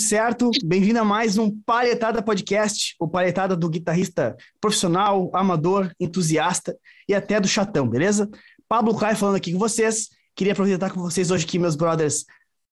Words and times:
certo? 0.00 0.50
Bem-vindo 0.64 0.98
a 0.98 1.04
mais 1.04 1.36
um 1.36 1.54
Palhetada 1.60 2.22
Podcast, 2.22 2.96
o 2.98 3.06
palhetada 3.06 3.54
do 3.54 3.68
guitarrista 3.68 4.34
profissional, 4.58 5.30
amador, 5.34 5.92
entusiasta 6.00 6.76
e 7.06 7.14
até 7.14 7.38
do 7.38 7.46
chatão, 7.46 7.86
beleza? 7.86 8.28
Pablo 8.66 8.96
Caio 8.96 9.16
falando 9.16 9.36
aqui 9.36 9.52
com 9.52 9.58
vocês. 9.58 10.08
Queria 10.34 10.54
aproveitar 10.54 10.90
com 10.90 11.00
vocês 11.00 11.30
hoje 11.30 11.44
aqui, 11.44 11.58
meus 11.58 11.76
brothers 11.76 12.24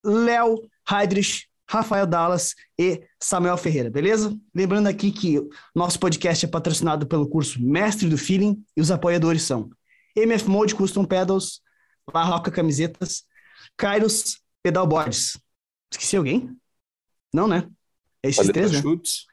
Léo 0.03 0.57
Heidrich, 0.91 1.47
Rafael 1.69 2.07
Dallas 2.07 2.55
e 2.79 3.03
Samuel 3.21 3.59
Ferreira, 3.59 3.91
beleza? 3.91 4.35
Lembrando 4.55 4.87
aqui 4.87 5.13
que 5.13 5.39
nosso 5.75 6.01
podcast 6.01 6.47
é 6.47 6.49
patrocinado 6.49 7.07
pelo 7.07 7.29
curso 7.29 7.63
Mestre 7.63 8.09
do 8.09 8.17
Feeling 8.17 8.65
e 8.75 8.81
os 8.81 8.91
apoiadores 8.91 9.43
são 9.43 9.69
MF 10.17 10.49
Mode 10.49 10.75
Custom 10.75 11.05
Pedals, 11.05 11.61
La 12.13 12.25
Roca 12.25 12.51
Camisetas, 12.51 13.25
Kairos 13.77 14.41
Pedalboards. 14.63 15.39
Esqueci 15.93 16.17
alguém? 16.17 16.57
Não, 17.33 17.47
né? 17.49 17.69
É 18.23 18.29
esses 18.29 18.37
Paleta 18.39 18.53
três, 18.55 18.73
né? 18.73 18.81
Chutes. 18.81 19.27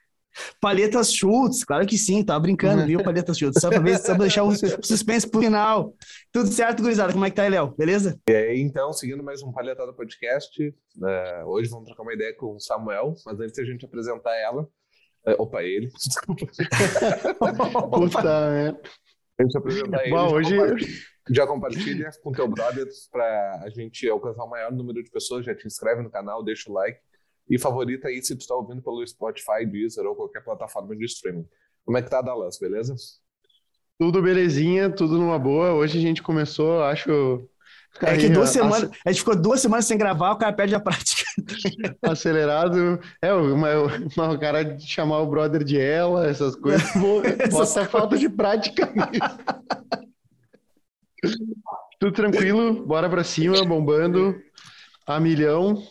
Palhetas 0.59 1.13
Schultz, 1.13 1.63
claro 1.63 1.85
que 1.88 1.98
sim, 1.98 2.21
tava 2.21 2.41
brincando, 2.41 2.85
viu, 2.85 3.02
Palhetas 3.02 3.38
Schultz? 3.38 3.62
Só 3.62 3.70
pra, 3.70 3.80
ver, 3.80 3.98
só 3.99 4.08
pra 4.16 4.23
deixar 4.26 4.43
o 4.43 4.52
suspense 4.84 5.26
pro 5.29 5.40
final. 5.41 5.93
Tudo 6.29 6.49
certo, 6.52 6.84
gurizada? 6.84 7.13
Como 7.13 7.24
é 7.24 7.29
que 7.29 7.37
tá 7.37 7.43
aí, 7.43 7.49
Léo? 7.49 7.74
Beleza? 7.77 8.20
E 8.29 8.35
aí, 8.35 8.60
então, 8.60 8.91
seguindo 8.91 9.24
mais 9.24 9.41
um 9.41 9.54
Palhetada 9.54 9.93
Podcast, 9.93 10.76
né, 10.98 11.43
hoje 11.46 11.70
vamos 11.70 11.85
trocar 11.85 12.04
uma 12.04 12.13
ideia 12.13 12.35
com 12.35 12.54
o 12.54 12.60
Samuel, 12.60 13.13
mas 13.26 13.40
antes 13.40 13.57
a 13.57 13.63
gente 13.63 13.85
apresentar 13.85 14.35
ela, 14.35 14.68
é, 15.26 15.35
opa, 15.40 15.63
ele, 15.63 15.87
desculpa, 16.05 16.46
Puta, 17.91 18.30
é. 18.30 18.70
antes 19.40 19.52
de 19.52 19.57
apresentar 19.57 20.02
ele, 20.04 20.09
Bom, 20.12 20.30
já 20.30 20.35
hoje- 20.35 20.55
compartilha- 20.57 20.96
já 21.32 21.48
compartilha 21.48 22.09
com 22.21 22.32
teu 22.34 22.48
brother 22.49 22.87
para 23.12 23.62
a 23.63 23.70
gente 23.70 24.07
alcançar 24.09 24.43
o 24.43 24.49
maior 24.49 24.71
número 24.71 25.02
de 25.02 25.09
pessoas, 25.09 25.46
já 25.46 25.55
te 25.55 25.65
inscreve 25.65 26.04
no 26.04 26.12
canal, 26.12 26.43
deixa 26.43 26.70
o 26.70 26.74
like 26.74 26.99
e 27.49 27.60
favorita 27.60 28.07
aí 28.07 28.21
se 28.21 28.35
tu 28.35 28.41
está 28.41 28.55
ouvindo 28.55 28.82
pelo 28.82 29.05
Spotify, 29.05 29.65
Deezer 29.65 30.05
ou 30.05 30.15
qualquer 30.15 30.43
plataforma 30.43 30.96
de 30.96 31.05
streaming. 31.05 31.46
Como 31.85 31.98
é 31.98 32.02
que 32.02 32.10
tá, 32.10 32.21
Dallas, 32.21 32.57
beleza? 32.60 32.96
Tudo 33.99 34.21
belezinha, 34.21 34.90
tudo 34.90 35.18
numa 35.18 35.37
boa. 35.40 35.74
Hoje 35.74 35.98
a 35.98 36.02
gente 36.02 36.21
começou, 36.24 36.84
acho. 36.84 37.48
É 38.02 38.18
que 38.18 38.27
duas 38.27 38.49
a- 38.49 38.54
semanas, 38.54 38.91
a 39.05 39.12
gente 39.12 39.20
ficou 39.20 39.35
duas 39.35 39.62
semanas 39.62 39.85
sem 39.85 39.98
gravar, 39.98 40.32
o 40.34 40.37
cara 40.37 40.52
perde 40.52 40.76
a 40.76 40.79
prática. 40.79 41.24
Acelerado. 42.04 42.99
É, 43.21 43.32
uma, 43.34 43.70
uma, 44.18 44.32
o 44.34 44.40
cara 44.40 44.63
de 44.63 44.85
chamar 44.85 45.20
o 45.21 45.27
brother 45.30 45.63
de 45.63 45.80
ela, 45.80 46.27
essas 46.27 46.55
coisas. 46.55 46.84
Bota 47.52 47.85
falta 47.85 48.18
de 48.18 48.27
prática. 48.27 48.91
Tudo 51.99 52.12
tranquilo, 52.13 52.85
bora 52.85 53.09
pra 53.09 53.24
cima, 53.24 53.63
bombando 53.63 54.35
a 55.07 55.20
milhão. 55.20 55.82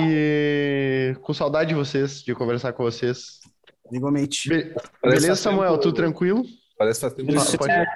E 0.00 1.16
com 1.22 1.32
saudade 1.34 1.70
de 1.70 1.74
vocês, 1.74 2.22
de 2.22 2.34
conversar 2.34 2.72
com 2.72 2.82
vocês. 2.84 3.40
Igualmente. 3.92 4.48
Be- 4.48 4.64
Parece 4.74 4.90
Beleza, 5.02 5.26
faz 5.28 5.38
Samuel? 5.40 5.70
tempo- 5.72 5.82
Tudo 5.82 5.94
tranquilo? 5.96 6.44
Parece 6.76 7.00
que 7.00 7.06
faz 7.06 7.14
tempo 7.14 7.28
que 7.32 7.58
Pode- 7.58 7.86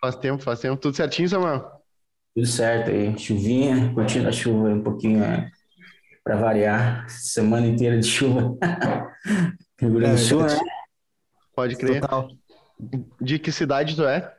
Faz 0.00 0.16
tempo, 0.16 0.42
faz 0.42 0.60
tempo. 0.60 0.76
Tudo 0.80 0.96
certinho, 0.96 1.28
Samuel? 1.28 1.70
Tudo 2.34 2.46
certo 2.46 2.90
aí, 2.90 3.18
chuvinha, 3.18 3.92
curtindo 3.94 4.28
a 4.28 4.32
chuva 4.32 4.68
aí 4.68 4.74
um 4.74 4.82
pouquinho, 4.82 5.20
né? 5.20 5.50
Para 6.22 6.36
variar, 6.36 7.08
semana 7.08 7.66
inteira 7.66 7.98
de 7.98 8.06
chuva. 8.06 8.56
Rio 9.80 9.92
Grande 9.94 10.20
do 10.22 10.26
Sul, 10.26 10.42
né? 10.42 10.58
Pode 11.54 11.76
crer. 11.76 12.00
Total. 12.00 12.28
De 13.20 13.38
que 13.38 13.50
cidade 13.52 13.94
tu 13.96 14.04
é? 14.04 14.34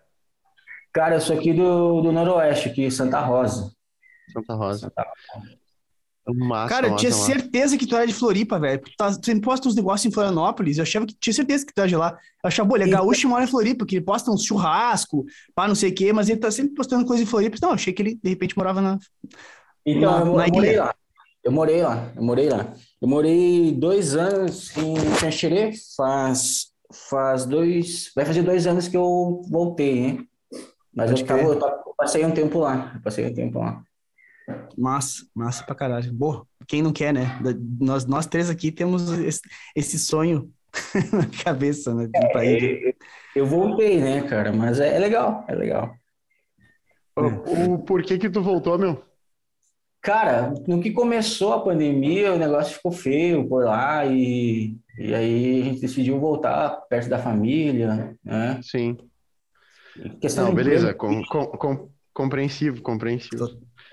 Cara, 0.94 1.16
eu 1.16 1.22
sou 1.22 1.38
aqui 1.38 1.54
do, 1.54 2.02
do 2.02 2.12
Noroeste, 2.12 2.70
aqui, 2.70 2.90
Santa 2.92 3.20
Rosa. 3.22 3.72
Santa 4.34 4.54
Rosa. 4.54 4.80
Santa 4.80 5.06
Massa, 6.36 6.68
Cara, 6.70 6.88
eu 6.88 6.92
massa, 6.92 7.06
tinha 7.06 7.12
massa. 7.18 7.26
certeza 7.26 7.78
que 7.78 7.86
tu 7.88 7.96
era 7.96 8.06
de 8.06 8.14
Floripa, 8.14 8.60
velho. 8.60 8.82
Tu 8.82 8.92
tá- 8.98 9.12
tu 9.12 9.26
sempre 9.26 9.42
posta 9.42 9.68
uns 9.70 9.76
negócios 9.76 10.06
em 10.06 10.14
Florianópolis. 10.14 10.78
Eu 10.78 10.84
achava 10.84 11.06
que 11.06 11.16
tinha 11.20 11.34
certeza 11.34 11.66
que 11.66 11.74
tu 11.74 11.80
era 11.80 11.88
de 11.88 11.96
lá. 11.96 12.12
Eu 12.44 12.48
achava, 12.50 12.68
pô, 12.68 12.76
ele 12.76 12.84
é 12.84 12.88
Então- 12.88 13.00
gaúcho 13.00 13.30
mora 13.30 13.44
em 13.46 13.48
Floripa, 13.48 13.86
que 13.86 13.96
ele 13.96 14.04
posta 14.06 14.30
uns 14.30 14.44
churrasco, 14.44 15.26
pá, 15.56 15.68
não 15.68 15.76
sei 15.76 15.92
o 15.92 15.96
quê, 15.96 16.12
mas 16.12 16.28
ele 16.30 16.40
tá 16.40 16.52
sempre 16.52 16.74
postando 16.76 17.06
coisa 17.06 17.24
em 17.24 17.26
Floripa. 17.26 17.58
Não, 17.62 17.72
achei 17.72 17.94
que 17.94 18.02
ele, 18.02 18.20
de 18.22 18.30
repente, 18.30 18.58
morava 18.58 18.82
na. 18.82 19.00
Então, 19.86 20.12
Na- 20.12 20.20
eu, 20.26 20.36
na 20.36 20.48
eu 20.48 20.54
morei 20.54 20.76
lá. 20.78 20.96
Eu 21.44 21.52
morei 21.52 21.82
lá, 21.82 22.12
eu 22.16 22.24
morei 22.24 22.50
lá. 22.50 22.74
Eu 23.02 23.08
morei 23.08 23.72
dois 23.72 24.16
anos 24.18 24.76
em 24.76 24.96
Xanxerê, 25.18 25.72
faz, 25.96 26.68
faz 27.10 27.46
dois, 27.46 28.12
vai 28.14 28.26
fazer 28.26 28.42
dois 28.44 28.68
anos 28.68 28.90
que 28.90 28.98
eu 28.98 29.42
voltei, 29.50 30.02
né? 30.12 30.24
Mas 30.94 31.10
eu, 31.12 31.26
tava, 31.26 31.42
eu 31.42 31.58
tava- 31.58 31.84
eu 31.86 31.94
passei 31.96 32.26
um 32.26 32.32
tempo 32.32 32.60
lá, 32.60 32.92
eu 32.96 33.02
passei 33.02 33.26
um 33.26 33.34
tempo 33.34 33.60
lá. 33.60 33.82
Massa, 34.78 35.26
massa 35.34 35.64
pra 35.64 35.74
caralho. 35.74 36.14
Boa, 36.14 36.46
quem 36.68 36.82
não 36.84 36.94
quer, 36.94 37.12
né? 37.14 37.40
Nós, 37.80 38.06
nós 38.06 38.28
três 38.28 38.50
aqui 38.50 38.72
temos 38.72 39.10
esse, 39.20 39.42
esse 39.76 39.98
sonho 39.98 40.52
na 41.12 41.44
cabeça, 41.44 41.96
né? 41.96 42.08
de 42.08 42.18
ir 42.18 42.32
pra 42.32 42.46
ilha. 42.46 42.96
Eu, 43.36 43.46
voltei, 43.46 44.00
né, 44.00 44.22
cara? 44.28 44.54
Mas 44.54 44.80
é, 44.80 44.96
é 44.96 45.00
legal, 45.00 45.44
é 45.48 45.56
legal. 45.56 45.96
O, 47.16 47.74
o 47.74 47.80
porquê 47.80 48.20
que 48.20 48.30
tu 48.30 48.42
voltou, 48.42 48.78
meu? 48.78 49.04
Cara, 50.02 50.54
no 50.68 50.80
que 50.80 50.92
começou 50.92 51.54
a 51.54 51.64
pandemia, 51.64 52.34
o 52.34 52.38
negócio 52.38 52.76
ficou 52.76 52.92
feio 52.92 53.48
por 53.50 53.66
lá 53.66 54.06
e, 54.06 54.78
e 54.98 55.14
aí 55.14 55.62
a 55.62 55.66
gente 55.66 55.82
decidiu 55.82 56.20
voltar 56.20 56.70
perto 56.88 57.10
da 57.10 57.18
família, 57.18 58.16
né? 58.24 58.60
Sim. 58.62 58.96
Questão 60.22 60.46
Não, 60.46 60.56
beleza. 60.56 60.94
Com, 60.94 61.24
com, 61.26 61.46
com- 61.48 61.90
compreensível, 62.14 62.82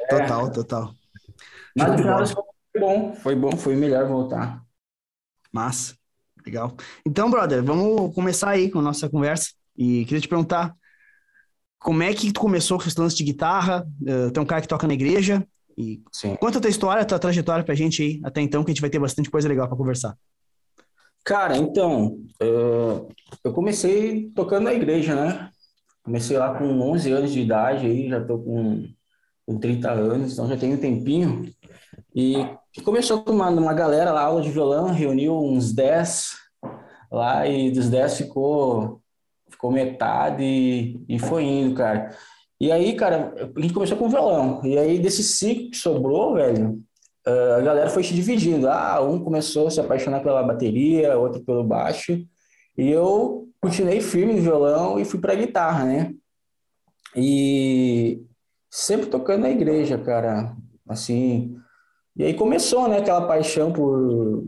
Total, 0.09 0.53
total. 0.53 0.95
Mas 1.77 1.87
Show 1.87 1.89
no 1.89 1.97
de 1.97 2.03
final 2.03 2.15
bola. 2.15 2.21
das 2.21 2.35
contas 2.35 2.55
foi 2.73 2.81
bom, 2.81 3.15
foi 3.15 3.37
bom, 3.37 3.57
foi 3.57 3.77
melhor 3.77 4.07
voltar. 4.07 4.63
Massa, 5.53 5.97
legal. 6.45 6.77
Então, 7.07 7.31
brother, 7.31 7.63
vamos 7.63 8.15
começar 8.15 8.51
aí 8.51 8.71
com 8.71 8.81
a 8.81 8.83
nossa 8.83 9.09
conversa. 9.09 9.51
E 9.77 10.05
queria 10.05 10.21
te 10.21 10.29
perguntar, 10.29 10.75
como 11.79 12.03
é 12.03 12.13
que 12.15 12.33
tu 12.33 12.41
começou 12.41 12.79
com 12.79 12.87
esse 12.87 12.99
lance 12.99 13.17
de 13.17 13.25
guitarra? 13.25 13.87
Eh, 14.07 14.31
tem 14.31 14.43
um 14.43 14.47
cara 14.47 14.61
que 14.63 14.69
toca 14.69 14.87
na 14.87 14.95
igreja. 14.95 15.47
E 15.77 16.01
Sim. 16.13 16.37
conta 16.37 16.59
a 16.59 16.61
tua 16.61 16.71
história, 16.71 17.03
a 17.03 17.05
tua 17.05 17.19
trajetória 17.19 17.65
pra 17.65 17.75
gente 17.75 18.03
aí, 18.03 18.21
até 18.25 18.41
então, 18.41 18.63
que 18.63 18.71
a 18.71 18.75
gente 18.75 18.81
vai 18.81 18.91
ter 18.91 18.99
bastante 19.01 19.29
coisa 19.31 19.49
legal 19.49 19.67
pra 19.67 19.77
conversar. 19.77 20.17
Cara, 21.25 21.57
então, 21.57 22.19
eh, 22.41 23.07
eu 23.43 23.53
comecei 23.53 24.31
tocando 24.31 24.65
na 24.65 24.75
igreja, 24.75 25.15
né? 25.15 25.51
Comecei 26.03 26.37
lá 26.39 26.57
com 26.57 26.65
11 26.81 27.11
anos 27.13 27.33
de 27.33 27.41
idade, 27.41 27.87
aí 27.87 28.09
já 28.09 28.25
tô 28.25 28.39
com, 28.39 28.87
com 29.47 29.59
30 29.59 29.91
anos, 29.91 30.33
então 30.33 30.49
já 30.49 30.57
tenho 30.57 30.77
um 30.77 30.81
tempinho. 30.81 31.51
E 32.15 32.47
começou 32.85 33.23
com 33.23 33.33
uma, 33.33 33.49
uma 33.51 33.75
galera 33.75 34.13
lá, 34.13 34.23
aula 34.23 34.43
de 34.43 34.51
violão, 34.51 34.93
reuniu 34.93 35.39
uns 35.39 35.73
10 35.73 36.33
lá 37.11 37.47
e 37.47 37.71
dos 37.71 37.89
10 37.89 38.19
ficou, 38.19 39.01
ficou 39.51 39.71
metade 39.71 40.43
e, 40.43 41.05
e 41.09 41.19
foi 41.19 41.45
indo, 41.45 41.75
cara. 41.75 42.17
E 42.61 42.73
aí, 42.73 42.95
cara, 42.95 43.35
a 43.57 43.61
gente 43.61 43.75
começou 43.75 43.97
com 43.97 44.09
violão. 44.09 44.65
E 44.65 44.79
aí, 44.79 44.99
desses 44.99 45.39
cinco 45.39 45.71
que 45.71 45.77
sobrou, 45.77 46.35
velho, 46.35 46.81
eh, 47.27 47.55
a 47.59 47.61
galera 47.61 47.91
foi 47.91 48.03
se 48.03 48.15
dividindo. 48.15 48.69
Ah, 48.69 49.03
um 49.03 49.23
começou 49.23 49.67
a 49.67 49.71
se 49.71 49.81
apaixonar 49.81 50.23
pela 50.23 50.43
bateria, 50.43 51.19
outro 51.19 51.45
pelo 51.45 51.65
baixo. 51.65 52.25
E 52.77 52.89
eu 52.91 53.49
continuei 53.61 54.01
firme 54.01 54.35
no 54.35 54.43
violão 54.43 54.99
e 54.99 55.05
fui 55.05 55.21
pra 55.21 55.35
guitarra, 55.35 55.85
né? 55.85 56.15
E 57.17 58.24
sempre 58.75 59.07
tocando 59.07 59.43
na 59.43 59.51
igreja, 59.51 59.99
cara. 59.99 60.57
Assim. 60.89 61.57
E 62.17 62.25
aí 62.25 62.35
começou, 62.35 62.89
né, 62.89 62.99
aquela 62.99 63.27
paixão 63.27 63.73
por, 63.73 64.45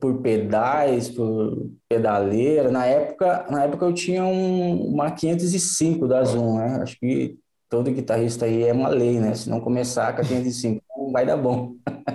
por 0.00 0.22
pedais, 0.22 1.08
por 1.10 1.70
pedaleira. 1.88 2.70
Na 2.70 2.86
época, 2.86 3.46
na 3.50 3.64
época 3.64 3.86
eu 3.86 3.94
tinha 3.94 4.24
um, 4.24 4.86
uma 4.88 5.10
505 5.12 6.08
da 6.08 6.24
Zoom, 6.24 6.58
né? 6.58 6.80
Acho 6.82 6.98
que 6.98 7.38
todo 7.68 7.90
guitarrista 7.92 8.46
aí 8.46 8.64
é 8.64 8.72
uma 8.72 8.88
lei, 8.88 9.20
né? 9.20 9.34
Se 9.34 9.50
não 9.50 9.60
começar 9.60 10.14
com 10.14 10.22
a 10.22 10.24
505, 10.24 10.82
não 10.96 11.12
vai 11.12 11.26
dar 11.26 11.36
bom. 11.36 11.74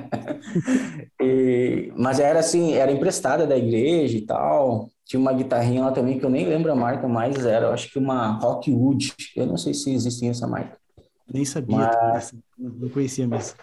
E- 1.22 1.92
mas 1.98 2.20
era 2.20 2.40
assim, 2.40 2.74
era 2.74 2.92
emprestada 2.92 3.48
da 3.48 3.58
igreja 3.58 4.18
e 4.18 4.26
tal. 4.26 4.90
Tinha 5.06 5.20
uma 5.20 5.34
guitarrinha 5.34 5.84
lá 5.86 5.92
também 5.92 6.20
que 6.20 6.26
eu 6.26 6.30
nem 6.30 6.46
lembro 6.48 6.72
a 6.72 6.76
marca 6.76 7.08
mais, 7.08 7.46
era, 7.46 7.72
acho 7.74 7.92
que 7.92 8.00
uma 8.00 8.38
Rockwood. 8.40 9.14
Eu 9.36 9.46
não 9.46 9.58
sei 9.58 9.74
se 9.74 9.94
existia 9.94 10.32
essa 10.32 10.48
marca. 10.48 10.78
Nem 11.34 11.44
sabia, 11.46 11.78
Mas- 12.14 12.34
não 12.58 12.90
conhecia 12.90 13.28
mesmo. 13.28 13.58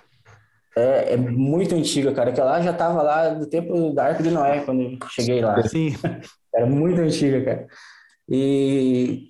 É, 0.77 1.15
é 1.15 1.17
muito 1.17 1.75
antiga, 1.75 2.13
cara. 2.13 2.33
Que 2.33 2.41
lá 2.41 2.61
já 2.61 2.73
tava 2.73 3.03
lá 3.03 3.29
do 3.31 3.47
tempo 3.47 3.93
da 3.93 4.07
Arca 4.07 4.23
de 4.23 4.31
Noé, 4.31 4.61
quando 4.65 4.83
eu 4.83 4.99
cheguei 5.09 5.41
lá. 5.41 5.61
Sim, 5.69 5.95
Era 6.55 6.67
muito 6.67 7.01
antiga, 7.01 7.45
cara. 7.45 7.67
E, 8.29 9.29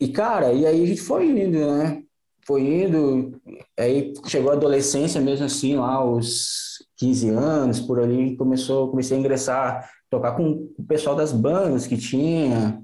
e, 0.00 0.08
cara, 0.08 0.52
e 0.52 0.66
aí 0.66 0.82
a 0.84 0.86
gente 0.86 1.00
foi 1.00 1.26
indo, 1.28 1.58
né? 1.58 2.02
Foi 2.44 2.60
indo, 2.60 3.40
aí 3.78 4.12
chegou 4.26 4.50
a 4.50 4.54
adolescência 4.54 5.20
mesmo 5.20 5.46
assim, 5.46 5.76
lá 5.76 5.94
aos 5.94 6.84
15 6.96 7.28
anos, 7.28 7.78
por 7.80 8.00
ali, 8.00 8.36
começou, 8.36 8.90
comecei 8.90 9.16
a 9.16 9.20
ingressar, 9.20 9.88
tocar 10.10 10.32
com 10.32 10.68
o 10.76 10.84
pessoal 10.84 11.14
das 11.14 11.32
bandas 11.32 11.86
que 11.86 11.96
tinha. 11.96 12.82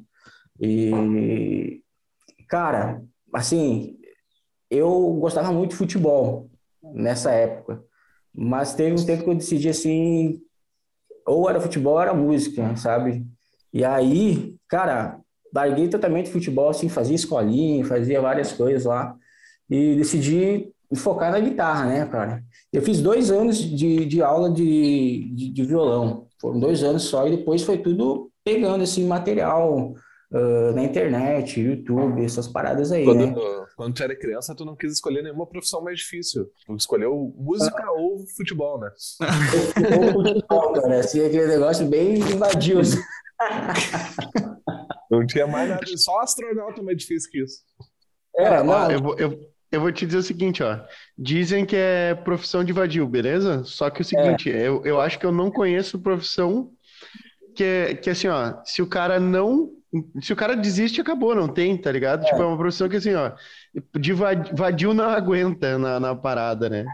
E, 0.61 1.83
cara, 2.49 3.03
assim, 3.35 3.98
eu 4.71 5.15
gostava 5.21 5.53
muito 5.53 5.71
de 5.71 5.77
futebol 5.77 6.51
nessa 6.83 7.31
época. 7.31 7.83
Mas 8.35 8.75
teve 8.75 9.01
um 9.01 9.05
tempo 9.05 9.25
que 9.25 9.31
eu 9.31 9.35
decidi 9.35 9.69
assim, 9.69 10.41
ou 11.27 11.49
era 11.49 11.61
futebol 11.61 11.95
ou 11.95 12.01
era 12.01 12.15
música, 12.15 12.77
sabe? 12.77 13.27
E 13.73 13.85
aí, 13.85 14.55
cara, 14.69 15.21
larguei 15.55 15.89
totalmente 15.89 16.31
futebol, 16.31 16.71
assim, 16.71 16.89
fazia 16.89 17.17
escolinha, 17.17 17.85
fazia 17.85 18.21
várias 18.21 18.53
coisas 18.53 18.85
lá. 18.85 19.15
E 19.69 19.97
decidi 19.97 20.73
focar 20.95 21.31
na 21.31 21.41
guitarra, 21.41 21.87
né, 21.87 22.07
cara? 22.07 22.43
Eu 22.73 22.83
fiz 22.83 23.01
dois 23.03 23.31
anos 23.31 23.59
de, 23.59 24.07
de 24.07 24.23
aula 24.23 24.51
de, 24.51 25.31
de, 25.35 25.51
de 25.51 25.63
violão. 25.65 26.27
Foram 26.41 26.59
dois 26.61 26.83
anos 26.83 27.03
só 27.03 27.27
e 27.27 27.37
depois 27.37 27.63
foi 27.63 27.79
tudo 27.79 28.31
pegando, 28.45 28.83
assim, 28.83 29.07
material 29.07 29.95
uh, 30.33 30.73
na 30.75 30.83
internet, 30.83 31.61
YouTube, 31.61 32.25
essas 32.25 32.49
paradas 32.49 32.93
aí, 32.93 33.05
quando, 33.05 33.27
né? 33.27 33.35
Quando 33.77 33.95
tu 33.95 34.03
era 34.03 34.17
criança, 34.17 34.55
tu 34.55 34.65
não 34.65 34.77
quis 34.77 34.93
escolher 34.93 35.23
nenhuma 35.23 35.47
profissão 35.47 35.83
mais 35.83 35.99
difícil. 35.99 36.51
Tu 36.67 36.75
escolheu 36.77 37.35
música 37.37 37.83
ah. 37.85 37.93
ou 37.93 38.27
futebol, 38.37 38.81
né? 38.81 38.91
ou 39.97 40.13
futebol, 40.13 40.73
cara. 40.73 41.01
Assim, 41.01 41.25
aquele 41.25 41.47
negócio 41.47 41.87
bem 41.87 42.19
invadiu. 42.19 42.81
Assim. 42.81 42.99
Não 45.11 45.27
tinha 45.27 45.47
mais 45.47 45.71
nada, 45.71 45.83
só 45.97 46.21
astronauta 46.21 46.83
mais 46.83 46.99
difícil 46.99 47.31
que 47.31 47.43
isso. 47.43 47.63
É, 48.37 48.63
não, 48.63 48.91
eu, 48.91 49.03
vou, 49.03 49.19
eu, 49.19 49.41
eu 49.73 49.81
vou 49.81 49.91
te 49.91 50.05
dizer 50.05 50.19
o 50.19 50.23
seguinte, 50.23 50.63
ó. 50.63 50.79
Dizem 51.17 51.65
que 51.65 51.75
é 51.75 52.15
profissão 52.15 52.63
de 52.63 52.75
vadio, 52.75 53.09
beleza? 53.09 53.65
Só 53.65 53.89
que 53.89 54.03
é 54.03 54.03
o 54.03 54.05
seguinte, 54.05 54.53
é. 54.53 54.69
eu, 54.69 54.85
eu 54.85 55.01
acho 55.01 55.19
que 55.19 55.25
eu 55.25 55.33
não 55.33 55.51
conheço 55.51 55.99
profissão 55.99 56.71
que 57.59 57.65
é 57.65 57.95
que 57.95 58.09
assim, 58.09 58.29
ó, 58.29 58.55
se 58.65 58.81
o 58.81 58.87
cara 58.87 59.19
não. 59.19 59.71
Se 60.21 60.33
o 60.33 60.37
cara 60.37 60.55
desiste, 60.55 61.01
acabou, 61.01 61.35
não 61.35 61.49
tem, 61.49 61.77
tá 61.77 61.91
ligado? 61.91 62.23
É. 62.23 62.27
Tipo, 62.27 62.43
é 62.43 62.47
uma 62.47 62.59
profissão 62.59 62.89
que 62.89 62.97
assim, 62.97 63.15
ó, 63.15 63.33
de 63.99 64.13
vadio 64.13 64.93
não 64.93 65.09
aguenta 65.11 65.79
na, 65.79 65.99
na 65.99 66.15
parada, 66.15 66.69
né? 66.69 66.85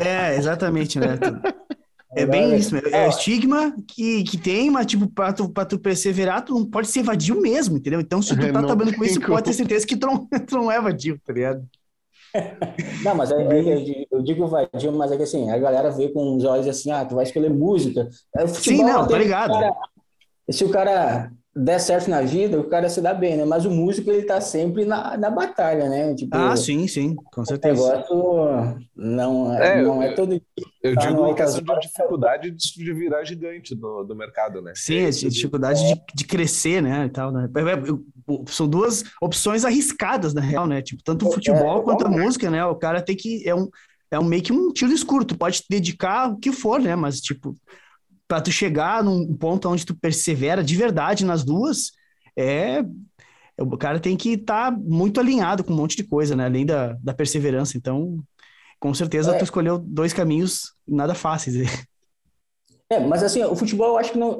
É, 0.00 0.36
exatamente, 0.36 0.98
né? 0.98 1.18
É 2.14 2.26
bem 2.26 2.54
isso, 2.54 2.76
é 2.76 3.06
o 3.06 3.08
estigma 3.08 3.74
que, 3.88 4.22
que 4.24 4.36
tem, 4.36 4.70
mas 4.70 4.84
tipo, 4.84 5.08
pra 5.08 5.32
tu, 5.32 5.48
pra 5.48 5.64
tu 5.64 5.78
perseverar, 5.78 6.44
tu 6.44 6.52
não 6.52 6.66
pode 6.66 6.88
ser 6.88 7.02
vadio 7.02 7.40
mesmo, 7.40 7.78
entendeu? 7.78 8.00
Então, 8.02 8.20
se 8.20 8.36
tu 8.36 8.52
tá 8.52 8.62
trabalhando 8.62 8.96
com 8.96 9.02
isso, 9.04 9.18
como. 9.18 9.32
pode 9.32 9.44
ter 9.44 9.54
certeza 9.54 9.86
que 9.86 9.96
tu 9.96 10.06
não, 10.06 10.26
tu 10.46 10.56
não 10.56 10.70
é 10.70 10.78
vadio, 10.78 11.18
tá 11.24 11.32
ligado? 11.32 11.66
Não, 13.02 13.14
mas 13.14 13.30
é, 13.30 13.36
é, 13.42 14.06
eu 14.10 14.22
digo 14.22 14.46
vadio, 14.46 14.92
mas 14.92 15.10
é 15.10 15.16
que 15.16 15.22
assim, 15.22 15.50
a 15.50 15.56
galera 15.56 15.90
vê 15.90 16.10
com 16.10 16.36
os 16.36 16.44
olhos 16.44 16.68
assim, 16.68 16.90
ah, 16.90 17.02
tu 17.02 17.14
vai 17.14 17.24
escolher 17.24 17.48
música. 17.48 18.06
É, 18.36 18.46
futebol, 18.46 18.86
Sim, 18.86 18.92
não, 18.92 19.08
tá 19.08 19.16
ligado. 19.16 19.52
Cara, 19.52 19.74
se 20.50 20.64
o 20.64 20.68
cara 20.68 21.32
der 21.54 21.78
certo 21.78 22.08
na 22.08 22.22
vida, 22.22 22.58
o 22.58 22.64
cara 22.64 22.88
se 22.88 23.00
dá 23.00 23.12
bem, 23.12 23.36
né? 23.36 23.44
Mas 23.44 23.66
o 23.66 23.70
músico, 23.70 24.10
ele 24.10 24.22
tá 24.22 24.40
sempre 24.40 24.86
na, 24.86 25.18
na 25.18 25.30
batalha, 25.30 25.88
né? 25.88 26.14
Tipo, 26.14 26.34
ah, 26.34 26.56
sim, 26.56 26.88
sim, 26.88 27.14
com 27.14 27.44
certeza. 27.44 27.82
O 27.82 27.86
negócio 27.88 28.86
não 28.96 29.54
é, 29.54 29.78
é 29.78 29.82
não 29.82 30.02
é 30.02 30.14
todo 30.14 30.30
dia. 30.30 30.42
Eu 30.82 30.94
tá 30.94 31.06
digo 31.06 31.34
questão 31.34 31.62
de 31.62 31.80
dificuldade 31.86 32.50
de 32.50 32.92
virar 32.94 33.22
gigante 33.24 33.74
do, 33.74 34.02
do 34.02 34.16
mercado, 34.16 34.62
né? 34.62 34.72
Sim, 34.74 35.06
a 35.06 35.10
dificuldade 35.10 35.86
de, 35.86 36.02
de 36.14 36.24
crescer, 36.24 36.82
né, 36.82 37.04
e 37.04 37.10
tal, 37.10 37.30
né? 37.30 37.48
São 38.46 38.66
duas 38.66 39.04
opções 39.20 39.64
arriscadas, 39.64 40.32
na 40.32 40.40
real, 40.40 40.66
né? 40.66 40.80
Tipo, 40.80 41.02
tanto 41.04 41.26
o 41.26 41.28
é, 41.28 41.32
futebol 41.32 41.80
é, 41.80 41.84
quanto 41.84 42.06
a 42.06 42.10
música, 42.10 42.50
né? 42.50 42.64
O 42.64 42.76
cara 42.76 43.02
tem 43.02 43.14
que... 43.14 43.46
É 43.46 43.54
um, 43.54 43.68
é 44.10 44.18
um 44.18 44.24
meio 44.24 44.42
que 44.42 44.52
um 44.52 44.72
tiro 44.72 44.92
escuro. 44.92 45.24
Tu 45.24 45.36
pode 45.36 45.62
te 45.62 45.66
dedicar 45.68 46.30
o 46.30 46.36
que 46.36 46.52
for, 46.52 46.80
né? 46.80 46.96
Mas, 46.96 47.20
tipo, 47.20 47.54
para 48.32 48.40
tu 48.40 48.50
chegar 48.50 49.04
num 49.04 49.36
ponto 49.36 49.68
onde 49.68 49.84
tu 49.84 49.94
persevera 49.94 50.64
de 50.64 50.74
verdade 50.74 51.22
nas 51.22 51.44
duas, 51.44 51.92
é 52.34 52.82
o 53.60 53.76
cara 53.76 54.00
tem 54.00 54.16
que 54.16 54.30
estar 54.30 54.72
tá 54.72 54.78
muito 54.78 55.20
alinhado 55.20 55.62
com 55.62 55.70
um 55.70 55.76
monte 55.76 55.98
de 55.98 56.02
coisa, 56.02 56.34
né? 56.34 56.46
Além 56.46 56.64
da, 56.64 56.96
da 57.02 57.12
perseverança. 57.12 57.76
Então, 57.76 58.24
com 58.80 58.94
certeza, 58.94 59.34
é. 59.34 59.38
tu 59.38 59.44
escolheu 59.44 59.78
dois 59.78 60.14
caminhos 60.14 60.72
nada 60.88 61.14
fáceis. 61.14 61.68
É, 62.88 62.98
mas 63.00 63.22
assim, 63.22 63.44
o 63.44 63.54
futebol 63.54 63.88
eu 63.88 63.98
acho 63.98 64.12
que 64.12 64.18
não, 64.18 64.38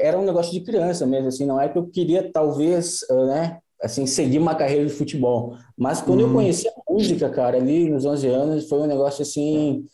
era 0.00 0.18
um 0.18 0.24
negócio 0.24 0.52
de 0.52 0.60
criança 0.60 1.06
mesmo, 1.06 1.28
assim, 1.28 1.46
não 1.46 1.60
é 1.60 1.68
que 1.68 1.78
eu 1.78 1.86
queria 1.86 2.28
talvez, 2.32 3.00
né, 3.28 3.58
assim, 3.80 4.04
seguir 4.04 4.38
uma 4.40 4.56
carreira 4.56 4.84
de 4.84 4.92
futebol. 4.92 5.56
Mas 5.76 6.00
quando 6.00 6.20
eu 6.20 6.26
uhum. 6.26 6.34
conheci 6.34 6.66
a 6.68 6.92
música, 6.92 7.30
cara, 7.30 7.56
ali 7.56 7.88
nos 7.88 8.04
11 8.04 8.26
anos, 8.26 8.68
foi 8.68 8.80
um 8.80 8.86
negócio 8.86 9.22
assim, 9.22 9.84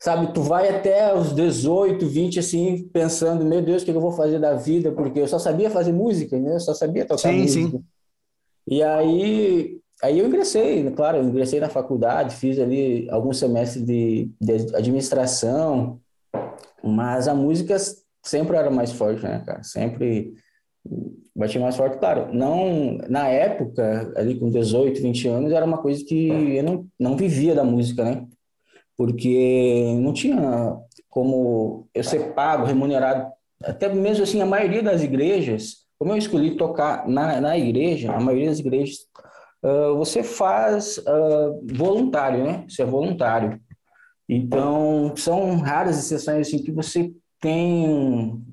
sabe, 0.00 0.32
tu 0.32 0.42
vai 0.42 0.68
até 0.68 1.14
os 1.14 1.34
18, 1.34 2.06
20, 2.06 2.38
assim, 2.38 2.88
pensando, 2.92 3.44
meu 3.44 3.60
Deus, 3.60 3.82
o 3.82 3.84
que 3.84 3.90
eu 3.90 4.00
vou 4.00 4.12
fazer 4.12 4.38
da 4.38 4.54
vida? 4.54 4.92
Porque 4.92 5.20
eu 5.20 5.28
só 5.28 5.38
sabia 5.38 5.70
fazer 5.70 5.92
música, 5.92 6.38
né? 6.38 6.54
Eu 6.54 6.60
só 6.60 6.72
sabia 6.72 7.04
tocar 7.04 7.30
sim, 7.30 7.40
música. 7.40 7.78
Sim. 7.78 7.84
E 8.66 8.82
aí, 8.82 9.80
aí 10.02 10.18
eu 10.18 10.26
ingressei, 10.26 10.88
claro, 10.90 11.18
eu 11.18 11.24
ingressei 11.24 11.58
na 11.58 11.68
faculdade, 11.68 12.36
fiz 12.36 12.58
ali 12.58 13.08
alguns 13.10 13.38
semestres 13.38 13.84
de, 13.84 14.30
de 14.40 14.52
administração, 14.76 15.98
mas 16.82 17.26
a 17.26 17.34
música 17.34 17.76
sempre 18.22 18.56
era 18.56 18.70
mais 18.70 18.92
forte, 18.92 19.22
né, 19.22 19.42
cara? 19.44 19.62
Sempre 19.64 20.34
bati 21.34 21.58
mais 21.58 21.76
forte, 21.76 21.98
claro. 21.98 22.32
Não, 22.32 22.98
na 23.08 23.28
época, 23.28 24.12
ali 24.16 24.38
com 24.38 24.50
18, 24.50 25.00
20 25.00 25.28
anos, 25.28 25.52
era 25.52 25.64
uma 25.64 25.78
coisa 25.78 26.04
que 26.04 26.28
eu 26.28 26.62
não, 26.62 26.86
não 26.98 27.16
vivia 27.16 27.54
da 27.54 27.64
música, 27.64 28.04
né? 28.04 28.26
Porque 28.98 29.94
não 30.00 30.12
tinha 30.12 30.76
como 31.08 31.88
eu 31.94 32.02
ser 32.02 32.34
pago, 32.34 32.66
remunerado. 32.66 33.30
Até 33.62 33.88
mesmo 33.88 34.24
assim, 34.24 34.42
a 34.42 34.46
maioria 34.46 34.82
das 34.82 35.02
igrejas, 35.02 35.86
como 35.96 36.12
eu 36.12 36.16
escolhi 36.16 36.56
tocar 36.56 37.08
na, 37.08 37.40
na 37.40 37.56
igreja, 37.56 38.12
a 38.12 38.20
maioria 38.20 38.48
das 38.48 38.58
igrejas, 38.58 38.98
uh, 39.62 39.96
você 39.96 40.24
faz 40.24 40.98
uh, 40.98 41.64
voluntário, 41.72 42.44
né? 42.44 42.64
Você 42.68 42.82
é 42.82 42.84
voluntário. 42.84 43.60
Então, 44.28 45.14
são 45.16 45.56
raras 45.58 45.98
exceções 45.98 46.48
assim 46.48 46.62
que 46.62 46.72
você 46.72 47.12
tem 47.40 47.88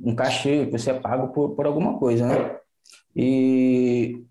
um, 0.03 0.15
cachê, 0.15 0.68
que 0.68 0.71
você 0.71 0.92
é 0.92 1.00
pago 1.00 1.33
por, 1.33 1.56
por 1.56 1.65
alguma 1.65 1.97
coisa, 1.97 2.27
né? 2.27 2.56
E 3.15 4.23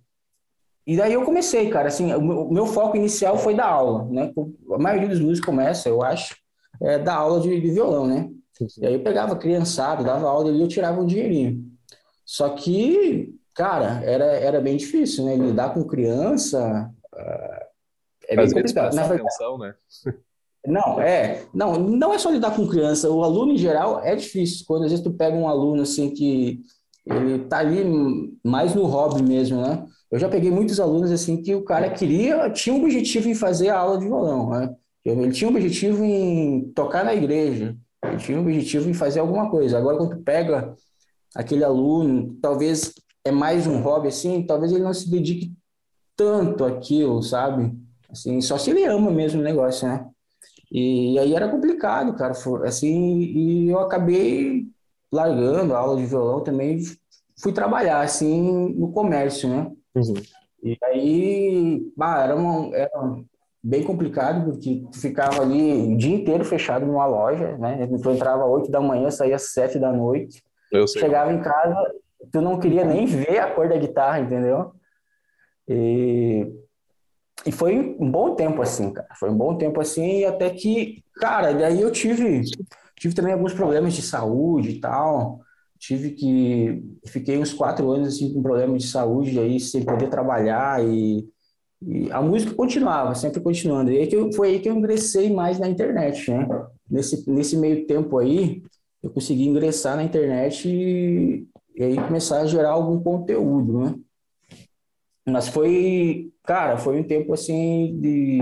e 0.87 0.97
daí 0.97 1.13
eu 1.13 1.25
comecei, 1.25 1.71
cara, 1.71 1.89
assim, 1.89 2.13
o 2.13 2.53
meu 2.53 2.67
foco 2.67 2.97
inicial 2.97 3.39
foi 3.39 3.55
dar 3.55 3.67
aula, 3.67 4.05
né? 4.11 4.33
A 4.73 4.79
maioria 4.79 5.09
dos 5.09 5.21
músicos 5.21 5.47
começa, 5.47 5.89
eu 5.89 6.03
acho, 6.03 6.37
é, 6.83 6.99
dar 6.99 7.17
aula 7.17 7.41
de, 7.41 7.61
de 7.61 7.71
violão, 7.71 8.07
né? 8.07 8.31
Sim, 8.53 8.69
sim. 8.69 8.83
E 8.83 8.87
aí 8.87 8.95
eu 8.95 9.03
pegava 9.03 9.37
criançada, 9.37 10.05
dava 10.05 10.29
aula 10.29 10.51
e 10.51 10.61
eu 10.61 10.69
tirava 10.69 11.01
um 11.01 11.07
dinheirinho. 11.07 11.65
Só 12.25 12.51
que, 12.51 13.35
cara, 13.55 14.03
era, 14.05 14.25
era 14.25 14.61
bem 14.61 14.77
difícil, 14.77 15.25
né? 15.25 15.37
Lidar 15.37 15.73
com 15.73 15.85
criança 15.85 16.91
uh, 17.15 17.65
é 18.29 18.37
bem 18.37 18.51
complicado. 18.51 18.95
Na 18.95 19.03
verdade, 19.03 19.23
atenção, 19.23 19.59
né? 19.59 19.75
Não, 20.67 20.99
é. 20.99 21.45
Não, 21.53 21.79
não 21.79 22.15
é 22.15 22.19
só 22.19 22.31
lidar 22.31 22.57
com 22.57 22.67
criança. 22.67 23.11
O 23.11 23.23
aluno, 23.23 23.53
em 23.53 23.59
geral, 23.59 24.01
é 24.03 24.17
difícil. 24.17 24.65
Quando 24.67 24.85
às 24.85 24.91
vezes 24.93 25.05
tu 25.05 25.13
pega 25.13 25.37
um 25.37 25.47
aluno, 25.47 25.83
assim, 25.83 26.09
que 26.09 26.63
ele 27.05 27.41
tá 27.41 27.59
ali 27.59 27.85
mais 28.43 28.75
no 28.75 28.87
hobby 28.87 29.23
mesmo, 29.23 29.61
né? 29.61 29.87
Eu 30.11 30.19
já 30.19 30.29
peguei 30.29 30.51
muitos 30.51 30.79
alunos 30.79 31.11
assim 31.11 31.43
que 31.43 31.55
o 31.55 31.65
cara 31.65 31.91
queria, 31.91 32.51
tinha 32.51 32.75
um 32.75 32.83
objetivo 32.83 33.29
em 33.29 33.35
fazer 33.35 33.71
a 33.71 33.79
aula 33.79 33.99
de 33.99 34.05
violão, 34.05 34.51
né? 34.51 34.75
Ele 35.05 35.33
tinha 35.33 35.51
um 35.51 35.53
objetivo 35.53 36.03
em 36.05 36.73
tocar 36.75 37.05
na 37.05 37.15
igreja, 37.15 37.77
ele 38.03 38.17
tinha 38.17 38.39
um 38.39 38.43
objetivo 38.43 38.89
em 38.89 38.95
fazer 38.95 39.21
alguma 39.21 39.51
coisa. 39.51 39.77
Agora, 39.77 39.99
quando 39.99 40.23
pega 40.23 40.75
aquele 41.35 41.65
aluno, 41.65 42.37
talvez 42.41 42.95
é 43.25 43.31
mais 43.31 43.67
um 43.67 43.81
hobby 43.81 44.09
assim, 44.09 44.47
talvez 44.47 44.73
ele 44.73 44.83
não 44.83 44.95
se 44.95 45.11
dedique 45.11 45.53
tanto 46.17 46.65
àquilo, 46.65 47.23
sabe? 47.23 47.73
Assim, 48.09 48.41
só 48.41 48.57
se 48.57 48.71
ele 48.71 48.85
ama 48.85 49.11
mesmo 49.11 49.41
o 49.41 49.45
negócio, 49.45 49.89
né? 49.89 50.07
E, 50.71 51.15
e 51.15 51.19
aí 51.19 51.35
era 51.35 51.49
complicado, 51.49 52.15
cara, 52.15 52.33
assim, 52.65 53.19
e 53.21 53.69
eu 53.69 53.79
acabei 53.81 54.67
largando 55.13 55.75
a 55.75 55.79
aula 55.79 55.97
de 55.97 56.07
violão 56.07 56.43
também, 56.43 56.81
fui 57.41 57.53
trabalhar 57.53 58.01
assim 58.01 58.73
no 58.75 58.93
comércio, 58.93 59.49
né? 59.49 59.71
Uhum. 59.95 60.15
E 60.63 60.79
aí, 60.83 61.93
bah, 61.97 62.23
era, 62.25 62.35
uma, 62.35 62.75
era 62.75 62.91
bem 63.63 63.83
complicado, 63.83 64.51
porque 64.51 64.83
tu 64.91 64.99
ficava 64.99 65.43
ali 65.43 65.93
o 65.93 65.97
dia 65.97 66.15
inteiro 66.15 66.45
fechado 66.45 66.87
numa 66.87 67.07
loja, 67.07 67.57
né? 67.59 67.87
Tu 67.87 68.11
entrava 68.11 68.47
8 68.47 68.71
da 68.71 68.81
manhã, 68.81 69.11
saía 69.11 69.39
7 69.39 69.79
da 69.79 69.93
noite. 69.93 70.43
Chegava 70.89 71.33
em 71.33 71.41
casa, 71.41 71.77
tu 72.33 72.41
não 72.41 72.59
queria 72.59 72.85
nem 72.85 73.05
ver 73.07 73.39
a 73.39 73.55
cor 73.55 73.69
da 73.69 73.77
guitarra, 73.77 74.21
entendeu? 74.21 74.73
E, 75.69 76.51
e 77.47 77.53
foi 77.53 77.97
um 77.99 78.11
bom 78.11 78.35
tempo 78.35 78.63
assim, 78.63 78.91
cara. 78.91 79.15
Foi 79.21 79.31
um 79.31 79.37
bom 79.37 79.57
tempo 79.57 79.81
assim, 79.81 80.25
até 80.25 80.51
que, 80.51 81.05
cara, 81.17 81.53
daí 81.53 81.81
eu 81.81 81.91
tive, 81.93 82.43
tive 82.97 83.15
também 83.15 83.35
alguns 83.35 83.53
problemas 83.53 83.93
de 83.93 84.03
saúde 84.03 84.71
e 84.71 84.81
tal 84.81 85.44
tive 85.87 86.13
que 86.13 86.83
fiquei 87.07 87.39
uns 87.39 87.53
quatro 87.53 87.91
anos 87.91 88.09
assim 88.09 88.33
com 88.33 88.43
problemas 88.43 88.83
de 88.83 88.89
saúde 88.89 89.39
aí 89.39 89.61
sem 89.61 89.85
poder 89.85 90.09
trabalhar 90.09 90.83
e, 90.83 91.29
e, 91.83 92.11
a 92.11 92.23
música 92.23 92.55
continuava 92.55 93.15
sempre 93.15 93.41
continuando. 93.41 93.91
E 93.91 93.99
aí 93.99 94.07
que 94.07 94.17
eu, 94.17 94.33
foi 94.33 94.49
aí 94.49 94.61
que 94.61 94.69
eu 94.69 94.75
ingressei 94.75 95.31
mais 95.31 95.59
na 95.59 95.69
internet 95.69 96.31
né? 96.31 96.49
Nesse 96.91 97.29
nesse 97.31 97.57
meio 97.57 97.87
tempo 97.87 98.17
aí 98.19 98.63
eu 99.03 99.11
consegui 99.11 99.45
ingressar 99.45 99.97
na 99.97 100.05
internet 100.05 100.67
e, 100.67 101.47
e 101.77 101.83
aí 101.83 101.97
começar 101.97 102.41
a 102.41 102.47
gerar 102.47 102.71
algum 102.71 103.03
conteúdo 103.03 103.81
né? 103.81 103.95
Mas 105.29 105.49
foi 105.49 106.33
cara 106.45 106.79
foi 106.79 106.99
um 106.99 107.05
tempo 107.05 107.35
assim 107.35 107.99
de 108.01 108.39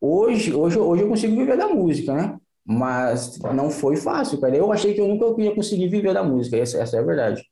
hoje 0.00 0.52
hoje 0.52 0.78
hoje 0.78 1.02
eu 1.02 1.08
consigo 1.08 1.36
viver 1.36 1.56
da 1.56 1.68
música 1.68 2.12
né 2.12 2.40
mas 2.64 3.38
não 3.54 3.70
foi 3.70 3.96
fácil, 3.96 4.40
cara. 4.40 4.56
Eu 4.56 4.72
achei 4.72 4.94
que 4.94 5.00
eu 5.00 5.08
nunca 5.08 5.40
ia 5.42 5.54
conseguir 5.54 5.88
viver 5.88 6.14
da 6.14 6.22
música, 6.22 6.56
essa, 6.56 6.78
essa 6.78 6.96
é 6.96 7.00
a 7.00 7.04
verdade. 7.04 7.44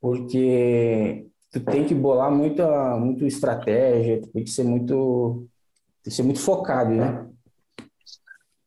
Porque 0.00 1.26
tu 1.52 1.60
tem 1.60 1.84
que 1.84 1.94
bolar 1.94 2.30
muita, 2.30 2.96
muito 2.96 3.24
estratégia, 3.26 4.22
tem 4.32 4.42
que 4.42 4.50
ser 4.50 4.64
muito, 4.64 5.46
tem 6.02 6.10
que 6.10 6.16
ser 6.16 6.22
muito 6.22 6.40
focado, 6.40 6.90
né? 6.90 7.26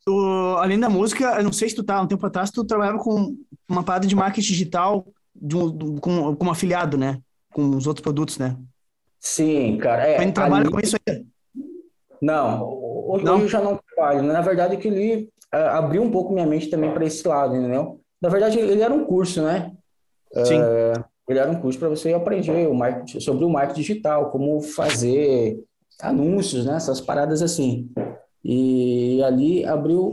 Tu, 0.06 0.56
além 0.58 0.80
da 0.80 0.90
música, 0.90 1.36
eu 1.38 1.44
não 1.44 1.54
sei 1.54 1.70
se 1.70 1.75
tu 1.75 1.84
tá, 1.84 2.02
um 2.02 2.08
tempo 2.08 2.25
atrás, 2.25 2.52
tu 2.52 2.63
trabalhava 2.63 3.00
com 3.00 3.36
uma 3.70 3.84
parada 3.84 4.06
de 4.06 4.16
marketing 4.16 4.48
digital 4.48 5.06
de 5.36 5.56
um, 5.56 5.98
com, 5.98 6.36
como 6.36 6.52
afiliado, 6.52 6.98
né? 6.98 7.20
Com 7.54 7.70
os 7.70 7.88
outros 7.88 8.04
produtos, 8.04 8.38
né? 8.38 8.58
Sim, 9.20 9.78
cara. 9.78 10.06
É, 10.06 10.25
tu 10.25 10.34
trabalha 10.34 10.63
ali... 10.63 10.72
com 10.72 10.80
isso 10.80 10.98
aí? 11.08 11.25
Não, 12.22 12.63
hoje 13.08 13.25
não? 13.25 13.40
eu 13.40 13.48
já 13.48 13.62
não 13.62 13.78
trabalho. 13.78 14.24
Na 14.24 14.42
verdade, 14.42 14.78
que 14.78 14.88
ele 14.88 15.30
abriu 15.54 16.02
um 16.02 16.12
pouco 16.12 16.34
minha 16.34 16.48
mente 16.48 16.70
também 16.70 16.92
para 16.92 17.06
esse 17.06 17.28
lado, 17.28 17.56
entendeu? 17.56 18.00
Na 18.22 18.30
verdade, 18.30 18.60
ele 18.60 18.82
era 18.82 18.94
um 18.94 19.06
curso, 19.06 19.42
né? 19.42 19.72
Sim. 20.46 20.60
Uh, 20.60 21.04
ele 21.28 21.40
era 21.40 21.52
um 21.52 21.60
curso 21.62 21.78
para 21.78 21.90
você 21.90 22.14
aprender 22.14 22.68
o 22.68 22.74
marketing, 22.74 23.20
sobre 23.20 23.46
o 23.46 23.50
marketing 23.50 23.82
digital, 23.82 24.32
como 24.32 24.62
fazer 24.62 25.60
anúncios, 26.02 26.66
né? 26.66 26.76
Essas 26.76 27.00
paradas 27.00 27.42
assim. 27.42 27.90
E 28.44 29.22
ali 29.24 29.64
abriu, 29.66 30.12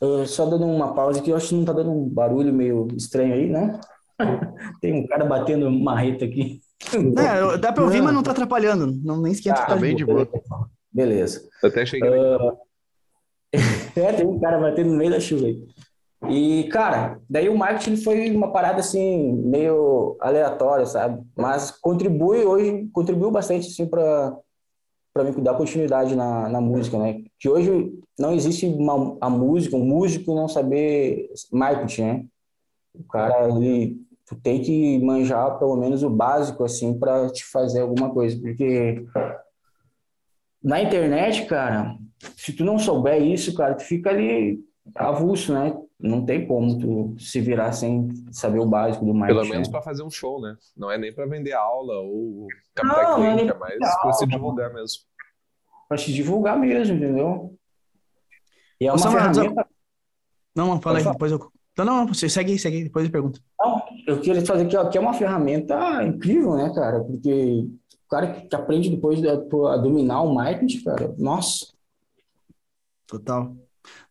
uh, 0.00 0.26
só 0.26 0.46
dando 0.46 0.66
uma 0.66 0.94
pausa 0.94 1.22
que 1.22 1.30
eu 1.30 1.36
acho 1.36 1.48
que 1.48 1.54
não 1.54 1.64
tá 1.64 1.72
dando 1.72 1.90
um 1.90 2.08
barulho 2.08 2.52
meio 2.52 2.86
estranho 2.96 3.34
aí, 3.34 3.48
né? 3.48 3.80
Tem 4.80 4.92
um 4.92 5.06
cara 5.06 5.24
batendo 5.24 5.70
marreta 5.70 6.24
aqui. 6.24 6.60
É, 6.92 7.56
dá 7.58 7.72
para 7.72 7.84
ouvir, 7.84 7.98
não. 7.98 8.04
mas 8.04 8.14
não 8.14 8.22
tá 8.22 8.32
atrapalhando. 8.32 8.92
Não, 9.02 9.20
nem 9.20 9.32
esquenta. 9.32 9.62
Ah, 9.62 9.66
tá 9.66 9.76
bem 9.76 9.96
de 9.96 10.04
boa. 10.04 10.28
Beleza. 10.92 11.48
até 11.62 11.86
cheguei. 11.86 12.08
Uh... 12.08 12.65
é, 13.96 14.12
tem 14.12 14.26
um 14.26 14.38
cara 14.38 14.58
batendo 14.58 14.90
no 14.90 14.96
meio 14.96 15.10
da 15.10 15.20
chuva 15.20 15.46
aí. 15.46 15.62
E, 16.28 16.64
cara, 16.70 17.20
daí 17.28 17.48
o 17.48 17.56
marketing 17.56 17.96
foi 17.96 18.30
uma 18.30 18.50
parada 18.50 18.80
assim, 18.80 19.32
meio 19.32 20.16
aleatória, 20.20 20.86
sabe? 20.86 21.22
Mas 21.36 21.70
contribui 21.70 22.44
hoje, 22.44 22.88
contribuiu 22.92 23.30
bastante 23.30 23.68
assim 23.68 23.86
para 23.86 24.36
para 25.12 25.24
mim 25.24 25.42
dar 25.42 25.54
continuidade 25.54 26.14
na, 26.14 26.46
na 26.46 26.60
música, 26.60 26.98
né? 26.98 27.22
Que 27.40 27.48
hoje 27.48 27.90
não 28.18 28.34
existe 28.34 28.66
uma, 28.66 29.16
a 29.18 29.30
música, 29.30 29.74
um 29.74 29.84
músico 29.84 30.34
não 30.34 30.46
saber 30.46 31.30
marketing, 31.50 32.02
né? 32.02 32.24
O 32.94 33.04
cara, 33.04 33.48
ele 33.48 33.96
tu 34.26 34.34
tem 34.34 34.60
que 34.60 34.98
manjar 34.98 35.58
pelo 35.58 35.76
menos 35.76 36.02
o 36.02 36.10
básico, 36.10 36.64
assim, 36.64 36.98
para 36.98 37.30
te 37.30 37.44
fazer 37.46 37.80
alguma 37.80 38.10
coisa, 38.10 38.38
porque 38.38 39.06
na 40.62 40.82
internet, 40.82 41.46
cara, 41.46 41.96
se 42.36 42.52
tu 42.52 42.64
não 42.64 42.78
souber 42.78 43.22
isso, 43.22 43.54
cara, 43.54 43.74
tu 43.74 43.84
fica 43.84 44.10
ali 44.10 44.60
avulso, 44.94 45.52
né? 45.52 45.76
Não 45.98 46.24
tem 46.24 46.46
como 46.46 46.78
tu 46.78 47.14
se 47.18 47.40
virar 47.40 47.72
sem 47.72 48.08
saber 48.30 48.58
o 48.58 48.66
básico 48.66 49.04
do 49.04 49.14
marketing. 49.14 49.40
Pelo 49.40 49.50
menos 49.50 49.68
né? 49.68 49.72
para 49.72 49.82
fazer 49.82 50.02
um 50.02 50.10
show, 50.10 50.40
né? 50.40 50.56
Não 50.76 50.90
é 50.90 50.98
nem 50.98 51.12
para 51.12 51.26
vender 51.26 51.52
aula 51.52 51.98
ou 52.00 52.46
captar 52.74 53.14
cliente, 53.14 53.50
é, 53.50 53.54
é 53.54 53.58
mais 53.58 53.78
para 54.02 54.12
se 54.12 54.26
divulgar 54.26 54.72
mesmo. 54.72 55.02
Para 55.88 55.98
se 55.98 56.12
divulgar 56.12 56.58
mesmo, 56.58 56.96
entendeu? 56.96 57.54
E 58.80 58.86
é 58.86 58.92
uma 58.92 59.10
ferramenta... 59.10 59.66
Não, 60.54 60.66
não, 60.68 60.80
fala 60.80 60.98
aí, 60.98 61.04
depois 61.04 61.32
eu... 61.32 61.50
Não, 61.78 61.84
não, 61.84 62.06
você 62.06 62.28
segue, 62.28 62.58
segue, 62.58 62.84
depois 62.84 63.04
eu 63.04 63.12
pergunto. 63.12 63.40
Não, 63.60 63.82
eu 64.06 64.20
queria 64.20 64.44
fazer 64.44 64.66
que, 64.66 64.88
que 64.88 64.98
é 64.98 65.00
uma 65.00 65.12
ferramenta 65.12 66.02
incrível, 66.02 66.56
né, 66.56 66.72
cara? 66.74 67.00
Porque 67.00 67.66
o 68.06 68.08
cara 68.08 68.32
que 68.32 68.56
aprende 68.56 68.88
depois 68.88 69.22
a, 69.24 69.32
a 69.32 69.76
dominar 69.76 70.22
o 70.22 70.34
marketing, 70.34 70.82
cara, 70.82 71.14
nossa. 71.18 71.75
Total. 73.06 73.54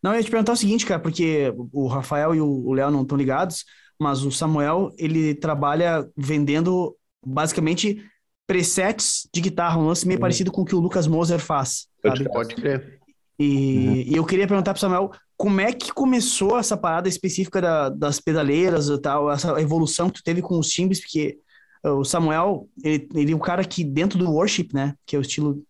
Não, 0.02 0.12
eu 0.12 0.18
ia 0.18 0.24
te 0.24 0.32
perguntar 0.32 0.54
o 0.54 0.58
seguinte, 0.58 0.86
cara, 0.86 1.00
porque 1.00 1.54
o 1.72 1.88
Rafael 1.88 2.34
e 2.34 2.42
o 2.42 2.72
Léo 2.74 2.92
não 2.92 3.02
estão 3.02 3.18
ligados, 3.18 3.66
mas 4.00 4.24
o 4.24 4.32
Samuel, 4.32 4.92
ele 4.98 5.36
trabalha 5.36 6.08
vendendo 6.16 6.96
basicamente 7.26 8.04
presets 8.48 9.28
de 9.34 9.42
guitarra, 9.42 9.78
um 9.78 9.88
lance 9.88 10.08
meio 10.08 10.18
uhum. 10.18 10.22
parecido 10.22 10.52
com 10.52 10.62
o 10.62 10.66
que 10.66 10.76
o 10.76 10.80
Lucas 10.80 11.08
Moser 11.08 11.40
faz. 11.40 11.88
Sabe? 12.02 12.30
Pode 12.30 12.56
crer. 12.56 13.00
E, 13.38 13.88
uhum. 13.88 13.96
e, 13.96 14.16
eu 14.16 14.26
queria 14.26 14.48
perguntar 14.48 14.74
para 14.74 14.78
o 14.78 14.82
Samuel 14.82 15.12
como 15.36 15.60
é 15.60 15.74
que 15.74 15.92
começou 15.92 16.58
essa 16.58 16.78
parada 16.78 17.10
específica 17.10 17.60
da, 17.60 17.90
das 17.90 18.20
pedaleiras 18.20 18.88
e 18.88 18.98
tal, 19.02 19.30
essa 19.30 19.60
evolução 19.60 20.10
que 20.10 20.20
tu 20.20 20.24
teve 20.24 20.42
com 20.42 20.58
os 20.58 20.70
timbres, 20.70 21.02
porque 21.02 21.38
o 21.84 22.04
Samuel, 22.04 22.68
ele, 22.84 23.08
ele 23.14 23.32
é 23.32 23.36
um 23.36 23.40
cara 23.40 23.64
que 23.64 23.84
dentro 23.84 24.18
do 24.18 24.32
worship, 24.32 24.70
né, 24.74 24.96
que 25.06 25.16
é 25.16 25.20
o 25.20 25.22
estilo 25.22 25.64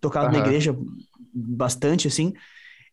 tocado 0.00 0.26
uhum. 0.26 0.32
na 0.32 0.38
igreja 0.46 0.76
bastante, 1.32 2.08
assim, 2.08 2.32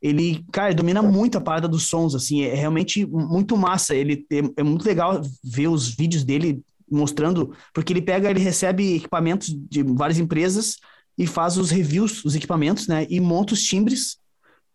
ele, 0.01 0.45
cara, 0.51 0.73
domina 0.73 1.01
muito 1.01 1.37
a 1.37 1.41
parada 1.41 1.67
dos 1.67 1.87
sons, 1.87 2.15
assim, 2.15 2.43
é 2.43 2.53
realmente 2.53 3.05
muito 3.05 3.57
massa. 3.57 3.93
Ele 3.93 4.25
é, 4.31 4.39
é, 4.57 4.63
muito 4.63 4.85
legal 4.85 5.21
ver 5.43 5.67
os 5.67 5.89
vídeos 5.89 6.23
dele 6.23 6.61
mostrando, 6.89 7.53
porque 7.73 7.93
ele 7.93 8.01
pega, 8.01 8.29
ele 8.29 8.39
recebe 8.39 8.95
equipamentos 8.95 9.49
de 9.49 9.83
várias 9.83 10.17
empresas 10.17 10.77
e 11.17 11.27
faz 11.27 11.57
os 11.57 11.69
reviews 11.69 12.23
dos 12.23 12.35
equipamentos, 12.35 12.87
né? 12.87 13.05
E 13.09 13.19
monta 13.19 13.53
os 13.53 13.61
timbres 13.61 14.17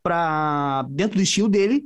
para 0.02 0.86
dentro 0.90 1.16
do 1.16 1.22
estilo 1.22 1.48
dele 1.48 1.84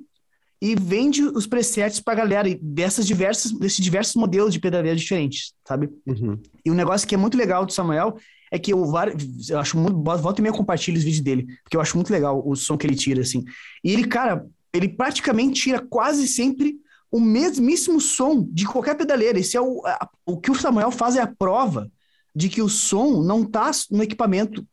e 0.60 0.74
vende 0.74 1.22
os 1.22 1.46
presets 1.46 2.00
para 2.00 2.16
galera 2.16 2.48
dessas 2.60 3.06
diversas, 3.06 3.52
desses 3.52 3.78
diversos 3.78 4.16
modelos 4.16 4.52
de 4.52 4.58
pedaleira 4.58 4.96
diferentes, 4.96 5.54
sabe? 5.64 5.88
Uhum. 6.04 6.36
E 6.64 6.70
um 6.70 6.74
negócio 6.74 7.06
que 7.06 7.14
é 7.14 7.18
muito 7.18 7.38
legal 7.38 7.64
do 7.64 7.72
Samuel 7.72 8.16
é 8.50 8.58
que 8.58 8.72
eu, 8.72 8.84
eu 9.48 9.58
acho 9.58 9.76
muito. 9.78 10.02
Volta 10.02 10.40
e 10.40 10.42
meia 10.42 10.54
compartilho 10.54 10.98
os 10.98 11.04
vídeos 11.04 11.22
dele, 11.22 11.46
porque 11.62 11.76
eu 11.76 11.80
acho 11.80 11.96
muito 11.96 12.10
legal 12.10 12.42
o 12.44 12.54
som 12.56 12.76
que 12.76 12.86
ele 12.86 12.96
tira, 12.96 13.22
assim. 13.22 13.44
E 13.82 13.92
ele, 13.92 14.06
cara, 14.06 14.46
ele 14.72 14.88
praticamente 14.88 15.62
tira 15.62 15.80
quase 15.80 16.26
sempre 16.26 16.76
o 17.10 17.20
mesmíssimo 17.20 18.00
som 18.00 18.46
de 18.50 18.66
qualquer 18.66 18.94
pedaleira. 18.94 19.38
Esse 19.38 19.56
é 19.56 19.60
o, 19.60 19.82
a, 19.86 20.08
o 20.26 20.38
que 20.38 20.50
o 20.50 20.54
Samuel 20.54 20.90
faz 20.90 21.16
é 21.16 21.20
a 21.20 21.26
prova 21.26 21.90
de 22.34 22.48
que 22.48 22.62
o 22.62 22.68
som 22.68 23.22
não 23.22 23.42
está 23.42 23.70
no 23.90 24.02
equipamento, 24.02 24.64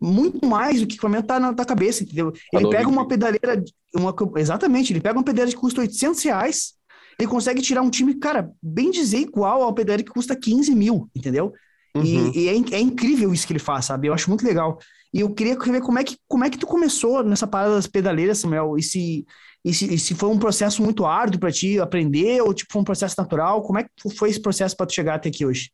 muito 0.00 0.44
mais 0.44 0.80
do 0.80 0.86
que 0.86 0.94
o 0.94 0.96
equipamento 0.96 1.24
está 1.24 1.38
na, 1.38 1.52
na 1.52 1.64
cabeça, 1.64 2.02
entendeu? 2.02 2.32
Ele 2.52 2.68
pega 2.68 2.88
uma 2.88 3.06
pedaleira, 3.06 3.62
uma, 3.94 4.12
exatamente, 4.36 4.92
ele 4.92 5.00
pega 5.00 5.16
uma 5.16 5.24
pedaleira 5.24 5.52
que 5.52 5.60
custa 5.60 5.80
800 5.80 6.22
reais, 6.24 6.74
ele 7.16 7.28
consegue 7.28 7.62
tirar 7.62 7.82
um 7.82 7.90
time, 7.90 8.14
cara, 8.14 8.50
bem 8.60 8.90
dizer 8.90 9.18
igual 9.18 9.62
ao 9.62 9.72
pedaleira 9.72 10.02
que 10.02 10.10
custa 10.10 10.34
15 10.34 10.74
mil, 10.74 11.08
entendeu? 11.14 11.52
Uhum. 11.96 12.02
E, 12.04 12.38
e 12.38 12.48
é, 12.48 12.76
é, 12.76 12.80
incrível 12.80 13.32
isso 13.32 13.46
que 13.46 13.52
ele 13.52 13.60
faz, 13.60 13.84
sabe? 13.84 14.08
Eu 14.08 14.14
acho 14.14 14.28
muito 14.28 14.44
legal. 14.44 14.78
E 15.12 15.20
eu 15.20 15.32
queria 15.32 15.56
ver 15.56 15.80
como 15.80 15.98
é 15.98 16.04
que, 16.04 16.16
como 16.26 16.44
é 16.44 16.50
que 16.50 16.58
tu 16.58 16.66
começou 16.66 17.22
nessa 17.22 17.46
parada 17.46 17.76
das 17.76 17.86
pedaleiras, 17.86 18.38
Samuel, 18.38 18.76
e 18.76 18.82
se, 18.82 19.24
e 19.64 19.72
se, 19.72 19.94
e 19.94 19.98
se 19.98 20.14
foi 20.14 20.28
um 20.28 20.38
processo 20.38 20.82
muito 20.82 21.06
árduo 21.06 21.38
para 21.38 21.52
ti 21.52 21.78
aprender, 21.78 22.42
ou 22.42 22.52
tipo, 22.52 22.72
foi 22.72 22.82
um 22.82 22.84
processo 22.84 23.14
natural, 23.16 23.62
como 23.62 23.78
é 23.78 23.84
que 23.84 24.10
foi 24.10 24.30
esse 24.30 24.42
processo 24.42 24.76
para 24.76 24.86
tu 24.86 24.94
chegar 24.94 25.14
até 25.14 25.28
aqui 25.28 25.46
hoje? 25.46 25.70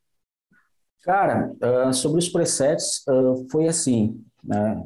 Cara, 1.03 1.51
uh, 1.63 1.95
sobre 1.95 2.19
os 2.19 2.29
presets, 2.29 3.03
uh, 3.09 3.47
foi 3.51 3.67
assim, 3.67 4.23
né? 4.45 4.85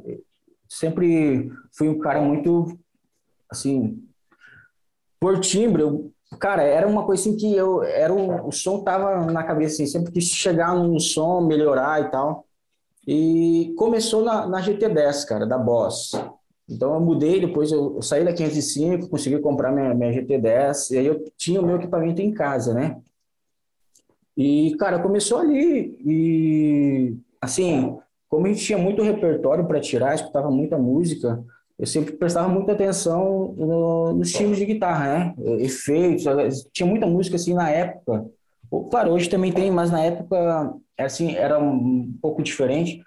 Sempre 0.69 1.51
fui 1.77 1.89
um 1.89 1.99
cara 1.99 2.23
muito, 2.23 2.79
assim, 3.51 4.01
por 5.19 5.41
timbre, 5.41 5.83
eu, 5.83 6.14
cara, 6.39 6.63
era 6.63 6.87
uma 6.87 7.05
coisa 7.05 7.23
assim 7.23 7.37
que 7.37 7.55
eu, 7.55 7.83
era 7.83 8.13
o, 8.13 8.49
o 8.49 8.53
som 8.53 8.83
tava 8.83 9.25
na 9.31 9.43
cabeça, 9.45 9.75
assim, 9.75 9.87
sempre 9.87 10.13
quis 10.13 10.25
chegar 10.25 10.75
no 10.75 10.99
som, 11.01 11.41
melhorar 11.41 12.01
e 12.03 12.11
tal. 12.11 12.47
E 13.07 13.75
começou 13.77 14.25
na, 14.25 14.47
na 14.47 14.61
GT10, 14.61 15.27
cara, 15.27 15.47
da 15.47 15.59
Boss. 15.59 16.13
Então 16.69 16.95
eu 16.95 17.01
mudei, 17.01 17.41
depois 17.41 17.71
eu, 17.71 17.97
eu 17.97 18.03
saí 18.03 18.25
da 18.25 18.33
505, 18.33 19.09
consegui 19.09 19.39
comprar 19.39 19.71
minha, 19.71 19.95
minha 19.95 20.13
GT10, 20.13 20.93
e 20.93 20.99
aí 20.99 21.07
eu 21.07 21.23
tinha 21.37 21.61
o 21.61 21.67
meu 21.67 21.77
equipamento 21.77 22.23
em 22.23 22.33
casa, 22.33 22.73
né? 22.73 23.01
E, 24.37 24.75
cara, 24.79 24.99
começou 24.99 25.39
ali. 25.39 25.97
E, 26.05 27.17
assim, 27.41 27.97
como 28.29 28.47
a 28.47 28.49
gente 28.49 28.65
tinha 28.65 28.79
muito 28.79 29.03
repertório 29.03 29.67
para 29.67 29.81
tirar, 29.81 30.15
escutava 30.15 30.51
muita 30.51 30.79
música, 30.79 31.45
eu 31.79 31.87
sempre 31.87 32.13
prestava 32.13 32.49
muita 32.49 32.73
atenção 32.73 33.55
no, 33.57 34.13
nos 34.13 34.33
times 34.33 34.59
de 34.59 34.65
guitarra, 34.65 35.07
né? 35.07 35.35
Efeitos, 35.59 36.25
tinha 36.73 36.87
muita 36.87 37.07
música 37.07 37.37
assim 37.37 37.53
na 37.53 37.69
época. 37.69 38.27
Claro, 38.91 39.13
hoje 39.13 39.29
também 39.29 39.53
tem, 39.53 39.71
mas 39.71 39.91
na 39.91 40.01
época 40.01 40.75
assim 40.99 41.35
era 41.35 41.59
um 41.59 42.13
pouco 42.23 42.43
diferente. 42.43 43.03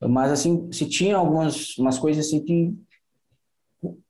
Mas 0.00 0.32
assim, 0.32 0.70
se 0.72 0.88
tinha 0.88 1.16
algumas 1.16 1.76
umas 1.78 1.98
coisas 1.98 2.26
assim 2.26 2.44
que 2.44 2.74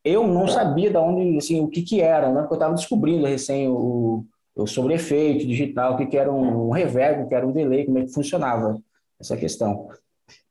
eu 0.04 0.26
não 0.26 0.48
sabia 0.48 0.90
de 0.90 0.96
onde, 0.96 1.36
assim, 1.36 1.60
o 1.60 1.68
que 1.68 1.82
que 1.82 2.00
era, 2.00 2.32
né? 2.32 2.40
Porque 2.40 2.54
eu 2.54 2.58
estava 2.58 2.74
descobrindo 2.74 3.26
recém 3.26 3.68
o, 3.68 4.24
sobre 4.66 4.94
efeito 4.94 5.46
digital, 5.46 5.94
o 5.94 5.96
que, 5.98 6.06
que 6.06 6.16
era 6.16 6.32
um 6.32 6.70
reverb, 6.70 7.22
o 7.22 7.28
que 7.28 7.34
era 7.34 7.46
um 7.46 7.52
delay, 7.52 7.84
como 7.84 7.98
é 7.98 8.04
que 8.04 8.12
funcionava 8.12 8.80
essa 9.20 9.36
questão. 9.36 9.88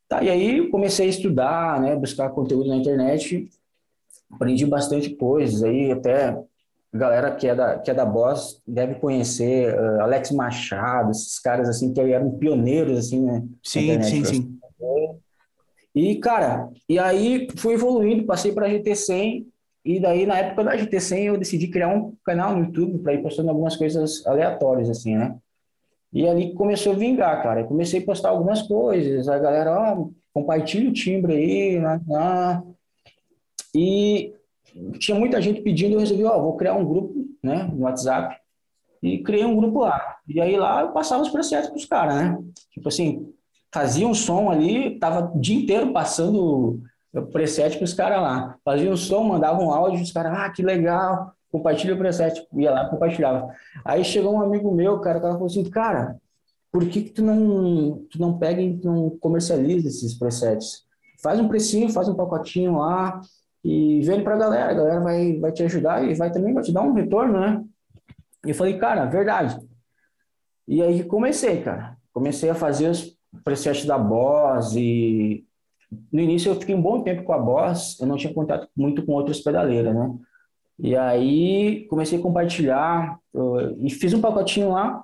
Tá, 0.07 0.23
e 0.23 0.29
aí 0.29 0.69
comecei 0.69 1.07
a 1.07 1.09
estudar, 1.09 1.81
né, 1.81 1.95
buscar 1.95 2.29
conteúdo 2.29 2.69
na 2.69 2.77
internet, 2.77 3.49
aprendi 4.31 4.65
bastante 4.65 5.09
coisas, 5.15 5.63
aí 5.63 5.91
até 5.91 6.29
a 6.29 6.97
galera 6.97 7.35
que 7.35 7.47
é 7.47 7.53
da, 7.53 7.77
que 7.79 7.91
é 7.91 7.93
da 7.93 8.05
Boss 8.05 8.61
deve 8.65 8.95
conhecer 8.95 9.73
uh, 9.73 10.01
Alex 10.01 10.31
Machado, 10.31 11.11
esses 11.11 11.39
caras 11.39 11.67
assim 11.67 11.93
que 11.93 11.99
eram 11.99 12.31
pioneiros 12.37 12.97
assim, 12.97 13.21
né? 13.21 13.43
Sim, 13.61 14.01
sim, 14.01 14.23
sim. 14.23 14.59
E 15.93 16.15
cara, 16.19 16.69
e 16.87 16.97
aí 16.97 17.47
fui 17.57 17.73
evoluindo, 17.73 18.25
passei 18.25 18.53
para 18.53 18.69
GT100 18.69 19.45
e 19.87 20.01
daí, 20.01 20.25
na 20.25 20.37
época 20.37 20.65
da 20.65 20.75
GT100, 20.75 21.23
eu 21.23 21.37
decidi 21.37 21.69
criar 21.69 21.87
um 21.87 22.13
canal 22.25 22.53
no 22.53 22.65
YouTube 22.65 22.99
para 22.99 23.13
ir 23.13 23.21
postando 23.23 23.49
algumas 23.49 23.77
coisas 23.77 24.25
aleatórias, 24.27 24.89
assim, 24.89 25.15
né? 25.15 25.37
E 26.17 26.27
ali 26.27 26.51
começou 26.55 26.93
a 26.93 26.95
vingar, 26.95 27.43
cara. 27.43 27.62
Eu 27.62 27.67
comecei 27.67 28.01
a 28.01 28.03
postar 28.03 28.29
algumas 28.29 28.63
coisas, 28.63 29.29
a 29.29 29.38
galera, 29.38 29.71
ó, 29.71 30.07
compartilha 30.33 30.89
o 30.89 30.91
timbre 30.91 31.36
aí, 31.36 31.79
né? 31.79 32.01
né? 32.07 32.63
E 33.75 34.33
tinha 34.97 35.15
muita 35.15 35.39
gente 35.39 35.62
pedindo, 35.62 35.93
eu 35.93 36.00
resolvi, 36.00 36.24
ó, 36.24 36.41
vou 36.41 36.57
criar 36.57 36.74
um 36.74 36.83
grupo, 36.83 37.13
né, 37.43 37.69
no 37.71 37.83
WhatsApp, 37.83 38.36
e 39.00 39.19
criei 39.19 39.45
um 39.45 39.55
grupo 39.55 39.81
lá. 39.81 40.17
E 40.27 40.41
aí 40.41 40.57
lá 40.57 40.81
eu 40.81 40.91
passava 40.91 41.21
os 41.21 41.29
processos 41.29 41.69
para 41.69 41.77
os 41.77 41.86
caras, 41.86 42.15
né? 42.15 42.39
Tipo 42.71 42.89
assim, 42.89 43.31
fazia 43.71 44.07
um 44.07 44.15
som 44.15 44.50
ali, 44.50 44.97
tava 44.97 45.31
o 45.36 45.39
dia 45.39 45.55
inteiro 45.55 45.93
passando 45.93 46.81
preset 47.31 47.77
para 47.77 47.86
os 47.86 47.93
caras 47.93 48.19
lá. 48.19 48.57
Fazia 48.65 48.89
um 48.89 48.97
som, 48.97 49.21
mandava 49.24 49.62
um 49.62 49.71
áudio, 49.71 50.01
os 50.01 50.12
caras, 50.12 50.36
ah, 50.36 50.50
que 50.50 50.63
legal, 50.63 51.31
compartilha 51.51 51.96
o 51.96 51.98
preset. 51.98 52.46
Ia 52.54 52.72
lá, 52.72 52.89
compartilhava. 52.89 53.54
Aí 53.84 54.04
chegou 54.04 54.34
um 54.34 54.42
amigo 54.42 54.74
meu, 54.74 55.00
cara, 55.00 55.20
cara 55.20 55.34
falou 55.34 55.48
assim, 55.48 55.70
cara, 55.70 56.18
por 56.72 56.88
que, 56.88 57.04
que 57.04 57.10
tu, 57.12 57.24
não, 57.24 58.06
tu 58.10 58.20
não 58.20 58.38
pega 58.38 58.62
e 58.62 58.74
não 58.84 59.10
comercializa 59.20 59.88
esses 59.88 60.13
presets? 60.13 60.86
Faz 61.22 61.39
um 61.39 61.48
precinho, 61.48 61.89
faz 61.89 62.08
um 62.08 62.16
pacotinho 62.16 62.77
lá 62.77 63.20
e 63.63 64.01
vende 64.01 64.24
para 64.24 64.36
a 64.36 64.39
galera. 64.39 64.72
A 64.72 64.75
galera 64.75 65.00
vai, 65.00 65.39
vai 65.39 65.51
te 65.51 65.63
ajudar 65.63 66.04
e 66.04 66.13
vai 66.13 66.32
também 66.32 66.54
vai 66.54 66.63
te 66.63 66.72
dar 66.72 66.84
um 66.84 66.94
retorno, 66.94 67.39
né? 67.39 67.63
E 68.46 68.50
eu 68.50 68.56
falei, 68.56 68.77
cara, 68.77 69.06
verdade. 69.06 69.58
E 70.68 70.82
aí 70.82 71.04
comecei, 71.04 71.62
cara. 71.62 71.98
Comecei 72.13 72.50
a 72.50 72.56
fazer 72.56 72.89
os 72.89 73.18
presets 73.44 73.86
da 73.86 73.98
Boss 73.98 74.75
e 74.75 75.46
no 76.12 76.20
início 76.20 76.51
eu 76.51 76.60
fiquei 76.60 76.75
um 76.75 76.82
bom 76.82 77.01
tempo 77.01 77.24
com 77.24 77.34
a 77.34 77.39
Boss, 77.39 77.98
eu 78.00 78.08
não 78.08 78.18
tinha 78.18 78.34
contato 78.34 78.68
muito 78.75 79.06
com 79.06 79.13
outras 79.13 79.39
pedaleiras, 79.39 79.96
né? 79.96 80.13
E 80.79 80.96
aí 80.96 81.86
comecei 81.89 82.19
a 82.19 82.22
compartilhar 82.22 83.17
e 83.79 83.89
fiz 83.89 84.13
um 84.13 84.22
pacotinho 84.22 84.72
lá 84.72 85.03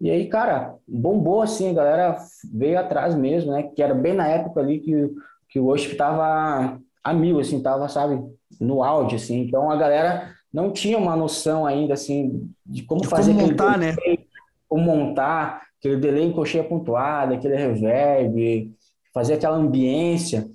e 0.00 0.10
aí, 0.10 0.28
cara, 0.28 0.74
bombou 0.86 1.42
assim, 1.42 1.70
a 1.70 1.72
galera 1.72 2.16
veio 2.52 2.78
atrás 2.78 3.14
mesmo, 3.14 3.52
né? 3.52 3.62
Que 3.62 3.82
era 3.82 3.94
bem 3.94 4.12
na 4.12 4.26
época 4.26 4.60
ali 4.60 4.80
que, 4.80 5.10
que 5.48 5.58
o 5.58 5.64
worship 5.64 5.96
tava 5.96 6.78
a 7.02 7.14
mil, 7.14 7.38
assim, 7.38 7.62
tava, 7.62 7.88
sabe, 7.88 8.22
no 8.60 8.82
áudio, 8.82 9.16
assim. 9.16 9.40
Então 9.40 9.70
a 9.70 9.76
galera 9.76 10.34
não 10.52 10.72
tinha 10.72 10.98
uma 10.98 11.16
noção 11.16 11.64
ainda, 11.64 11.94
assim, 11.94 12.50
de 12.66 12.82
como 12.82 13.02
de 13.02 13.08
fazer 13.08 13.32
como 13.32 13.46
montar, 13.46 13.78
delay, 13.78 13.92
né? 14.12 14.24
Como 14.68 14.84
montar 14.84 15.62
aquele 15.78 15.96
delay 15.96 16.24
em 16.24 16.32
cocheia 16.32 16.64
pontuada, 16.64 17.34
aquele 17.34 17.56
reverb, 17.56 18.72
fazer 19.12 19.34
aquela 19.34 19.56
ambiência. 19.56 20.46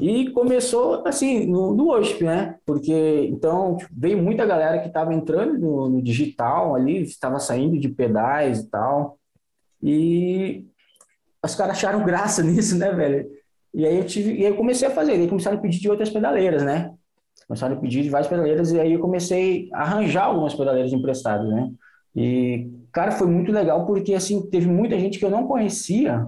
E 0.00 0.30
começou 0.30 1.06
assim 1.06 1.46
no, 1.46 1.74
no 1.74 2.00
né? 2.22 2.56
Porque 2.64 3.26
então 3.30 3.76
tipo, 3.76 3.90
veio 3.96 4.18
muita 4.18 4.46
galera 4.46 4.80
que 4.80 4.88
estava 4.88 5.12
entrando 5.12 5.58
no, 5.58 5.88
no, 5.88 6.02
digital 6.02 6.74
ali, 6.74 7.02
estava 7.02 7.38
saindo 7.38 7.78
de 7.78 7.88
pedais 7.88 8.60
e 8.60 8.70
tal. 8.70 9.18
E 9.82 10.64
os 11.44 11.54
caras 11.54 11.76
acharam 11.76 12.04
graça 12.04 12.42
nisso, 12.44 12.76
né, 12.76 12.92
velho? 12.92 13.28
E 13.74 13.86
aí 13.86 13.96
eu 13.96 14.04
tive, 14.04 14.32
e 14.34 14.46
aí 14.46 14.52
eu 14.52 14.56
comecei 14.56 14.88
a 14.88 14.90
fazer, 14.90 15.16
e 15.16 15.22
aí 15.22 15.28
começaram 15.28 15.58
a 15.58 15.60
pedir 15.60 15.80
de 15.80 15.90
outras 15.90 16.10
pedaleiras, 16.10 16.62
né? 16.62 16.92
Começaram 17.46 17.76
a 17.76 17.80
pedir 17.80 18.02
de 18.02 18.10
várias 18.10 18.28
pedaleiras 18.28 18.72
e 18.72 18.80
aí 18.80 18.92
eu 18.92 19.00
comecei 19.00 19.68
a 19.72 19.82
arranjar 19.82 20.24
algumas 20.24 20.54
pedaleiras 20.54 20.92
emprestadas, 20.92 21.48
né? 21.48 21.70
E 22.14 22.70
cara, 22.92 23.12
foi 23.12 23.26
muito 23.26 23.52
legal 23.52 23.86
porque 23.86 24.14
assim, 24.14 24.48
teve 24.48 24.66
muita 24.66 24.98
gente 24.98 25.18
que 25.18 25.24
eu 25.24 25.30
não 25.30 25.46
conhecia 25.46 26.26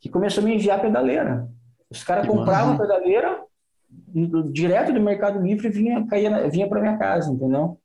que 0.00 0.08
começou 0.08 0.42
a 0.42 0.46
me 0.46 0.54
enviar 0.54 0.80
pedaleira. 0.80 1.48
Os 1.90 2.02
caras 2.02 2.26
compravam 2.26 2.74
a 2.74 2.78
pedaleira 2.78 3.46
direto 4.50 4.92
do 4.92 5.00
Mercado 5.00 5.40
Livre 5.40 5.68
e 5.68 5.70
vinha, 5.70 6.06
caía, 6.06 6.48
vinha 6.48 6.68
para 6.68 6.80
minha 6.80 6.98
casa, 6.98 7.30
entendeu? 7.30 7.78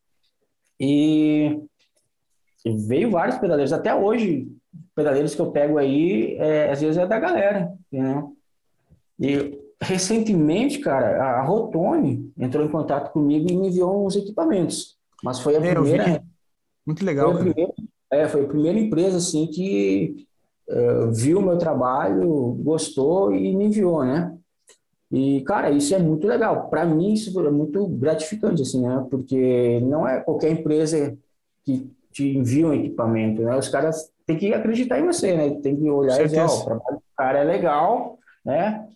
E, 0.80 1.60
e, 2.66 2.76
veio 2.88 3.12
vários 3.12 3.38
pedaleiros. 3.38 3.72
Até 3.72 3.94
hoje, 3.94 4.48
pedaleiros 4.96 5.36
que 5.36 5.42
eu 5.42 5.52
pego 5.52 5.78
aí, 5.78 6.36
é, 6.38 6.72
às 6.72 6.82
vezes 6.82 6.98
é 6.98 7.06
da 7.06 7.20
galera, 7.20 7.72
entendeu? 7.92 8.36
E 9.20 9.60
recentemente, 9.80 10.80
cara, 10.80 11.24
a 11.24 11.44
Rotone 11.44 12.32
entrou 12.38 12.66
em 12.66 12.72
contato 12.72 13.12
comigo 13.12 13.50
e 13.50 13.56
me 13.56 13.68
enviou 13.68 14.06
uns 14.06 14.16
equipamentos. 14.16 14.98
Mas 15.24 15.40
foi 15.40 15.56
a 15.56 15.62
primeira. 15.62 16.24
Muito 16.86 17.06
legal. 17.06 17.32
Foi 17.32 17.42
a, 17.42 17.44
primeira, 17.44 17.74
é, 18.12 18.28
foi 18.28 18.44
a 18.44 18.48
primeira 18.48 18.80
empresa 18.80 19.18
assim 19.18 19.48
que 19.48 20.28
uh, 20.70 21.12
viu 21.12 21.40
o 21.40 21.42
meu 21.42 21.58
trabalho, 21.58 22.58
gostou 22.64 23.34
e 23.34 23.56
me 23.56 23.66
enviou, 23.66 24.04
né? 24.04 24.36
E, 25.12 25.42
cara, 25.42 25.70
isso 25.70 25.94
é 25.94 26.00
muito 26.00 26.26
legal. 26.26 26.70
Para 26.70 26.86
mim, 26.86 27.14
isso 27.14 27.38
é 27.46 27.52
muito 27.52 27.86
gratificante, 27.88 28.62
assim, 28.62 28.82
né? 28.82 29.06
Porque 29.10 29.82
não 29.82 30.08
é 30.08 30.22
qualquer 30.22 30.52
empresa 30.52 31.18
que 31.66 31.92
te 32.12 32.38
envia 32.38 32.68
um 32.68 32.74
equipamento, 32.74 33.42
né? 33.42 33.58
Os 33.58 33.68
caras 33.68 34.10
têm 34.26 34.38
que 34.38 34.54
acreditar 34.54 35.00
em 35.00 35.06
você, 35.06 35.36
né? 35.36 35.50
Tem 35.62 35.76
que 35.76 35.90
olhar 35.90 36.16
Certeza. 36.16 36.42
e 36.42 36.46
dizer, 36.46 36.54
ó, 36.54 36.58
oh, 36.58 36.62
o 36.62 36.66
trabalho 36.66 36.98
do 36.98 37.04
cara 37.18 37.40
é 37.40 37.44
legal, 37.44 38.20
né? 38.44 38.88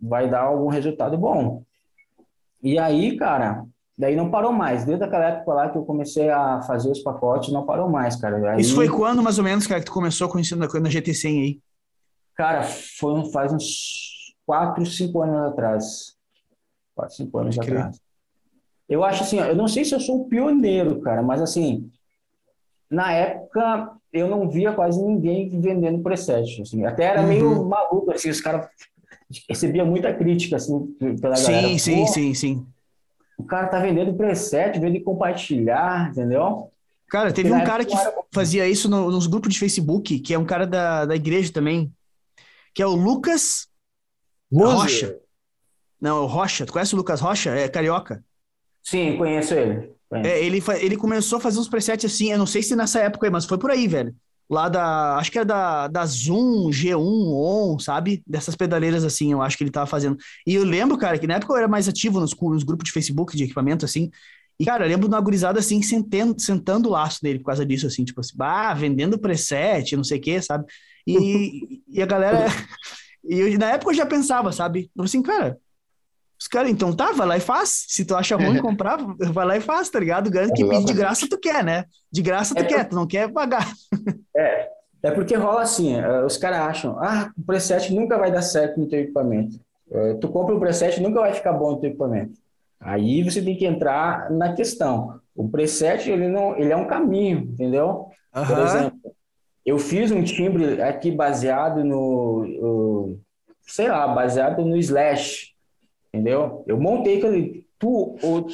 Vai 0.00 0.30
dar 0.30 0.42
algum 0.42 0.68
resultado 0.68 1.18
bom. 1.18 1.62
E 2.62 2.78
aí, 2.78 3.16
cara, 3.16 3.66
Daí 3.96 4.16
não 4.16 4.30
parou 4.30 4.52
mais. 4.52 4.84
Desde 4.84 5.04
aquela 5.04 5.26
época 5.26 5.52
lá 5.52 5.68
que 5.68 5.78
eu 5.78 5.84
comecei 5.84 6.30
a 6.30 6.62
fazer 6.62 6.90
os 6.90 7.00
pacotes, 7.00 7.52
não 7.52 7.66
parou 7.66 7.88
mais, 7.88 8.16
cara. 8.16 8.52
Aí... 8.52 8.60
Isso 8.60 8.74
foi 8.74 8.88
quando, 8.88 9.22
mais 9.22 9.38
ou 9.38 9.44
menos, 9.44 9.66
cara, 9.66 9.80
que 9.80 9.86
tu 9.86 9.92
começou 9.92 10.28
conhecendo 10.28 10.60
na 10.60 10.66
GT100 10.66 11.26
aí? 11.28 11.60
Cara, 12.34 12.62
foi, 12.62 13.30
faz 13.30 13.52
uns 13.52 14.34
4, 14.46 14.84
5 14.86 15.22
anos 15.22 15.52
atrás. 15.52 16.16
4, 16.94 17.16
5 17.16 17.38
anos 17.38 17.56
Pode 17.56 17.70
atrás. 17.70 17.96
Crer. 17.96 18.02
Eu 18.88 19.04
acho 19.04 19.22
assim, 19.22 19.38
eu 19.38 19.56
não 19.56 19.68
sei 19.68 19.84
se 19.84 19.94
eu 19.94 20.00
sou 20.00 20.22
o 20.22 20.28
pioneiro, 20.28 21.00
cara, 21.00 21.22
mas 21.22 21.40
assim, 21.40 21.90
na 22.90 23.12
época 23.12 23.92
eu 24.12 24.28
não 24.28 24.50
via 24.50 24.72
quase 24.72 25.02
ninguém 25.02 25.60
vendendo 25.60 26.02
preset, 26.02 26.60
assim. 26.60 26.84
Até 26.84 27.04
era 27.04 27.22
uhum. 27.22 27.28
meio 27.28 27.64
maluco, 27.64 28.10
assim, 28.10 28.28
os 28.28 28.40
caras 28.40 28.68
recebia 29.48 29.84
muita 29.84 30.12
crítica, 30.12 30.56
assim, 30.56 30.86
pela 31.20 31.36
sim, 31.36 31.52
galera. 31.52 31.68
Sim, 31.68 31.78
sim, 31.78 32.06
sim, 32.06 32.34
sim. 32.34 32.66
O 33.42 33.46
cara 33.46 33.66
tá 33.66 33.80
vendendo 33.80 34.14
preset, 34.14 34.78
vende 34.78 35.00
compartilhar, 35.00 36.10
entendeu? 36.10 36.70
Cara, 37.08 37.32
teve 37.32 37.52
um 37.52 37.64
cara 37.64 37.84
que 37.84 37.94
fazia 38.32 38.66
isso 38.68 38.88
no, 38.88 39.10
nos 39.10 39.26
grupos 39.26 39.52
de 39.52 39.58
Facebook, 39.58 40.20
que 40.20 40.32
é 40.32 40.38
um 40.38 40.46
cara 40.46 40.66
da, 40.66 41.04
da 41.04 41.16
igreja 41.16 41.52
também, 41.52 41.92
que 42.72 42.80
é 42.80 42.86
o 42.86 42.94
Lucas 42.94 43.68
Rocha. 44.50 45.18
Não, 46.00 46.18
é 46.18 46.20
o 46.20 46.26
Rocha. 46.26 46.64
Tu 46.64 46.72
conhece 46.72 46.94
o 46.94 46.96
Lucas 46.96 47.20
Rocha? 47.20 47.50
É 47.50 47.68
carioca. 47.68 48.24
Sim, 48.82 49.16
conheço 49.16 49.54
ele. 49.54 49.92
Conheço. 50.08 50.30
É, 50.30 50.42
ele, 50.42 50.62
ele 50.80 50.96
começou 50.96 51.38
a 51.38 51.40
fazer 51.40 51.58
uns 51.58 51.68
presets 51.68 52.12
assim, 52.12 52.30
eu 52.30 52.38
não 52.38 52.46
sei 52.46 52.62
se 52.62 52.76
nessa 52.76 53.00
época 53.00 53.26
aí, 53.26 53.30
mas 53.30 53.44
foi 53.44 53.58
por 53.58 53.70
aí, 53.70 53.88
velho. 53.88 54.14
Lá 54.52 54.68
da. 54.68 55.16
Acho 55.16 55.32
que 55.32 55.38
era 55.38 55.46
da, 55.46 55.88
da 55.88 56.04
Zoom, 56.04 56.70
G1, 56.70 56.98
ON, 56.98 57.78
sabe? 57.78 58.22
Dessas 58.26 58.54
pedaleiras 58.54 59.02
assim, 59.04 59.32
eu 59.32 59.40
acho 59.40 59.56
que 59.56 59.64
ele 59.64 59.70
tava 59.70 59.86
fazendo. 59.86 60.18
E 60.46 60.54
eu 60.54 60.64
lembro, 60.64 60.98
cara, 60.98 61.18
que 61.18 61.26
na 61.26 61.34
época 61.36 61.54
eu 61.54 61.56
era 61.56 61.68
mais 61.68 61.88
ativo 61.88 62.20
nos, 62.20 62.34
nos 62.38 62.62
grupos 62.62 62.84
de 62.84 62.92
Facebook 62.92 63.34
de 63.36 63.44
equipamento, 63.44 63.84
assim. 63.86 64.10
E, 64.60 64.64
cara, 64.66 64.84
eu 64.84 64.88
lembro 64.88 65.08
de 65.08 65.14
uma 65.14 65.20
gurizada 65.20 65.58
assim, 65.58 65.80
sentando, 65.82 66.38
sentando 66.40 66.88
o 66.88 66.92
laço 66.92 67.22
dele 67.22 67.38
por 67.38 67.46
causa 67.46 67.64
disso, 67.64 67.86
assim, 67.86 68.04
tipo 68.04 68.20
assim, 68.20 68.34
ah, 68.40 68.74
vendendo 68.74 69.18
preset, 69.18 69.96
não 69.96 70.04
sei 70.04 70.18
o 70.18 70.20
quê, 70.20 70.42
sabe? 70.42 70.66
E, 71.06 71.80
e 71.88 72.02
a 72.02 72.06
galera. 72.06 72.46
E 73.24 73.38
eu, 73.38 73.58
na 73.58 73.70
época 73.70 73.92
eu 73.92 73.96
já 73.96 74.04
pensava, 74.06 74.50
sabe? 74.52 74.90
Eu 74.96 75.04
assim, 75.04 75.22
cara, 75.22 75.56
os 76.42 76.48
caras, 76.48 76.70
então 76.70 76.92
tá, 76.92 77.12
vai 77.12 77.26
lá 77.26 77.36
e 77.36 77.40
faz. 77.40 77.84
Se 77.86 78.04
tu 78.04 78.16
acha 78.16 78.36
ruim 78.36 78.58
comprar, 78.60 78.98
vai 79.32 79.46
lá 79.46 79.56
e 79.56 79.60
faz, 79.60 79.88
tá 79.88 80.00
ligado? 80.00 80.28
Garanto 80.28 80.54
que 80.54 80.84
de 80.84 80.92
graça 80.92 81.26
tu 81.28 81.38
quer, 81.38 81.62
né? 81.62 81.84
De 82.10 82.20
graça 82.20 82.54
tu 82.54 82.62
é 82.62 82.64
quer, 82.64 82.88
tu 82.88 82.96
não 82.96 83.06
quer 83.06 83.30
pagar. 83.32 83.66
É, 84.34 84.70
é 85.02 85.10
porque 85.10 85.36
rola 85.36 85.60
assim, 85.60 85.94
é, 85.94 86.24
os 86.24 86.38
caras 86.38 86.60
acham, 86.60 86.98
ah, 86.98 87.30
o 87.36 87.44
preset 87.44 87.92
nunca 87.92 88.16
vai 88.16 88.32
dar 88.32 88.40
certo 88.40 88.80
no 88.80 88.88
teu 88.88 89.00
equipamento. 89.00 89.60
É, 89.90 90.14
tu 90.14 90.26
compra 90.28 90.54
um 90.54 90.58
preset, 90.58 91.02
nunca 91.02 91.20
vai 91.20 91.34
ficar 91.34 91.52
bom 91.52 91.72
no 91.72 91.80
teu 91.80 91.90
equipamento. 91.90 92.32
Aí 92.80 93.22
você 93.22 93.42
tem 93.42 93.54
que 93.54 93.66
entrar 93.66 94.30
na 94.30 94.54
questão. 94.54 95.20
O 95.36 95.50
preset, 95.50 96.10
ele, 96.10 96.28
não, 96.28 96.56
ele 96.56 96.72
é 96.72 96.76
um 96.76 96.86
caminho, 96.86 97.40
entendeu? 97.40 98.08
Uhum. 98.34 98.46
Por 98.46 98.58
exemplo, 98.58 98.98
eu 99.66 99.78
fiz 99.78 100.10
um 100.10 100.24
timbre 100.24 100.80
aqui 100.80 101.10
baseado 101.10 101.84
no 101.84 103.18
sei 103.66 103.88
lá, 103.88 104.08
baseado 104.08 104.64
no 104.64 104.76
Slash 104.76 105.51
entendeu? 106.12 106.64
Eu 106.66 106.78
montei 106.78 107.18
aquele. 107.18 107.66
Tu, 107.78 108.16
tu, 108.20 108.46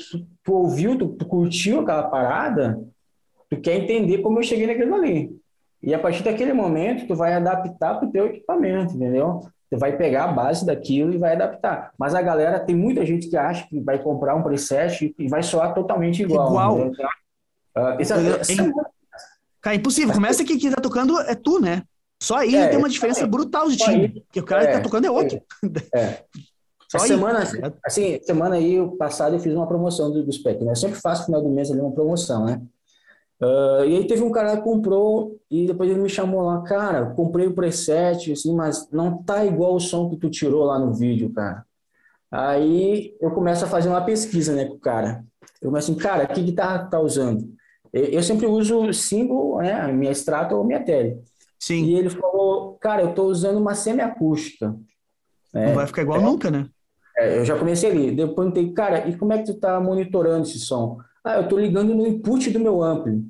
tu 0.42 0.52
ouviu, 0.52 0.96
tu, 0.96 1.08
tu, 1.08 1.26
curtiu 1.26 1.80
aquela 1.80 2.04
parada, 2.04 2.80
tu 3.50 3.60
quer 3.60 3.76
entender 3.76 4.18
como 4.18 4.38
eu 4.38 4.42
cheguei 4.42 4.66
naquilo 4.66 4.94
ali. 4.94 5.36
E 5.82 5.92
a 5.92 5.98
partir 5.98 6.22
daquele 6.22 6.52
momento, 6.52 7.06
tu 7.06 7.14
vai 7.14 7.34
adaptar 7.34 7.98
para 7.98 8.08
o 8.08 8.10
teu 8.10 8.26
equipamento, 8.26 8.94
entendeu? 8.94 9.40
Tu 9.70 9.78
vai 9.78 9.96
pegar 9.96 10.24
a 10.24 10.32
base 10.32 10.64
daquilo 10.64 11.12
e 11.12 11.18
vai 11.18 11.34
adaptar. 11.34 11.92
Mas 11.98 12.14
a 12.14 12.22
galera, 12.22 12.58
tem 12.58 12.74
muita 12.74 13.04
gente 13.04 13.28
que 13.28 13.36
acha 13.36 13.68
que 13.68 13.78
vai 13.80 14.02
comprar 14.02 14.34
um 14.34 14.42
preset 14.42 15.14
e 15.18 15.28
vai 15.28 15.42
soar 15.42 15.74
totalmente 15.74 16.22
igual. 16.22 16.48
Igual. 16.48 16.78
Uh, 16.88 18.00
essa, 18.00 18.14
essa... 18.14 18.62
É, 18.62 18.72
cara, 19.60 19.76
impossível. 19.76 20.14
Começa 20.14 20.42
que 20.42 20.56
quem 20.56 20.70
tá 20.70 20.80
tocando 20.80 21.20
é 21.20 21.34
tu, 21.34 21.60
né? 21.60 21.82
Só 22.20 22.36
aí 22.36 22.56
é, 22.56 22.68
tem 22.68 22.78
uma 22.78 22.88
diferença 22.88 23.24
é, 23.24 23.26
brutal 23.26 23.68
de 23.68 23.76
time. 23.76 24.08
Porque 24.26 24.40
o 24.40 24.44
cara 24.44 24.66
que 24.66 24.72
tá 24.72 24.80
tocando 24.80 25.06
é 25.06 25.10
outro. 25.10 25.40
É. 25.94 26.24
Só 26.90 26.98
semana, 27.00 27.44
tá 27.44 27.72
assim, 27.84 28.18
semana 28.22 28.56
aí, 28.56 28.78
passado 28.96 29.34
eu 29.34 29.40
fiz 29.40 29.54
uma 29.54 29.66
promoção 29.66 30.10
do, 30.10 30.24
do 30.24 30.32
spec, 30.32 30.64
né? 30.64 30.72
Eu 30.72 30.76
sempre 30.76 30.98
faço 30.98 31.20
no 31.22 31.26
final 31.26 31.42
do 31.42 31.50
mês 31.50 31.70
ali 31.70 31.80
uma 31.80 31.92
promoção, 31.92 32.46
né? 32.46 32.62
Uh, 33.40 33.84
e 33.84 33.96
aí 33.96 34.06
teve 34.06 34.22
um 34.22 34.32
cara 34.32 34.56
que 34.56 34.62
comprou 34.62 35.38
e 35.50 35.66
depois 35.66 35.88
ele 35.88 36.00
me 36.00 36.08
chamou 36.08 36.40
lá, 36.42 36.62
cara, 36.62 37.10
comprei 37.10 37.46
o 37.46 37.54
preset, 37.54 38.32
assim, 38.32 38.54
mas 38.54 38.88
não 38.90 39.22
tá 39.22 39.44
igual 39.44 39.74
o 39.74 39.80
som 39.80 40.08
que 40.08 40.16
tu 40.16 40.28
tirou 40.30 40.64
lá 40.64 40.78
no 40.78 40.92
vídeo, 40.92 41.30
cara. 41.32 41.64
Aí 42.30 43.14
eu 43.20 43.30
começo 43.30 43.64
a 43.64 43.68
fazer 43.68 43.88
uma 43.88 44.00
pesquisa, 44.00 44.54
né, 44.54 44.64
com 44.64 44.74
o 44.74 44.80
cara. 44.80 45.24
Eu 45.60 45.68
começo 45.70 45.90
assim, 45.90 46.00
cara, 46.00 46.26
que 46.26 46.42
guitarra 46.42 46.86
tá 46.86 46.98
usando? 46.98 47.48
Eu 47.92 48.22
sempre 48.22 48.46
uso 48.46 48.92
single, 48.92 49.58
né, 49.58 49.86
minha 49.92 50.10
extrato 50.10 50.56
ou 50.56 50.64
minha 50.64 50.82
tele. 50.82 51.22
Sim. 51.58 51.84
E 51.84 51.94
ele 51.94 52.10
falou, 52.10 52.74
cara, 52.80 53.02
eu 53.02 53.14
tô 53.14 53.24
usando 53.24 53.58
uma 53.58 53.74
semiacústica. 53.74 54.74
Não 55.52 55.74
vai 55.74 55.86
ficar 55.86 56.02
igual 56.02 56.20
é, 56.20 56.22
nunca, 56.22 56.50
né? 56.50 56.68
É, 57.18 57.38
eu 57.38 57.44
já 57.44 57.58
comecei 57.58 57.90
ali. 57.90 58.12
Depois 58.12 58.36
perguntei, 58.36 58.72
cara, 58.72 59.08
e 59.08 59.16
como 59.16 59.32
é 59.32 59.38
que 59.38 59.52
tu 59.52 59.54
tá 59.58 59.80
monitorando 59.80 60.46
esse 60.46 60.60
som? 60.60 60.98
Ah, 61.24 61.36
eu 61.36 61.48
tô 61.48 61.58
ligando 61.58 61.94
no 61.94 62.06
input 62.06 62.48
do 62.50 62.60
meu 62.60 62.80
ampli. 62.82 63.24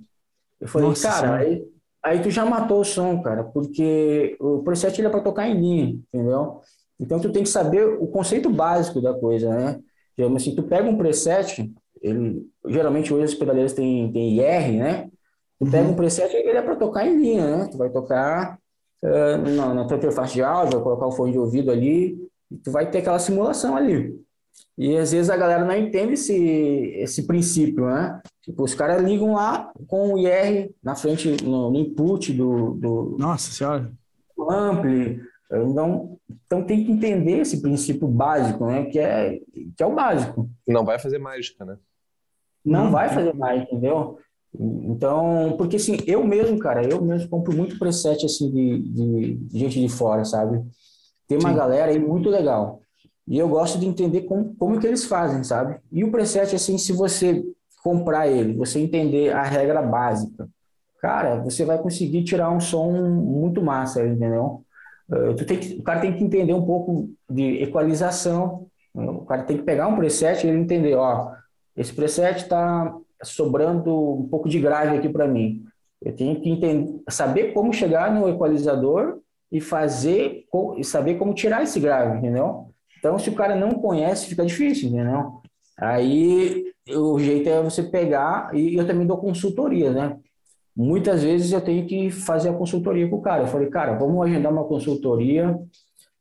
Eu 0.61 0.69
falei, 0.69 0.89
Nossa, 0.89 1.09
cara, 1.09 1.37
aí, 1.37 1.65
aí, 2.03 2.21
tu 2.21 2.31
já 2.31 2.45
matou 2.45 2.81
o 2.81 2.85
som, 2.85 3.23
cara, 3.23 3.45
porque 3.45 4.37
o 4.39 4.63
preset 4.63 5.01
ele 5.01 5.09
é 5.09 5.11
para 5.11 5.23
tocar 5.23 5.49
em 5.49 5.59
linha, 5.59 5.99
entendeu? 6.13 6.61
Então 7.01 7.19
tu 7.19 7.33
tem 7.33 7.43
que 7.45 7.49
saber 7.49 7.85
o 7.85 8.07
conceito 8.09 8.51
básico 8.51 9.01
da 9.01 9.15
coisa, 9.15 9.49
né? 9.49 9.81
Geralmente, 10.17 10.49
assim, 10.49 10.57
tu 10.57 10.65
pega 10.65 10.89
um 10.89 10.99
preset, 10.99 11.73
ele 12.03 12.47
geralmente 12.67 13.15
hoje 13.15 13.27
os 13.27 13.35
pedaleiros 13.35 13.73
têm, 13.73 14.13
têm 14.13 14.37
IR, 14.37 14.73
né? 14.73 15.09
Tu 15.59 15.65
uhum. 15.65 15.71
pega 15.71 15.89
um 15.89 15.95
preset, 15.95 16.35
ele 16.35 16.59
é 16.59 16.63
para 16.63 16.77
tocar 16.77 17.07
em 17.07 17.17
linha, 17.17 17.57
né? 17.57 17.69
Tu 17.71 17.79
vai 17.79 17.89
tocar 17.89 18.59
uh, 19.03 19.51
na, 19.57 19.75
na 19.75 19.85
tua 19.87 19.97
interface 19.97 20.35
de 20.35 20.43
áudio, 20.43 20.75
vai 20.75 20.83
colocar 20.83 21.07
o 21.07 21.13
fone 21.13 21.33
de 21.33 21.39
ouvido 21.39 21.71
ali, 21.71 22.28
e 22.51 22.57
tu 22.57 22.71
vai 22.71 22.91
ter 22.91 22.99
aquela 22.99 23.19
simulação 23.19 23.77
ali. 23.77 24.19
E 24.77 24.97
às 24.97 25.13
vezes 25.13 25.29
a 25.29 25.37
galera 25.37 25.65
não 25.65 25.77
entende 25.77 26.13
esse, 26.13 26.37
esse 26.97 27.27
princípio, 27.27 27.87
né? 27.87 28.21
Tipo, 28.43 28.63
os 28.63 28.75
caras 28.75 29.03
ligam 29.03 29.35
lá 29.35 29.73
com 29.89 30.15
o 30.15 30.19
IR 30.19 30.73
na 30.83 30.95
frente, 30.95 31.37
no, 31.45 31.71
no 31.71 31.79
input 31.79 32.33
do, 32.33 32.75
do. 32.75 33.17
Nossa 33.19 33.51
Senhora! 33.51 33.93
Ampli. 34.39 35.21
Então, 35.51 36.19
então 36.47 36.63
tem 36.63 36.85
que 36.85 36.93
entender 36.93 37.41
esse 37.41 37.61
princípio 37.61 38.07
básico, 38.07 38.67
né? 38.67 38.85
Que 38.85 38.99
é, 38.99 39.41
que 39.77 39.83
é 39.83 39.87
o 39.87 39.95
básico. 39.95 40.49
Não 40.67 40.85
vai 40.85 40.99
fazer 40.99 41.19
mágica, 41.19 41.65
né? 41.65 41.77
Não, 42.65 42.85
não 42.85 42.91
vai 42.93 43.09
fazer 43.09 43.35
mágica, 43.35 43.73
entendeu? 43.73 44.19
Então, 44.55 45.55
porque 45.59 45.77
assim, 45.77 45.97
eu 46.07 46.25
mesmo, 46.25 46.59
cara, 46.59 46.85
eu 46.85 47.03
mesmo 47.03 47.29
compro 47.29 47.55
muito 47.55 47.79
preset 47.79 48.25
assim 48.25 48.51
de, 48.51 48.79
de, 48.79 49.35
de 49.35 49.59
gente 49.59 49.81
de 49.81 49.89
fora, 49.89 50.25
sabe? 50.25 50.63
Tem 51.29 51.39
uma 51.39 51.51
Sim. 51.51 51.57
galera 51.57 51.93
aí 51.93 51.99
muito 51.99 52.31
legal. 52.31 52.81
E 53.27 53.39
eu 53.39 53.47
gosto 53.47 53.79
de 53.79 53.87
entender 53.87 54.23
como, 54.23 54.55
como 54.57 54.81
que 54.81 54.87
eles 54.87 55.05
fazem, 55.05 55.45
sabe? 55.45 55.79
E 55.93 56.03
o 56.03 56.11
preset, 56.11 56.57
assim, 56.57 56.79
se 56.79 56.95
você 56.95 57.45
comprar 57.85 58.27
ele, 58.27 58.57
você 58.57 58.81
entender 58.81 59.35
a 59.35 59.43
regra 59.43 59.83
básica, 59.83 60.49
cara, 61.01 61.37
você 61.37 61.65
vai 61.65 61.79
conseguir 61.79 62.25
tirar 62.25 62.51
um 62.51 62.59
som 62.59 62.91
muito 62.91 63.63
massa, 63.63 64.05
entendeu? 64.05 64.65
Uh, 65.11 65.35
tu 65.35 65.45
tem 65.45 65.59
que, 65.59 65.75
o 65.75 65.83
cara 65.83 66.01
tem 66.01 66.17
que 66.17 66.25
entender 66.25 66.55
um 66.55 66.65
pouco 66.65 67.11
de 67.29 67.63
equalização, 67.63 68.67
o 68.95 69.27
cara 69.27 69.43
tem 69.45 69.59
que 69.59 69.63
pegar 69.63 69.89
um 69.89 69.97
preset 69.97 70.45
e 70.45 70.51
ele 70.51 70.59
entender, 70.59 70.95
ó, 70.95 71.33
esse 71.77 71.93
preset 71.93 72.43
está 72.43 72.95
sobrando 73.23 74.21
um 74.21 74.29
pouco 74.29 74.49
de 74.49 74.59
grave 74.59 74.97
aqui 74.97 75.09
para 75.09 75.29
mim. 75.29 75.65
Eu 76.03 76.15
tenho 76.15 76.41
que 76.41 76.49
entender, 76.49 77.01
saber 77.11 77.53
como 77.53 77.73
chegar 77.73 78.13
no 78.13 78.29
equalizador 78.29 79.21
e 79.51 79.61
fazer 79.61 80.45
e 80.77 80.85
saber 80.85 81.17
como 81.17 81.35
tirar 81.35 81.63
esse 81.63 81.81
grave, 81.81 82.19
entendeu? 82.19 82.69
Então, 82.99 83.19
se 83.19 83.31
o 83.31 83.35
cara 83.35 83.55
não 83.55 83.75
conhece, 83.75 84.27
fica 84.27 84.45
difícil, 84.45 84.89
entendeu? 84.89 85.41
Aí 85.79 86.73
o 86.97 87.19
jeito 87.19 87.49
é 87.49 87.63
você 87.63 87.83
pegar, 87.83 88.55
e 88.55 88.77
eu 88.77 88.87
também 88.87 89.07
dou 89.07 89.19
consultoria, 89.19 89.93
né? 89.93 90.19
Muitas 90.77 91.23
vezes 91.23 91.53
eu 91.53 91.61
tenho 91.61 91.87
que 91.87 92.11
fazer 92.11 92.51
a 92.51 92.55
consultoria 92.55 93.09
com 93.09 93.17
o 93.17 93.23
cara. 93.23 93.43
Eu 93.43 93.49
falei, 93.49 93.69
cara, 93.69 93.99
vamos 93.99 94.25
agendar 94.25 94.53
uma 94.53 94.65
consultoria 94.65 95.53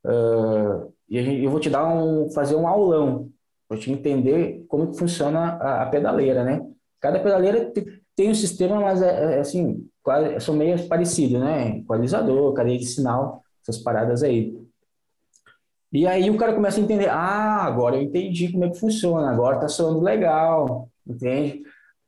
uh, 0.03 0.93
e 1.09 1.23
gente, 1.23 1.43
eu 1.43 1.51
vou 1.51 1.59
te 1.59 1.69
dar 1.69 1.87
um, 1.87 2.29
fazer 2.31 2.55
um 2.55 2.67
aulão 2.67 3.29
para 3.67 3.77
te 3.77 3.91
entender 3.91 4.65
como 4.67 4.91
que 4.91 4.97
funciona 4.97 5.57
a, 5.61 5.83
a, 5.83 5.85
pedaleira, 5.87 6.43
né? 6.43 6.65
Cada 6.99 7.19
pedaleira 7.19 7.71
tem, 8.15 8.29
um 8.31 8.33
sistema, 8.33 8.79
mas 8.79 9.01
é, 9.01 9.35
é 9.35 9.39
assim, 9.39 9.85
quase, 9.96 9.96
são 10.39 10.55
meio 10.55 10.87
parecidos, 10.87 11.39
né? 11.39 11.77
Equalizador, 11.77 12.53
cadeia 12.53 12.77
de 12.77 12.85
sinal, 12.85 13.43
essas 13.61 13.81
paradas 13.81 14.23
aí. 14.23 14.55
E 15.91 16.05
aí 16.05 16.29
o 16.29 16.37
cara 16.37 16.53
começa 16.53 16.79
a 16.79 16.83
entender, 16.83 17.09
ah, 17.09 17.63
agora 17.63 17.95
eu 17.95 18.01
entendi 18.01 18.51
como 18.51 18.65
é 18.65 18.69
que 18.69 18.79
funciona, 18.79 19.29
agora 19.29 19.59
tá 19.59 19.67
soando 19.67 20.01
legal, 20.01 20.89
entende? 21.05 21.63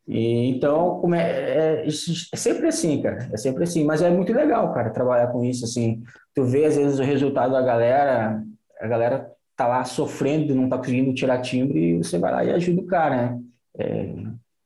E, 0.08 0.50
então, 0.50 1.00
como 1.00 1.16
é, 1.16 1.84
é, 1.84 1.88
é, 1.88 1.90
sempre 2.36 2.68
assim, 2.68 3.02
cara, 3.02 3.30
é 3.32 3.38
sempre 3.38 3.64
assim, 3.64 3.86
mas 3.86 4.02
é 4.02 4.10
muito 4.10 4.34
legal, 4.34 4.74
cara, 4.74 4.90
trabalhar 4.90 5.28
com 5.28 5.46
isso, 5.46 5.64
assim, 5.64 6.04
tu 6.34 6.44
vê 6.44 6.66
às 6.66 6.76
vezes 6.76 7.00
o 7.00 7.04
resultado 7.04 7.52
da 7.52 7.62
galera, 7.62 8.44
a 8.82 8.88
galera 8.88 9.32
tá 9.56 9.68
lá 9.68 9.84
sofrendo, 9.86 10.56
não 10.56 10.68
tá 10.68 10.78
conseguindo 10.78 11.14
tirar 11.14 11.42
timbre, 11.42 11.80
e 11.80 11.98
você 11.98 12.18
vai 12.18 12.32
lá 12.32 12.44
e 12.44 12.52
ajuda 12.52 12.82
o 12.82 12.88
cara, 12.88 13.16
né? 13.16 13.40
É, 13.78 14.14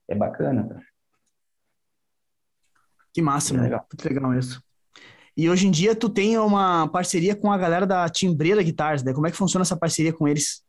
é 0.10 0.16
bacana, 0.16 0.68
cara. 0.68 0.93
Que 3.14 3.22
massa, 3.22 3.56
é 3.56 3.62
legal. 3.62 3.86
Muito 3.92 4.06
legal 4.08 4.34
isso. 4.34 4.62
E 5.36 5.50
hoje 5.50 5.68
em 5.68 5.72
dia 5.72 5.96
tu 5.96 6.10
tem 6.10 6.38
uma 6.38 6.88
parceria 6.88 7.36
com 7.36 7.52
a 7.52 7.58
galera 7.58 7.86
da 7.86 8.08
Timbreira 8.10 8.62
Guitars, 8.62 9.04
né? 9.04 9.14
Como 9.14 9.28
é 9.28 9.32
que 9.32 9.38
funciona 9.38 9.64
essa 9.64 9.78
parceria 9.78 10.14
com 10.14 10.28
eles? 10.28 10.64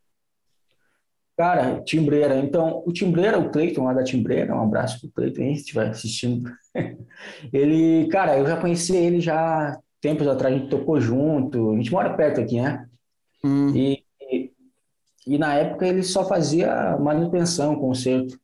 Cara, 1.36 1.82
Timbreira. 1.82 2.38
Então, 2.38 2.82
o 2.86 2.92
Timbreira, 2.92 3.38
o 3.38 3.50
Cleiton 3.50 3.84
lá 3.84 3.92
da 3.92 4.04
Timbreira, 4.04 4.54
um 4.54 4.62
abraço 4.62 5.00
pro 5.00 5.10
Cleiton 5.10 5.42
aí, 5.42 5.54
se 5.56 5.62
estiver 5.62 5.88
assistindo. 5.88 6.50
ele, 7.52 8.08
cara, 8.08 8.38
eu 8.38 8.46
já 8.46 8.56
conheci 8.56 8.94
ele 8.96 9.20
já 9.20 9.78
tempos 10.00 10.28
atrás, 10.28 10.54
a 10.54 10.58
gente 10.58 10.70
tocou 10.70 11.00
junto, 11.00 11.72
a 11.72 11.76
gente 11.76 11.90
mora 11.90 12.14
perto 12.14 12.40
aqui, 12.40 12.60
né? 12.60 12.86
Hum. 13.42 13.74
E, 13.74 14.04
e, 14.20 14.52
e, 15.26 15.38
na 15.38 15.54
época 15.54 15.86
ele 15.86 16.02
só 16.02 16.26
fazia 16.26 16.96
manutenção, 16.98 17.76
conserto. 17.76 18.38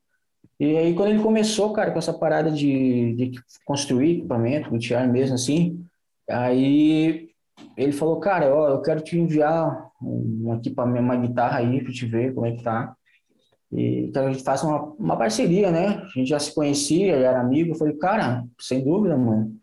E 0.60 0.76
aí 0.76 0.94
quando 0.94 1.08
ele 1.10 1.22
começou, 1.22 1.72
cara, 1.72 1.90
com 1.90 1.98
essa 1.98 2.12
parada 2.12 2.50
de, 2.50 3.14
de 3.14 3.32
construir 3.64 4.18
equipamento, 4.18 4.70
luthier 4.70 5.10
mesmo 5.10 5.34
assim, 5.34 5.84
Aí 6.30 7.28
ele 7.76 7.92
falou, 7.92 8.20
cara, 8.20 8.54
ó, 8.54 8.68
eu 8.68 8.82
quero 8.82 9.00
te 9.00 9.18
enviar 9.18 9.90
um 10.00 10.54
equipamento, 10.54 11.04
uma 11.04 11.16
guitarra 11.16 11.58
aí 11.58 11.82
para 11.82 11.92
te 11.92 12.06
ver 12.06 12.32
como 12.34 12.46
é 12.46 12.52
que 12.52 12.62
tá. 12.62 12.94
E 13.72 14.06
então 14.06 14.26
a 14.26 14.32
gente 14.32 14.44
faça 14.44 14.66
uma, 14.66 14.82
uma 14.98 15.16
parceria, 15.16 15.70
né? 15.70 16.02
A 16.02 16.06
gente 16.18 16.28
já 16.28 16.38
se 16.38 16.54
conhecia, 16.54 17.20
já 17.20 17.28
era 17.28 17.40
amigo. 17.40 17.72
Eu 17.72 17.76
falei, 17.76 17.94
cara, 17.94 18.44
sem 18.58 18.82
dúvida, 18.82 19.16
mano. 19.16 19.56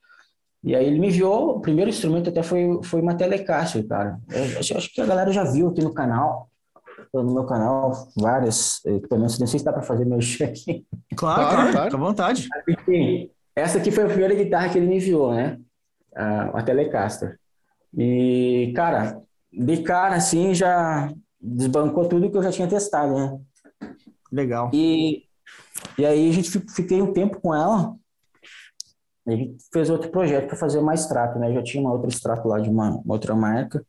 E 0.63 0.75
aí 0.75 0.85
ele 0.85 0.99
me 0.99 1.07
enviou, 1.07 1.57
o 1.57 1.61
primeiro 1.61 1.89
instrumento 1.89 2.29
até 2.29 2.43
foi, 2.43 2.81
foi 2.83 3.01
uma 3.01 3.15
Telecaster, 3.15 3.87
cara. 3.87 4.19
Eu, 4.29 4.77
acho 4.77 4.93
que 4.93 5.01
a 5.01 5.05
galera 5.05 5.31
já 5.31 5.43
viu 5.43 5.69
aqui 5.69 5.81
no 5.81 5.93
canal, 5.93 6.49
no 7.13 7.33
meu 7.33 7.45
canal, 7.45 7.91
várias 8.15 8.83
equipamentos. 8.85 9.39
Não 9.39 9.47
sei 9.47 9.59
se 9.59 9.65
dá 9.65 9.73
para 9.73 9.81
fazer 9.81 10.05
meu 10.05 10.19
aqui. 10.19 10.85
Claro, 11.15 11.41
claro, 11.41 11.71
claro, 11.71 11.95
à 11.95 11.99
vontade. 11.99 12.47
Enfim, 12.67 13.29
essa 13.55 13.77
aqui 13.77 13.91
foi 13.91 14.03
a 14.03 14.07
primeira 14.07 14.35
guitarra 14.35 14.69
que 14.69 14.77
ele 14.77 14.87
me 14.87 14.97
enviou, 14.97 15.33
né? 15.33 15.59
a, 16.17 16.59
a 16.59 16.63
Telecaster. 16.63 17.39
E, 17.95 18.73
cara, 18.75 19.21
de 19.53 19.77
cara, 19.83 20.15
assim, 20.15 20.53
já 20.53 21.13
desbancou 21.39 22.09
tudo 22.09 22.29
que 22.29 22.37
eu 22.37 22.43
já 22.43 22.51
tinha 22.51 22.67
testado, 22.67 23.13
né? 23.13 23.39
Legal. 24.31 24.71
E, 24.73 25.23
e 25.97 26.05
aí 26.05 26.29
a 26.29 26.33
gente 26.33 26.59
fiquei 26.73 27.01
um 27.01 27.13
tempo 27.13 27.39
com 27.39 27.53
ela. 27.53 27.95
A 29.25 29.31
gente 29.31 29.57
fez 29.71 29.89
outro 29.89 30.09
projeto 30.09 30.47
para 30.47 30.57
fazer 30.57 30.81
mais 30.81 31.01
extrato, 31.01 31.37
né? 31.37 31.49
Eu 31.49 31.55
já 31.55 31.63
tinha 31.63 31.81
uma 31.81 31.93
outra 31.93 32.09
extrato 32.09 32.47
lá 32.47 32.59
de 32.59 32.69
uma, 32.69 32.91
uma 32.91 33.13
outra 33.13 33.35
marca. 33.35 33.85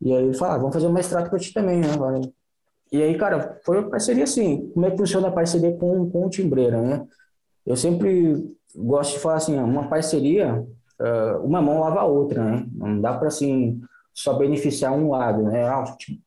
E 0.00 0.12
aí 0.12 0.24
ele 0.24 0.36
ah, 0.40 0.56
vamos 0.56 0.72
fazer 0.72 0.86
uma 0.86 1.00
extrato 1.00 1.30
para 1.30 1.38
ti 1.38 1.52
também, 1.52 1.80
né? 1.80 1.88
E 2.92 3.02
aí, 3.02 3.16
cara, 3.16 3.60
foi 3.64 3.78
uma 3.78 3.90
parceria 3.90 4.24
assim. 4.24 4.70
Como 4.72 4.86
é 4.86 4.90
que 4.90 4.96
funciona 4.96 5.28
a 5.28 5.32
parceria 5.32 5.76
com, 5.76 6.10
com 6.10 6.26
o 6.26 6.30
Timbreira, 6.30 6.80
né? 6.80 7.06
Eu 7.66 7.76
sempre 7.76 8.56
gosto 8.74 9.12
de 9.12 9.18
falar 9.20 9.36
assim, 9.36 9.58
uma 9.58 9.88
parceria 9.88 10.66
uma 11.42 11.62
mão 11.62 11.80
lava 11.80 12.00
a 12.00 12.04
outra, 12.04 12.44
né? 12.44 12.66
Não 12.72 13.00
dá 13.00 13.14
para 13.14 13.28
assim 13.28 13.80
só 14.12 14.34
beneficiar 14.34 14.92
um 14.92 15.10
lado, 15.10 15.42
né? 15.44 15.66
Ah, 15.66 15.84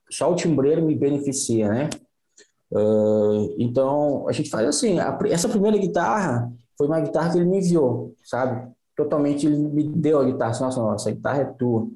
só 0.10 0.32
o 0.32 0.36
timbreiro 0.36 0.82
me 0.82 0.96
beneficia, 0.96 1.70
né? 1.70 1.90
Então 3.58 4.28
a 4.28 4.32
gente 4.32 4.50
faz 4.50 4.68
assim. 4.68 4.98
Essa 5.30 5.50
primeira 5.50 5.78
guitarra 5.78 6.52
foi 6.78 6.88
uma 6.88 7.00
guitarra 7.00 7.32
que 7.32 7.38
ele 7.38 7.50
me 7.50 7.60
enviou, 7.60 8.16
sabe? 8.24 8.72
Totalmente 8.96 9.46
ele 9.46 9.58
me 9.58 9.84
deu 9.84 10.20
a 10.20 10.26
guitarra. 10.26 10.60
Nossa, 10.60 10.82
nossa, 10.82 11.10
a 11.10 11.14
guitarra 11.14 11.42
é 11.42 11.46
tua. 11.46 11.88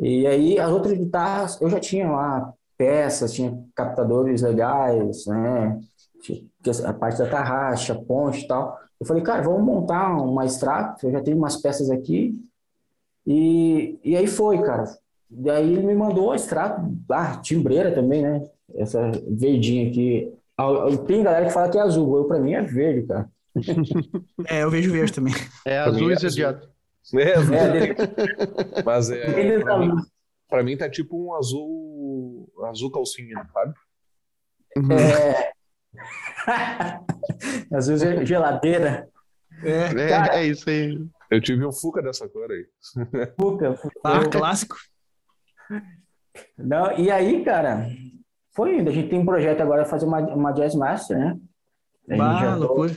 E 0.00 0.26
aí 0.26 0.58
as 0.58 0.70
outras 0.70 0.96
guitarras 0.96 1.60
eu 1.60 1.68
já 1.68 1.78
tinha 1.78 2.10
lá 2.10 2.52
peças, 2.76 3.32
tinha 3.34 3.62
captadores 3.74 4.42
legais, 4.42 5.26
né? 5.26 5.78
A 6.84 6.92
parte 6.92 7.18
da 7.18 7.26
tarraxa, 7.28 7.94
ponte 7.94 8.44
e 8.44 8.48
tal. 8.48 8.78
Eu 8.98 9.06
falei, 9.06 9.22
cara, 9.22 9.42
vamos 9.42 9.62
montar 9.62 10.14
uma 10.16 10.44
extrato, 10.44 11.06
eu 11.06 11.12
já 11.12 11.20
tenho 11.22 11.36
umas 11.36 11.56
peças 11.56 11.90
aqui. 11.90 12.34
E, 13.26 13.98
e 14.04 14.16
aí 14.16 14.26
foi, 14.26 14.62
cara. 14.62 14.84
Daí 15.28 15.72
ele 15.72 15.82
me 15.86 15.94
mandou 15.94 16.28
o 16.28 16.34
extrato, 16.34 16.82
ah, 17.10 17.36
timbreira 17.36 17.92
também, 17.94 18.22
né? 18.22 18.46
Essa 18.74 19.10
verdinha 19.28 19.88
aqui. 19.88 20.32
Tem 21.06 21.22
galera 21.22 21.46
que 21.46 21.52
fala 21.52 21.68
que 21.68 21.78
é 21.78 21.80
azul, 21.80 22.16
eu 22.16 22.24
pra 22.24 22.38
mim 22.40 22.52
é 22.54 22.62
verde, 22.62 23.06
cara. 23.06 23.28
É, 24.48 24.62
eu 24.62 24.70
vejo 24.70 24.92
verde 24.92 25.12
também. 25.12 25.34
É 25.66 25.78
azul 25.78 26.10
exagerado. 26.10 26.66
É, 26.66 26.68
É, 26.68 26.70
dele- 27.12 27.96
mas 28.84 29.10
é, 29.10 29.58
pra, 29.60 29.72
tá 29.72 29.78
mim, 29.78 29.92
pra 30.48 30.62
mim 30.62 30.76
tá 30.76 30.88
tipo 30.90 31.16
um 31.26 31.34
azul 31.34 32.52
azul 32.68 32.90
calcinha, 32.90 33.46
sabe? 33.52 33.74
É... 34.92 35.50
azul 37.76 37.96
ge- 37.96 38.24
geladeira. 38.24 39.08
É. 39.62 39.86
É, 40.04 40.08
Cara- 40.08 40.38
é 40.40 40.46
isso 40.46 40.68
aí. 40.70 40.98
Eu 41.30 41.40
tive 41.40 41.64
um 41.66 41.72
Fuca 41.72 42.02
dessa 42.02 42.28
cor 42.28 42.50
aí. 42.50 42.66
Fuca, 43.38 43.78
Ah, 44.04 44.24
clássico. 44.28 44.76
Não, 46.56 46.96
e 46.98 47.10
aí, 47.10 47.44
cara, 47.44 47.86
foi 48.54 48.78
indo. 48.78 48.90
A 48.90 48.92
gente 48.92 49.08
tem 49.10 49.18
um 49.18 49.24
projeto 49.26 49.60
agora 49.60 49.84
fazer 49.84 50.06
uma, 50.06 50.18
uma 50.34 50.52
Jazz 50.52 50.74
Master, 50.74 51.18
né? 51.18 51.36
A 52.08 52.12
gente 52.14 52.18
Bah, 52.18 52.54
loucura. 52.56 52.92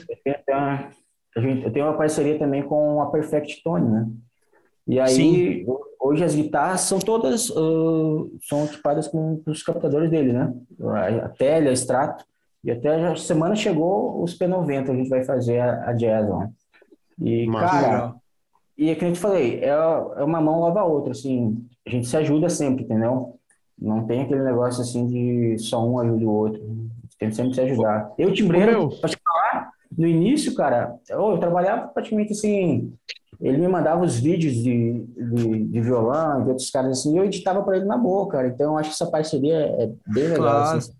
A 1.36 1.40
gente- 1.42 1.64
eu 1.66 1.72
tenho 1.72 1.86
uma 1.86 1.98
parceria 1.98 2.38
também 2.38 2.64
com 2.64 3.02
a 3.02 3.10
Perfect 3.12 3.62
Tone, 3.64 3.90
né? 3.90 4.08
E 4.88 5.00
aí, 5.00 5.10
Sim. 5.14 5.66
hoje 6.00 6.24
as 6.24 6.36
guitarras 6.36 6.82
são 6.82 7.00
todas 7.00 7.50
ah, 7.52 8.26
são 8.48 8.66
equipadas 8.66 9.08
com 9.08 9.42
os 9.48 9.64
captadores 9.64 10.10
dele, 10.10 10.34
né? 10.34 10.54
A, 11.24 11.30
Tele, 11.30 11.70
a 11.70 11.74
Strato. 11.74 12.26
E 12.64 12.72
até 12.72 13.08
a 13.08 13.16
semana 13.16 13.56
chegou 13.56 14.22
os 14.24 14.38
P90, 14.38 14.90
a 14.92 14.96
gente 14.96 15.10
vai 15.10 15.24
fazer 15.24 15.60
a, 15.60 15.90
a 15.90 15.94
Jazz, 15.94 16.30
né? 16.30 16.50
E, 17.20 17.46
Massa. 17.46 17.66
cara, 17.70 17.88
Legal. 17.92 18.22
e 18.78 18.90
é 18.90 18.96
que 18.96 19.04
eu 19.06 19.12
te 19.14 19.20
falei, 19.20 19.60
é, 19.60 19.68
é 19.70 20.24
uma 20.24 20.40
mão 20.42 20.62
lava 20.62 20.80
a 20.80 20.86
outra, 20.86 21.12
assim, 21.12 21.66
a 21.86 21.90
gente 21.90 22.08
se 22.08 22.16
ajuda 22.18 22.48
sempre, 22.50 22.84
entendeu? 22.86 23.38
Não 23.80 24.06
tem 24.06 24.22
aquele 24.22 24.44
negócio 24.44 24.82
assim 24.82 25.08
de 25.08 25.58
só 25.60 25.86
um 25.86 26.00
ajuda 26.00 26.26
o 26.26 26.32
outro. 26.34 26.62
A 26.64 26.66
gente 27.06 27.18
tem 27.20 27.30
que 27.30 27.36
sempre 27.36 27.54
se 27.54 27.62
ajudar. 27.62 28.14
Eu, 28.18 28.32
timbreiro, 28.34 28.72
meu. 28.72 28.90
No 29.98 30.08
início, 30.08 30.54
cara, 30.56 30.96
eu, 31.10 31.32
eu 31.32 31.38
trabalhava 31.38 31.88
praticamente 31.88 32.34
assim. 32.34 32.94
Ele 33.42 33.58
me 33.58 33.68
mandava 33.68 34.04
os 34.04 34.20
vídeos 34.20 34.54
de, 34.54 35.04
de, 35.04 35.64
de 35.66 35.82
violão, 35.82 36.44
de 36.44 36.50
outros 36.50 36.70
caras 36.70 37.00
assim, 37.00 37.14
e 37.14 37.18
eu 37.18 37.26
editava 37.26 37.62
para 37.64 37.78
ele 37.78 37.86
na 37.86 37.98
boa, 37.98 38.28
cara. 38.30 38.48
Então 38.48 38.74
eu 38.74 38.78
acho 38.78 38.90
que 38.90 38.96
essa 38.96 39.12
parceria 39.12 39.58
é 39.58 39.92
bem 40.08 40.24
legal. 40.30 40.38
Claro. 40.38 40.78
assim. 40.78 40.94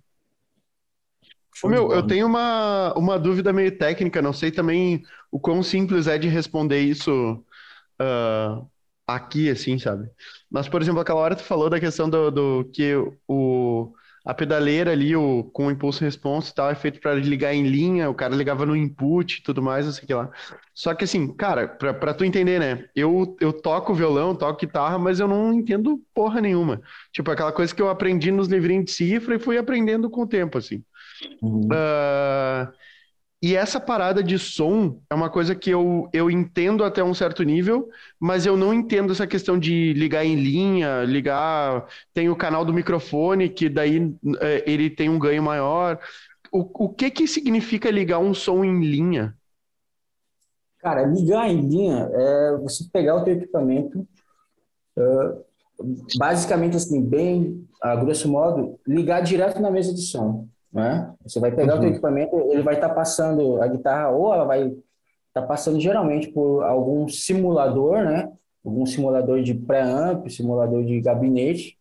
Ô, 1.64 1.70
meu, 1.70 1.92
eu 1.92 2.06
tenho 2.06 2.26
uma, 2.26 2.94
uma 2.98 3.18
dúvida 3.18 3.54
meio 3.54 3.78
técnica, 3.78 4.22
não 4.22 4.34
sei 4.34 4.52
também 4.52 5.04
o 5.32 5.40
quão 5.40 5.64
simples 5.64 6.08
é 6.08 6.18
de 6.18 6.28
responder 6.28 6.80
isso 6.80 7.44
ah, 8.00 8.64
aqui, 9.08 9.50
assim, 9.50 9.78
sabe? 9.78 10.10
Mas, 10.50 10.68
por 10.68 10.82
exemplo, 10.82 11.00
aquela 11.00 11.20
hora 11.20 11.36
tu 11.36 11.44
falou 11.44 11.70
da 11.70 11.80
questão 11.80 12.10
do, 12.10 12.32
do 12.32 12.70
que 12.74 12.94
o, 13.28 13.94
a 14.26 14.34
pedaleira 14.34 14.92
ali, 14.92 15.16
o, 15.16 15.44
com 15.52 15.68
o 15.68 15.72
impulso 15.72 16.04
response 16.04 16.52
e 16.52 16.54
tal, 16.56 16.70
é 16.70 16.76
feito 16.76 17.00
para 17.02 17.14
ligar 17.16 17.54
em 17.54 17.64
linha, 17.64 18.10
o 18.10 18.16
cara 18.16 18.36
ligava 18.36 18.66
no 18.66 18.76
input 18.76 19.40
e 19.40 19.44
tudo 19.44 19.62
mais, 19.62 19.86
não 19.86 19.92
sei 19.92 20.04
o 20.04 20.08
que 20.08 20.14
lá. 20.14 20.30
Só 20.74 20.94
que 20.96 21.04
assim, 21.04 21.28
cara, 21.36 21.68
pra, 21.68 21.94
pra 21.94 22.14
tu 22.14 22.24
entender, 22.24 22.60
né? 22.60 22.86
Eu, 22.96 23.36
eu 23.42 23.52
toco 23.52 23.94
violão, 23.94 24.36
toco 24.36 24.60
guitarra, 24.62 24.98
mas 24.98 25.20
eu 25.20 25.28
não 25.28 25.52
entendo 25.54 26.02
porra 26.14 26.40
nenhuma. 26.40 26.82
Tipo, 27.12 27.32
aquela 27.32 27.52
coisa 27.52 27.76
que 27.76 27.82
eu 27.82 27.90
aprendi 27.90 28.32
nos 28.32 28.48
livrinhos 28.48 28.86
de 28.86 28.92
cifra 28.92 29.36
e 29.36 29.40
fui 29.40 29.58
aprendendo 29.58 30.10
com 30.10 30.22
o 30.22 30.28
tempo, 30.28 30.58
assim. 30.58 30.84
Uhum. 31.42 31.68
Ah, 31.72 32.72
e 33.44 33.58
essa 33.58 33.78
parada 33.78 34.24
de 34.24 34.40
som 34.40 35.02
é 35.10 35.14
uma 35.14 35.30
coisa 35.30 35.54
que 35.54 35.70
eu, 35.70 36.10
eu 36.14 36.32
entendo 36.32 36.82
até 36.82 37.04
um 37.04 37.14
certo 37.14 37.44
nível, 37.44 37.90
mas 38.18 38.46
eu 38.46 38.56
não 38.56 38.74
entendo 38.74 39.12
essa 39.12 39.28
questão 39.28 39.60
de 39.60 39.92
ligar 39.92 40.24
em 40.24 40.36
linha, 40.36 41.04
ligar. 41.04 41.86
Tem 42.14 42.30
o 42.30 42.38
canal 42.38 42.64
do 42.64 42.74
microfone, 42.74 43.50
que 43.50 43.68
daí 43.68 44.16
eh, 44.40 44.64
ele 44.66 44.90
tem 44.90 45.10
um 45.10 45.20
ganho 45.20 45.44
maior. 45.44 46.00
O, 46.54 46.86
o 46.86 46.88
que 46.88 47.12
que 47.12 47.28
significa 47.28 47.92
ligar 47.92 48.20
um 48.20 48.34
som 48.34 48.64
em 48.64 48.80
linha? 48.80 49.36
Cara, 50.80 51.06
ligar 51.06 51.50
em 51.50 51.68
linha 51.68 52.10
é 52.14 52.58
você 52.60 52.86
pegar 52.94 53.18
o 53.18 53.26
teu 53.26 53.34
equipamento, 53.34 54.08
ah, 54.98 55.38
basicamente 56.18 56.78
assim, 56.78 57.04
bem, 57.04 57.68
a 57.82 57.94
grosso 57.98 58.30
modo, 58.32 58.80
ligar 58.88 59.20
direto 59.20 59.62
na 59.62 59.70
mesa 59.70 59.94
de 59.94 60.02
som, 60.02 60.48
né? 60.74 61.14
Você 61.24 61.40
vai 61.40 61.52
pegar 61.52 61.76
o 61.76 61.80
teu 61.80 61.88
Uhum. 61.88 61.94
equipamento, 61.94 62.36
ele 62.52 62.62
vai 62.64 62.76
estar 62.76 62.90
passando 62.90 63.62
a 63.62 63.68
guitarra, 63.68 64.10
ou 64.10 64.34
ela 64.34 64.44
vai 64.46 64.74
estar 65.30 65.44
passando 65.48 65.80
geralmente 65.80 66.30
por 66.32 66.64
algum 66.64 67.08
simulador, 67.08 68.04
né? 68.04 68.32
Algum 68.66 68.86
simulador 68.86 69.42
de 69.42 69.54
pré-amp, 69.54 70.28
simulador 70.30 70.84
de 70.84 71.00
gabinete. 71.02 71.78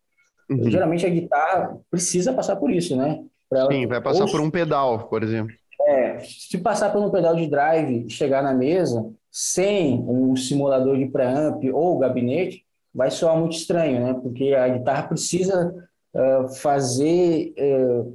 Uhum. 0.51 0.71
Geralmente 0.71 1.07
a 1.07 1.11
guitarra 1.11 1.79
precisa 1.91 2.33
passar 2.33 2.57
por 2.57 2.71
isso, 2.71 2.97
né? 2.97 3.25
Pra 3.49 3.61
ela- 3.61 3.73
Sim, 3.73 3.87
vai 3.87 4.01
passar 4.01 4.25
ou 4.25 4.31
por 4.31 4.41
um 4.41 4.51
pedal, 4.51 5.09
por 5.09 5.23
exemplo. 5.23 5.55
é, 5.87 6.19
se 6.21 6.59
passar 6.59 6.93
por 6.93 7.03
um 7.03 7.11
pedal 7.11 7.35
de 7.37 7.47
drive 7.49 8.07
e 8.07 8.11
chegar 8.11 8.43
na 8.43 8.55
mesa 8.55 9.05
sem 9.31 9.99
um 10.09 10.37
simulador 10.37 10.97
de 10.97 11.07
preamp 11.07 11.63
ou 11.73 11.99
gabinete, 11.99 12.65
vai 12.95 13.11
soar 13.11 13.37
muito 13.39 13.57
estranho, 13.57 14.01
né? 14.01 14.15
Porque 14.15 14.55
a 14.55 14.69
guitarra 14.69 15.09
precisa 15.09 15.75
ah, 16.15 16.47
fazer. 16.61 17.53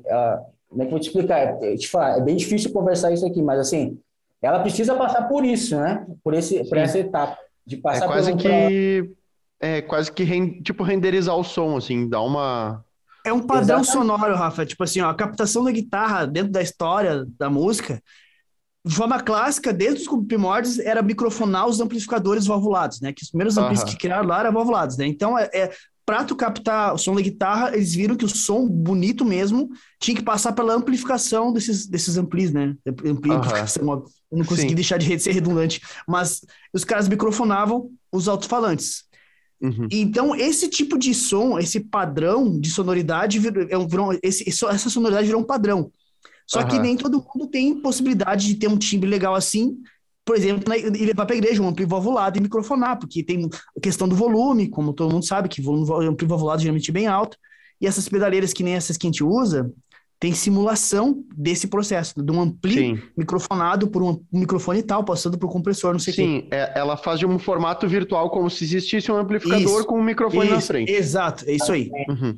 ah, 0.10 0.42
como 0.70 0.82
é 0.84 0.86
que 0.86 0.90
eu 0.90 0.92
vou 0.92 1.00
te 1.00 1.08
explicar? 1.08 1.62
É, 1.64 1.76
te 1.76 1.88
falar, 1.88 2.18
é 2.20 2.22
bem 2.22 2.36
difícil 2.36 2.72
conversar 2.72 3.12
isso 3.12 3.26
aqui, 3.26 3.42
mas 3.42 3.60
assim, 3.60 4.00
ela 4.42 4.60
precisa 4.62 4.96
passar 4.96 5.28
por 5.28 5.46
isso, 5.46 5.76
né? 5.80 6.06
Por, 6.24 6.34
esse, 6.34 6.64
por 6.70 6.78
essa 6.78 7.00
etapa. 7.00 7.38
De 7.66 7.78
É 7.90 8.02
passar 8.02 8.02
quase 8.02 8.34
por 8.34 8.34
um 8.34 8.38
que 8.38 9.10
é 9.60 9.82
quase 9.82 10.12
que 10.12 10.24
ren- 10.24 10.62
tipo 10.62 10.84
renderizar 10.84 11.36
o 11.36 11.44
som, 11.44 11.78
assim, 11.78 12.08
dar 12.10 12.22
uma 12.22 12.84
É 13.26 13.34
um 13.34 13.46
padrão 13.46 13.84
Exatamente. 13.84 13.84
sonoro, 13.84 14.36
Rafa. 14.36 14.66
Tipo 14.66 14.84
assim, 14.84 15.02
ó, 15.02 15.10
a 15.10 15.16
captação 15.16 15.64
da 15.64 15.72
guitarra 15.72 16.26
dentro 16.26 16.52
da 16.52 16.62
história 16.62 17.26
da 17.38 17.50
música, 17.50 18.02
de 18.86 18.96
forma 18.96 19.22
clássica, 19.22 19.74
desde 19.74 20.02
os 20.10 20.26
primórdios, 20.28 20.80
era 20.80 21.02
microfonar 21.04 21.68
os 21.68 21.82
amplificadores 21.82 22.48
valvulados, 22.48 23.02
né? 23.02 23.14
Que 23.14 23.24
os 23.24 23.30
primeiros 23.30 23.58
amplis 23.58 23.84
Aham. 23.84 23.84
que 23.84 23.98
criaram 23.98 24.28
lá 24.28 24.42
eram 24.42 24.54
valvulados, 24.54 24.98
né? 24.98 25.08
Então, 25.08 25.38
é, 25.38 25.50
é 25.54 25.72
para 26.08 26.24
tu 26.24 26.38
captar 26.38 26.94
o 26.94 26.98
som 26.98 27.14
da 27.14 27.22
guitarra, 27.22 27.76
eles 27.76 27.94
viram 27.94 28.16
que 28.16 28.24
o 28.24 28.30
som 28.30 28.66
bonito 28.66 29.26
mesmo 29.26 29.70
tinha 30.00 30.16
que 30.16 30.24
passar 30.24 30.54
pela 30.54 30.74
amplificação 30.74 31.52
desses, 31.52 31.86
desses 31.86 32.18
amplis, 32.18 32.50
né? 32.54 32.78
Amplificação, 33.06 33.84
eu 34.32 34.38
não 34.38 34.46
consegui 34.46 34.70
Sim. 34.70 34.76
deixar 34.76 34.98
de 34.98 35.20
ser 35.20 35.34
redundante, 35.34 35.82
mas 36.08 36.46
os 36.74 36.86
caras 36.86 37.10
microfonavam 37.10 37.92
os 38.10 38.30
alto-falantes. 38.30 39.04
Uhum. 39.62 39.90
Então, 39.92 40.34
esse 40.34 40.70
tipo 40.70 40.98
de 40.98 41.14
som, 41.14 41.60
esse 41.60 41.82
padrão 41.82 42.58
de 42.58 42.70
sonoridade, 42.70 43.38
virou, 43.38 43.68
é 43.70 43.78
um- 43.78 43.88
virou- 43.88 44.18
esse- 44.24 44.48
essa 44.48 44.90
sonoridade 44.90 45.28
virou 45.28 45.42
um 45.42 45.46
padrão. 45.46 45.92
Só 46.48 46.64
que 46.64 46.76
Aham. 46.76 46.84
nem 46.84 46.96
todo 46.96 47.22
mundo 47.36 47.50
tem 47.50 47.82
possibilidade 47.82 48.48
de 48.48 48.56
ter 48.56 48.70
um 48.70 48.78
timbre 48.78 49.10
legal 49.10 49.36
assim, 49.36 49.78
por 50.28 50.36
exemplo, 50.36 50.66
na- 50.68 50.78
e 50.78 51.06
levar 51.06 51.26
para 51.26 51.34
a 51.34 51.38
igreja 51.38 51.62
um 51.64 51.68
ampli 51.70 51.86
valvulado 51.86 52.38
e 52.38 52.42
microfonar, 52.42 53.00
porque 53.00 53.24
tem 53.24 53.50
a 53.76 53.80
questão 53.82 54.08
do 54.08 54.16
volume, 54.16 54.68
como 54.70 54.92
todo 54.94 55.12
mundo 55.14 55.26
sabe, 55.26 55.48
que 55.48 55.62
volume 55.62 56.06
ampli 56.06 56.28
valvulado 56.28 56.62
geralmente 56.62 56.90
é 56.92 56.94
bem 56.94 57.08
alto, 57.08 57.38
e 57.80 57.88
essas 57.88 58.10
pedaleiras 58.10 58.52
que 58.52 58.62
nem 58.62 58.74
essas 58.76 58.98
que 58.98 59.08
a 59.08 59.10
gente 59.10 59.24
usa, 59.24 59.72
tem 60.20 60.34
simulação 60.34 61.24
desse 61.36 61.68
processo, 61.68 62.22
de 62.22 62.32
um 62.32 62.42
ampli 62.42 62.74
Sim, 62.74 63.00
microfonado 63.16 63.88
por 63.88 64.02
um 64.04 64.20
microfone 64.34 64.80
e 64.80 64.84
tal, 64.84 65.04
passando 65.06 65.38
por 65.38 65.48
compressor, 65.50 65.94
não 65.94 66.00
sei 66.00 66.12
o 66.12 66.16
quê. 66.16 66.22
sim, 66.24 66.48
é- 66.52 66.74
ela 66.78 66.98
faz 66.98 67.20
de 67.20 67.26
um 67.26 67.40
formato 67.40 67.88
virtual 67.88 68.30
como 68.30 68.50
se 68.50 68.64
existisse 68.66 69.12
um 69.12 69.16
amplificador 69.18 69.78
Isso, 69.80 69.86
com 69.86 69.98
um 70.00 70.04
microfone 70.04 70.50
na 70.50 70.58
Isso, 70.58 70.68
frente. 70.68 70.92
Exato, 70.92 71.46
é 71.48 71.54
isso 71.54 71.72
aí. 71.72 71.90
Uhum. 72.10 72.38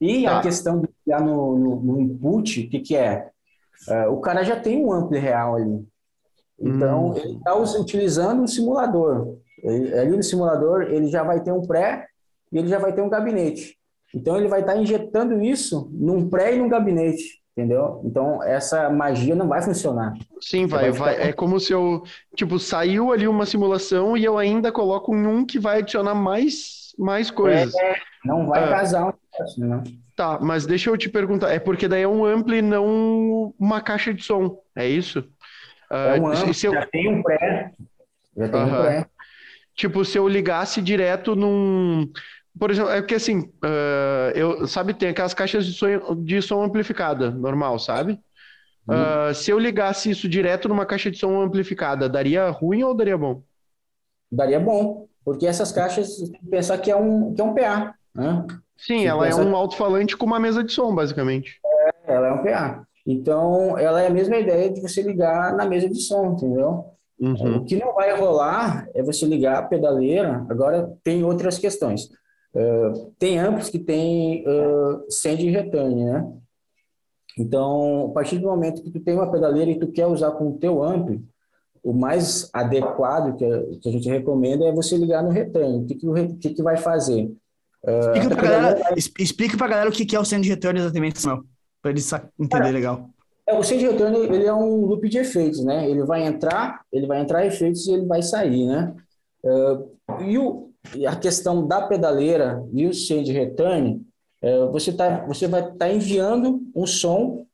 E 0.00 0.24
Tá. 0.24 0.38
a 0.38 0.42
questão 0.42 0.80
de 0.80 0.88
no, 1.20 1.58
no, 1.58 1.80
no 1.80 2.00
input, 2.00 2.60
o 2.60 2.68
que, 2.70 2.80
que 2.80 2.94
é? 2.94 3.28
É, 3.88 4.06
O 4.08 4.18
cara 4.18 4.44
já 4.44 4.54
tem 4.54 4.84
um 4.84 4.92
ampli 4.92 5.18
real 5.18 5.56
ali. 5.56 5.82
Então, 6.60 7.10
Hum. 7.10 7.16
ele 7.16 7.36
está 7.36 7.54
utilizando 7.54 8.42
um 8.42 8.46
simulador. 8.46 9.36
Ele- 9.62 9.94
ali 9.98 10.16
no 10.16 10.22
simulador, 10.22 10.82
ele 10.82 11.08
já 11.08 11.22
vai 11.22 11.40
ter 11.42 11.52
um 11.52 11.62
pré 11.62 12.06
e 12.52 12.58
ele 12.58 12.68
já 12.68 12.78
vai 12.78 12.92
ter 12.92 13.00
um 13.02 13.08
gabinete. 13.08 13.76
Então, 14.14 14.36
ele 14.36 14.48
vai 14.48 14.60
estar 14.60 14.76
injetando 14.76 15.40
isso 15.40 15.88
num 15.92 16.28
pré 16.28 16.54
e 16.54 16.58
num 16.58 16.68
gabinete, 16.68 17.22
entendeu? 17.56 18.00
Então, 18.04 18.42
essa 18.42 18.90
magia 18.90 19.34
não 19.36 19.46
vai 19.48 19.62
funcionar. 19.62 20.14
Sim, 20.40 20.66
vai, 20.66 20.90
vai 20.90 21.14
vai. 21.16 21.28
É 21.28 21.32
como 21.32 21.60
se 21.60 21.72
eu, 21.72 22.02
tipo, 22.34 22.58
saiu 22.58 23.12
ali 23.12 23.28
uma 23.28 23.46
simulação 23.46 24.16
e 24.16 24.24
eu 24.24 24.36
ainda 24.36 24.72
coloco 24.72 25.14
em 25.14 25.26
um 25.26 25.46
que 25.46 25.58
vai 25.58 25.78
adicionar 25.78 26.14
mais, 26.14 26.92
mais 26.98 27.30
coisas. 27.30 27.72
Não 28.24 28.46
vai 28.48 28.64
Ah. 28.64 28.68
casar 28.68 29.02
um 29.08 29.12
negócio, 29.32 29.66
né? 29.66 29.82
Tá, 30.16 30.38
mas 30.42 30.66
deixa 30.66 30.90
eu 30.90 30.98
te 30.98 31.08
perguntar, 31.08 31.50
é 31.50 31.58
porque 31.58 31.88
daí 31.88 32.02
é 32.02 32.08
um 32.08 32.24
ampli, 32.26 32.60
não 32.60 33.54
uma 33.58 33.80
caixa 33.80 34.12
de 34.12 34.22
som, 34.22 34.58
é 34.76 34.86
isso? 34.86 35.24
Ah, 35.90 36.16
É 36.16 36.20
um 36.20 36.34
se- 36.34 36.54
se 36.54 36.66
eu- 36.66 36.72
já 36.74 36.86
tem 36.86 37.08
um 37.08 37.22
pré, 37.22 37.72
já 38.36 38.48
tem 38.48 38.64
um 38.64 38.70
pré. 38.70 39.06
Tipo, 39.74 40.04
se 40.04 40.18
eu 40.18 40.28
ligasse 40.28 40.80
direto 40.82 41.34
num. 41.34 42.10
Por 42.58 42.70
exemplo, 42.70 42.90
é 42.90 43.00
porque 43.00 43.14
assim, 43.14 43.50
ah, 43.62 44.32
eu, 44.34 44.66
sabe, 44.66 44.94
tem 44.94 45.08
aquelas 45.10 45.34
caixas 45.34 45.66
de 45.66 45.72
som, 45.72 45.86
de 46.24 46.42
som 46.42 46.62
amplificada, 46.62 47.30
normal, 47.30 47.78
sabe? 47.78 48.18
Uhum. 48.88 48.96
Ah, 48.96 49.32
se 49.34 49.50
eu 49.50 49.58
ligasse 49.58 50.10
isso 50.10 50.28
direto 50.28 50.68
numa 50.68 50.86
caixa 50.86 51.10
de 51.10 51.18
som 51.18 51.40
amplificada, 51.40 52.08
daria 52.08 52.48
ruim 52.50 52.82
ou 52.82 52.94
daria 52.94 53.16
bom? 53.16 53.42
Daria 54.30 54.60
bom. 54.60 55.08
Porque 55.24 55.46
essas 55.46 55.70
caixas, 55.70 56.16
pensar 56.50 56.78
que 56.78 56.90
é 56.90 56.96
um, 56.96 57.34
que 57.34 57.40
é 57.40 57.44
um 57.44 57.54
PA, 57.54 57.94
né? 58.14 58.46
Sim, 58.76 59.06
ela 59.06 59.28
é 59.28 59.34
um 59.34 59.54
alto-falante 59.54 60.16
com 60.16 60.24
uma 60.24 60.40
mesa 60.40 60.64
de 60.64 60.72
som, 60.72 60.94
basicamente. 60.94 61.60
É, 62.06 62.14
ela 62.14 62.28
é 62.28 62.32
um 62.32 62.42
PA. 62.42 62.86
Então, 63.06 63.78
ela 63.78 64.02
é 64.02 64.06
a 64.06 64.12
mesma 64.12 64.36
ideia 64.36 64.70
de 64.70 64.80
você 64.80 65.02
ligar 65.02 65.56
na 65.56 65.66
mesa 65.66 65.88
de 65.88 66.00
som, 66.00 66.32
entendeu? 66.32 66.84
Uhum. 67.18 67.58
O 67.58 67.64
que 67.64 67.76
não 67.76 67.94
vai 67.94 68.18
rolar 68.18 68.88
é 68.94 69.02
você 69.02 69.26
ligar 69.26 69.58
a 69.58 69.62
pedaleira. 69.62 70.46
Agora, 70.48 70.90
tem 71.02 71.22
outras 71.24 71.58
questões. 71.58 72.04
Uh, 72.54 73.12
tem 73.18 73.38
amplos 73.38 73.68
que 73.68 73.78
tem 73.78 74.44
uh, 74.46 75.04
send 75.08 75.44
return, 75.50 76.04
né? 76.04 76.26
Então, 77.38 78.06
a 78.10 78.12
partir 78.12 78.38
do 78.38 78.48
momento 78.48 78.82
que 78.82 78.90
tu 78.90 79.00
tem 79.00 79.14
uma 79.14 79.30
pedaleira 79.30 79.70
e 79.70 79.78
tu 79.78 79.92
quer 79.92 80.06
usar 80.06 80.32
com 80.32 80.48
o 80.48 80.58
teu 80.58 80.82
amplo, 80.82 81.22
o 81.82 81.92
mais 81.92 82.50
adequado 82.52 83.36
que 83.36 83.44
a, 83.44 83.62
que 83.80 83.88
a 83.88 83.92
gente 83.92 84.08
recomenda 84.08 84.64
é 84.64 84.72
você 84.72 84.96
ligar 84.96 85.22
no 85.22 85.30
return. 85.30 85.78
O 85.78 85.86
que, 85.86 85.94
que, 85.94 86.08
o, 86.08 86.36
que, 86.36 86.50
que 86.50 86.62
vai 86.62 86.76
fazer? 86.76 87.26
Uh, 87.84 88.12
explica 88.18 88.36
para 88.36 88.48
galera, 88.48 88.78
vai... 89.56 89.68
galera 89.68 89.90
o 89.90 89.92
que, 89.92 90.04
que 90.04 90.16
é 90.16 90.20
o 90.20 90.24
send 90.24 90.46
return 90.46 90.78
exatamente, 90.78 91.20
Samuel, 91.20 91.44
para 91.82 91.90
eles 91.90 92.10
entender 92.38 92.72
legal. 92.72 93.08
É, 93.46 93.58
o 93.58 93.62
send 93.62 93.84
return 93.84 94.16
ele 94.16 94.46
é 94.46 94.54
um 94.54 94.86
loop 94.86 95.08
de 95.08 95.18
efeitos, 95.18 95.64
né? 95.64 95.88
Ele 95.88 96.04
vai 96.04 96.24
entrar, 96.24 96.82
ele 96.92 97.06
vai 97.06 97.20
entrar 97.20 97.44
efeitos 97.44 97.86
e 97.86 97.92
ele 97.92 98.06
vai 98.06 98.22
sair, 98.22 98.66
né? 98.66 98.94
Uh, 99.42 100.22
e, 100.22 100.38
o, 100.38 100.70
e 100.94 101.06
a 101.06 101.16
questão 101.16 101.66
da 101.66 101.82
pedaleira 101.82 102.62
e 102.72 102.86
o 102.86 102.94
send 102.94 103.30
return, 103.32 104.06
uh, 104.42 104.70
você, 104.70 104.92
tá, 104.92 105.24
você 105.26 105.48
vai 105.48 105.62
estar 105.62 105.76
tá 105.76 105.92
enviando 105.92 106.60
um 106.74 106.86
som 106.86 107.44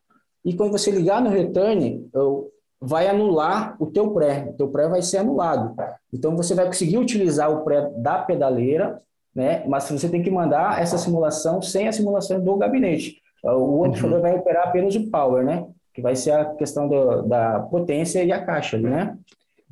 e 0.44 0.54
quando 0.54 0.72
você 0.72 0.90
ligar 0.90 1.22
no 1.22 1.30
return, 1.30 2.08
uh, 2.14 2.50
vai 2.80 3.08
anular 3.08 3.74
o 3.80 3.86
teu 3.86 4.10
pré. 4.10 4.48
O 4.50 4.52
teu 4.52 4.68
pré 4.68 4.88
vai 4.88 5.00
ser 5.00 5.18
anulado. 5.18 5.74
Então 6.12 6.36
você 6.36 6.54
vai 6.54 6.66
conseguir 6.66 6.98
utilizar 6.98 7.50
o 7.50 7.64
pré 7.64 7.90
da 7.96 8.18
pedaleira, 8.18 9.00
né? 9.34 9.64
Mas 9.66 9.88
você 9.88 10.08
tem 10.08 10.22
que 10.22 10.30
mandar 10.30 10.80
essa 10.80 10.98
simulação 10.98 11.62
sem 11.62 11.88
a 11.88 11.92
simulação 11.92 12.38
do 12.38 12.56
gabinete. 12.56 13.22
O 13.54 13.84
amplificador 13.84 14.16
uhum. 14.16 14.22
vai 14.22 14.36
operar 14.36 14.68
apenas 14.68 14.94
o 14.96 15.10
power, 15.10 15.44
né? 15.44 15.66
que 15.96 16.02
vai 16.02 16.14
ser 16.14 16.32
a 16.32 16.44
questão 16.44 16.86
do, 16.86 17.22
da 17.22 17.60
potência 17.60 18.22
e 18.22 18.30
a 18.30 18.44
caixa, 18.44 18.76
né? 18.76 19.16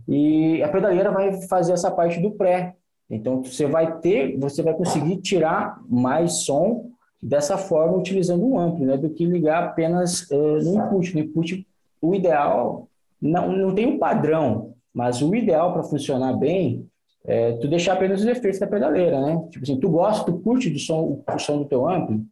E 0.08 0.62
a 0.62 0.68
pedaleira 0.68 1.10
vai 1.10 1.42
fazer 1.42 1.74
essa 1.74 1.90
parte 1.90 2.18
do 2.18 2.30
pré. 2.30 2.74
Então 3.10 3.42
você 3.42 3.66
vai 3.66 3.98
ter, 3.98 4.34
você 4.38 4.62
vai 4.62 4.72
conseguir 4.72 5.18
tirar 5.18 5.78
mais 5.86 6.44
som 6.44 6.86
dessa 7.22 7.58
forma 7.58 7.98
utilizando 7.98 8.42
um 8.42 8.58
amplo, 8.58 8.86
né? 8.86 8.96
Do 8.96 9.10
que 9.10 9.26
ligar 9.26 9.64
apenas 9.64 10.22
uh, 10.30 10.64
no 10.64 10.76
input. 10.76 11.14
No 11.14 11.20
input, 11.20 11.66
o 12.00 12.14
ideal 12.14 12.88
não, 13.20 13.52
não 13.52 13.74
tem 13.74 13.86
um 13.86 13.98
padrão, 13.98 14.72
mas 14.94 15.20
o 15.20 15.34
ideal 15.34 15.74
para 15.74 15.82
funcionar 15.82 16.32
bem 16.32 16.86
é 17.26 17.52
tu 17.52 17.68
deixar 17.68 17.94
apenas 17.94 18.22
os 18.22 18.26
efeitos 18.26 18.58
da 18.58 18.66
pedaleira, 18.66 19.20
né? 19.20 19.46
Tipo 19.50 19.62
assim, 19.62 19.78
tu 19.78 19.90
gosta, 19.90 20.24
tu 20.24 20.38
curte 20.38 20.70
do 20.70 20.78
som, 20.78 21.22
o 21.30 21.38
som 21.38 21.58
do 21.58 21.66
teu 21.66 21.86
amplo, 21.86 22.24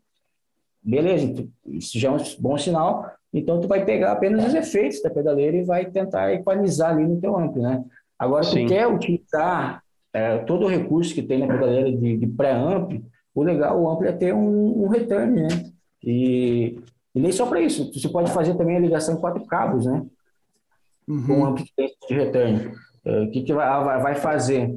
beleza, 0.83 1.47
isso 1.67 1.99
já 1.99 2.09
é 2.09 2.13
um 2.13 2.19
bom 2.39 2.59
sinal, 2.59 3.07
então, 3.33 3.61
tu 3.61 3.67
vai 3.67 3.85
pegar 3.85 4.13
apenas 4.13 4.47
os 4.47 4.55
efeitos 4.55 5.01
da 5.01 5.09
pedaleira 5.09 5.57
e 5.57 5.65
vai 5.65 5.87
tentar 5.87 6.35
equalizar 6.35 6.91
ali 6.91 7.07
no 7.07 7.19
teu 7.19 7.37
amplo, 7.37 7.63
né? 7.63 7.83
Agora, 8.19 8.45
Sim. 8.45 8.67
tu 8.67 8.69
quer 8.69 8.87
utilizar 8.87 9.83
é, 10.13 10.39
todo 10.39 10.67
o 10.67 10.69
recurso 10.69 11.15
que 11.15 11.23
tem 11.23 11.39
na 11.39 11.47
pedaleira 11.47 11.91
de, 11.91 12.19
de 12.19 12.27
pré-amp, 12.27 13.03
o 13.35 13.43
legal, 13.43 13.81
o 13.81 13.91
amplo 13.91 14.07
é 14.07 14.13
ter 14.13 14.35
um, 14.35 14.85
um 14.85 14.89
return, 14.89 15.41
né? 15.41 15.49
E, 16.05 16.79
e 17.15 17.21
nem 17.21 17.33
só 17.33 17.47
para 17.47 17.61
isso, 17.61 17.91
você 17.91 18.09
pode 18.09 18.31
fazer 18.31 18.55
também 18.55 18.77
a 18.77 18.81
ligação 18.81 19.15
em 19.15 19.21
quatro 19.21 19.45
cabos, 19.47 19.87
né? 19.87 20.05
Uhum. 21.09 21.27
Com 21.27 21.41
o 21.41 21.47
amplo 21.47 21.65
de 22.09 22.15
return. 22.15 22.71
É, 23.05 23.21
o 23.23 23.31
que, 23.31 23.43
que 23.43 23.55
vai, 23.55 24.03
vai 24.03 24.15
fazer? 24.15 24.69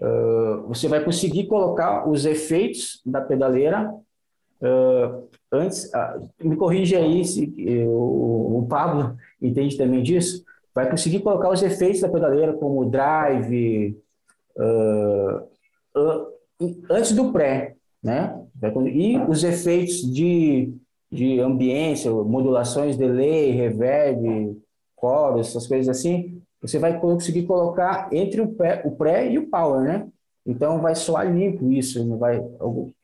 Uh, 0.00 0.66
você 0.68 0.88
vai 0.88 1.04
conseguir 1.04 1.46
colocar 1.46 2.08
os 2.08 2.24
efeitos 2.24 3.02
da 3.04 3.20
pedaleira 3.20 3.92
uh, 4.62 5.28
antes, 5.52 5.84
uh, 5.86 6.28
me 6.42 6.56
corrige 6.56 6.96
aí 6.96 7.24
se 7.24 7.52
o, 7.86 8.58
o 8.58 8.66
Pablo 8.68 9.16
entende 9.40 9.76
também 9.76 10.02
disso, 10.02 10.44
vai 10.74 10.88
conseguir 10.88 11.20
colocar 11.20 11.50
os 11.50 11.62
efeitos 11.62 12.00
da 12.00 12.08
pedaleira 12.08 12.52
como 12.52 12.88
drive 12.88 13.96
uh, 14.56 16.30
antes 16.90 17.12
do 17.12 17.32
pré, 17.32 17.74
né? 18.02 18.38
E 18.92 19.18
os 19.18 19.42
efeitos 19.42 20.02
de, 20.12 20.72
de 21.10 21.40
ambiência, 21.40 22.10
modulações, 22.10 22.96
delay, 22.96 23.52
reverb, 23.52 24.56
chorus, 24.98 25.48
essas 25.48 25.66
coisas 25.66 25.88
assim, 25.88 26.42
você 26.60 26.78
vai 26.78 27.00
conseguir 27.00 27.44
colocar 27.44 28.08
entre 28.12 28.40
o 28.40 28.48
pré, 28.48 28.82
o 28.84 28.92
pré 28.92 29.30
e 29.30 29.38
o 29.38 29.48
power, 29.48 29.80
né? 29.80 30.06
Então 30.46 30.80
vai 30.80 30.94
soar 30.94 31.30
limpo 31.30 31.70
isso, 31.70 32.04
não 32.04 32.18
vai. 32.18 32.42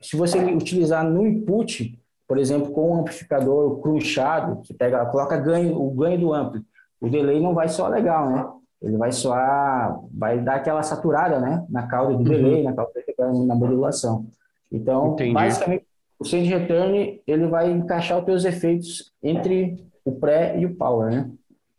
Se 0.01 0.17
você 0.17 0.39
utilizar 0.39 1.05
no 1.05 1.27
input, 1.27 1.99
por 2.27 2.39
exemplo, 2.39 2.73
com 2.73 2.91
um 2.91 3.01
amplificador 3.01 3.79
crunchado, 3.81 4.65
você 4.65 4.75
pega, 4.75 5.05
coloca 5.07 5.37
ganho, 5.37 5.81
o 5.81 5.91
ganho 5.91 6.19
do 6.19 6.33
ampli, 6.33 6.63
o 7.01 7.09
delay 7.09 7.41
não 7.41 7.55
vai 7.55 7.69
soar 7.69 7.91
legal, 7.91 8.31
né? 8.31 8.47
Ele 8.83 8.97
vai 8.97 9.13
soar, 9.13 9.99
vai 10.13 10.41
dar 10.41 10.57
aquela 10.57 10.83
saturada, 10.83 11.39
né? 11.39 11.65
Na 11.69 11.87
cauda 11.87 12.15
do 12.15 12.19
uhum. 12.19 12.25
delay, 12.25 12.63
na 12.63 12.73
cauda 12.73 12.93
na 13.19 13.55
modulação. 13.55 14.27
Então, 14.71 15.13
Entendi. 15.13 15.33
basicamente, 15.33 15.87
o 16.19 16.25
send 16.25 16.49
return 16.49 17.21
ele 17.27 17.47
vai 17.47 17.71
encaixar 17.71 18.19
os 18.19 18.25
teus 18.25 18.45
efeitos 18.45 19.13
entre 19.23 19.77
o 20.05 20.13
pré 20.13 20.59
e 20.59 20.67
o 20.67 20.75
power, 20.75 21.11
né? 21.11 21.31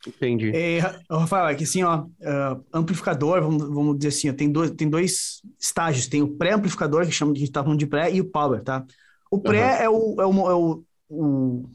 Entendi. 0.06 0.52
É, 0.56 0.80
Rafael, 1.10 1.48
é 1.48 1.56
que 1.56 1.64
assim, 1.64 1.84
ó, 1.84 2.02
uh, 2.02 2.66
amplificador, 2.74 3.42
vamos, 3.42 3.64
vamos 3.64 3.98
dizer 3.98 4.10
assim, 4.10 4.30
ó, 4.30 4.34
tem, 4.34 4.52
dois, 4.52 4.72
tem 4.72 4.90
dois 4.90 5.42
estágios. 5.60 6.08
Tem 6.08 6.22
o 6.22 6.28
pré-amplificador, 6.28 7.06
que 7.06 7.12
chama, 7.12 7.32
a 7.34 7.36
gente 7.36 7.52
tá 7.52 7.64
falando 7.64 7.80
de 7.80 7.88
pré, 7.88 8.12
e 8.14 8.22
o 8.22 8.26
power, 8.26 8.62
tá? 8.62 8.86
O 9.32 9.40
pré 9.40 9.64
uhum. 9.64 9.82
é, 9.82 9.90
o, 9.90 10.22
é, 10.22 10.26
o, 10.26 10.50
é 10.50 10.56
o, 10.56 10.84
o, 11.10 11.70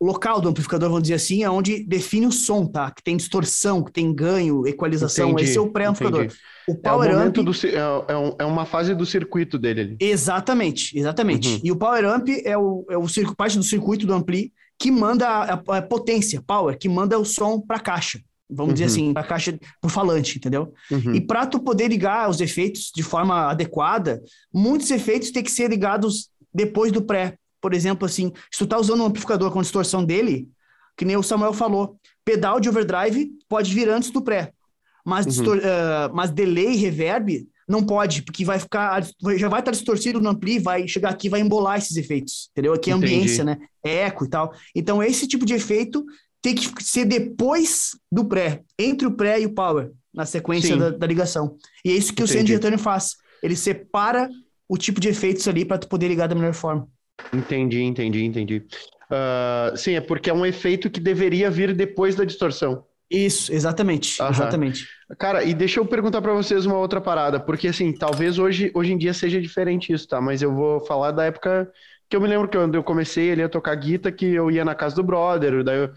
local 0.00 0.40
do 0.40 0.48
amplificador, 0.48 0.88
vamos 0.88 1.02
dizer 1.02 1.14
assim, 1.14 1.44
é 1.44 1.50
onde 1.50 1.84
define 1.84 2.26
o 2.26 2.32
som, 2.32 2.66
tá? 2.66 2.90
Que 2.90 3.02
tem 3.02 3.16
distorção, 3.16 3.84
que 3.84 3.92
tem 3.92 4.12
ganho, 4.12 4.66
equalização. 4.66 5.30
Entendi. 5.30 5.44
Esse 5.50 5.58
é 5.58 5.60
o 5.60 5.70
pré-amplificador. 5.70 6.32
O 6.66 6.74
power 6.74 7.10
é 7.10 7.14
o 7.14 7.18
amp 7.18 7.36
do, 7.36 7.50
é, 7.50 7.76
é, 7.76 8.36
é, 8.38 8.44
uma 8.44 8.64
fase 8.64 8.94
do 8.94 9.04
circuito 9.04 9.58
dele 9.58 9.80
ali. 9.80 9.96
Exatamente, 10.00 10.98
exatamente. 10.98 11.48
Uhum. 11.48 11.60
E 11.64 11.72
o 11.72 11.76
power 11.76 12.04
amp 12.06 12.28
é, 12.44 12.56
o, 12.56 12.86
é 12.88 12.96
o 12.96 13.06
parte 13.36 13.58
do 13.58 13.64
circuito 13.64 14.06
do 14.06 14.14
ampli 14.14 14.52
que 14.80 14.90
manda 14.90 15.28
a, 15.28 15.52
a, 15.52 15.82
potência, 15.82 16.42
power, 16.44 16.76
que 16.78 16.88
manda 16.88 17.18
o 17.18 17.24
som 17.24 17.60
para 17.60 17.76
a 17.76 17.80
caixa. 17.80 18.18
Vamos 18.48 18.70
uhum. 18.70 18.72
dizer 18.72 18.86
assim, 18.86 19.12
para 19.12 19.22
a 19.22 19.26
caixa 19.26 19.56
por 19.78 19.90
falante, 19.90 20.38
entendeu? 20.38 20.72
Uhum. 20.90 21.14
E 21.14 21.20
para 21.20 21.46
tu 21.46 21.60
poder 21.60 21.88
ligar 21.88 22.30
os 22.30 22.40
efeitos 22.40 22.90
de 22.92 23.02
forma 23.02 23.50
adequada, 23.50 24.22
muitos 24.52 24.90
efeitos 24.90 25.30
têm 25.30 25.42
que 25.42 25.52
ser 25.52 25.68
ligados 25.68 26.30
depois 26.52 26.90
do 26.90 27.02
pré. 27.02 27.36
Por 27.60 27.74
exemplo, 27.74 28.06
assim, 28.06 28.32
se 28.50 28.58
tu 28.58 28.66
tá 28.66 28.78
usando 28.78 29.02
um 29.02 29.06
amplificador 29.06 29.52
com 29.52 29.60
distorção 29.60 30.02
dele, 30.02 30.48
que 30.96 31.04
nem 31.04 31.16
o 31.16 31.22
Samuel 31.22 31.52
falou, 31.52 31.98
pedal 32.24 32.58
de 32.58 32.68
overdrive 32.70 33.30
pode 33.50 33.72
vir 33.74 33.88
antes 33.88 34.10
do 34.10 34.22
pré. 34.22 34.50
Mas, 35.04 35.38
uhum. 35.38 35.56
uh, 35.56 36.14
mas 36.14 36.30
delay, 36.30 36.74
reverb, 36.76 37.46
não 37.70 37.84
pode, 37.84 38.22
porque 38.22 38.44
vai 38.44 38.58
ficar, 38.58 39.00
já 39.36 39.48
vai 39.48 39.60
estar 39.60 39.70
distorcido 39.70 40.20
no 40.20 40.28
ampli, 40.28 40.58
vai 40.58 40.88
chegar 40.88 41.10
aqui 41.10 41.28
vai 41.28 41.40
embolar 41.40 41.78
esses 41.78 41.96
efeitos, 41.96 42.50
entendeu? 42.50 42.72
Aqui 42.72 42.90
é 42.90 42.94
ambiência, 42.94 43.44
né? 43.44 43.58
É 43.84 44.02
eco 44.02 44.24
e 44.24 44.28
tal. 44.28 44.52
Então, 44.74 45.00
esse 45.00 45.26
tipo 45.26 45.46
de 45.46 45.54
efeito 45.54 46.04
tem 46.42 46.54
que 46.54 46.82
ser 46.82 47.04
depois 47.04 47.90
do 48.10 48.24
pré, 48.24 48.62
entre 48.76 49.06
o 49.06 49.12
pré 49.12 49.40
e 49.40 49.46
o 49.46 49.54
power, 49.54 49.92
na 50.12 50.26
sequência 50.26 50.76
da, 50.76 50.90
da, 50.90 51.06
ligação. 51.06 51.56
E 51.84 51.90
é 51.90 51.94
isso 51.94 52.12
que 52.12 52.22
Entendi. 52.22 52.38
o 52.38 52.38
Send 52.38 52.52
Return 52.52 52.76
faz. 52.76 53.16
Ele 53.40 53.54
separa 53.54 54.28
o 54.68 54.76
tipo 54.76 55.00
de 55.00 55.08
efeitos 55.08 55.46
ali 55.46 55.64
para 55.64 55.78
tu 55.78 55.88
poder 55.88 56.08
ligar 56.08 56.26
da 56.26 56.34
melhor 56.34 56.54
forma. 56.54 56.88
Entendi, 57.32 57.82
entendi, 57.82 58.24
entendi. 58.24 58.64
Uh, 59.10 59.76
sim, 59.76 59.94
é 59.94 60.00
porque 60.00 60.28
é 60.28 60.34
um 60.34 60.44
efeito 60.44 60.90
que 60.90 60.98
deveria 60.98 61.50
vir 61.50 61.74
depois 61.74 62.16
da 62.16 62.24
distorção. 62.24 62.84
Isso, 63.10 63.52
exatamente, 63.52 64.20
Aham. 64.20 64.30
exatamente. 64.30 64.86
Cara, 65.18 65.42
e 65.42 65.52
deixa 65.52 65.80
eu 65.80 65.86
perguntar 65.86 66.22
para 66.22 66.32
vocês 66.32 66.64
uma 66.66 66.76
outra 66.78 67.00
parada, 67.00 67.40
porque 67.40 67.68
assim, 67.68 67.92
talvez 67.92 68.38
hoje, 68.38 68.70
hoje 68.74 68.92
em 68.92 68.98
dia 68.98 69.12
seja 69.12 69.40
diferente 69.40 69.92
isso, 69.92 70.06
tá? 70.06 70.20
Mas 70.20 70.40
eu 70.40 70.54
vou 70.54 70.80
falar 70.86 71.10
da 71.10 71.24
época 71.24 71.70
que 72.08 72.16
eu 72.16 72.20
me 72.20 72.28
lembro 72.28 72.48
que 72.48 72.56
quando 72.56 72.74
eu 72.74 72.84
comecei 72.84 73.32
ali 73.32 73.42
a 73.42 73.48
tocar 73.48 73.74
guitarra, 73.74 74.14
que 74.14 74.26
eu 74.26 74.50
ia 74.50 74.64
na 74.64 74.74
casa 74.74 74.96
do 74.96 75.02
brother, 75.02 75.64
daí 75.64 75.78
eu, 75.78 75.90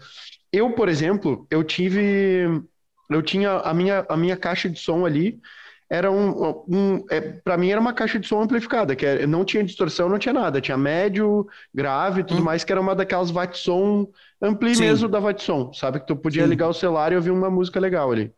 eu, 0.52 0.70
por 0.72 0.88
exemplo, 0.88 1.46
eu 1.50 1.62
tive 1.62 2.62
eu 3.10 3.22
tinha 3.22 3.52
a 3.58 3.72
minha 3.72 4.04
a 4.08 4.16
minha 4.16 4.36
caixa 4.36 4.68
de 4.68 4.78
som 4.80 5.06
ali, 5.06 5.40
era 5.88 6.10
um, 6.10 6.64
um 6.68 7.04
é, 7.08 7.20
para 7.20 7.56
mim 7.56 7.70
era 7.70 7.80
uma 7.80 7.92
caixa 7.92 8.18
de 8.18 8.26
som 8.26 8.42
amplificada, 8.42 8.96
que 8.96 9.06
é, 9.06 9.26
não 9.28 9.44
tinha 9.44 9.62
distorção, 9.62 10.08
não 10.08 10.18
tinha 10.18 10.32
nada, 10.32 10.60
tinha 10.60 10.76
médio, 10.76 11.46
grave 11.72 12.22
e 12.22 12.24
tudo 12.24 12.40
hum. 12.40 12.44
mais, 12.44 12.64
que 12.64 12.72
era 12.72 12.80
uma 12.80 12.94
daquelas 12.96 13.30
Vatson 13.30 14.08
ampli 14.42 14.74
Sim. 14.74 14.82
mesmo 14.82 15.08
da 15.08 15.20
Vatson, 15.20 15.72
sabe? 15.72 16.00
Que 16.00 16.06
tu 16.06 16.16
podia 16.16 16.42
Sim. 16.44 16.48
ligar 16.48 16.68
o 16.68 16.74
celular 16.74 17.12
e 17.12 17.16
ouvir 17.16 17.30
uma 17.30 17.50
música 17.50 17.78
legal 17.78 18.10
ali. 18.10 18.32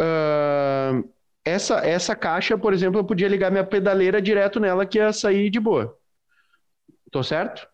Uh, 0.00 1.08
essa, 1.44 1.78
essa 1.86 2.14
caixa, 2.14 2.56
por 2.56 2.72
exemplo, 2.72 3.00
eu 3.00 3.04
podia 3.04 3.28
ligar 3.28 3.50
minha 3.50 3.64
pedaleira 3.64 4.20
direto 4.22 4.60
nela 4.60 4.86
que 4.86 4.98
ia 4.98 5.12
sair 5.12 5.50
de 5.50 5.58
boa. 5.58 5.96
Tô 7.10 7.22
certo? 7.22 7.66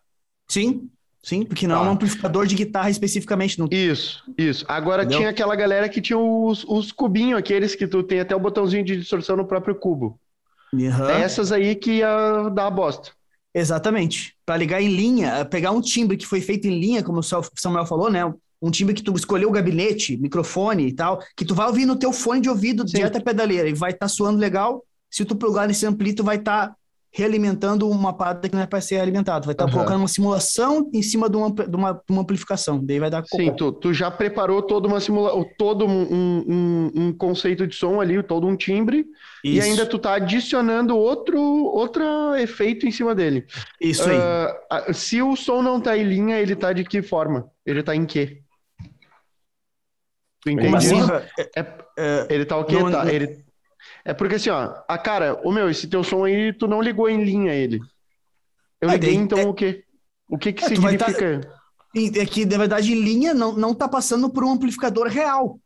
Sim. 0.49 0.91
sim, 1.23 1.45
porque 1.45 1.67
não 1.67 1.77
é 1.77 1.81
um 1.81 1.85
Tá. 1.85 1.91
amplificador 1.91 2.47
de 2.47 2.55
guitarra 2.55 2.91
especificamente. 2.91 3.59
Não... 3.59 3.69
Isso, 3.71 4.25
isso. 4.37 4.65
Agora 4.69 5.03
Entendeu? 5.03 5.19
tinha 5.19 5.31
aquela 5.31 5.55
galera 5.55 5.89
que 5.89 6.01
tinha 6.01 6.19
os, 6.19 6.65
os 6.65 6.91
cubinhos, 6.91 7.39
aqueles 7.39 7.75
que 7.75 7.87
tu 7.87 8.03
tem 8.03 8.21
até 8.21 8.35
o 8.35 8.41
botãozinho 8.41 8.85
de 8.85 8.97
distorção 8.97 9.37
no 9.37 9.47
próprio 9.47 9.75
cubo. 9.75 10.19
É 11.09 11.23
essas 11.23 11.51
aí 11.53 11.75
que 11.75 11.99
ia 11.99 12.49
dar 12.51 12.67
a 12.67 12.71
bosta. 12.71 13.11
Exatamente. 13.55 14.37
Para 14.45 14.57
ligar 14.57 14.83
em 14.83 14.89
linha, 14.89 15.45
pegar 15.45 15.71
um 15.71 15.81
timbre 15.81 16.17
que 16.17 16.27
foi 16.27 16.41
feito 16.41 16.67
em 16.67 16.79
linha, 16.79 17.03
como 17.03 17.21
o 17.21 17.23
Samuel 17.23 17.87
falou, 17.87 18.11
né? 18.11 18.23
Um 18.61 18.71
timbre 18.71 18.95
que 18.95 19.03
tu 19.03 19.15
escolheu 19.15 19.49
o 19.49 19.53
gabinete, 19.53 20.17
microfone 20.17 20.87
e 20.87 20.93
tal, 20.93 21.21
que 21.37 21.45
tu 21.45 21.55
vai 21.55 21.67
ouvir 21.67 21.87
no 21.87 21.97
teu 21.97 22.13
fone 22.13 22.41
de 22.41 22.49
ouvido 22.49 22.87
Sim. 22.87 22.97
direto 22.97 23.19
à 23.19 23.21
pedaleira 23.21 23.69
e 23.69 23.73
vai 23.75 23.93
estar 23.93 24.09
soando 24.09 24.39
legal. 24.39 24.85
Se 25.11 25.25
tu 25.25 25.37
plugar 25.37 25.69
nesse 25.69 25.87
ampli, 25.87 26.13
tu 26.13 26.25
vai 26.25 26.37
estar 26.37 26.75
realimentando 27.11 27.89
uma 27.89 28.13
parada 28.13 28.49
que 28.49 28.55
não 28.55 28.63
é 28.63 28.67
para 28.67 28.81
ser 28.81 29.01
alimentado. 29.01 29.47
Vai 29.47 29.55
estar 29.55 29.65
Aham. 29.65 29.73
colocando 29.73 29.99
uma 30.01 30.09
simulação 30.09 30.91
em 30.93 31.03
cima 31.03 31.29
de 31.29 31.37
uma, 31.37 31.51
de 31.51 31.75
uma, 31.77 31.93
de 31.95 32.13
uma 32.13 32.23
amplificação. 32.23 32.85
Daí 32.85 32.99
vai 32.99 33.09
dar 33.11 33.25
Sim, 33.27 33.53
tu, 33.57 33.73
tu 33.73 33.95
já 33.95 34.11
preparou 34.11 34.61
toda 34.63 34.87
uma 34.87 35.01
simula... 35.01 35.33
todo 35.57 35.87
um, 35.87 36.03
um, 36.03 36.91
um- 36.95 37.13
conceito 37.13 37.67
de 37.67 37.75
som 37.75 38.01
ali, 38.01 38.23
todo 38.23 38.47
um 38.47 38.55
timbre, 38.57 39.07
e 39.43 39.57
Isso. 39.57 39.67
ainda 39.67 39.87
tu 39.87 39.99
tá 39.99 40.15
adicionando 40.15 40.97
outro, 40.97 41.41
outro 41.41 42.05
efeito 42.37 42.87
em 42.87 42.91
cima 42.91 43.15
dele. 43.15 43.47
Isso 43.81 44.09
aí. 44.09 44.19
Ah, 44.71 44.93
se 44.93 45.23
o 45.23 45.35
som 45.35 45.63
não 45.63 45.81
tá 45.81 45.97
em 45.97 46.05
linha, 46.05 46.39
ele 46.39 46.55
tá 46.55 46.73
de 46.73 46.85
que 46.85 47.01
forma? 47.01 47.51
Ele 47.65 47.83
tá 47.83 47.97
em 47.97 48.05
quê? 48.05 48.43
Tu 50.57 50.61
entende 50.61 50.77
assim? 50.77 51.01
É, 51.39 51.61
É- 51.61 51.75
é, 51.99 52.27
Ele 52.31 52.45
tá 52.45 52.57
o 52.57 52.65
quê? 52.65 52.75
Não- 52.79 52.91
Tá, 52.91 53.05
não- 53.05 53.11
ele... 53.13 53.45
É 54.05 54.15
porque 54.15 54.37
assim, 54.37 54.51
ó, 54.51 54.75
a 54.89 54.99
cara, 54.99 55.41
o 55.45 55.53
meu, 55.53 55.69
esse 55.71 55.87
teu 55.87 56.03
som 56.03 56.25
aí, 56.25 56.53
tu 56.53 56.67
não 56.67 56.81
ligou 56.81 57.09
em 57.09 57.23
linha 57.25 57.53
ele. 57.53 57.81
Eu 58.81 58.89
É, 58.91 58.95
liguei, 58.95 59.15
daí- 59.15 59.23
então 59.25 59.39
é- 59.39 59.47
o 59.47 59.55
quê? 59.55 59.85
O 60.31 60.39
que 60.39 60.53
que 60.53 60.65
É, 60.65 60.69
tá- 60.69 60.75
significa? 60.75 61.41
E- 61.95 62.19
É 62.19 62.27
que, 62.27 62.45
na 62.45 62.59
verdade, 62.59 62.93
em 62.93 63.01
linha 63.01 63.33
não, 63.35 63.53
não 63.53 63.75
tá 63.75 63.89
passando 63.89 64.29
por 64.31 64.45
um 64.45 64.53
amplificador 64.53 65.07
real. 65.09 65.59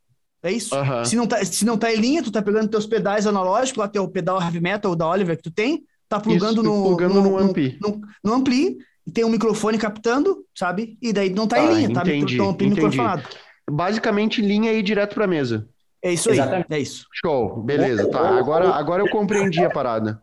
É 0.43 0.51
isso? 0.51 0.75
Se, 1.05 1.15
não 1.15 1.27
tá, 1.27 1.45
se 1.45 1.65
não 1.65 1.77
tá 1.79 1.93
em 1.93 1.97
linha, 1.97 2.23
tu 2.23 2.33
tá 2.33 2.43
pegando 2.43 2.69
teus 2.69 2.87
pedais 2.87 3.27
analógicos, 3.27 3.79
lá 3.79 3.87
teu 3.89 4.09
pedal 4.09 4.41
heavy 4.41 4.61
metal 4.61 4.95
da 4.97 5.07
Oliver 5.09 5.37
que 5.37 5.43
tu 5.45 5.51
tem, 5.53 5.85
tá 6.09 6.19
plugando 6.19 6.55
Isso, 6.55 6.63
no, 6.65 6.83
plugando 6.83 7.23
no 7.23 7.39
ampli. 7.39 7.79
No, 7.81 8.01
no 8.25 8.35
ampli, 8.35 8.77
e 9.07 9.11
tem 9.13 9.25
um 9.25 9.29
microfone 9.29 9.79
captando, 9.79 10.45
sabe? 10.55 10.97
E 11.01 11.13
daí 11.13 11.31
não 11.31 11.47
tá 11.47 11.57
Tá, 11.57 11.63
em 11.65 11.75
linha, 11.77 11.93
tá 11.93 12.03
entendi, 12.03 12.35
Então, 12.35 12.51
ampli 12.51 12.67
entendi. 12.67 12.81
microfonado. 12.87 13.23
Basicamente, 13.71 14.41
linha 14.41 14.71
aí 14.71 14.83
direto 14.83 15.15
pra 15.15 15.27
mesa. 15.27 15.69
É 16.03 16.13
isso 16.13 16.31
aí, 16.31 16.39
Exatamente. 16.39 16.67
é 16.71 16.79
isso. 16.81 17.07
Show, 17.25 17.63
beleza, 17.63 18.11
tá. 18.11 18.39
Agora, 18.39 18.71
agora 18.71 19.03
eu 19.03 19.09
compreendi 19.09 19.65
a 19.65 19.71
parada. 19.71 20.23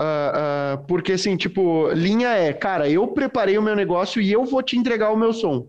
Ah, 0.00 0.74
ah, 0.74 0.76
porque 0.86 1.12
assim, 1.12 1.36
tipo, 1.36 1.90
linha 1.90 2.28
é, 2.28 2.52
cara, 2.52 2.88
eu 2.88 3.08
preparei 3.08 3.58
o 3.58 3.62
meu 3.62 3.74
negócio 3.74 4.22
e 4.22 4.30
eu 4.30 4.44
vou 4.44 4.62
te 4.62 4.76
entregar 4.76 5.10
o 5.10 5.16
meu 5.16 5.32
som. 5.32 5.68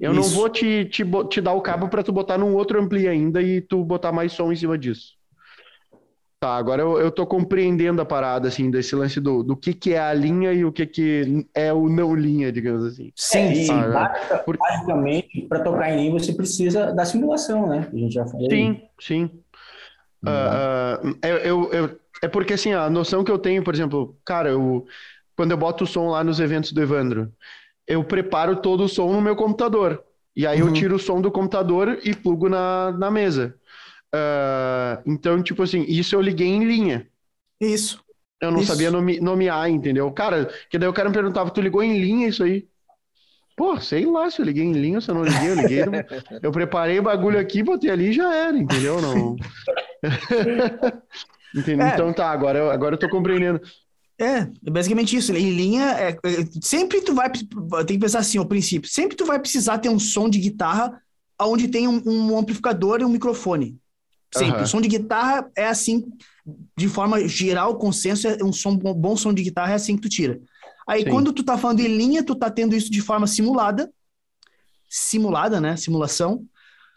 Eu 0.00 0.14
não 0.14 0.22
Isso. 0.22 0.34
vou 0.34 0.48
te, 0.48 0.86
te, 0.86 1.04
te 1.28 1.40
dar 1.40 1.52
o 1.52 1.60
cabo 1.60 1.88
pra 1.88 2.02
tu 2.02 2.12
botar 2.12 2.38
num 2.38 2.54
outro 2.54 2.80
ampli 2.80 3.06
ainda 3.06 3.42
e 3.42 3.60
tu 3.60 3.84
botar 3.84 4.12
mais 4.12 4.32
som 4.32 4.50
em 4.50 4.56
cima 4.56 4.78
disso. 4.78 5.17
Tá, 6.40 6.56
agora 6.56 6.82
eu, 6.82 7.00
eu 7.00 7.10
tô 7.10 7.26
compreendendo 7.26 8.00
a 8.00 8.04
parada, 8.04 8.46
assim, 8.46 8.70
desse 8.70 8.94
lance 8.94 9.20
do, 9.20 9.42
do 9.42 9.56
que 9.56 9.74
que 9.74 9.92
é 9.94 9.98
a 9.98 10.14
linha 10.14 10.52
e 10.52 10.64
o 10.64 10.70
que 10.70 10.86
que 10.86 11.44
é 11.52 11.72
o 11.72 11.88
não 11.88 12.14
linha, 12.14 12.52
digamos 12.52 12.84
assim. 12.84 13.12
Sim, 13.16 13.54
sim. 13.54 13.72
Ah, 13.72 14.08
basica- 14.08 14.38
Por- 14.38 14.56
basicamente, 14.56 15.46
para 15.48 15.64
tocar 15.64 15.90
em 15.90 15.96
linha, 15.96 16.12
você 16.12 16.32
precisa 16.32 16.92
da 16.92 17.04
simulação, 17.04 17.66
né? 17.68 17.88
A 17.92 17.96
gente 17.96 18.12
já 18.14 18.24
falou. 18.24 18.48
Sim, 18.48 18.80
sim. 19.00 19.30
Ah, 20.24 21.00
ah, 21.02 21.28
eu, 21.28 21.38
eu- 21.38 21.72
eu- 21.72 22.00
é 22.22 22.28
porque 22.28 22.52
assim, 22.54 22.72
a 22.72 22.88
noção 22.90 23.24
que 23.24 23.30
eu 23.30 23.38
tenho, 23.38 23.62
por 23.64 23.74
exemplo, 23.74 24.16
cara, 24.24 24.50
eu, 24.50 24.86
quando 25.36 25.50
eu 25.52 25.56
boto 25.56 25.84
o 25.84 25.86
som 25.86 26.08
lá 26.10 26.22
nos 26.24 26.40
eventos 26.40 26.72
do 26.72 26.82
Evandro, 26.82 27.32
eu 27.86 28.04
preparo 28.04 28.56
todo 28.62 28.84
o 28.84 28.88
som 28.88 29.12
no 29.12 29.22
meu 29.22 29.36
computador. 29.36 30.04
E 30.36 30.46
aí 30.46 30.60
eu 30.60 30.66
Uhum. 30.66 30.72
tiro 30.72 30.96
o 30.96 30.98
som 30.98 31.20
do 31.20 31.30
computador 31.32 31.98
e 32.04 32.14
plugo 32.14 32.48
na, 32.48 32.92
na 32.92 33.10
mesa. 33.10 33.56
Ah, 34.14 35.02
então, 35.06 35.42
tipo 35.42 35.62
assim, 35.62 35.84
isso 35.88 36.14
eu 36.14 36.20
liguei 36.20 36.46
em 36.48 36.64
linha. 36.64 37.08
Isso. 37.60 38.02
Eu 38.40 38.52
não 38.52 38.60
Isso. 38.60 38.68
sabia 38.68 38.90
nome- 38.90 39.20
nomear, 39.20 39.68
entendeu? 39.68 40.10
Cara, 40.12 40.48
que 40.70 40.78
daí 40.78 40.88
o 40.88 40.92
cara 40.92 41.08
me 41.08 41.14
perguntava, 41.14 41.50
tu 41.50 41.60
ligou 41.60 41.82
em 41.82 41.98
linha 42.00 42.28
isso 42.28 42.44
aí? 42.44 42.68
Pô, 43.56 43.80
sei 43.80 44.06
lá 44.06 44.30
se 44.30 44.40
eu 44.40 44.44
liguei 44.46 44.62
em 44.64 44.72
linha 44.72 44.98
ou 44.98 45.00
se 45.00 45.10
eu 45.10 45.14
não 45.16 45.24
liguei, 45.24 45.50
eu 45.50 45.54
liguei. 45.56 45.84
no- 45.84 45.92
Eu 46.40 46.52
preparei 46.52 47.00
o 47.00 47.02
bagulho 47.02 47.40
aqui, 47.40 47.62
botei 47.64 47.90
ali 47.90 48.10
e 48.10 48.12
já 48.12 48.32
era, 48.32 48.56
entendeu? 48.56 49.02
Não... 49.02 49.36
Entendeu? 51.54 51.86
É. 51.86 51.94
Então 51.94 52.12
tá, 52.12 52.30
agora, 52.30 52.58
eu- 52.58 52.70
agora 52.70 52.94
eu 52.94 52.98
tô 52.98 53.08
compreendendo. 53.08 53.60
É, 54.18 54.38
é 54.40 54.70
basicamente 54.70 55.16
isso. 55.16 55.32
Em 55.32 55.50
linha, 55.50 55.86
é, 55.98 56.10
é, 56.10 56.16
sempre 56.62 57.00
tu 57.00 57.14
vai, 57.14 57.30
tem 57.30 57.96
que 57.96 57.98
pensar 57.98 58.20
assim, 58.20 58.38
ao 58.38 58.46
princípio, 58.46 58.88
sempre 58.88 59.16
tu 59.16 59.24
vai 59.24 59.38
precisar 59.38 59.78
ter 59.78 59.88
um 59.88 59.98
som 59.98 60.28
de 60.28 60.38
guitarra 60.38 61.00
onde 61.40 61.68
tem 61.68 61.88
um, 61.88 62.02
um 62.06 62.38
amplificador 62.38 63.00
e 63.00 63.04
um 63.04 63.08
microfone. 63.08 63.78
Sempre. 64.34 64.54
Aham. 64.56 64.64
O 64.64 64.66
som 64.66 64.80
de 64.80 64.88
guitarra 64.88 65.50
é 65.56 65.66
assim, 65.66 66.04
de 66.76 66.88
forma 66.88 67.26
geral, 67.26 67.72
o 67.72 67.76
consenso 67.78 68.28
é 68.28 68.42
um 68.44 68.52
som, 68.52 68.76
bom, 68.76 68.94
bom 68.94 69.16
som 69.16 69.32
de 69.32 69.42
guitarra 69.42 69.72
é 69.72 69.74
assim 69.76 69.96
que 69.96 70.02
tu 70.02 70.08
tira. 70.08 70.38
Aí 70.86 71.04
Sim. 71.04 71.10
quando 71.10 71.32
tu 71.32 71.42
tá 71.44 71.56
falando 71.58 71.80
em 71.80 71.88
linha, 71.96 72.22
tu 72.22 72.34
tá 72.34 72.50
tendo 72.50 72.74
isso 72.74 72.90
de 72.90 73.00
forma 73.00 73.26
simulada, 73.26 73.90
simulada, 74.88 75.60
né? 75.60 75.76
Simulação. 75.76 76.44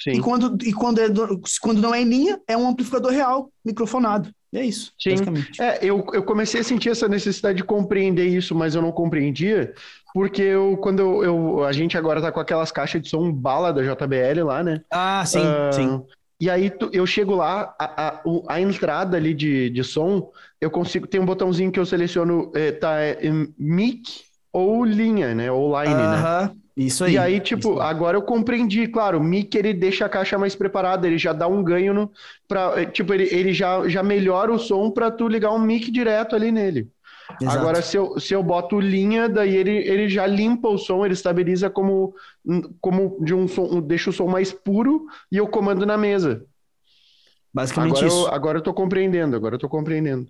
E 0.07 0.13
Sim. 0.15 0.21
quando, 0.21 0.57
e 0.65 0.73
quando, 0.73 0.99
é 0.99 1.09
do- 1.09 1.39
quando 1.61 1.81
não 1.81 1.93
é 1.93 2.01
em 2.01 2.05
linha, 2.05 2.39
é 2.47 2.57
um 2.57 2.67
amplificador 2.67 3.11
real, 3.11 3.51
microfonado. 3.63 4.33
É 4.53 4.65
isso, 4.65 4.91
Sim. 4.99 5.11
basicamente. 5.11 5.61
É, 5.61 5.79
eu, 5.85 6.05
eu 6.11 6.23
comecei 6.23 6.59
a 6.59 6.63
sentir 6.63 6.89
essa 6.89 7.07
necessidade 7.07 7.57
de 7.57 7.63
compreender 7.63 8.25
isso, 8.27 8.53
mas 8.53 8.75
eu 8.75 8.81
não 8.81 8.91
compreendia, 8.91 9.73
porque 10.13 10.41
eu, 10.41 10.75
quando 10.77 10.99
eu, 10.99 11.23
eu- 11.23 11.63
a 11.63 11.71
gente 11.71 11.97
agora 11.97 12.21
tá 12.21 12.31
com 12.33 12.39
aquelas 12.41 12.69
caixas 12.69 13.01
de 13.01 13.07
som 13.07 13.31
bala 13.31 13.71
da 13.71 13.81
JBL 13.81 14.43
lá, 14.43 14.61
né? 14.61 14.81
Ah, 14.91 15.25
sim, 15.25 15.39
Ah, 15.45 15.71
sim. 15.71 16.03
E 16.41 16.49
aí 16.49 16.71
tu- 16.71 16.89
eu 16.93 17.07
chego 17.07 17.35
lá, 17.35 17.75
a, 17.79 18.09
a, 18.19 18.23
a 18.49 18.61
entrada 18.61 19.17
ali 19.17 19.33
de, 19.33 19.69
de 19.71 19.83
som, 19.83 20.31
eu 20.61 20.71
consigo, 20.71 21.07
tem 21.07 21.21
um 21.21 21.25
botãozinho 21.25 21.71
que 21.71 21.79
eu 21.79 21.85
seleciono, 21.85 22.51
é, 22.55 22.71
tá, 22.73 22.99
é, 22.99 23.17
mic 23.59 24.23
ou 24.53 24.85
linha, 24.85 25.35
né? 25.35 25.51
Ou 25.51 25.79
line, 25.83 26.07
né? 26.07 26.27
Aham, 26.27 26.55
Isso 26.75 27.03
aí. 27.03 27.13
E 27.13 27.17
aí, 27.17 27.39
tipo, 27.39 27.79
aí. 27.79 27.81
agora 27.81 28.17
eu 28.17 28.21
compreendi, 28.23 28.87
claro, 28.87 29.19
o 29.19 29.23
mic 29.23 29.55
ele 29.57 29.73
deixa 29.73 30.05
a 30.05 30.09
caixa 30.09 30.37
mais 30.37 30.55
preparada, 30.55 31.07
ele 31.07 31.17
já 31.17 31.33
dá 31.33 31.47
um 31.47 31.63
ganho 31.63 31.93
no, 31.93 32.11
pra, 32.47 32.79
é, 32.81 32.85
tipo, 32.85 33.13
ele, 33.13 33.23
ele 33.33 33.53
já, 33.53 33.87
já 33.89 34.03
melhora 34.03 34.53
o 34.53 34.59
som 34.59 34.91
pra 34.91 35.11
tu 35.11 35.27
ligar 35.27 35.51
um 35.53 35.59
mic 35.59 35.91
direto 35.91 36.35
ali 36.35 36.51
nele. 36.51 36.89
Exato. 37.39 37.57
Agora, 37.57 37.81
se 37.81 37.97
eu, 37.97 38.19
se 38.19 38.33
eu 38.33 38.41
boto 38.41 38.79
linha, 38.79 39.29
daí 39.29 39.55
ele, 39.55 39.71
ele 39.71 40.09
já 40.09 40.25
limpa 40.25 40.67
o 40.67 40.77
som, 40.77 41.05
ele 41.05 41.13
estabiliza 41.13 41.69
como, 41.69 42.13
como 42.79 43.17
de 43.23 43.33
um 43.33 43.47
som, 43.47 43.81
deixa 43.81 44.09
o 44.09 44.13
som 44.13 44.27
mais 44.27 44.51
puro 44.51 45.05
e 45.31 45.37
eu 45.37 45.47
comando 45.47 45.85
na 45.85 45.97
mesa. 45.97 46.45
Basicamente 47.53 47.97
Agora 47.97 48.07
isso. 48.07 48.27
eu, 48.27 48.33
agora 48.33 48.57
eu 48.57 48.63
tô 48.63 48.73
compreendendo, 48.73 49.35
agora 49.35 49.55
eu 49.55 49.59
tô 49.59 49.67
compreendendo. 49.67 50.27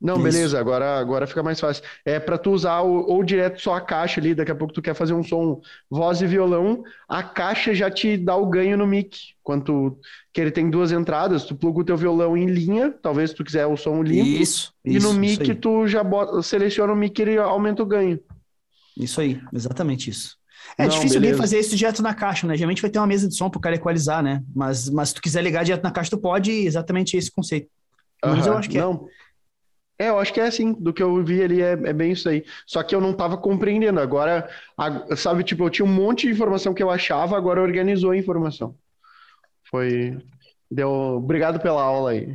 Não, 0.00 0.14
Isso. 0.14 0.22
beleza, 0.22 0.58
agora, 0.58 0.98
agora 0.98 1.26
fica 1.26 1.42
mais 1.42 1.60
fácil. 1.60 1.84
É 2.06 2.18
pra 2.18 2.38
tu 2.38 2.52
usar 2.52 2.80
o- 2.80 3.04
ou 3.06 3.22
direto 3.22 3.60
só 3.60 3.74
a 3.74 3.80
caixa 3.82 4.18
ali, 4.18 4.34
daqui 4.34 4.50
a 4.50 4.54
pouco 4.54 4.72
tu 4.72 4.80
quer 4.80 4.94
fazer 4.94 5.12
um 5.12 5.22
som 5.22 5.60
voz 5.90 6.22
e 6.22 6.26
violão, 6.26 6.82
a 7.06 7.22
caixa 7.22 7.74
já 7.74 7.90
te 7.90 8.16
dá 8.16 8.34
o 8.34 8.46
ganho 8.46 8.78
no 8.78 8.86
mic. 8.86 9.18
Quando 9.42 9.64
tu- 9.64 9.98
que 10.32 10.40
ele 10.40 10.50
tem 10.50 10.70
duas 10.70 10.90
entradas, 10.90 11.44
tu 11.44 11.54
pluga 11.54 11.80
o 11.80 11.84
teu 11.84 11.98
violão 11.98 12.34
em 12.34 12.46
linha, 12.46 12.90
talvez 13.02 13.34
tu 13.34 13.44
quiser 13.44 13.66
o 13.66 13.76
som 13.76 14.02
limpo, 14.02 14.40
Isso, 14.40 14.72
e 14.84 14.96
isso, 14.96 15.06
no 15.06 15.12
mic 15.12 15.54
tu 15.56 15.86
já 15.86 16.02
bota, 16.02 16.40
seleciona 16.42 16.92
o 16.94 16.96
mic 16.96 17.18
e 17.18 17.22
ele 17.22 17.38
aumenta 17.38 17.82
o 17.82 17.86
ganho. 17.86 18.18
Isso 18.96 19.20
aí, 19.20 19.40
exatamente 19.52 20.08
isso. 20.08 20.36
É 20.78 20.84
Não, 20.84 20.90
difícil 20.90 21.18
alguém 21.18 21.34
fazer 21.34 21.58
isso 21.58 21.76
direto 21.76 22.02
na 22.02 22.14
caixa, 22.14 22.46
né? 22.46 22.56
Geralmente 22.56 22.80
vai 22.80 22.90
ter 22.90 22.98
uma 22.98 23.06
mesa 23.06 23.28
de 23.28 23.34
som 23.34 23.50
para 23.50 23.58
o 23.58 23.60
cara 23.60 23.76
equalizar, 23.76 24.22
né? 24.22 24.42
Mas, 24.54 24.88
mas 24.88 25.10
se 25.10 25.14
tu 25.16 25.22
quiser 25.22 25.42
ligar 25.42 25.64
direto 25.64 25.82
na 25.82 25.90
caixa, 25.90 26.10
tu 26.10 26.18
pode, 26.18 26.50
exatamente 26.50 27.16
esse 27.16 27.30
conceito. 27.30 27.68
Mas 28.22 28.46
eu 28.46 28.56
acho 28.56 28.68
que 28.68 28.76
é. 28.76 28.82
não. 28.82 29.06
É, 30.00 30.08
eu 30.08 30.18
acho 30.18 30.32
que 30.32 30.40
é 30.40 30.46
assim, 30.46 30.72
do 30.72 30.94
que 30.94 31.02
eu 31.02 31.22
vi 31.22 31.42
ali 31.42 31.60
é, 31.60 31.72
é 31.72 31.92
bem 31.92 32.12
isso 32.12 32.26
aí. 32.28 32.42
Só 32.66 32.82
que 32.82 32.94
eu 32.94 33.00
não 33.02 33.12
tava 33.12 33.36
compreendendo. 33.36 34.00
Agora, 34.00 34.48
a- 34.78 35.14
sabe, 35.14 35.44
tipo, 35.44 35.62
eu 35.64 35.68
tinha 35.70 35.84
um 35.84 35.92
monte 35.92 36.26
de 36.26 36.32
informação 36.32 36.72
que 36.72 36.82
eu 36.82 36.88
achava, 36.90 37.36
agora 37.36 37.60
organizou 37.60 38.12
a 38.12 38.16
informação. 38.16 38.74
Foi. 39.70 40.16
Deu. 40.70 40.88
Obrigado 40.90 41.60
pela 41.60 41.82
aula 41.82 42.12
aí. 42.12 42.32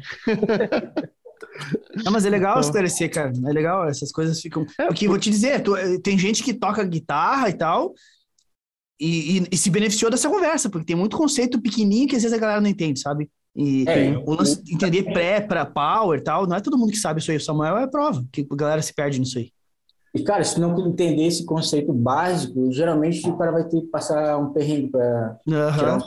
Não, 2.04 2.12
mas 2.12 2.26
é 2.26 2.30
legal 2.30 2.52
Então- 2.54 2.62
esclarecer, 2.62 3.10
cara. 3.12 3.32
É 3.48 3.52
legal, 3.52 3.88
essas 3.88 4.12
coisas 4.12 4.40
ficam. 4.42 4.66
É, 4.80 4.88
Porque 4.88 5.08
vou 5.08 5.18
te 5.18 5.30
dizer, 5.30 5.62
tu- 5.64 5.76
eh, 5.76 6.00
tem 6.00 6.18
gente 6.18 6.44
que 6.44 6.54
toca 6.54 6.84
guitarra 6.84 7.50
e 7.50 7.54
tal, 7.54 7.94
e, 9.00 9.40
e- 9.40 9.48
e 9.52 9.58
se 9.58 9.70
beneficiou 9.70 10.12
dessa 10.12 10.30
conversa, 10.30 10.70
porque 10.70 10.86
tem 10.86 10.96
muito 10.96 11.18
conceito 11.18 11.62
pequenininho 11.62 12.08
que 12.08 12.16
às 12.16 12.24
vezes 12.24 12.38
a 12.38 12.40
galera 12.42 12.62
não 12.62 12.70
entende, 12.70 13.00
sabe? 13.00 13.30
E 13.56 13.86
É, 13.88 14.18
o 14.18 14.34
lance 14.34 14.62
de 14.62 14.76
entender 14.76 15.04
pré 15.04 15.40
para 15.40 15.66
power 15.66 16.20
e 16.20 16.24
tal, 16.24 16.46
não 16.46 16.56
é 16.58 16.62
todo 16.62 16.78
mundo 16.78 16.92
que 16.92 16.98
sabe 16.98 17.20
isso 17.22 17.32
aí. 17.32 17.38
O 17.38 17.42
Samuel 17.42 17.78
é 17.78 17.88
prova, 17.88 18.24
que 18.32 18.46
a 18.50 18.56
galera 18.56 18.82
se 18.82 18.94
perde 18.94 19.20
nisso 19.20 19.38
aí. 19.38 19.52
E, 20.14 20.24
cara, 20.24 20.44
se 20.44 20.60
não 20.60 20.78
entender 20.88 21.26
esse 21.26 21.46
conceito 21.46 21.92
básico, 21.92 22.72
geralmente 22.72 23.28
o 23.30 23.38
cara 23.38 23.52
vai 23.52 23.64
ter 23.68 23.82
que 23.82 23.88
passar 23.88 24.38
um 24.38 24.52
perrengue 24.54 24.90
para 24.90 25.38
um 25.48 26.00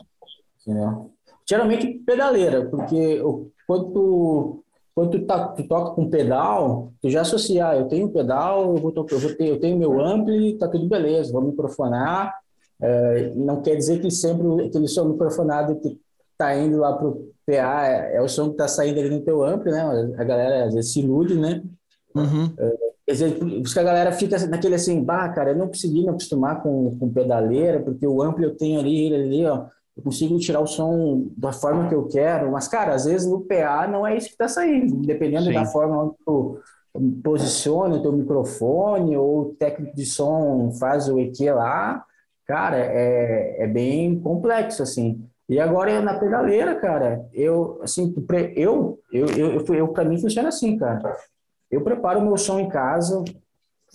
entendeu? 0.62 1.10
Geralmente 1.48 1.86
pedaleira, 2.06 2.66
porque 2.66 3.20
o- 3.22 3.50
quando 3.66 3.92
tu, 3.92 4.64
quando 4.94 5.10
tu, 5.12 5.26
tá, 5.26 5.48
tu 5.48 5.66
toca 5.66 5.94
com 5.94 6.08
pedal, 6.10 6.92
tu 7.00 7.08
já 7.10 7.20
associa, 7.22 7.68
ah, 7.68 7.76
eu 7.76 7.86
tenho 7.88 8.10
pedal, 8.10 8.62
eu, 8.62 8.76
vou 8.76 8.92
eu, 8.96 9.18
vou 9.18 9.34
ter, 9.34 9.48
eu 9.48 9.60
tenho 9.60 9.78
meu 9.78 10.00
ampli, 10.00 10.56
tá 10.58 10.68
tudo 10.68 10.86
beleza, 10.88 11.32
vou 11.32 11.42
microfonar. 11.42 12.34
É, 12.80 13.32
não 13.34 13.60
quer 13.60 13.76
dizer 13.76 14.00
que 14.00 14.10
sempre 14.10 14.66
aquele 14.66 14.86
som 14.88 15.04
microfonado 15.08 15.78
que 15.80 15.98
tá 16.38 16.56
indo 16.56 16.78
lá 16.78 16.92
pro 16.94 17.32
PA 17.44 17.86
é, 17.86 18.16
é 18.16 18.22
o 18.22 18.28
som 18.28 18.50
que 18.50 18.56
tá 18.56 18.68
saindo 18.68 19.00
ali 19.00 19.10
no 19.10 19.20
teu 19.20 19.42
ampli, 19.42 19.72
né? 19.72 19.82
A 20.16 20.24
galera 20.24 20.66
às 20.66 20.74
vezes 20.74 20.92
se 20.92 21.00
ilude, 21.00 21.34
né? 21.34 21.62
Uhum. 22.14 22.52
É, 22.58 22.88
por 23.30 23.48
isso 23.48 23.72
que 23.72 23.80
a 23.80 23.84
galera 23.84 24.12
fica 24.12 24.38
naquele 24.46 24.74
assim, 24.74 25.02
bah, 25.02 25.28
cara, 25.30 25.50
eu 25.50 25.56
não 25.56 25.66
consegui 25.66 26.02
me 26.02 26.10
acostumar 26.10 26.62
com, 26.62 26.96
com 26.98 27.12
pedaleira, 27.12 27.80
porque 27.80 28.06
o 28.06 28.22
ampli 28.22 28.44
eu 28.44 28.56
tenho 28.56 28.78
ali, 28.80 29.06
ele 29.06 29.14
ali, 29.14 29.46
ó, 29.46 29.66
eu 29.96 30.02
consigo 30.02 30.38
tirar 30.38 30.60
o 30.60 30.66
som 30.66 31.26
da 31.36 31.52
forma 31.52 31.88
que 31.88 31.94
eu 31.94 32.06
quero, 32.06 32.52
mas, 32.52 32.68
cara, 32.68 32.94
às 32.94 33.06
vezes 33.06 33.26
no 33.26 33.40
PA 33.40 33.88
não 33.88 34.06
é 34.06 34.16
isso 34.16 34.28
que 34.28 34.34
está 34.34 34.46
saindo, 34.46 34.96
dependendo 34.96 35.46
Sim. 35.46 35.54
da 35.54 35.64
forma 35.64 36.04
onde 36.04 36.14
tu 36.24 36.60
posiciona 37.22 37.96
o 37.96 38.02
teu 38.02 38.12
microfone 38.12 39.16
ou 39.16 39.40
o 39.40 39.54
técnico 39.54 39.96
de 39.96 40.04
som 40.04 40.70
faz 40.78 41.08
o 41.08 41.18
EQ 41.18 41.52
lá, 41.52 42.04
cara, 42.46 42.76
é, 42.78 43.64
é 43.64 43.66
bem 43.66 44.20
complexo, 44.20 44.82
assim. 44.82 45.24
E 45.48 45.58
agora 45.58 46.00
na 46.02 46.18
pedaleira, 46.18 46.74
cara, 46.74 47.26
eu, 47.32 47.80
assim, 47.82 48.14
eu, 48.54 48.98
eu, 49.12 49.26
eu, 49.28 49.74
eu, 49.74 49.88
para 49.88 50.04
mim 50.04 50.20
funciona 50.20 50.48
assim, 50.48 50.76
cara. 50.76 51.16
Eu 51.70 51.82
preparo 51.82 52.20
meu 52.20 52.36
som 52.36 52.58
em 52.58 52.68
casa, 52.68 53.24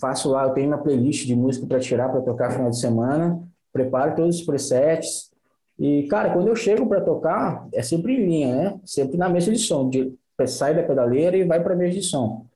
faço 0.00 0.30
lá, 0.30 0.44
eu 0.44 0.54
tenho 0.54 0.68
uma 0.68 0.82
playlist 0.82 1.26
de 1.26 1.36
música 1.36 1.66
para 1.66 1.78
tirar 1.78 2.08
para 2.08 2.22
tocar 2.22 2.50
final 2.50 2.70
de 2.70 2.78
semana, 2.80 3.40
preparo 3.72 4.16
todos 4.16 4.40
os 4.40 4.42
presets, 4.44 5.32
e, 5.78 6.04
cara, 6.04 6.32
quando 6.32 6.48
eu 6.48 6.56
chego 6.56 6.86
para 6.86 7.00
tocar, 7.00 7.68
é 7.72 7.82
sempre 7.82 8.14
em 8.14 8.26
linha, 8.26 8.54
né? 8.54 8.80
Sempre 8.84 9.16
na 9.16 9.28
mesa 9.28 9.50
de 9.50 9.58
som. 9.58 9.88
De, 9.88 10.14
sai 10.46 10.74
da 10.74 10.82
pedaleira 10.82 11.36
e 11.36 11.44
vai 11.44 11.62
para 11.62 11.74
a 11.74 11.76
mesa 11.76 11.94
de 11.94 12.02
som. 12.02 12.46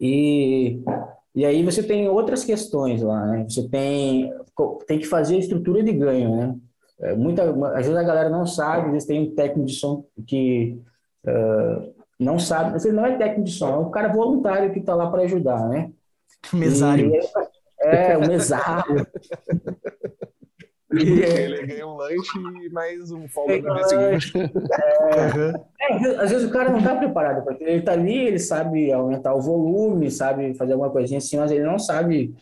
E, 0.00 0.80
e 1.34 1.44
aí 1.44 1.62
você 1.62 1.82
tem 1.82 2.08
outras 2.08 2.44
questões 2.44 3.02
lá, 3.02 3.26
né? 3.26 3.46
Você 3.48 3.68
tem, 3.68 4.32
tem 4.86 4.98
que 4.98 5.06
fazer 5.06 5.36
a 5.36 5.38
estrutura 5.38 5.82
de 5.82 5.92
ganho, 5.92 6.34
né? 6.34 6.56
É, 7.00 7.14
muita, 7.14 7.42
às 7.42 7.86
vezes 7.86 7.96
a 7.96 8.02
galera 8.02 8.30
não 8.30 8.46
sabe, 8.46 8.86
às 8.86 8.92
vezes 8.92 9.08
tem 9.08 9.20
um 9.20 9.34
técnico 9.34 9.66
de 9.66 9.74
som 9.74 10.04
que 10.26 10.80
uh, 11.26 11.94
não 12.18 12.38
sabe, 12.38 12.78
ele 12.82 12.96
não 12.96 13.04
é 13.04 13.16
técnico 13.16 13.44
de 13.44 13.52
som, 13.52 13.68
é 13.68 13.76
um 13.78 13.90
cara 13.90 14.08
voluntário 14.08 14.72
que 14.72 14.78
está 14.78 14.94
lá 14.94 15.10
para 15.10 15.22
ajudar, 15.22 15.68
né? 15.68 15.90
Mesário. 16.52 17.14
E, 17.14 17.20
é, 17.80 18.16
o 18.16 18.20
mesário. 18.26 19.06
Ele 20.90 21.66
ganha 21.66 21.86
um 21.86 21.96
lanche 21.96 22.38
e 22.64 22.70
mais 22.70 23.10
um 23.10 23.28
folga 23.28 23.60
no 23.60 23.74
dia 23.74 23.88
seguinte. 23.88 24.32
É, 25.80 25.92
é, 25.92 26.20
às 26.20 26.30
vezes 26.30 26.48
o 26.48 26.50
cara 26.50 26.70
não 26.70 26.78
está 26.78 26.96
preparado, 26.96 27.44
porque 27.44 27.62
ele 27.64 27.78
está 27.78 27.92
ali, 27.92 28.16
ele 28.16 28.38
sabe 28.38 28.90
aumentar 28.92 29.34
o 29.34 29.42
volume, 29.42 30.10
sabe 30.10 30.54
fazer 30.54 30.72
alguma 30.72 30.90
coisinha 30.90 31.18
assim, 31.18 31.36
mas 31.36 31.50
ele 31.50 31.64
não 31.64 31.78
sabe 31.78 32.34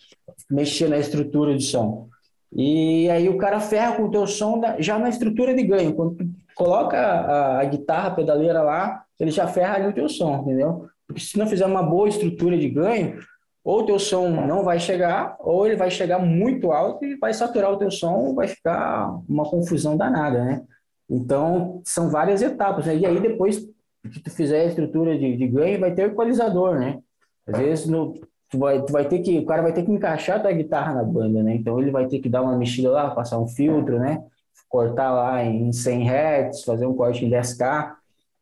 mexer 0.50 0.88
na 0.88 0.98
estrutura 0.98 1.56
de 1.56 1.64
som. 1.64 2.08
E 2.54 3.10
aí 3.10 3.28
o 3.28 3.36
cara 3.36 3.58
ferra 3.58 3.96
com 3.96 4.04
o 4.04 4.10
teu 4.10 4.26
som 4.26 4.60
já 4.78 4.98
na 4.98 5.08
estrutura 5.08 5.52
de 5.54 5.62
ganho. 5.62 5.94
Quando 5.94 6.16
tu 6.16 6.24
coloca 6.54 6.96
a, 6.96 7.60
a 7.60 7.64
guitarra 7.64 8.08
a 8.08 8.14
pedaleira 8.14 8.62
lá, 8.62 9.02
ele 9.18 9.30
já 9.30 9.46
ferra 9.46 9.76
ali 9.76 9.88
o 9.88 9.92
teu 9.92 10.08
som, 10.08 10.42
entendeu? 10.42 10.86
Porque 11.06 11.20
se 11.20 11.38
não 11.38 11.46
fizer 11.46 11.66
uma 11.66 11.82
boa 11.82 12.08
estrutura 12.08 12.56
de 12.56 12.68
ganho, 12.68 13.18
ou 13.64 13.80
o 13.80 13.86
teu 13.86 13.98
som 13.98 14.28
não 14.28 14.62
vai 14.62 14.78
chegar, 14.78 15.36
ou 15.40 15.66
ele 15.66 15.76
vai 15.76 15.90
chegar 15.90 16.18
muito 16.18 16.70
alto 16.70 17.04
e 17.04 17.16
vai 17.16 17.32
saturar 17.32 17.72
o 17.72 17.78
teu 17.78 17.90
som, 17.90 18.34
vai 18.34 18.46
ficar 18.46 19.10
uma 19.28 19.44
confusão 19.44 19.96
danada, 19.96 20.44
né? 20.44 20.62
Então, 21.08 21.80
são 21.84 22.10
várias 22.10 22.42
etapas, 22.42 22.86
né? 22.86 22.96
E 22.96 23.06
aí, 23.06 23.20
depois 23.20 23.66
que 24.12 24.20
tu 24.22 24.30
fizer 24.30 24.60
a 24.60 24.66
estrutura 24.66 25.18
de, 25.18 25.36
de 25.36 25.46
ganho, 25.48 25.80
vai 25.80 25.94
ter 25.94 26.08
o 26.08 26.12
equalizador, 26.12 26.78
né? 26.78 26.98
Às 27.46 27.58
vezes, 27.58 27.86
no, 27.86 28.20
tu, 28.54 28.58
vai, 28.58 28.82
tu 28.82 28.92
vai 28.92 29.08
ter 29.08 29.18
que, 29.18 29.38
o 29.38 29.46
cara 29.46 29.62
vai 29.62 29.72
ter 29.72 29.82
que 29.82 29.90
encaixar 29.90 30.36
a 30.36 30.40
tua 30.40 30.52
guitarra 30.52 30.94
na 30.94 31.02
banda, 31.02 31.42
né? 31.42 31.54
Então, 31.56 31.80
ele 31.80 31.90
vai 31.90 32.06
ter 32.06 32.20
que 32.20 32.28
dar 32.28 32.42
uma 32.42 32.56
mexida 32.56 32.90
lá, 32.90 33.10
passar 33.10 33.38
um 33.38 33.48
filtro, 33.48 33.98
né? 33.98 34.22
Cortar 34.68 35.12
lá 35.12 35.44
em 35.44 35.72
100 35.72 36.08
Hz, 36.08 36.64
fazer 36.64 36.86
um 36.86 36.94
corte 36.94 37.24
em 37.24 37.30
10K. 37.30 37.94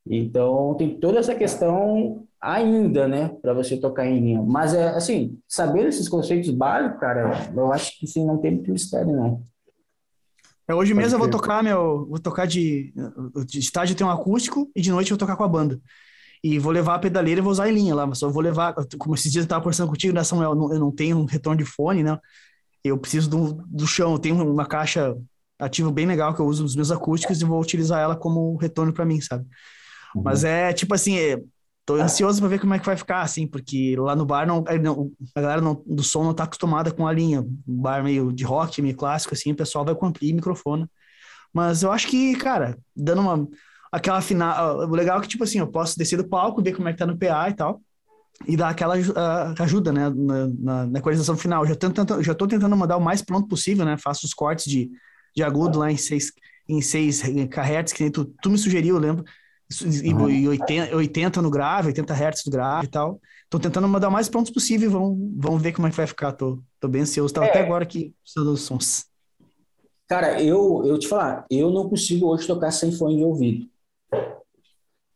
Então, 0.06 0.74
tem 0.74 0.98
toda 0.98 1.18
essa 1.18 1.34
questão 1.34 2.24
ainda, 2.40 3.06
né, 3.06 3.30
para 3.40 3.54
você 3.54 3.76
tocar 3.76 4.04
em 4.04 4.18
linha. 4.18 4.42
Mas, 4.42 4.74
é 4.74 4.88
assim, 4.88 5.38
saber 5.46 5.86
esses 5.86 6.08
conceitos 6.08 6.50
básicos, 6.50 6.98
cara, 6.98 7.48
eu 7.54 7.72
acho 7.72 7.98
que 7.98 8.06
sim, 8.06 8.26
não 8.26 8.38
tem 8.38 8.52
muito 8.52 8.72
mistério, 8.72 9.12
não. 9.12 9.42
É, 10.66 10.74
hoje 10.74 10.92
mesmo 10.92 11.14
eu 11.14 11.18
vou 11.20 11.30
tocar, 11.30 11.62
meu, 11.62 12.06
vou 12.06 12.18
tocar 12.18 12.46
de, 12.46 12.92
de 13.46 13.58
estágio 13.58 13.96
tem 13.96 14.06
um 14.06 14.10
acústico 14.10 14.70
e 14.74 14.80
de 14.80 14.90
noite 14.90 15.10
eu 15.10 15.16
vou 15.16 15.18
tocar 15.18 15.36
com 15.36 15.44
a 15.44 15.48
banda. 15.48 15.80
E 16.43 16.59
vou 16.59 16.72
levar 16.72 16.97
a 16.97 16.99
pedaleira 16.99 17.40
e 17.40 17.43
vou 17.43 17.53
usar 17.53 17.68
em 17.68 17.74
linha 17.74 17.95
lá, 17.95 18.07
mas 18.07 18.18
só 18.18 18.28
vou 18.28 18.43
levar, 18.43 18.74
como 18.99 19.14
esses 19.14 19.30
dias 19.30 19.43
eu 19.43 19.47
estava 19.47 19.62
conversando 19.62 19.88
contigo, 19.88 20.12
né, 20.12 20.24
Samuel, 20.24 20.51
eu 20.51 20.57
não, 20.57 20.72
eu 20.72 20.80
não 20.80 20.90
tenho 20.90 21.18
um 21.18 21.24
retorno 21.24 21.59
de 21.59 21.64
fone, 21.64 22.03
né, 22.03 22.18
eu 22.82 22.99
preciso 22.99 23.30
do, 23.30 23.62
do 23.66 23.86
chão, 23.86 24.12
eu 24.12 24.18
tenho 24.18 24.51
uma 24.51 24.66
caixa 24.66 25.16
ativa 25.59 25.93
bem 25.93 26.07
legal 26.07 26.34
que 26.34 26.40
eu 26.40 26.47
uso 26.47 26.64
nos 26.64 26.74
meus 26.74 26.90
acústicos 26.90 27.40
e 27.40 27.45
vou 27.45 27.61
utilizar 27.61 28.01
ela 28.01 28.16
como 28.16 28.57
retorno 28.57 28.93
para 28.93 29.05
mim, 29.05 29.20
sabe? 29.20 29.47
Uhum. 30.16 30.22
Mas 30.24 30.43
é 30.43 30.72
tipo 30.72 30.93
assim, 30.93 31.16
é, 31.16 31.38
Tô 31.84 31.97
ansioso 31.97 32.38
para 32.38 32.49
ver 32.49 32.61
como 32.61 32.74
é 32.74 32.78
que 32.78 32.86
vai 32.86 32.97
ficar, 32.97 33.22
assim, 33.22 33.45
porque 33.45 33.97
lá 33.97 34.14
no 34.14 34.24
bar 34.24 34.47
não, 34.47 34.64
a 35.34 35.40
galera 35.40 35.61
não, 35.61 35.82
do 35.84 36.03
som 36.03 36.22
não 36.22 36.32
tá 36.32 36.45
acostumada 36.45 36.93
com 36.93 37.07
a 37.09 37.12
linha. 37.12 37.40
Um 37.40 37.82
bar 37.82 38.05
meio 38.05 38.32
de 38.32 38.45
rock, 38.45 38.80
meio 38.80 38.95
clássico, 38.97 39.34
assim, 39.34 39.51
o 39.51 39.57
pessoal 39.57 39.84
vai 39.84 39.95
com 39.95 40.07
ampli 40.07 40.28
e 40.28 40.32
microfone. 40.32 40.86
Mas 41.53 41.82
eu 41.82 41.90
acho 41.90 42.07
que, 42.07 42.36
cara, 42.36 42.78
dando 42.95 43.22
uma. 43.22 43.49
Aquela 43.93 44.20
final. 44.20 44.78
O 44.88 44.95
legal 44.95 45.18
é 45.18 45.20
que, 45.20 45.28
tipo 45.28 45.45
assim, 45.45 45.59
eu 45.59 45.66
posso 45.66 45.99
descer 45.99 46.16
do 46.16 46.26
palco, 46.26 46.62
ver 46.62 46.72
como 46.72 46.88
é 46.88 46.93
que 46.93 46.99
tá 46.99 47.07
no 47.07 47.18
PA 47.18 47.51
e 47.51 47.55
tal, 47.55 47.80
e 48.49 48.57
dar 48.57 48.70
aquela 48.70 48.99
uh, 48.99 49.62
ajuda, 49.62 49.93
né, 49.93 50.09
na, 50.09 50.49
na, 50.49 50.86
na, 50.86 50.99
equalização 50.99 51.36
final. 51.36 51.66
Já, 51.66 51.76
tento, 51.76 52.22
já 52.22 52.34
tô 52.34 52.47
tentando 52.47 52.76
mandar 52.76 52.97
o 52.97 53.01
mais 53.01 53.20
pronto 53.20 53.47
possível, 53.47 53.84
né? 53.84 53.97
Faço 53.99 54.24
os 54.24 54.32
cortes 54.32 54.64
de, 54.64 54.90
de 55.36 55.43
agudo 55.43 55.78
lá 55.78 55.93
em 55.93 55.97
6 55.97 56.32
em 56.68 56.80
6 56.80 57.22
kHz, 57.51 57.93
que 57.93 58.03
nem 58.03 58.11
tu, 58.11 58.24
tu 58.40 58.49
me 58.49 58.57
sugeriu, 58.57 58.95
eu 58.95 59.01
lembro 59.01 59.24
e, 59.80 60.12
uhum. 60.12 60.28
e 60.28 60.49
80, 60.49 60.97
80 60.97 61.43
no 61.43 61.51
grave, 61.51 61.88
80 61.88 62.12
Hz 62.12 62.45
no 62.47 62.53
grave 62.53 62.86
e 62.86 62.90
tal. 62.90 63.20
Tô 63.49 63.59
tentando 63.59 63.88
mandar 63.88 64.09
o 64.09 64.12
mais 64.12 64.28
prontos 64.28 64.53
possível, 64.53 64.90
vamos, 64.90 65.18
vamos 65.36 65.62
ver 65.62 65.72
como 65.72 65.86
é 65.86 65.90
que 65.90 65.97
vai 65.97 66.07
ficar. 66.07 66.32
Tô, 66.32 66.59
tô 66.80 66.88
bem 66.88 67.03
ansioso, 67.03 67.32
tava 67.32 67.47
é. 67.47 67.51
até 67.51 67.61
agora 67.61 67.84
aqui 67.84 68.14
usando 68.26 68.53
os 68.53 68.62
sons. 68.62 69.07
Cara, 70.09 70.43
eu, 70.43 70.82
eu 70.84 70.99
te 70.99 71.09
falar, 71.09 71.47
eu 71.51 71.70
não 71.70 71.88
consigo 71.88 72.26
hoje 72.26 72.47
tocar 72.47 72.70
sem 72.70 72.93
fone 72.93 73.16
de 73.16 73.24
ouvido. 73.24 73.66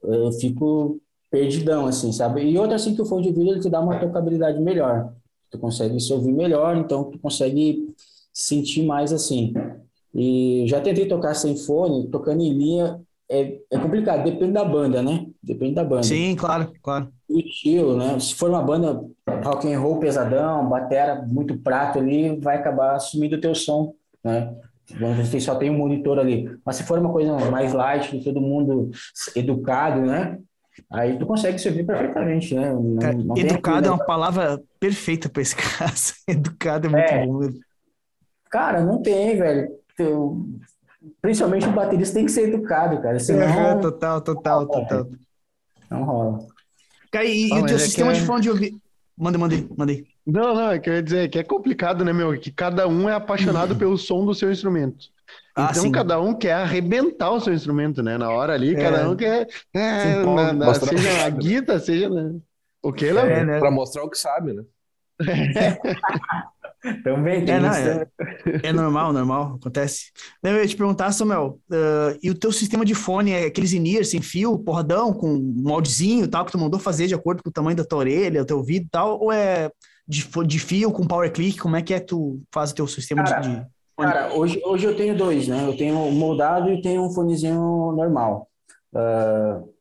Eu 0.03 0.33
fico 0.33 1.01
perdidão, 1.31 1.87
assim, 1.87 2.13
sabe? 2.13 2.43
E 2.43 2.59
outra, 2.59 2.77
assim, 2.77 2.95
que 2.95 3.03
o 3.03 3.07
fone 3.07 3.23
de 3.23 3.29
ouvido 3.29 3.51
ele 3.51 3.61
te 3.61 3.69
dá 3.69 3.81
uma 3.81 3.99
tocabilidade 3.99 4.61
melhor. 4.61 5.13
Tu 5.51 5.59
consegue 5.59 5.99
se 6.01 6.13
ouvir 6.13 6.33
melhor, 6.33 6.77
então 6.77 7.05
tu 7.05 7.19
consegue 7.19 7.95
sentir 8.33 8.85
mais 8.85 9.13
assim. 9.13 9.53
E 10.15 10.65
já 10.67 10.81
tentei 10.81 11.07
tocar 11.07 11.35
sem 11.35 11.57
fone, 11.57 12.09
tocando 12.09 12.43
em 12.43 12.53
linha, 12.53 13.01
é, 13.29 13.59
é 13.71 13.79
complicado, 13.79 14.25
depende 14.25 14.53
da 14.53 14.65
banda, 14.65 15.03
né? 15.03 15.27
Depende 15.43 15.75
da 15.75 15.85
banda. 15.85 16.05
Sim, 16.05 16.37
claro, 16.37 16.73
claro. 16.83 17.09
O 17.29 17.39
estilo, 17.41 17.97
né? 17.97 18.19
Se 18.21 18.35
for 18.35 18.49
uma 18.49 18.63
banda 18.63 19.05
rock 19.45 19.73
and 19.73 19.81
roll 19.81 19.99
pesadão, 19.99 20.69
batera 20.69 21.23
muito 21.27 21.59
prato 21.59 21.99
ali, 21.99 22.39
vai 22.39 22.57
acabar 22.57 22.95
assumindo 22.95 23.37
o 23.37 23.41
teu 23.41 23.55
som, 23.55 23.95
né? 24.23 24.55
Você 24.89 25.41
só 25.41 25.57
tem 25.57 25.71
um 25.71 25.79
monitor 25.79 26.19
ali. 26.19 26.49
Mas 26.65 26.77
se 26.77 26.85
for 26.85 26.99
uma 26.99 27.13
coisa 27.13 27.37
mais 27.51 27.73
light, 27.73 28.23
todo 28.23 28.41
mundo 28.41 28.91
educado, 29.35 30.01
né? 30.03 30.39
Aí 30.93 31.19
tu 31.19 31.27
consegue 31.27 31.59
se 31.59 31.69
ouvir 31.69 31.85
perfeitamente, 31.85 32.55
né? 32.55 32.73
Não, 32.73 32.97
Cara, 32.97 33.15
não 33.15 33.37
educado 33.37 33.89
é 33.89 33.91
uma 33.91 34.05
palavra 34.05 34.63
perfeita 34.79 35.29
para 35.29 35.43
esse 35.43 35.57
caso. 35.57 36.15
educado 36.29 36.87
é 36.87 36.91
muito 36.91 37.13
é. 37.13 37.27
bom. 37.27 37.61
Cara, 38.51 38.83
não 38.83 39.03
tem, 39.03 39.37
velho. 39.37 39.69
Eu 39.99 40.47
principalmente 41.21 41.67
o 41.67 41.73
baterista 41.73 42.15
tem 42.15 42.27
que 42.27 42.33
ser 42.33 42.49
educado, 42.49 43.01
cara. 43.01 43.19
Senão, 43.19 43.43
é, 43.43 43.75
total, 43.81 44.21
total, 44.21 44.67
total. 44.67 45.09
Não 45.91 46.05
rola. 46.05 46.47
Cara, 47.11 47.25
e, 47.25 47.49
e 47.49 47.53
o 47.53 47.67
teu 47.67 47.77
é 47.77 47.79
sistema 47.79 48.13
de 48.13 48.21
é- 48.21 48.25
fone 48.25 48.43
de 48.43 48.51
ouvido. 48.51 48.81
Manda, 49.17 49.39
mandei, 49.39 49.67
mandei. 49.77 50.07
Não, 50.27 50.55
não, 50.55 50.75
eu 50.75 50.81
queria 50.81 51.03
dizer 51.03 51.29
que 51.31 51.39
é 51.39 51.43
complicado, 51.43 52.05
né, 52.05 52.13
meu? 52.13 52.39
Que 52.39 52.51
cada 52.51 52.87
um 52.87 53.09
é 53.09 53.15
apaixonado 53.15 53.73
uhum. 53.73 53.79
pelo 53.79 53.99
som 53.99 54.25
do 54.25 54.35
seu 54.35 54.51
instrumento. 54.53 55.07
Ah, 55.57 55.69
então 55.71 55.85
sim. 55.85 55.93
cada 55.93 56.21
um 56.21 56.35
quer 56.35 56.53
arrebentar 56.53 57.31
o 57.31 57.41
seu 57.41 57.55
instrumento, 57.55 58.03
né? 58.03 58.19
Na 58.19 58.31
hora 58.31 58.53
ali, 58.53 58.75
é. 58.75 58.79
cada 58.79 59.09
um 59.09 59.17
quer. 59.17 59.49
É, 59.75 60.23
na, 60.23 60.53
na, 60.53 60.75
seja 60.75 61.25
a 61.25 61.31
guitarra, 61.31 61.79
seja. 61.79 62.11
Né? 62.11 62.39
O 62.83 62.93
que? 62.93 63.07
É, 63.07 63.45
né? 63.45 63.59
Pra 63.59 63.71
mostrar 63.71 64.05
o 64.05 64.11
que 64.11 64.19
sabe, 64.19 64.53
né? 64.53 64.63
Também 67.03 67.45
tem 67.45 67.55
é, 67.55 67.61
não, 67.61 67.73
é, 67.73 68.07
é, 68.63 68.73
normal, 68.73 69.13
normal, 69.13 69.57
acontece. 69.61 70.13
Eu 70.43 70.57
ia 70.57 70.67
te 70.67 70.77
perguntar, 70.77 71.13
Samuel, 71.13 71.59
uh, 71.71 72.19
e 72.23 72.31
o 72.31 72.35
teu 72.35 72.53
sistema 72.53 72.85
de 72.85 72.95
fone 72.95 73.33
é 73.33 73.47
aqueles 73.47 73.73
in 73.73 74.05
sem 74.05 74.21
fio, 74.21 74.59
porradão, 74.59 75.13
com 75.13 75.37
moldezinho 75.37 76.29
tal, 76.29 76.45
que 76.45 76.53
tu 76.53 76.59
mandou 76.59 76.79
fazer 76.79 77.07
de 77.07 77.15
acordo 77.15 77.43
com 77.43 77.51
o 77.51 77.53
tamanho 77.53 77.77
da 77.77 77.85
tua 77.85 78.01
orelha, 78.01 78.43
o 78.43 78.47
teu 78.47 78.59
ouvido 78.59 78.87
e 78.87 78.89
tal, 78.91 79.21
ou 79.21 79.33
é 79.33 79.71
de, 80.07 80.29
de 80.47 80.59
fio 80.59 80.93
com 80.93 81.07
power 81.07 81.33
click? 81.33 81.59
Como 81.59 81.77
é 81.77 81.83
que 81.83 81.95
é 81.95 82.01
que 82.01 82.07
tu 82.07 82.41
faz 82.53 82.71
o 82.71 82.75
teu 82.75 82.87
sistema 82.87 83.25
cara, 83.25 83.41
de, 83.41 83.57
de... 83.57 83.67
Cara, 83.97 84.35
hoje, 84.35 84.61
hoje 84.65 84.87
eu 84.87 84.97
tenho 84.97 85.17
dois, 85.17 85.49
né? 85.49 85.65
Eu 85.67 85.77
tenho 85.77 86.11
moldado 86.13 86.71
e 86.71 86.81
tenho 86.81 87.03
um 87.03 87.11
fonezinho 87.11 87.93
normal. 87.97 88.49
Uh, 88.93 89.76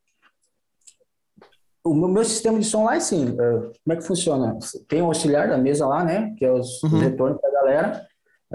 o 1.85 1.93
meu, 1.93 2.23
sistema 2.25 2.59
de 2.59 2.65
som 2.65 2.83
lá 2.83 2.95
é 2.95 2.97
assim, 2.97 3.29
uh, 3.29 3.71
como 3.83 3.93
é 3.93 3.95
que 3.95 4.03
funciona? 4.03 4.57
Tem 4.87 5.01
o 5.01 5.05
auxiliar 5.05 5.47
da 5.47 5.57
mesa 5.57 5.85
lá, 5.85 6.03
né? 6.03 6.33
Que 6.37 6.43
é 6.43 6.51
os, 6.51 6.81
uhum. 6.83 6.95
os 6.95 7.01
retornos 7.01 7.39
da 7.39 7.51
galera. 7.51 8.05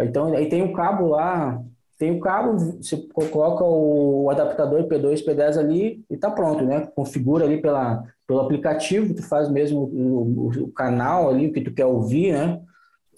Então, 0.00 0.34
aí 0.34 0.48
tem 0.48 0.62
o 0.62 0.72
cabo 0.72 1.06
lá, 1.06 1.62
tem 1.96 2.10
o 2.10 2.20
cabo, 2.20 2.58
você 2.58 2.96
coloca 3.30 3.62
o 3.62 4.28
adaptador 4.30 4.84
P2, 4.88 5.24
P10 5.24 5.58
ali 5.58 6.04
e 6.10 6.16
tá 6.16 6.30
pronto, 6.30 6.64
né? 6.64 6.88
Configura 6.94 7.44
ali 7.44 7.60
pela, 7.60 8.02
pelo 8.26 8.40
aplicativo, 8.40 9.14
tu 9.14 9.22
faz 9.22 9.48
mesmo 9.48 9.80
o, 9.82 10.22
o, 10.22 10.64
o 10.64 10.72
canal 10.72 11.28
ali, 11.28 11.46
o 11.46 11.52
que 11.52 11.60
tu 11.60 11.72
quer 11.72 11.86
ouvir, 11.86 12.32
né? 12.32 12.60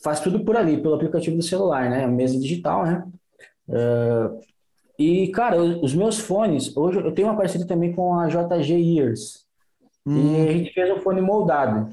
Faz 0.03 0.21
tudo 0.21 0.45
por 0.45 0.57
ali, 0.57 0.83
pelo 0.83 0.95
aplicativo 0.95 1.37
do 1.37 1.43
celular, 1.43 1.89
né? 1.89 2.05
A 2.05 2.09
mesa 2.09 2.39
digital, 2.39 2.85
né? 2.85 3.05
Uh, 3.69 4.41
e, 4.99 5.29
cara, 5.29 5.63
os 5.63 5.95
meus 5.95 6.19
fones, 6.19 6.77
hoje 6.77 6.99
eu 6.99 7.13
tenho 7.13 7.29
uma 7.29 7.37
parceria 7.37 7.67
também 7.67 7.93
com 7.93 8.19
a 8.19 8.27
JG 8.27 8.99
Ears. 8.99 9.42
Hum. 10.07 10.45
E 10.45 10.49
a 10.49 10.53
gente 10.53 10.73
fez 10.73 10.91
um 10.91 11.01
fone 11.01 11.21
moldado, 11.21 11.91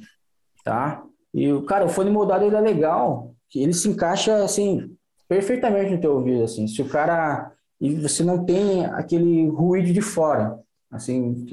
tá? 0.63 1.03
E, 1.33 1.47
cara, 1.63 1.85
o 1.85 1.89
fone 1.89 2.09
moldado 2.09 2.45
ele 2.45 2.55
é 2.55 2.61
legal, 2.61 3.33
ele 3.53 3.73
se 3.73 3.87
encaixa, 3.89 4.43
assim, 4.43 4.95
perfeitamente 5.27 5.91
no 5.91 6.01
teu 6.01 6.15
ouvido, 6.15 6.43
assim. 6.43 6.67
Se 6.67 6.81
o 6.81 6.89
cara... 6.89 7.51
E 7.81 7.95
você 7.95 8.25
não 8.25 8.43
tem 8.43 8.85
aquele 8.87 9.47
ruído 9.47 9.93
de 9.93 10.01
fora, 10.01 10.59
assim, 10.91 11.45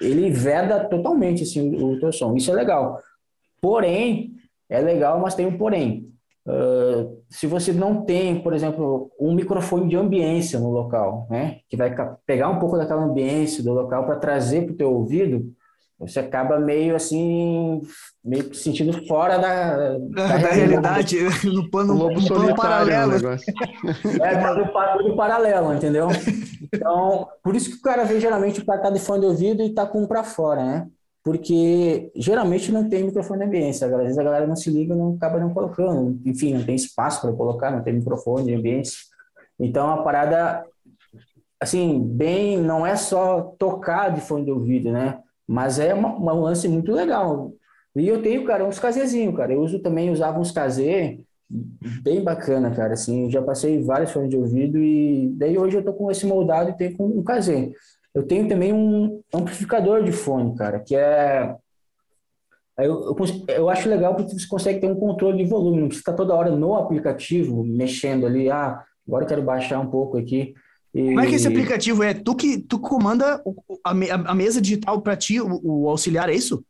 ele 0.00 0.30
veda 0.30 0.84
totalmente, 0.84 1.42
assim, 1.42 1.82
o 1.82 1.98
teu 1.98 2.12
som. 2.12 2.36
Isso 2.36 2.48
é 2.52 2.54
legal. 2.54 3.00
Porém, 3.60 4.34
é 4.68 4.80
legal, 4.80 5.18
mas 5.18 5.34
tem 5.34 5.46
um 5.46 5.58
porém. 5.58 6.08
Uh, 6.46 7.20
se 7.28 7.48
você 7.48 7.72
não 7.72 8.04
tem, 8.04 8.40
por 8.40 8.52
exemplo, 8.52 9.10
um 9.18 9.34
microfone 9.34 9.88
de 9.88 9.96
ambiência 9.96 10.60
no 10.60 10.70
local, 10.70 11.26
né, 11.28 11.58
que 11.68 11.76
vai 11.76 11.92
pegar 12.24 12.50
um 12.50 12.60
pouco 12.60 12.76
daquela 12.76 13.02
ambiência 13.02 13.60
do 13.60 13.72
local 13.72 14.06
para 14.06 14.20
trazer 14.20 14.66
para 14.66 14.74
o 14.74 14.76
teu 14.76 14.92
ouvido, 14.92 15.52
você 16.06 16.20
acaba 16.20 16.58
meio 16.58 16.94
assim, 16.94 17.80
meio 18.24 18.54
sentindo 18.54 19.06
fora 19.06 19.38
da, 19.38 19.98
da, 19.98 20.26
da 20.38 20.50
realidade, 20.50 21.18
no 21.44 21.70
pano, 21.70 21.94
no, 21.94 22.10
no 22.10 22.54
paralelo. 22.54 23.14
É, 24.22 24.40
no, 24.40 25.08
no 25.08 25.16
paralelo, 25.16 25.74
entendeu? 25.74 26.08
Então, 26.72 27.28
por 27.42 27.54
isso 27.54 27.70
que 27.70 27.76
o 27.76 27.82
cara 27.82 28.04
vê 28.04 28.20
geralmente 28.20 28.60
o 28.60 28.66
cara 28.66 28.80
tá 28.80 28.90
de 28.90 28.98
fone 28.98 29.20
de 29.20 29.26
ouvido 29.26 29.62
e 29.62 29.74
tá 29.74 29.86
com 29.86 30.02
um 30.02 30.06
para 30.06 30.24
fora, 30.24 30.64
né? 30.64 30.88
Porque 31.22 32.12
geralmente 32.14 32.70
não 32.70 32.88
tem 32.88 33.04
microfone 33.04 33.40
de 33.40 33.46
ambiência, 33.46 33.86
às 33.86 33.96
vezes 33.96 34.18
a 34.18 34.22
galera 34.22 34.46
não 34.46 34.56
se 34.56 34.70
liga, 34.70 34.94
não 34.94 35.14
acaba 35.14 35.38
não 35.38 35.54
colocando, 35.54 36.20
enfim, 36.24 36.54
não 36.54 36.64
tem 36.64 36.74
espaço 36.74 37.22
para 37.22 37.32
colocar, 37.32 37.70
não 37.70 37.82
tem 37.82 37.94
microfone 37.94 38.46
de 38.46 38.54
ambiência. 38.54 38.98
Então, 39.58 39.90
a 39.90 40.02
parada, 40.02 40.64
assim, 41.60 42.00
bem, 42.00 42.58
não 42.58 42.86
é 42.86 42.96
só 42.96 43.54
tocar 43.58 44.10
de 44.10 44.20
fone 44.20 44.44
de 44.44 44.50
ouvido, 44.50 44.92
né? 44.92 45.18
Mas 45.46 45.78
é 45.78 45.92
uma, 45.92 46.14
uma 46.14 46.32
lance 46.32 46.68
muito 46.68 46.92
legal. 46.92 47.52
E 47.96 48.08
eu 48.08 48.22
tenho, 48.22 48.44
cara, 48.44 48.64
uns 48.64 48.78
casezinhos, 48.78 49.36
cara. 49.36 49.52
Eu 49.52 49.60
uso 49.60 49.78
também, 49.78 50.10
usava 50.10 50.38
uns 50.38 50.50
casê 50.50 51.20
bem 52.02 52.22
bacana, 52.22 52.70
cara. 52.70 52.94
Assim, 52.94 53.30
já 53.30 53.42
passei 53.42 53.82
vários 53.82 54.10
fones 54.10 54.30
de 54.30 54.36
ouvido 54.36 54.78
e 54.78 55.30
daí 55.36 55.56
hoje 55.58 55.76
eu 55.76 55.84
tô 55.84 55.92
com 55.92 56.10
esse 56.10 56.26
moldado 56.26 56.70
e 56.70 56.76
tenho 56.76 56.96
um 56.98 57.22
casê. 57.22 57.72
Eu 58.14 58.26
tenho 58.26 58.48
também 58.48 58.72
um 58.72 59.22
amplificador 59.32 60.02
de 60.02 60.12
fone, 60.12 60.54
cara, 60.56 60.80
que 60.80 60.96
é 60.96 61.54
eu, 62.78 63.16
eu, 63.16 63.16
eu, 63.48 63.70
acho 63.70 63.88
legal 63.88 64.16
porque 64.16 64.32
você 64.32 64.48
consegue 64.48 64.80
ter 64.80 64.90
um 64.90 64.98
controle 64.98 65.36
de 65.38 65.48
volume, 65.48 65.80
não 65.80 65.86
precisa 65.86 66.02
estar 66.02 66.12
toda 66.14 66.34
hora 66.34 66.50
no 66.50 66.74
aplicativo, 66.74 67.62
mexendo 67.64 68.26
ali, 68.26 68.50
ah, 68.50 68.82
agora 69.06 69.24
eu 69.24 69.28
quero 69.28 69.42
baixar 69.42 69.78
um 69.78 69.90
pouco 69.90 70.18
aqui. 70.18 70.54
E... 70.94 71.06
Como 71.08 71.20
é 71.20 71.26
que 71.26 71.34
esse 71.34 71.48
aplicativo 71.48 72.02
é? 72.02 72.14
Tu 72.14 72.34
que 72.36 72.58
tu 72.58 72.78
comanda 72.78 73.42
a, 73.82 73.90
a 73.90 74.34
mesa 74.34 74.60
digital 74.60 75.00
para 75.02 75.16
ti, 75.16 75.40
o, 75.40 75.60
o, 75.62 75.88
auxiliar, 75.88 76.28
é 76.30 76.34
isso? 76.34 76.64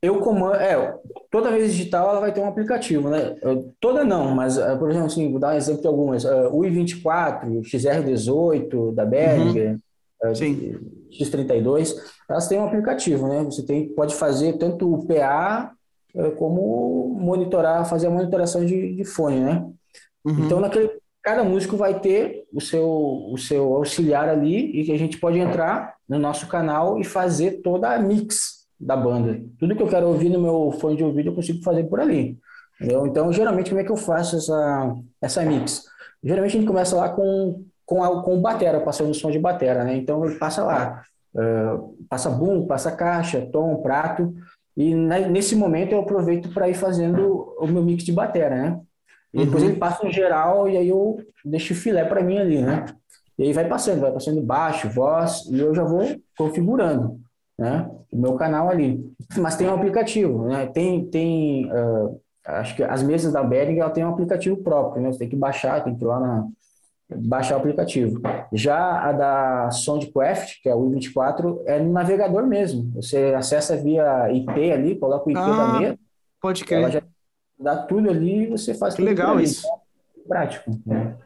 Eu 0.00 0.20
comando, 0.20 0.54
é, 0.54 0.94
toda 1.30 1.50
mesa 1.50 1.66
digital 1.66 2.10
ela 2.10 2.20
vai 2.20 2.32
ter 2.32 2.40
um 2.40 2.46
aplicativo, 2.46 3.08
né? 3.08 3.34
Toda 3.80 4.04
não, 4.04 4.32
mas, 4.34 4.56
eh, 4.56 4.76
por 4.76 4.90
exemplo, 4.90 5.06
assim, 5.06 5.30
vou 5.30 5.40
dar 5.40 5.54
um 5.54 5.56
exemplo 5.56 5.80
de 5.80 5.88
algumas. 5.88 6.24
Uh, 6.24 6.48
o 6.52 6.60
i24, 6.60 7.62
XR18 7.62 8.94
da 8.94 9.04
Behringer, 9.04 9.78
uhum. 10.22 10.30
uh, 10.30 11.10
X32, 11.10 11.94
elas 12.28 12.46
têm 12.46 12.58
um 12.58 12.66
aplicativo, 12.66 13.26
né? 13.26 13.42
Você 13.44 13.64
tem, 13.64 13.88
pode 13.88 14.14
fazer 14.14 14.58
tanto 14.58 14.92
o 14.92 15.04
PA 15.06 15.72
como 16.38 17.14
monitorar, 17.20 17.88
fazer 17.88 18.06
a 18.06 18.10
monitoração 18.10 18.64
de, 18.64 18.94
de 18.94 19.04
fone, 19.04 19.40
né? 19.40 19.66
Uhum. 20.24 20.44
Então, 20.44 20.60
naquele 20.60 20.90
cada 21.26 21.42
músico 21.42 21.76
vai 21.76 21.98
ter 21.98 22.44
o 22.52 22.60
seu, 22.60 22.88
o 22.88 23.36
seu 23.36 23.74
auxiliar 23.74 24.28
ali 24.28 24.80
e 24.80 24.84
que 24.84 24.92
a 24.92 24.98
gente 24.98 25.18
pode 25.18 25.36
entrar 25.40 25.96
no 26.08 26.20
nosso 26.20 26.46
canal 26.46 27.00
e 27.00 27.04
fazer 27.04 27.62
toda 27.62 27.92
a 27.92 27.98
mix 27.98 28.64
da 28.78 28.96
banda. 28.96 29.42
Tudo 29.58 29.74
que 29.74 29.82
eu 29.82 29.88
quero 29.88 30.06
ouvir 30.06 30.28
no 30.28 30.40
meu 30.40 30.70
fone 30.80 30.96
de 30.96 31.02
ouvido 31.02 31.30
eu 31.30 31.34
consigo 31.34 31.64
fazer 31.64 31.82
por 31.88 31.98
ali. 31.98 32.38
Entendeu? 32.80 33.08
Então, 33.08 33.32
geralmente, 33.32 33.70
como 33.70 33.80
é 33.80 33.84
que 33.84 33.90
eu 33.90 33.96
faço 33.96 34.36
essa, 34.36 34.94
essa 35.20 35.42
mix? 35.42 35.82
Geralmente 36.22 36.56
a 36.56 36.60
gente 36.60 36.68
começa 36.68 36.94
lá 36.94 37.08
com, 37.08 37.64
com, 37.84 38.04
a, 38.04 38.22
com 38.22 38.38
o 38.38 38.40
batera, 38.40 38.78
passando 38.78 39.10
o 39.10 39.14
som 39.14 39.28
de 39.28 39.40
batera, 39.40 39.82
né? 39.82 39.96
Então 39.96 40.22
passa 40.38 40.62
lá, 40.62 41.02
uh, 41.34 41.96
passa 42.08 42.30
boom, 42.30 42.68
passa 42.68 42.92
caixa, 42.92 43.48
tom, 43.50 43.82
prato, 43.82 44.32
e 44.76 44.94
nesse 44.94 45.56
momento 45.56 45.90
eu 45.90 46.00
aproveito 46.00 46.54
para 46.54 46.68
ir 46.68 46.74
fazendo 46.74 47.52
o 47.58 47.66
meu 47.66 47.82
mix 47.82 48.04
de 48.04 48.12
batera, 48.12 48.54
né? 48.54 48.80
E 49.36 49.44
depois 49.44 49.62
uhum. 49.62 49.68
ele 49.68 49.78
passa 49.78 50.06
um 50.06 50.10
geral 50.10 50.66
e 50.66 50.78
aí 50.78 50.88
eu 50.88 51.18
deixo 51.44 51.74
o 51.74 51.76
filé 51.76 52.04
para 52.04 52.22
mim 52.22 52.38
ali, 52.38 52.62
né? 52.62 52.86
E 53.38 53.44
aí 53.44 53.52
vai 53.52 53.68
passando, 53.68 54.00
vai 54.00 54.10
passando 54.10 54.40
baixo, 54.40 54.88
voz, 54.88 55.44
e 55.50 55.58
eu 55.58 55.74
já 55.74 55.84
vou 55.84 56.02
configurando, 56.38 57.20
né? 57.58 57.86
O 58.10 58.18
meu 58.18 58.34
canal 58.34 58.70
ali. 58.70 59.04
Mas 59.36 59.56
tem 59.56 59.68
um 59.68 59.74
aplicativo, 59.74 60.48
né? 60.48 60.66
Tem, 60.66 61.04
tem 61.04 61.70
uh, 61.70 62.18
acho 62.46 62.74
que 62.76 62.82
as 62.82 63.02
mesas 63.02 63.30
da 63.30 63.42
Behringer 63.42 63.82
ela 63.82 63.92
tem 63.92 64.04
um 64.04 64.10
aplicativo 64.10 64.56
próprio, 64.56 65.02
né? 65.02 65.12
Você 65.12 65.18
tem 65.18 65.28
que 65.28 65.36
baixar, 65.36 65.84
tem 65.84 65.94
que 65.94 66.02
ir 66.02 66.06
lá 66.06 66.18
na 66.18 66.46
baixar 67.14 67.56
o 67.56 67.58
aplicativo. 67.58 68.20
Já 68.52 69.02
a 69.02 69.12
da 69.12 69.70
Soundcraft, 69.70 70.62
que 70.62 70.68
é 70.68 70.74
o 70.74 70.90
i24, 70.90 71.60
é 71.66 71.78
no 71.78 71.92
navegador 71.92 72.46
mesmo. 72.46 72.90
Você 72.94 73.34
acessa 73.36 73.76
via 73.76 74.32
IP 74.32 74.72
ali, 74.72 74.98
coloca 74.98 75.28
o 75.28 75.30
IP 75.30 75.38
ah, 75.38 75.46
da 75.46 75.78
mesa. 75.78 75.98
Pode 76.40 76.64
crer. 76.64 77.02
Dá 77.58 77.76
tudo 77.76 78.10
ali 78.10 78.44
e 78.44 78.46
você 78.46 78.74
faz 78.74 78.94
que 78.94 79.02
tudo 79.02 79.08
legal 79.08 79.40
isso. 79.40 79.66
É 79.66 80.28
prático. 80.28 80.70
Né? 80.84 81.16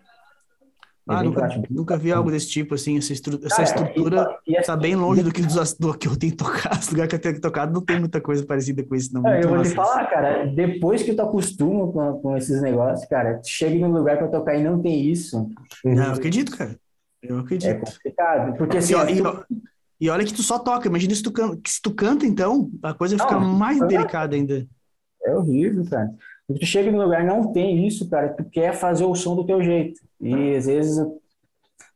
É 1.11 1.15
ah, 1.15 1.25
nunca, 1.25 1.49
nunca 1.69 1.97
vi 1.97 2.13
algo 2.13 2.31
desse 2.31 2.49
tipo, 2.49 2.75
assim, 2.75 2.97
essa, 2.99 3.13
estru 3.13 3.41
essa 3.45 3.63
estrutura 3.65 4.39
está 4.47 4.77
bem 4.77 4.95
longe 4.95 5.25
do 5.25 5.33
que, 5.33 5.43
do, 5.43 5.99
que 5.99 6.07
eu 6.07 6.17
tenho 6.17 6.37
tocado, 6.37 6.79
esse 6.79 6.93
lugar 6.93 7.09
que 7.09 7.17
eu 7.17 7.21
tenho 7.21 7.41
tocado 7.41 7.73
não 7.73 7.81
tem 7.81 7.99
muita 7.99 8.21
coisa 8.21 8.47
parecida 8.47 8.85
com 8.85 8.95
isso, 8.95 9.13
não. 9.13 9.27
eu 9.29 9.49
vou 9.49 9.63
te 9.63 9.71
falar, 9.71 10.07
cara, 10.07 10.47
depois 10.47 11.03
que 11.03 11.13
tu 11.13 11.23
acostuma 11.23 11.91
com, 11.91 12.21
com 12.21 12.37
esses 12.37 12.63
negócios, 12.63 13.09
cara, 13.09 13.41
chega 13.45 13.77
num 13.77 13.93
lugar 13.93 14.19
para 14.19 14.29
tocar 14.29 14.55
e 14.55 14.63
não 14.63 14.81
tem 14.81 15.11
isso. 15.11 15.49
Não, 15.85 16.05
eu 16.05 16.13
acredito, 16.13 16.57
cara. 16.57 16.77
Eu 17.21 17.39
acredito. 17.41 17.71
É 17.71 17.75
complicado, 17.75 18.57
porque 18.57 18.79
assim... 18.79 18.95
E, 18.95 19.21
tu... 19.21 19.45
e, 20.01 20.11
olha 20.11 20.25
que 20.25 20.35
tu 20.35 20.45
só 20.45 20.61
toca, 20.61 20.87
imagina 20.87 21.13
se 21.13 21.23
tu, 21.25 21.33
can... 21.33 21.59
se 21.67 21.83
tu 21.83 21.93
canta, 21.93 22.25
então, 22.25 22.71
a 22.83 22.95
coisa 22.95 23.19
fica 23.19 23.35
não, 23.35 23.49
mais 23.53 23.81
delicada 23.81 24.37
ainda. 24.37 24.65
É 25.31 25.35
horrível, 25.35 25.85
cara. 25.89 26.11
Tu 26.49 26.67
chega 26.67 26.91
num 26.91 27.03
lugar 27.03 27.25
não 27.25 27.53
tem 27.53 27.87
isso, 27.87 28.09
cara, 28.09 28.31
tu 28.31 28.45
quer 28.45 28.73
fazer 28.73 29.05
o 29.05 29.15
som 29.15 29.37
do 29.37 29.47
teu 29.47 29.63
jeito. 29.63 30.01
E 30.21 30.57
às 30.57 30.67
vezes 30.67 30.99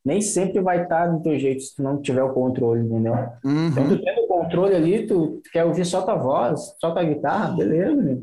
nem 0.04 0.20
sempre 0.20 0.60
vai 0.60 0.82
estar 0.82 1.06
do 1.06 1.22
teu 1.22 1.38
jeito 1.38 1.62
se 1.62 1.74
tu 1.74 1.82
não 1.82 2.00
tiver 2.00 2.22
o 2.22 2.32
controle, 2.32 2.82
entendeu? 2.82 3.14
Uhum. 3.44 3.68
Então, 3.68 3.88
tu 3.88 4.00
tendo 4.00 4.20
o 4.20 4.28
controle 4.28 4.74
ali, 4.74 5.06
tu, 5.06 5.40
quer 5.52 5.64
ouvir 5.64 5.84
só 5.84 6.02
tua 6.02 6.16
voz, 6.16 6.76
só 6.78 6.90
tua 6.90 7.04
guitarra, 7.04 7.56
beleza, 7.56 8.02
né? 8.02 8.18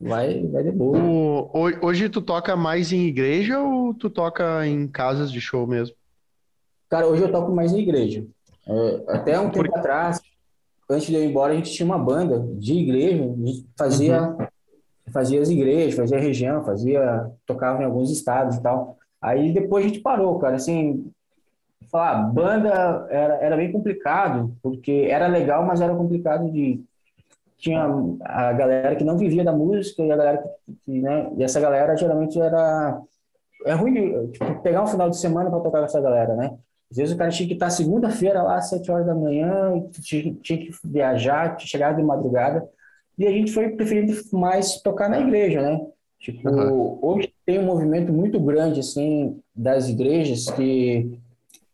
vai, 0.00 0.46
vai 0.46 0.62
de 0.62 0.70
boa. 0.70 0.98
O, 0.98 1.50
hoje 1.86 2.08
tu 2.08 2.20
toca 2.20 2.54
mais 2.54 2.92
em 2.92 3.06
igreja 3.06 3.58
ou 3.58 3.94
tu 3.94 4.10
toca 4.10 4.66
em 4.66 4.86
casas 4.86 5.32
de 5.32 5.40
show 5.40 5.66
mesmo? 5.66 5.96
Cara, 6.90 7.06
hoje 7.06 7.22
eu 7.22 7.32
toco 7.32 7.52
mais 7.52 7.72
em 7.72 7.80
igreja. 7.80 8.24
É, 8.66 9.02
até 9.08 9.40
um 9.40 9.50
tempo 9.50 9.74
atrás, 9.76 10.20
antes 10.88 11.06
de 11.06 11.14
eu 11.14 11.22
ir 11.22 11.30
embora, 11.30 11.52
a 11.52 11.56
gente 11.56 11.72
tinha 11.72 11.86
uma 11.86 11.98
banda 11.98 12.40
de 12.58 12.74
igreja, 12.74 13.24
a 13.24 13.46
gente 13.46 13.66
fazia 13.76 14.30
uhum 14.30 14.46
fazia 15.14 15.40
as 15.40 15.48
igrejas, 15.48 15.94
fazia 15.94 16.16
a 16.16 16.20
região, 16.20 16.64
fazia, 16.64 17.30
tocava 17.46 17.80
em 17.80 17.84
alguns 17.84 18.10
estados 18.10 18.56
e 18.56 18.62
tal. 18.62 18.98
Aí 19.22 19.52
depois 19.52 19.84
a 19.84 19.88
gente 19.88 20.00
parou, 20.00 20.38
cara, 20.38 20.56
assim, 20.56 21.10
falar, 21.90 22.22
banda 22.32 23.06
era, 23.08 23.34
era 23.36 23.56
bem 23.56 23.70
complicado, 23.70 24.56
porque 24.60 25.06
era 25.08 25.28
legal, 25.28 25.64
mas 25.64 25.80
era 25.80 25.94
complicado 25.94 26.50
de 26.50 26.82
tinha 27.56 27.86
a 28.24 28.52
galera 28.52 28.96
que 28.96 29.04
não 29.04 29.16
vivia 29.16 29.44
da 29.44 29.52
música 29.52 30.02
e 30.02 30.10
a 30.10 30.16
galera 30.16 30.44
que, 30.84 31.00
né, 31.00 31.30
e 31.38 31.44
essa 31.44 31.60
galera 31.60 31.96
geralmente 31.96 32.38
era 32.38 33.00
é 33.64 33.72
ruim 33.72 34.28
tipo, 34.32 34.60
pegar 34.60 34.82
um 34.82 34.86
final 34.86 35.08
de 35.08 35.16
semana 35.16 35.48
para 35.48 35.60
tocar 35.60 35.78
com 35.78 35.84
essa 35.86 36.00
galera, 36.00 36.34
né? 36.34 36.58
Às 36.94 36.98
vezes 36.98 37.12
o 37.12 37.18
cara 37.18 37.30
tinha 37.32 37.48
que 37.48 37.54
estar 37.54 37.70
segunda-feira 37.70 38.40
lá 38.40 38.56
às 38.56 38.68
sete 38.68 38.88
horas 38.88 39.04
da 39.04 39.16
manhã, 39.16 39.82
tinha, 40.00 40.32
tinha 40.34 40.58
que 40.60 40.70
viajar, 40.84 41.58
chegar 41.58 41.92
de 41.92 42.04
madrugada. 42.04 42.64
E 43.18 43.26
a 43.26 43.32
gente 43.32 43.50
foi 43.50 43.70
preferindo 43.70 44.14
mais 44.32 44.80
tocar 44.80 45.10
na 45.10 45.18
igreja, 45.18 45.60
né? 45.60 45.84
Tipo, 46.20 46.48
uhum. 46.48 46.98
hoje 47.02 47.34
tem 47.44 47.58
um 47.58 47.64
movimento 47.64 48.12
muito 48.12 48.38
grande, 48.38 48.78
assim, 48.78 49.40
das 49.52 49.88
igrejas 49.88 50.48
que 50.50 51.18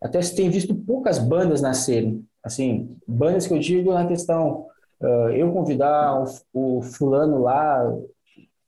até 0.00 0.22
se 0.22 0.34
tem 0.34 0.48
visto 0.48 0.74
poucas 0.74 1.18
bandas 1.18 1.60
nascerem. 1.60 2.24
assim, 2.42 2.96
bandas 3.06 3.46
que 3.46 3.52
eu 3.52 3.58
digo 3.58 3.92
na 3.92 4.06
questão, 4.06 4.68
uh, 5.02 5.28
eu 5.34 5.52
convidar 5.52 6.24
o, 6.54 6.78
o, 6.78 6.82
fulano 6.82 7.42
lá 7.42 7.84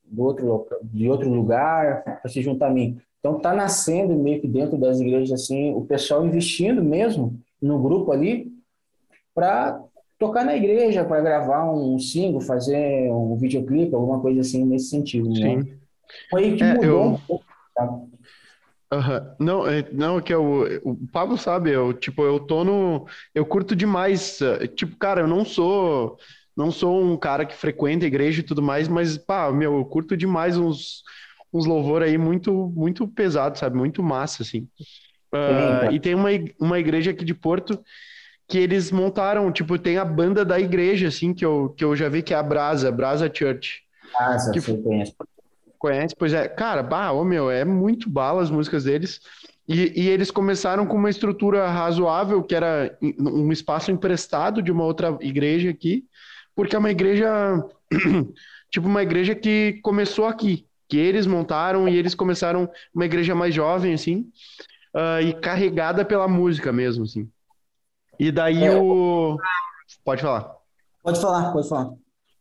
do 0.04 0.22
outro, 0.22 0.66
de 0.82 1.08
outro 1.08 1.30
lugar 1.30 2.04
para 2.20 2.30
se 2.30 2.42
juntar 2.42 2.66
a 2.66 2.70
mim. 2.70 3.00
Então 3.22 3.38
tá 3.38 3.54
nascendo 3.54 4.16
meio 4.16 4.40
que 4.40 4.48
dentro 4.48 4.76
das 4.76 4.98
igrejas 4.98 5.30
assim, 5.30 5.72
o 5.72 5.82
pessoal 5.82 6.26
investindo 6.26 6.82
mesmo 6.82 7.40
no 7.60 7.80
grupo 7.80 8.10
ali 8.10 8.50
para 9.32 9.80
tocar 10.18 10.44
na 10.44 10.56
igreja, 10.56 11.04
para 11.04 11.20
gravar 11.20 11.72
um 11.72 12.00
single, 12.00 12.40
fazer 12.40 13.08
um 13.12 13.36
videoclipe, 13.36 13.94
alguma 13.94 14.20
coisa 14.20 14.40
assim 14.40 14.64
nesse 14.64 14.88
sentido. 14.88 15.28
Né? 15.28 15.36
Sim. 15.36 15.56
Né? 15.56 15.76
Foi 16.30 16.56
que 16.56 16.64
é, 16.64 16.74
mudou 16.74 16.88
eu... 16.88 17.02
um 17.02 17.18
pouco. 17.18 17.44
Tá? 17.76 17.84
Uhum. 18.92 19.34
Não, 19.38 19.66
é, 19.68 19.88
não, 19.92 20.20
que 20.20 20.34
eu, 20.34 20.80
o 20.84 20.96
Pablo 21.12 21.38
sabe, 21.38 21.70
eu, 21.70 21.94
tipo, 21.94 22.22
eu 22.24 22.40
tô 22.40 22.62
no, 22.64 23.06
eu 23.34 23.46
curto 23.46 23.74
demais, 23.74 24.42
eh, 24.42 24.66
tipo, 24.66 24.96
cara, 24.96 25.22
eu 25.22 25.26
não 25.26 25.46
sou, 25.46 26.18
não 26.54 26.70
sou 26.70 27.02
um 27.02 27.16
cara 27.16 27.46
que 27.46 27.56
frequenta 27.56 28.04
a 28.04 28.08
igreja 28.08 28.40
e 28.40 28.44
tudo 28.44 28.60
mais, 28.60 28.88
mas, 28.88 29.16
pá, 29.16 29.50
meu, 29.50 29.78
eu 29.78 29.84
curto 29.86 30.14
demais 30.14 30.58
uns, 30.58 31.02
uns 31.52 31.66
louvor 31.66 32.02
aí 32.02 32.16
muito, 32.16 32.72
muito 32.74 33.06
pesado, 33.06 33.58
sabe, 33.58 33.76
muito 33.76 34.02
massa, 34.02 34.42
assim. 34.42 34.66
Uh, 35.32 35.92
e 35.92 36.00
tem 36.00 36.14
uma, 36.14 36.28
uma 36.58 36.78
igreja 36.78 37.10
aqui 37.10 37.24
de 37.24 37.34
Porto 37.34 37.82
que 38.48 38.58
eles 38.58 38.90
montaram, 38.90 39.50
tipo, 39.50 39.78
tem 39.78 39.96
a 39.96 40.04
banda 40.04 40.44
da 40.44 40.60
igreja, 40.60 41.08
assim, 41.08 41.32
que 41.32 41.44
eu, 41.44 41.70
que 41.76 41.84
eu 41.84 41.96
já 41.96 42.08
vi 42.08 42.22
que 42.22 42.34
é 42.34 42.36
a 42.36 42.42
Brasa, 42.42 42.92
Brasa 42.92 43.30
Church. 43.32 43.82
Brasa, 44.12 44.52
que, 44.52 44.60
você 44.60 44.76
conhece. 44.76 45.14
Conhece? 45.78 46.14
Pois 46.18 46.34
é. 46.34 46.48
Cara, 46.48 46.82
bah, 46.82 47.12
ô 47.12 47.24
meu, 47.24 47.50
é 47.50 47.64
muito 47.64 48.10
bala 48.10 48.42
as 48.42 48.50
músicas 48.50 48.84
deles. 48.84 49.20
E, 49.66 50.02
e, 50.02 50.08
eles 50.08 50.30
começaram 50.30 50.86
com 50.86 50.96
uma 50.96 51.08
estrutura 51.08 51.68
razoável, 51.68 52.42
que 52.42 52.54
era 52.54 52.96
um 53.00 53.50
espaço 53.52 53.90
emprestado 53.90 54.60
de 54.60 54.72
uma 54.72 54.84
outra 54.84 55.16
igreja 55.20 55.70
aqui, 55.70 56.04
porque 56.54 56.76
é 56.76 56.78
uma 56.78 56.90
igreja, 56.90 57.30
tipo 58.70 58.86
uma 58.86 59.02
igreja 59.02 59.34
que 59.34 59.80
começou 59.82 60.26
aqui, 60.26 60.66
que 60.92 60.98
eles 60.98 61.26
montaram 61.26 61.88
e 61.88 61.96
eles 61.96 62.14
começaram 62.14 62.68
uma 62.94 63.06
igreja 63.06 63.34
mais 63.34 63.54
jovem, 63.54 63.94
assim, 63.94 64.30
uh, 64.94 65.22
e 65.22 65.32
carregada 65.32 66.04
pela 66.04 66.28
música 66.28 66.70
mesmo, 66.70 67.04
assim. 67.04 67.26
E 68.20 68.30
daí 68.30 68.62
é, 68.62 68.76
o... 68.76 69.38
Pode 70.04 70.20
falar. 70.20 70.54
Pode 71.02 71.18
falar, 71.18 71.50
pode 71.50 71.66
falar. 71.66 71.92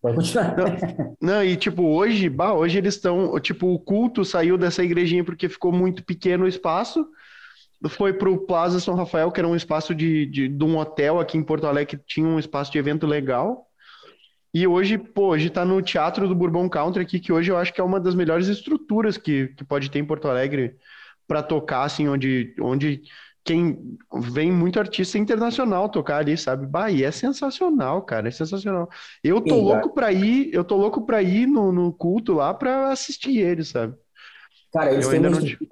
Pode 0.01 0.17
continuar. 0.17 0.57
Não, 0.57 1.15
não, 1.21 1.43
e 1.45 1.55
tipo, 1.55 1.81
hoje, 1.81 2.27
bah, 2.27 2.53
hoje 2.53 2.77
eles 2.77 2.95
estão, 2.95 3.39
tipo, 3.39 3.73
o 3.73 3.79
culto 3.79 4.25
saiu 4.25 4.57
dessa 4.57 4.83
igrejinha 4.83 5.23
porque 5.23 5.47
ficou 5.47 5.71
muito 5.71 6.03
pequeno 6.03 6.43
o 6.43 6.47
espaço, 6.49 7.07
foi 7.87 8.11
pro 8.11 8.45
Plaza 8.45 8.81
São 8.81 8.95
Rafael, 8.95 9.31
que 9.31 9.39
era 9.39 9.47
um 9.47 9.55
espaço 9.55 9.95
de, 9.95 10.25
de, 10.25 10.49
de 10.49 10.63
um 10.65 10.77
hotel 10.77 11.21
aqui 11.21 11.37
em 11.37 11.43
Porto 11.43 11.67
Alegre 11.67 11.95
que 11.95 12.03
tinha 12.05 12.27
um 12.27 12.37
espaço 12.37 12.69
de 12.69 12.77
evento 12.77 13.07
legal. 13.07 13.65
E 14.53 14.67
hoje, 14.67 14.97
pô, 14.97 15.29
hoje 15.29 15.49
tá 15.49 15.63
no 15.63 15.81
Teatro 15.81 16.27
do 16.27 16.35
Bourbon 16.35 16.69
Country 16.69 17.03
aqui, 17.03 17.19
que 17.19 17.31
hoje 17.31 17.51
eu 17.51 17.57
acho 17.57 17.73
que 17.73 17.79
é 17.79 17.83
uma 17.83 17.99
das 17.99 18.15
melhores 18.15 18.47
estruturas 18.47 19.17
que, 19.17 19.47
que 19.49 19.63
pode 19.63 19.89
ter 19.89 19.99
em 19.99 20.05
Porto 20.05 20.27
Alegre 20.27 20.75
para 21.25 21.41
tocar, 21.41 21.83
assim, 21.83 22.09
onde, 22.09 22.53
onde 22.59 23.01
quem 23.43 23.97
vem 24.13 24.51
muito 24.51 24.77
artista 24.77 25.17
internacional 25.17 25.87
tocar 25.87 26.17
ali, 26.17 26.37
sabe? 26.37 26.67
Bahia 26.67 27.07
é 27.07 27.11
sensacional, 27.11 28.01
cara, 28.01 28.27
é 28.27 28.31
sensacional. 28.31 28.89
Eu 29.23 29.39
tô 29.39 29.55
Sim, 29.55 29.63
louco 29.63 29.93
para 29.93 30.11
ir, 30.11 30.53
eu 30.53 30.63
tô 30.63 30.75
louco 30.75 31.05
para 31.05 31.23
ir 31.23 31.47
no, 31.47 31.71
no, 31.71 31.93
culto 31.93 32.33
lá 32.33 32.53
para 32.53 32.91
assistir 32.91 33.37
eles, 33.37 33.69
sabe? 33.69 33.95
Cara, 34.73 34.91
eles 34.91 35.05
eu 35.05 35.11
têm 35.11 35.19
uma 35.19 35.29
estrutura 35.29 35.69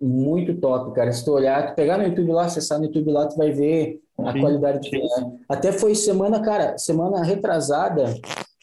muito 0.00 0.54
top, 0.54 0.94
cara. 0.94 1.12
Se 1.12 1.24
tu 1.24 1.32
olhar, 1.32 1.68
tu 1.68 1.74
pegar 1.74 1.98
no 1.98 2.04
YouTube 2.04 2.32
lá, 2.32 2.44
acessar 2.44 2.78
no 2.78 2.86
YouTube 2.86 3.12
lá, 3.12 3.26
tu 3.26 3.36
vai 3.36 3.50
ver 3.50 4.00
a 4.18 4.32
Sim. 4.32 4.40
qualidade 4.40 4.90
de 4.90 5.00
Até 5.48 5.72
foi 5.72 5.94
semana, 5.94 6.40
cara, 6.40 6.76
semana 6.78 7.22
retrasada, 7.22 8.04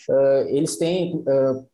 uh, 0.10 0.48
eles 0.48 0.78
têm 0.78 1.16
uh, 1.16 1.66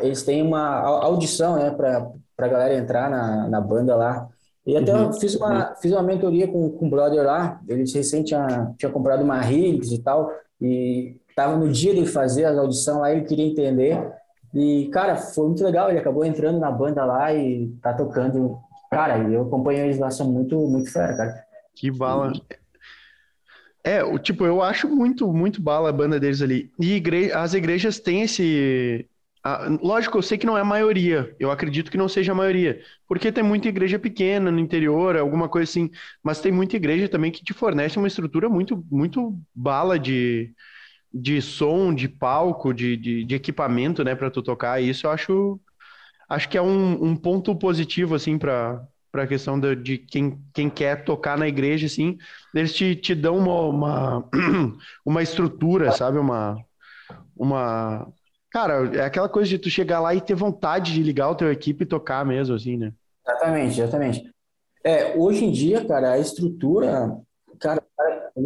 eles 0.00 0.22
têm 0.22 0.42
uma 0.42 0.80
audição, 0.80 1.56
né, 1.56 1.70
para 1.70 2.10
para 2.36 2.48
galera 2.48 2.74
entrar 2.74 3.10
na, 3.10 3.48
na 3.48 3.60
banda 3.60 3.94
lá. 3.94 4.28
E 4.66 4.76
até 4.76 4.94
uhum. 4.94 5.12
fiz 5.12 5.34
uma, 5.34 5.70
uhum. 5.70 5.76
fiz 5.80 5.92
uma 5.92 6.02
mentoria 6.02 6.48
com, 6.48 6.70
com 6.70 6.86
o 6.86 6.90
brother 6.90 7.24
lá, 7.24 7.60
ele 7.68 7.80
recente 7.82 8.26
tinha, 8.26 8.72
tinha 8.78 8.90
comprado 8.90 9.22
uma 9.22 9.40
Riggs 9.40 9.94
e 9.94 9.98
tal, 9.98 10.30
e 10.60 11.16
tava 11.34 11.56
no 11.56 11.68
dia 11.70 11.94
de 11.94 12.06
fazer 12.06 12.44
a 12.44 12.60
audição 12.60 13.00
lá, 13.00 13.12
ele 13.12 13.22
queria 13.22 13.46
entender. 13.46 14.12
E, 14.54 14.88
cara, 14.92 15.16
foi 15.16 15.46
muito 15.46 15.64
legal, 15.64 15.88
ele 15.88 15.98
acabou 15.98 16.24
entrando 16.24 16.58
na 16.58 16.70
banda 16.70 17.04
lá 17.04 17.32
e 17.34 17.68
tá 17.82 17.92
tocando. 17.92 18.58
Cara, 18.92 19.18
eu 19.30 19.42
acompanho 19.42 19.86
eles 19.86 19.98
lá, 19.98 20.10
são 20.10 20.30
muito, 20.30 20.54
muito 20.68 20.92
fera, 20.92 21.16
cara. 21.16 21.44
Que 21.74 21.90
bala. 21.90 22.32
É, 23.82 24.04
o 24.04 24.18
tipo, 24.18 24.44
eu 24.44 24.60
acho 24.62 24.86
muito, 24.88 25.32
muito 25.32 25.60
bala 25.60 25.88
a 25.88 25.92
banda 25.92 26.20
deles 26.20 26.42
ali. 26.42 26.70
E 26.78 26.96
igre... 26.96 27.32
as 27.32 27.54
igrejas 27.54 27.98
têm 27.98 28.22
esse, 28.22 29.08
ah, 29.42 29.66
lógico, 29.82 30.18
eu 30.18 30.22
sei 30.22 30.38
que 30.38 30.46
não 30.46 30.56
é 30.56 30.60
a 30.60 30.64
maioria, 30.64 31.34
eu 31.40 31.50
acredito 31.50 31.90
que 31.90 31.96
não 31.96 32.08
seja 32.08 32.30
a 32.30 32.34
maioria, 32.34 32.80
porque 33.08 33.32
tem 33.32 33.42
muita 33.42 33.68
igreja 33.68 33.98
pequena 33.98 34.52
no 34.52 34.60
interior, 34.60 35.16
alguma 35.16 35.48
coisa 35.48 35.68
assim, 35.68 35.90
mas 36.22 36.40
tem 36.40 36.52
muita 36.52 36.76
igreja 36.76 37.08
também 37.08 37.32
que 37.32 37.42
te 37.42 37.52
fornece 37.52 37.98
uma 37.98 38.06
estrutura 38.06 38.48
muito, 38.48 38.84
muito 38.88 39.36
bala 39.52 39.98
de, 39.98 40.54
de 41.12 41.42
som, 41.42 41.92
de 41.92 42.08
palco, 42.08 42.72
de, 42.72 42.96
de, 42.96 43.24
de 43.24 43.34
equipamento, 43.34 44.04
né, 44.04 44.14
para 44.14 44.30
tu 44.30 44.42
tocar. 44.42 44.80
E 44.80 44.90
isso 44.90 45.06
eu 45.08 45.10
acho, 45.10 45.60
acho 46.34 46.48
que 46.48 46.58
é 46.58 46.62
um, 46.62 47.04
um 47.04 47.16
ponto 47.16 47.54
positivo, 47.54 48.14
assim, 48.14 48.38
para 48.38 48.86
para 49.10 49.24
a 49.24 49.26
questão 49.26 49.60
de, 49.60 49.76
de, 49.76 49.98
quem, 49.98 50.42
quem 50.54 50.70
quer 50.70 51.04
tocar 51.04 51.36
na 51.36 51.46
igreja, 51.46 51.84
assim, 51.84 52.16
eles 52.54 52.72
te, 52.72 52.96
te 52.96 53.14
dão 53.14 53.36
uma, 53.36 53.68
uma, 53.68 54.28
uma 55.04 55.22
estrutura, 55.22 55.92
sabe? 55.92 56.16
Uma, 56.16 56.56
uma, 57.36 58.10
Cara, 58.52 58.94
é 58.94 59.04
aquela 59.04 59.30
coisa 59.30 59.48
de 59.48 59.58
tu 59.58 59.70
chegar 59.70 59.98
lá 60.00 60.14
e 60.14 60.20
ter 60.20 60.34
vontade 60.34 60.92
de 60.92 61.02
ligar 61.02 61.30
o 61.30 61.34
teu 61.34 61.50
equipe 61.50 61.84
e 61.84 61.86
tocar 61.86 62.24
mesmo, 62.24 62.54
assim, 62.54 62.76
né? 62.76 62.92
Exatamente, 63.26 63.80
exatamente. 63.80 64.32
É, 64.84 65.16
hoje 65.16 65.44
em 65.46 65.50
dia, 65.50 65.82
cara, 65.86 66.12
a 66.12 66.18
estrutura, 66.18 67.16
cara, 67.58 67.82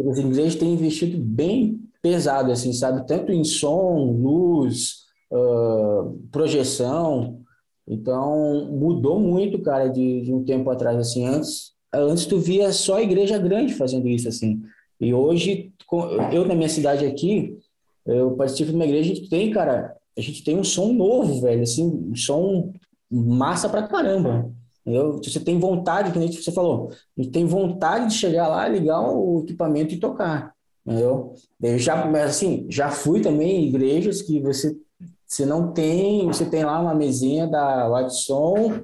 as 0.09 0.17
igrejas 0.17 0.55
têm 0.55 0.73
investido 0.73 1.17
bem 1.17 1.81
pesado, 2.01 2.53
assim, 2.53 2.71
sabe? 2.71 3.05
Tanto 3.05 3.33
em 3.33 3.43
som, 3.43 4.17
luz, 4.17 5.07
uh, 5.29 6.17
projeção. 6.31 7.41
Então, 7.87 8.67
mudou 8.69 9.19
muito, 9.19 9.61
cara, 9.61 9.87
de, 9.87 10.21
de 10.21 10.33
um 10.33 10.43
tempo 10.43 10.69
atrás, 10.69 10.97
assim. 10.97 11.25
Antes, 11.25 11.71
antes 11.93 12.25
tu 12.25 12.37
via 12.37 12.71
só 12.73 12.97
a 12.97 13.01
igreja 13.01 13.37
grande 13.37 13.73
fazendo 13.73 14.07
isso, 14.07 14.27
assim. 14.27 14.61
E 14.99 15.13
hoje, 15.13 15.71
eu 16.33 16.45
na 16.45 16.55
minha 16.55 16.69
cidade 16.69 17.05
aqui, 17.05 17.57
eu 18.05 18.31
participo 18.31 18.71
de 18.71 18.75
uma 18.75 18.85
igreja 18.85 19.13
que 19.13 19.29
tem, 19.29 19.51
cara, 19.51 19.95
a 20.17 20.21
gente 20.21 20.43
tem 20.43 20.57
um 20.57 20.63
som 20.63 20.91
novo, 20.91 21.41
velho, 21.41 21.61
assim, 21.61 21.85
um 21.85 22.15
som 22.15 22.73
massa 23.09 23.69
pra 23.69 23.87
caramba. 23.87 24.51
Entendeu? 24.81 25.19
Você 25.21 25.39
tem 25.39 25.59
vontade, 25.59 26.17
nem 26.17 26.31
você 26.31 26.51
falou, 26.51 26.89
a 26.91 27.21
gente 27.21 27.31
tem 27.31 27.45
vontade 27.45 28.07
de 28.07 28.13
chegar 28.13 28.47
lá, 28.47 28.67
ligar 28.67 29.01
o 29.01 29.41
equipamento 29.43 29.93
e 29.93 29.99
tocar. 29.99 30.53
Entendeu? 30.85 31.33
Eu 31.61 31.77
já, 31.77 32.09
assim, 32.23 32.65
já 32.69 32.89
fui 32.89 33.21
também 33.21 33.63
em 33.63 33.67
igrejas 33.67 34.21
que 34.21 34.39
você, 34.39 34.75
você 35.27 35.45
não 35.45 35.71
tem, 35.73 36.25
você 36.25 36.45
tem 36.45 36.63
lá 36.63 36.79
uma 36.79 36.95
mesinha 36.95 37.47
da 37.47 38.09
som 38.09 38.81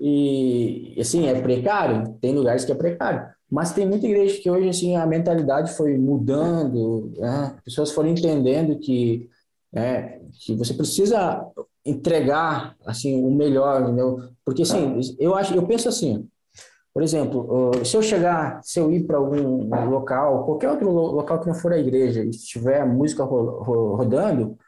e, 0.00 0.96
assim, 1.00 1.26
é 1.26 1.40
precário, 1.40 2.16
tem 2.20 2.34
lugares 2.34 2.64
que 2.64 2.72
é 2.72 2.74
precário. 2.74 3.26
Mas 3.50 3.72
tem 3.72 3.86
muita 3.86 4.06
igreja 4.06 4.40
que 4.40 4.50
hoje, 4.50 4.68
assim, 4.68 4.96
a 4.96 5.06
mentalidade 5.06 5.74
foi 5.74 5.98
mudando, 5.98 7.12
né? 7.18 7.56
pessoas 7.64 7.90
foram 7.90 8.08
entendendo 8.08 8.78
que 8.78 9.28
né? 9.72 10.20
Que 10.44 10.54
você 10.54 10.74
precisa 10.74 11.44
entregar 11.84 12.76
assim 12.84 13.24
o 13.24 13.30
melhor, 13.30 13.82
entendeu? 13.82 14.20
Porque 14.44 14.62
assim, 14.62 15.00
eu 15.18 15.34
acho, 15.34 15.54
eu 15.54 15.66
penso 15.66 15.88
assim, 15.88 16.28
por 16.92 17.02
exemplo, 17.02 17.72
se 17.84 17.96
eu 17.96 18.02
chegar, 18.02 18.60
se 18.62 18.78
eu 18.78 18.92
ir 18.92 19.04
para 19.04 19.16
algum 19.16 19.68
local, 19.88 20.44
qualquer 20.44 20.70
outro 20.70 20.90
local 20.90 21.40
que 21.40 21.46
não 21.46 21.54
for 21.54 21.72
a 21.72 21.78
igreja, 21.78 22.22
e 22.22 22.30
tiver 22.30 22.84
música 22.86 23.24
rodando, 23.24 24.58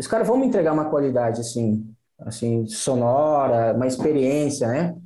os 0.00 0.06
caras 0.06 0.26
vão 0.26 0.38
me 0.38 0.46
entregar 0.46 0.72
uma 0.72 0.86
qualidade 0.86 1.40
assim, 1.40 1.86
assim 2.20 2.66
sonora, 2.66 3.74
uma 3.74 3.86
experiência, 3.86 4.66
né? 4.66 4.96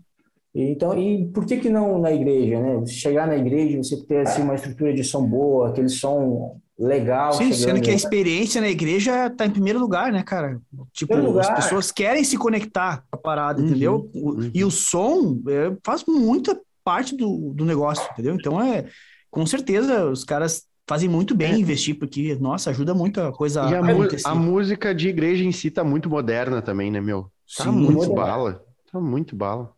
Então, 0.54 0.96
e 0.96 1.26
por 1.26 1.44
que 1.44 1.56
que 1.56 1.68
não 1.68 1.98
na 1.98 2.12
igreja, 2.12 2.60
né? 2.60 2.76
Você 2.76 2.92
chegar 2.92 3.26
na 3.26 3.36
igreja, 3.36 3.76
você 3.76 3.96
ter 4.04 4.20
assim 4.20 4.42
uma 4.42 4.54
estrutura 4.54 4.94
de 4.94 5.02
som 5.02 5.26
boa, 5.26 5.70
aquele 5.70 5.88
som 5.88 6.60
legal. 6.78 7.32
Sim, 7.32 7.52
sendo 7.52 7.80
que 7.80 7.90
a 7.90 7.94
experiência 7.94 8.60
na 8.60 8.68
igreja 8.68 9.26
está 9.26 9.46
em 9.46 9.50
primeiro 9.50 9.80
lugar, 9.80 10.12
né, 10.12 10.22
cara? 10.22 10.60
Tipo, 10.92 11.38
as 11.38 11.50
pessoas 11.50 11.90
querem 11.90 12.22
se 12.22 12.36
conectar 12.36 13.04
com 13.10 13.16
a 13.16 13.18
parada, 13.18 13.60
uhum, 13.60 13.66
entendeu? 13.66 14.10
Uhum. 14.14 14.50
E 14.54 14.64
o 14.64 14.70
som 14.70 15.40
é, 15.48 15.76
faz 15.82 16.04
muita 16.06 16.56
parte 16.84 17.16
do, 17.16 17.52
do 17.52 17.64
negócio, 17.64 18.06
entendeu? 18.12 18.36
Então, 18.36 18.62
é 18.62 18.84
com 19.28 19.44
certeza 19.44 20.06
os 20.06 20.22
caras 20.22 20.62
fazem 20.86 21.08
muito 21.08 21.34
bem 21.34 21.52
é. 21.52 21.58
investir, 21.58 21.98
porque, 21.98 22.34
nossa, 22.36 22.70
ajuda 22.70 22.94
muito 22.94 23.20
a 23.20 23.32
coisa 23.32 23.62
e 23.62 23.74
a, 23.74 23.80
a, 23.80 24.32
a 24.32 24.34
música 24.34 24.94
de 24.94 25.08
igreja 25.08 25.44
em 25.44 25.52
si 25.52 25.70
tá 25.70 25.82
muito 25.82 26.08
moderna 26.08 26.60
também, 26.60 26.90
né, 26.90 27.00
meu? 27.00 27.30
Tá 27.56 27.64
Sim, 27.64 27.70
muito 27.70 28.08
moderna. 28.08 28.14
bala. 28.14 28.64
Tá 28.90 29.00
muito 29.00 29.36
bala. 29.36 29.72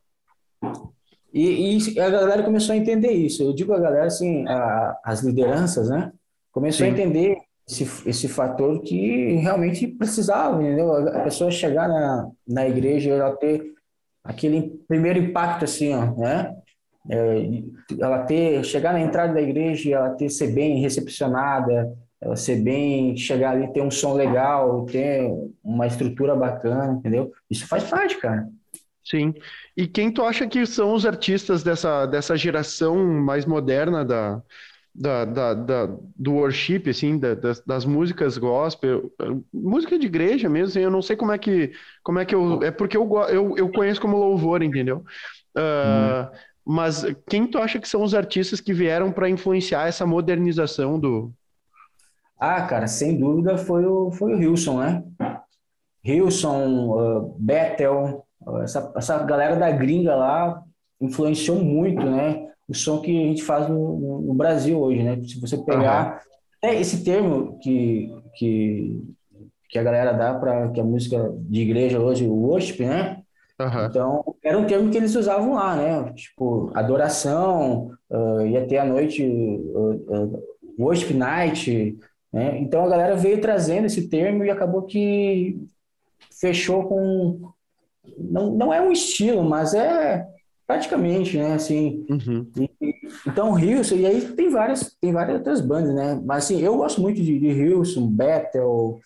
E, 1.32 1.76
e, 1.76 2.00
a 2.00 2.08
galera 2.08 2.42
começou 2.42 2.72
a 2.72 2.76
entender 2.76 3.12
isso. 3.12 3.42
Eu 3.42 3.52
digo 3.52 3.72
a 3.72 3.78
galera, 3.78 4.06
assim, 4.06 4.46
a, 4.48 4.98
as 5.04 5.22
lideranças, 5.22 5.88
né? 5.88 6.12
Começou 6.50 6.86
Sim. 6.86 6.92
a 6.92 6.94
entender 6.94 7.36
esse, 7.68 8.08
esse 8.08 8.28
fator 8.28 8.80
que 8.82 9.34
realmente 9.34 9.86
precisava, 9.86 10.62
entendeu? 10.62 10.92
A 11.08 11.20
pessoa 11.20 11.50
chegar 11.50 11.88
na, 11.88 12.30
na 12.46 12.66
igreja, 12.66 13.10
ela 13.10 13.36
ter 13.36 13.74
aquele 14.24 14.80
primeiro 14.88 15.18
impacto, 15.18 15.64
assim, 15.64 15.92
ó, 15.94 16.14
né? 16.16 16.56
É, 17.08 17.62
ela 18.00 18.24
ter, 18.24 18.64
chegar 18.64 18.92
na 18.92 19.00
entrada 19.00 19.34
da 19.34 19.42
igreja, 19.42 19.94
ela 19.94 20.10
ter, 20.10 20.28
ser 20.28 20.48
bem 20.48 20.80
recepcionada, 20.80 21.92
ela 22.20 22.36
ser 22.36 22.56
bem, 22.56 23.16
chegar 23.16 23.50
ali, 23.50 23.72
ter 23.72 23.82
um 23.82 23.90
som 23.90 24.14
legal, 24.14 24.84
ter 24.86 25.30
uma 25.62 25.86
estrutura 25.86 26.34
bacana, 26.34 26.92
entendeu? 26.92 27.32
Isso 27.50 27.66
faz 27.66 27.84
parte, 27.84 28.18
cara. 28.18 28.48
Sim. 29.04 29.34
E 29.76 29.86
quem 29.86 30.10
tu 30.10 30.22
acha 30.22 30.46
que 30.48 30.66
são 30.66 30.92
os 30.92 31.06
artistas 31.06 31.62
dessa, 31.62 32.06
dessa 32.06 32.36
geração 32.36 32.96
mais 32.96 33.46
moderna 33.46 34.04
da, 34.04 34.42
da, 34.92 35.24
da, 35.24 35.54
da 35.54 35.86
do 36.16 36.32
worship, 36.32 36.88
assim, 36.88 37.18
da, 37.18 37.34
das, 37.34 37.60
das, 37.60 37.84
músicas 37.84 38.38
gospel, 38.38 39.12
música 39.52 39.96
de 39.98 40.06
igreja 40.06 40.48
mesmo, 40.48 40.68
assim, 40.68 40.80
eu 40.80 40.90
não 40.90 41.02
sei 41.02 41.14
como 41.14 41.30
é 41.30 41.38
que, 41.38 41.72
como 42.02 42.18
é 42.18 42.24
que 42.24 42.34
eu, 42.34 42.62
é 42.62 42.70
porque 42.70 42.96
eu, 42.96 43.08
eu, 43.28 43.56
eu 43.56 43.70
conheço 43.70 44.00
como 44.00 44.16
louvor, 44.16 44.62
entendeu? 44.62 45.04
Uh, 45.56 46.34
Mas 46.66 47.04
quem 47.28 47.46
tu 47.46 47.58
acha 47.58 47.78
que 47.78 47.88
são 47.88 48.02
os 48.02 48.12
artistas 48.12 48.60
que 48.60 48.72
vieram 48.72 49.12
para 49.12 49.30
influenciar 49.30 49.86
essa 49.86 50.04
modernização 50.04 50.98
do... 50.98 51.30
Ah, 52.38 52.62
cara, 52.62 52.88
sem 52.88 53.16
dúvida 53.16 53.56
foi 53.56 53.86
o, 53.86 54.10
foi 54.10 54.34
o 54.34 54.42
Hilson, 54.42 54.80
né? 54.80 55.04
Hilson, 56.04 56.90
uh, 56.90 57.36
Bethel, 57.38 58.26
essa, 58.62 58.92
essa 58.96 59.22
galera 59.22 59.54
da 59.54 59.70
gringa 59.70 60.14
lá 60.16 60.60
influenciou 61.00 61.62
muito, 61.62 62.04
né? 62.04 62.48
O 62.68 62.74
som 62.74 63.00
que 63.00 63.10
a 63.10 63.28
gente 63.28 63.42
faz 63.44 63.68
no, 63.68 64.20
no 64.22 64.34
Brasil 64.34 64.78
hoje, 64.80 65.04
né? 65.04 65.16
Se 65.22 65.40
você 65.40 65.56
pegar 65.58 66.14
uhum. 66.14 66.68
é 66.70 66.80
esse 66.80 67.04
termo 67.04 67.58
que, 67.60 68.12
que, 68.36 69.02
que 69.70 69.78
a 69.78 69.82
galera 69.84 70.12
dá 70.12 70.34
para 70.34 70.68
que 70.70 70.80
a 70.80 70.84
música 70.84 71.32
de 71.38 71.60
igreja 71.60 72.00
hoje, 72.00 72.26
o 72.26 72.34
worship, 72.34 72.84
né? 72.84 73.22
Uhum. 73.58 73.86
Então, 73.86 74.36
era 74.44 74.58
um 74.58 74.66
termo 74.66 74.90
que 74.90 74.98
eles 74.98 75.14
usavam 75.14 75.54
lá, 75.54 75.76
né? 75.76 76.12
Tipo, 76.12 76.70
adoração, 76.74 77.90
uh, 78.10 78.46
ia 78.46 78.66
ter 78.66 78.78
a 78.78 78.84
noite, 78.84 79.24
uh, 79.24 79.94
uh, 79.94 80.42
worship 80.78 81.14
night, 81.14 81.98
né? 82.32 82.58
Então, 82.58 82.84
a 82.84 82.88
galera 82.88 83.16
veio 83.16 83.40
trazendo 83.40 83.86
esse 83.86 84.08
termo 84.08 84.44
e 84.44 84.50
acabou 84.50 84.82
que 84.82 85.58
fechou 86.38 86.84
com, 86.84 87.50
não, 88.18 88.50
não 88.50 88.74
é 88.74 88.80
um 88.80 88.92
estilo, 88.92 89.42
mas 89.42 89.72
é 89.72 90.26
praticamente, 90.66 91.38
né? 91.38 91.54
Assim, 91.54 92.04
uhum. 92.10 92.46
e, 92.58 92.94
então 93.26 93.58
Hilson, 93.58 93.94
e 93.94 94.06
aí 94.06 94.20
tem 94.32 94.50
várias, 94.50 94.94
tem 95.00 95.12
várias 95.12 95.38
outras 95.38 95.60
bandas, 95.60 95.94
né? 95.94 96.20
Mas 96.24 96.44
assim, 96.44 96.60
eu 96.60 96.76
gosto 96.76 97.00
muito 97.00 97.22
de, 97.22 97.38
de 97.38 97.48
Hilson, 97.48 98.06
Bethel, 98.08 99.00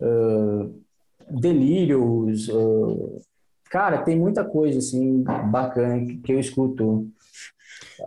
uh, 0.00 0.82
Delírios, 1.30 2.48
uh, 2.48 3.20
cara, 3.72 4.02
tem 4.02 4.18
muita 4.18 4.44
coisa 4.44 4.78
assim 4.78 5.24
bacana 5.50 6.04
que, 6.22 6.30
eu 6.30 6.38
escuto. 6.38 7.08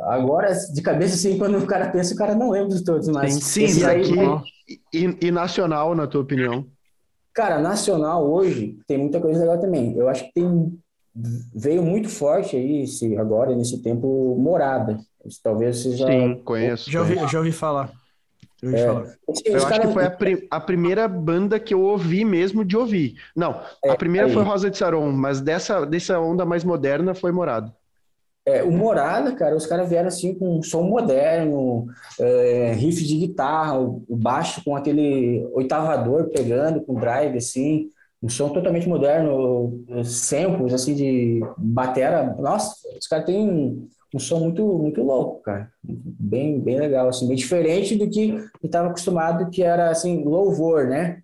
Agora, 0.03 0.53
de 0.53 0.81
cabeça, 0.83 1.15
assim, 1.15 1.37
quando 1.39 1.57
o 1.57 1.65
cara 1.65 1.89
pensa, 1.89 2.13
o 2.13 2.17
cara 2.17 2.35
não 2.35 2.51
lembra 2.51 2.77
de 2.77 2.83
todos, 2.83 3.07
mas 3.07 3.33
sim, 3.33 3.67
sim 3.67 3.83
aí, 3.83 4.01
aqui, 4.01 4.79
e, 4.93 5.17
e 5.27 5.31
nacional, 5.31 5.95
na 5.95 6.05
tua 6.05 6.21
opinião? 6.21 6.67
Cara, 7.33 7.59
nacional 7.59 8.31
hoje 8.31 8.77
tem 8.87 8.97
muita 8.99 9.19
coisa 9.19 9.39
legal 9.39 9.59
também. 9.59 9.97
Eu 9.97 10.07
acho 10.07 10.25
que 10.25 10.33
tem 10.33 10.79
veio 11.53 11.81
muito 11.81 12.09
forte 12.09 12.55
aí 12.55 12.83
esse, 12.83 13.17
agora 13.17 13.55
nesse 13.55 13.81
tempo 13.81 14.35
Morada. 14.37 14.99
Talvez 15.41 15.79
seja 15.79 16.05
Sim, 16.05 16.41
conheço. 16.43 16.91
Já 16.91 17.01
ouvi, 17.01 17.15
já 17.27 17.39
ouvi 17.39 17.51
falar. 17.51 17.91
É. 18.63 18.87
Assim, 19.29 19.43
eu 19.45 19.57
acho 19.57 19.67
cara... 19.67 19.87
que 19.87 19.93
foi 19.93 20.05
a, 20.05 20.09
pri 20.09 20.47
a, 20.49 20.59
primeira 20.59 21.07
banda 21.07 21.59
que 21.59 21.73
eu 21.73 21.81
ouvi 21.81 22.23
mesmo 22.23 22.63
de 22.63 22.77
ouvir. 22.77 23.15
Não, 23.35 23.61
é, 23.83 23.91
a 23.91 23.95
primeira 23.95 24.27
aí. 24.27 24.33
foi 24.33 24.43
Rosa 24.43 24.69
de 24.69 24.77
Saron, 24.77 25.11
mas 25.11 25.41
dessa, 25.41 25.85
dessa 25.85 26.19
onda 26.19 26.45
mais 26.45 26.63
moderna 26.63 27.13
foi 27.13 27.31
Morada. 27.31 27.73
É, 28.47 28.63
o 28.63 28.71
Morada, 28.71 29.33
cara, 29.33 29.55
os 29.55 29.65
caras 29.65 29.89
vieram 29.89 30.07
assim 30.07 30.35
com 30.35 30.59
um 30.59 30.63
som 30.63 30.83
moderno, 30.83 31.87
é, 32.19 32.73
riff 32.73 33.03
de 33.03 33.17
guitarra, 33.17 33.79
o, 33.79 34.03
o, 34.07 34.15
baixo 34.15 34.63
com 34.63 34.75
aquele 34.75 35.47
oitavador 35.51 36.29
pegando, 36.29 36.81
com 36.81 36.93
drive, 36.93 37.37
assim, 37.37 37.89
um 38.21 38.29
som 38.29 38.49
totalmente 38.49 38.87
moderno, 38.87 39.83
samples, 40.03 40.73
assim, 40.73 40.93
de 40.93 41.39
batera. 41.57 42.35
Nossa, 42.39 42.75
os 42.99 43.07
caras 43.07 43.25
têm 43.25 43.87
um, 44.15 44.19
som 44.19 44.39
muito, 44.39 44.65
muito 44.77 45.03
louco, 45.03 45.41
cara. 45.41 45.71
Bem, 45.83 46.59
bem 46.59 46.79
legal, 46.79 47.07
assim, 47.07 47.27
bem 47.27 47.35
diferente 47.35 47.95
do 47.95 48.09
que 48.09 48.29
eu 48.29 48.49
estava 48.65 48.87
acostumado, 48.87 49.49
que 49.49 49.61
era, 49.61 49.89
assim, 49.89 50.23
louvor, 50.23 50.87
né? 50.87 51.21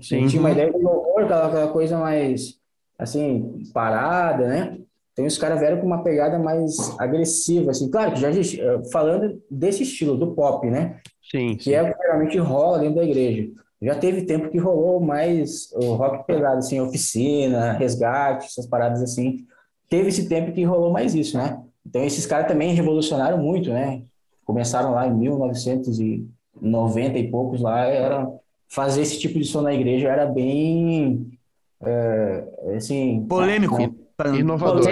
Sim. 0.00 0.26
Tinha 0.26 0.40
uma 0.40 0.50
ideia 0.50 0.72
de 0.72 0.78
louvor, 0.78 1.22
aquela, 1.22 1.46
aquela 1.46 1.68
coisa 1.68 1.98
mais, 1.98 2.58
assim, 2.98 3.62
parada, 3.72 4.46
né? 4.46 4.78
Então 5.12 5.24
os 5.24 5.38
caras 5.38 5.60
vieram 5.60 5.78
com 5.78 5.86
uma 5.86 6.02
pegada 6.02 6.38
mais 6.40 6.76
agressiva, 6.98 7.70
assim, 7.70 7.88
claro 7.88 8.12
que 8.12 8.20
já 8.20 8.30
eh, 8.30 8.82
falando 8.92 9.40
desse 9.48 9.84
estilo 9.84 10.16
do 10.16 10.34
pop, 10.34 10.68
né? 10.68 11.00
Sim. 11.30 11.56
Que 11.56 11.64
sim. 11.64 11.72
é 11.72 11.82
o 11.82 11.92
que 11.92 12.02
geralmente 12.02 12.38
rola 12.38 12.80
dentro 12.80 12.96
da 12.96 13.04
igreja. 13.04 13.48
Já 13.80 13.94
teve 13.94 14.22
tempo 14.22 14.48
que 14.48 14.58
rolou 14.58 14.98
mais 14.98 15.70
o 15.72 15.94
rock 15.94 16.26
pesado, 16.26 16.58
assim, 16.58 16.80
oficina, 16.80 17.72
resgate, 17.72 18.46
essas 18.46 18.66
paradas 18.66 19.02
assim. 19.02 19.46
Teve 19.88 20.08
esse 20.08 20.28
tempo 20.28 20.52
que 20.52 20.64
rolou 20.64 20.90
mais 20.90 21.14
isso, 21.14 21.36
né? 21.36 21.62
Então 21.86 22.02
esses 22.02 22.26
caras 22.26 22.48
também 22.48 22.74
revolucionaram 22.74 23.38
muito, 23.38 23.70
né? 23.70 24.02
Começaram 24.44 24.92
lá 24.92 25.06
em 25.06 25.14
1990 25.14 27.18
e 27.18 27.30
poucos 27.30 27.60
lá, 27.60 27.86
era 27.86 28.26
fazer 28.68 29.02
esse 29.02 29.18
tipo 29.18 29.38
de 29.38 29.44
som 29.44 29.60
na 29.60 29.72
igreja 29.72 30.08
era 30.08 30.26
bem 30.26 31.38
é, 31.82 32.44
assim 32.76 33.24
polêmico. 33.28 33.78
Né? 33.78 33.90
Inovador. 34.38 34.84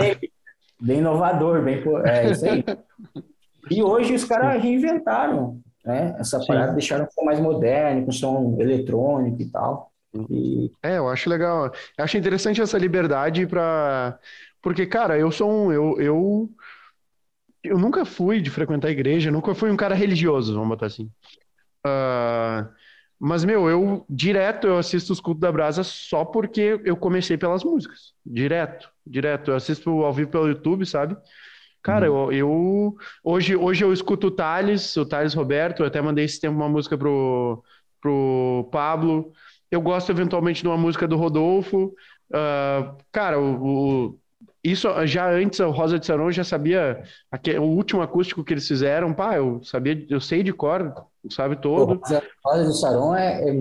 Bem 0.80 0.98
inovador, 0.98 1.62
bem. 1.62 1.82
É 2.04 2.30
isso 2.30 2.44
aí. 2.44 2.64
e 3.70 3.82
hoje 3.82 4.14
os 4.14 4.24
caras 4.24 4.60
reinventaram 4.60 5.60
né? 5.84 6.14
essa 6.18 6.40
Sim. 6.40 6.46
parada, 6.46 6.72
deixaram 6.72 7.04
um 7.04 7.10
som 7.10 7.24
mais 7.24 7.40
moderno, 7.40 8.04
com 8.04 8.12
som 8.12 8.56
eletrônico 8.58 9.40
e 9.40 9.46
tal. 9.46 9.92
E... 10.28 10.70
É, 10.82 10.98
eu 10.98 11.08
acho 11.08 11.28
legal. 11.28 11.72
Eu 11.96 12.04
acho 12.04 12.16
interessante 12.16 12.60
essa 12.60 12.78
liberdade 12.78 13.46
para. 13.46 14.18
Porque, 14.60 14.86
cara, 14.86 15.18
eu 15.18 15.30
sou 15.30 15.50
um. 15.50 15.72
Eu, 15.72 16.00
eu, 16.00 16.50
eu 17.62 17.78
nunca 17.78 18.04
fui 18.04 18.40
de 18.40 18.50
frequentar 18.50 18.88
a 18.88 18.92
igreja, 18.92 19.30
nunca 19.30 19.54
fui 19.54 19.70
um 19.70 19.76
cara 19.76 19.94
religioso, 19.94 20.54
vamos 20.54 20.68
botar 20.68 20.86
assim. 20.86 21.10
Uh, 21.86 22.68
mas, 23.18 23.44
meu, 23.44 23.68
eu 23.70 24.04
direto 24.10 24.66
eu 24.66 24.78
assisto 24.78 25.12
os 25.12 25.20
cultos 25.20 25.40
da 25.40 25.52
Brasa 25.52 25.84
só 25.84 26.24
porque 26.24 26.80
eu 26.84 26.96
comecei 26.96 27.38
pelas 27.38 27.62
músicas. 27.62 28.14
Direto, 28.26 28.90
direto. 29.06 29.52
Eu 29.52 29.56
assisto 29.56 29.90
ao 30.02 30.12
vivo 30.12 30.30
pelo 30.30 30.48
YouTube, 30.48 30.84
sabe? 30.84 31.16
Cara, 31.82 32.10
uhum. 32.10 32.32
eu, 32.32 32.32
eu, 32.32 32.96
hoje, 33.22 33.54
hoje 33.54 33.84
eu 33.84 33.92
escuto 33.92 34.26
o 34.26 34.30
Thales, 34.30 34.96
o 34.96 35.06
Thales 35.06 35.34
Roberto, 35.34 35.82
eu 35.82 35.86
até 35.86 36.00
mandei 36.00 36.24
esse 36.24 36.40
tempo 36.40 36.56
uma 36.56 36.68
música 36.68 36.98
pro, 36.98 37.62
pro 38.00 38.68
Pablo. 38.72 39.32
Eu 39.70 39.80
gosto 39.80 40.10
eventualmente 40.10 40.62
de 40.62 40.68
uma 40.68 40.76
música 40.76 41.06
do 41.06 41.16
Rodolfo. 41.16 41.94
Uh, 42.28 42.96
cara, 43.12 43.38
o, 43.38 44.08
o, 44.08 44.18
isso 44.64 44.88
já 45.06 45.30
antes, 45.30 45.58
o 45.60 45.70
Rosa 45.70 45.98
de 45.98 46.06
Saron 46.06 46.30
já 46.30 46.44
sabia 46.44 47.02
aquele, 47.30 47.58
o 47.58 47.64
último 47.64 48.00
acústico 48.00 48.44
que 48.44 48.54
eles 48.54 48.66
fizeram. 48.66 49.12
Pá, 49.12 49.36
eu 49.36 49.62
sabia, 49.64 50.06
eu 50.08 50.20
sei 50.20 50.42
de 50.42 50.52
cor, 50.52 50.94
sabe 51.30 51.56
todo. 51.56 52.00
Rosa 52.44 52.66
de 52.66 52.78
Saron 52.78 53.14
é, 53.14 53.50
é, 53.50 53.54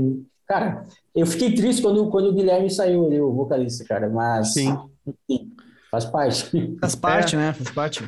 Cara, 0.52 0.86
eu 1.16 1.26
fiquei 1.26 1.56
triste 1.56 1.82
quando, 1.82 2.10
quando 2.10 2.28
o 2.28 2.34
Guilherme 2.34 2.70
saiu 2.70 3.06
ali, 3.06 3.22
o 3.22 3.32
vocalista, 3.32 3.86
cara, 3.86 4.10
mas. 4.10 4.54
Sim. 4.54 4.78
Enfim, 5.08 5.50
faz 5.90 6.04
parte. 6.04 6.78
Faz 6.82 6.94
parte, 6.94 7.36
é. 7.36 7.40
né? 7.40 7.54
Faz 7.54 7.72
parte. 7.72 8.04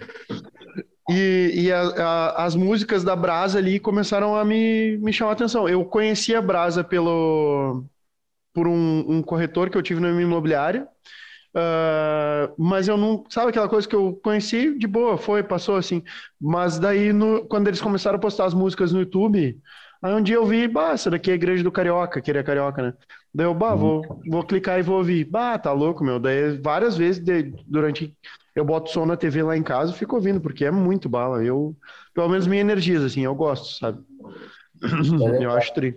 E, 1.09 1.51
e 1.55 1.71
a, 1.71 1.81
a, 1.81 2.43
as 2.43 2.53
músicas 2.53 3.01
da 3.01 3.15
Brasa 3.15 3.59
ali 3.59 3.79
começaram 3.79 4.35
a 4.35 4.43
me, 4.43 4.97
me 4.97 5.13
chamar 5.13 5.31
a 5.31 5.33
atenção. 5.35 5.69
Eu 5.69 5.85
conheci 5.85 6.35
a 6.35 6.41
Brasa 6.41 6.83
pelo, 6.83 7.85
por 8.53 8.67
um, 8.67 9.05
um 9.07 9.21
corretor 9.23 9.69
que 9.69 9.77
eu 9.77 9.81
tive 9.81 10.01
na 10.01 10.09
minha 10.11 10.23
imobiliária. 10.23 10.85
Uh, 11.55 12.51
mas 12.57 12.87
eu 12.87 12.97
não. 12.97 13.23
Sabe 13.29 13.49
aquela 13.49 13.69
coisa 13.69 13.87
que 13.87 13.95
eu 13.95 14.19
conheci 14.23 14.75
de 14.77 14.87
boa, 14.87 15.17
foi, 15.17 15.43
passou 15.43 15.75
assim. 15.75 16.03
Mas 16.41 16.79
daí, 16.79 17.13
no, 17.13 17.45
quando 17.45 17.67
eles 17.67 17.81
começaram 17.81 18.17
a 18.17 18.21
postar 18.21 18.45
as 18.45 18.53
músicas 18.55 18.91
no 18.91 18.99
YouTube, 18.99 19.59
aí 20.01 20.13
um 20.13 20.21
dia 20.21 20.35
eu 20.35 20.45
vi, 20.45 20.67
bah, 20.67 20.93
essa 20.93 21.11
daqui 21.11 21.29
é 21.29 21.33
a 21.33 21.35
igreja 21.35 21.63
do 21.63 21.71
Carioca, 21.71 22.21
que 22.21 22.31
ele 22.31 22.39
é 22.39 22.43
carioca, 22.43 22.81
né? 22.81 22.93
Daí 23.33 23.45
eu, 23.45 23.53
bah, 23.53 23.75
vou, 23.75 24.03
uhum. 24.05 24.21
vou 24.29 24.43
clicar 24.43 24.79
e 24.79 24.83
vou 24.83 24.97
ouvir. 24.97 25.25
Bah, 25.25 25.59
tá 25.59 25.71
louco, 25.71 26.03
meu. 26.03 26.19
Daí 26.19 26.57
várias 26.57 26.97
vezes 26.97 27.23
de, 27.23 27.53
durante. 27.67 28.15
Eu 28.55 28.65
boto 28.65 28.89
som 28.91 29.05
na 29.05 29.17
TV 29.17 29.43
lá 29.43 29.57
em 29.57 29.63
casa 29.63 29.91
e 29.91 29.97
fico 29.97 30.15
ouvindo, 30.15 30.41
porque 30.41 30.65
é 30.65 30.71
muito 30.71 31.07
bala. 31.07 31.43
Eu, 31.43 31.75
pelo 32.13 32.29
menos, 32.29 32.47
me 32.47 32.57
energiza, 32.57 33.05
assim, 33.05 33.21
eu 33.21 33.33
gosto, 33.35 33.79
sabe? 33.79 33.99
eu 35.41 35.51
acho 35.51 35.73
tri. 35.73 35.95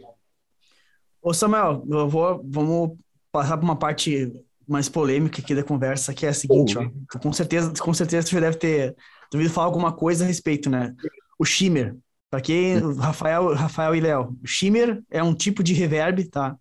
Ô, 1.23 1.35
Samuel, 1.35 1.85
eu 1.89 2.09
vou, 2.09 2.43
vamos 2.47 2.99
passar 3.33 3.57
para 3.57 3.65
uma 3.65 3.77
parte 3.77 4.33
mais 4.67 4.89
polêmica 4.89 5.41
aqui 5.41 5.55
da 5.55 5.63
conversa, 5.63 6.13
que 6.13 6.27
é 6.27 6.31
a 6.31 6.35
seguinte, 6.35 6.77
ó. 6.77 7.19
Com 7.19 7.33
certeza, 7.33 7.73
com 7.73 7.95
certeza 7.95 8.27
tu 8.27 8.33
já 8.33 8.41
deve 8.41 8.57
ter 8.57 8.97
ouvido 9.33 9.53
falar 9.53 9.67
alguma 9.67 9.93
coisa 9.93 10.25
a 10.25 10.27
respeito, 10.27 10.69
né? 10.69 10.95
O 11.39 11.45
shimmer. 11.45 11.97
Para 12.31 12.41
quem, 12.41 12.79
Rafael, 12.97 13.55
Rafael 13.55 13.95
e 13.95 14.01
Léo, 14.01 14.37
o 14.43 14.47
shimmer 14.47 15.03
é 15.11 15.23
um 15.23 15.35
tipo 15.35 15.63
de 15.63 15.73
reverb, 15.73 16.25
tá? 16.29 16.57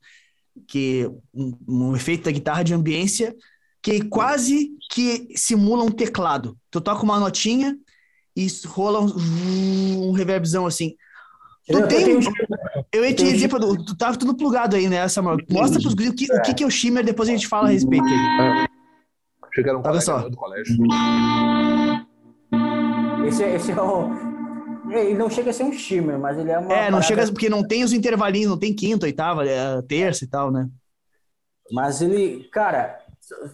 Que 0.68 1.10
um, 1.34 1.58
um 1.68 1.96
efeito 1.96 2.26
da 2.26 2.32
guitarra 2.32 2.64
de 2.64 2.74
ambiência 2.74 3.36
que 3.82 4.02
quase 4.06 4.72
que 4.92 5.28
simula 5.36 5.84
um 5.84 5.92
teclado. 5.92 6.58
Tu 6.72 6.82
toca 6.82 7.04
uma 7.04 7.20
notinha 7.20 7.78
e 8.36 8.48
rola 8.66 9.00
um, 9.00 10.10
um 10.10 10.12
reverbzão 10.12 10.66
assim. 10.66 10.96
Tu 11.68 11.74
eu, 11.74 11.88
tem, 11.88 12.12
eu, 12.12 12.20
eu 12.92 13.06
ia 13.06 13.14
te 13.14 13.24
dizer, 13.24 13.50
tu 13.50 13.98
tava 13.98 14.18
tudo 14.18 14.36
plugado 14.36 14.76
aí, 14.76 14.88
né, 14.88 15.08
Samuel? 15.08 15.38
Mostra 15.50 15.82
pros 15.82 15.94
gringos 15.94 16.14
o 16.14 16.18
que, 16.18 16.52
o 16.52 16.56
que 16.56 16.64
é 16.64 16.68
o 16.68 16.70
shimmer, 16.70 17.04
depois 17.04 17.28
a 17.28 17.32
gente 17.32 17.48
fala 17.48 17.68
a 17.68 17.72
respeito 17.72 18.06
aí. 18.06 18.68
Chegaram 19.54 19.80
um 19.80 19.84
Olha 19.84 20.02
só. 20.02 20.30
do 20.30 20.38
colégio. 20.38 20.78
Esse, 23.28 23.44
é, 23.44 23.56
esse 23.56 23.72
é 23.72 23.82
o... 23.82 24.10
Ele 24.92 25.16
não 25.16 25.30
chega 25.30 25.50
a 25.50 25.54
ser 25.54 25.64
um 25.64 25.74
shimmer, 25.74 26.20
mas 26.20 26.38
ele 26.38 26.52
é 26.52 26.60
uma. 26.60 26.72
É, 26.72 26.92
não 26.92 27.02
chega, 27.02 27.26
porque 27.26 27.50
não 27.50 27.68
tem 27.68 27.84
os 27.84 27.92
intervalinhos, 27.92 28.52
não 28.52 28.60
tem 28.60 28.74
quinta, 28.74 29.08
oitava, 29.08 29.44
é 29.44 29.82
terça 29.82 30.24
e 30.24 30.28
tal, 30.28 30.52
né? 30.52 30.70
Mas 31.72 32.04
ele, 32.04 32.48
cara, 32.52 33.04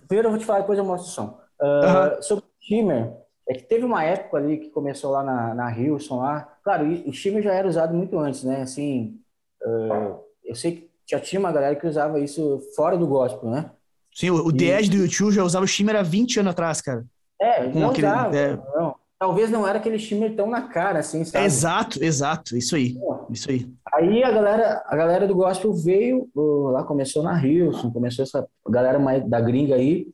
Primeiro 0.07 0.28
eu 0.28 0.32
vou 0.32 0.39
te 0.39 0.45
falar, 0.45 0.59
depois 0.59 0.78
eu 0.78 0.86
mostro 0.86 1.09
o 1.09 1.14
som. 1.14 1.39
Uh, 1.59 2.16
uhum. 2.16 2.22
Sobre 2.22 2.45
o 2.45 2.47
Shimmer, 2.59 3.14
é 3.47 3.53
que 3.53 3.64
teve 3.64 3.86
uma 3.86 4.03
época 4.03 4.38
ali 4.38 4.57
que 4.57 4.70
começou 4.70 5.12
lá 5.12 5.24
na, 5.24 5.55
na 5.55 5.78
Hilson 5.78 6.20
lá. 6.20 6.51
Claro, 6.64 6.88
o 7.05 7.14
Shimmer 7.14 7.41
já 7.41 7.53
era 7.53 7.68
usado 7.68 7.93
muito 7.93 8.18
antes, 8.20 8.43
né? 8.43 8.62
Assim, 8.62 9.20
uh, 9.64 10.20
eu 10.43 10.55
sei 10.55 10.72
que 10.74 10.91
já 11.09 11.20
tinha 11.20 11.39
uma 11.39 11.51
galera 11.51 11.76
que 11.76 11.88
usava 11.88 12.20
isso 12.20 12.62
fora 12.76 12.97
do 12.97 13.07
gospel, 13.07 13.49
né? 13.49 13.72
Sim, 14.14 14.30
o, 14.30 14.45
o 14.45 14.49
e... 14.49 14.89
do 14.89 14.97
YouTube 14.97 15.34
já 15.34 15.43
usava 15.43 15.66
o 15.66 15.68
Shimmer 15.68 15.95
há 15.95 16.03
20 16.03 16.41
anos 16.41 16.51
atrás, 16.51 16.82
cara. 16.82 17.05
É, 17.39 17.64
Com 17.70 17.80
não 17.80 17.89
aquele, 17.89 18.07
usava, 18.07 18.38
é... 18.38 18.55
não. 18.76 18.95
Talvez 19.18 19.51
não 19.51 19.68
era 19.68 19.78
aquele 19.78 19.99
Shimmer 19.99 20.36
tão 20.36 20.49
na 20.49 20.64
cara, 20.64 20.97
assim, 20.97 21.24
sabe? 21.24 21.45
Exato, 21.45 22.03
exato, 22.03 22.57
isso 22.57 22.76
aí, 22.76 22.97
isso 23.30 23.51
aí. 23.51 23.72
Aí 23.93 24.24
a 24.24 24.32
galera, 24.32 24.84
a 24.84 24.95
galera 24.95 25.28
do 25.28 25.36
gospel 25.36 25.72
veio, 25.74 26.28
lá 26.36 26.84
começou 26.84 27.22
na 27.22 27.39
Hilson, 27.39 27.91
começou 27.91 28.24
essa 28.24 28.47
galera 28.68 28.97
mais 28.97 29.24
da 29.30 29.39
gringa 29.39 29.76
aí, 29.76 30.07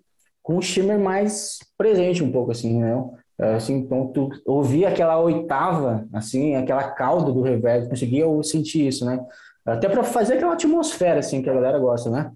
com 0.44 0.58
o 0.58 0.62
shimmer 0.62 1.00
mais 1.00 1.60
presente 1.78 2.22
um 2.22 2.30
pouco, 2.30 2.52
assim, 2.52 2.82
né? 2.82 2.96
Assim, 3.40 3.76
então 3.76 4.08
tu 4.08 4.30
ouvia 4.46 4.90
aquela 4.90 5.20
oitava, 5.20 6.08
assim, 6.12 6.56
aquela 6.56 6.92
cauda 6.92 7.32
do 7.32 7.42
reverb, 7.42 7.88
conseguia 7.88 8.26
sentir 8.44 8.88
isso, 8.88 9.06
né? 9.06 9.24
Até 9.64 9.88
para 9.88 10.04
fazer 10.04 10.36
aquela 10.36 10.54
atmosfera, 10.54 11.20
assim, 11.20 11.42
que 11.42 11.50
a 11.50 11.54
galera 11.54 11.78
gosta, 11.78 12.10
né? 12.10 12.32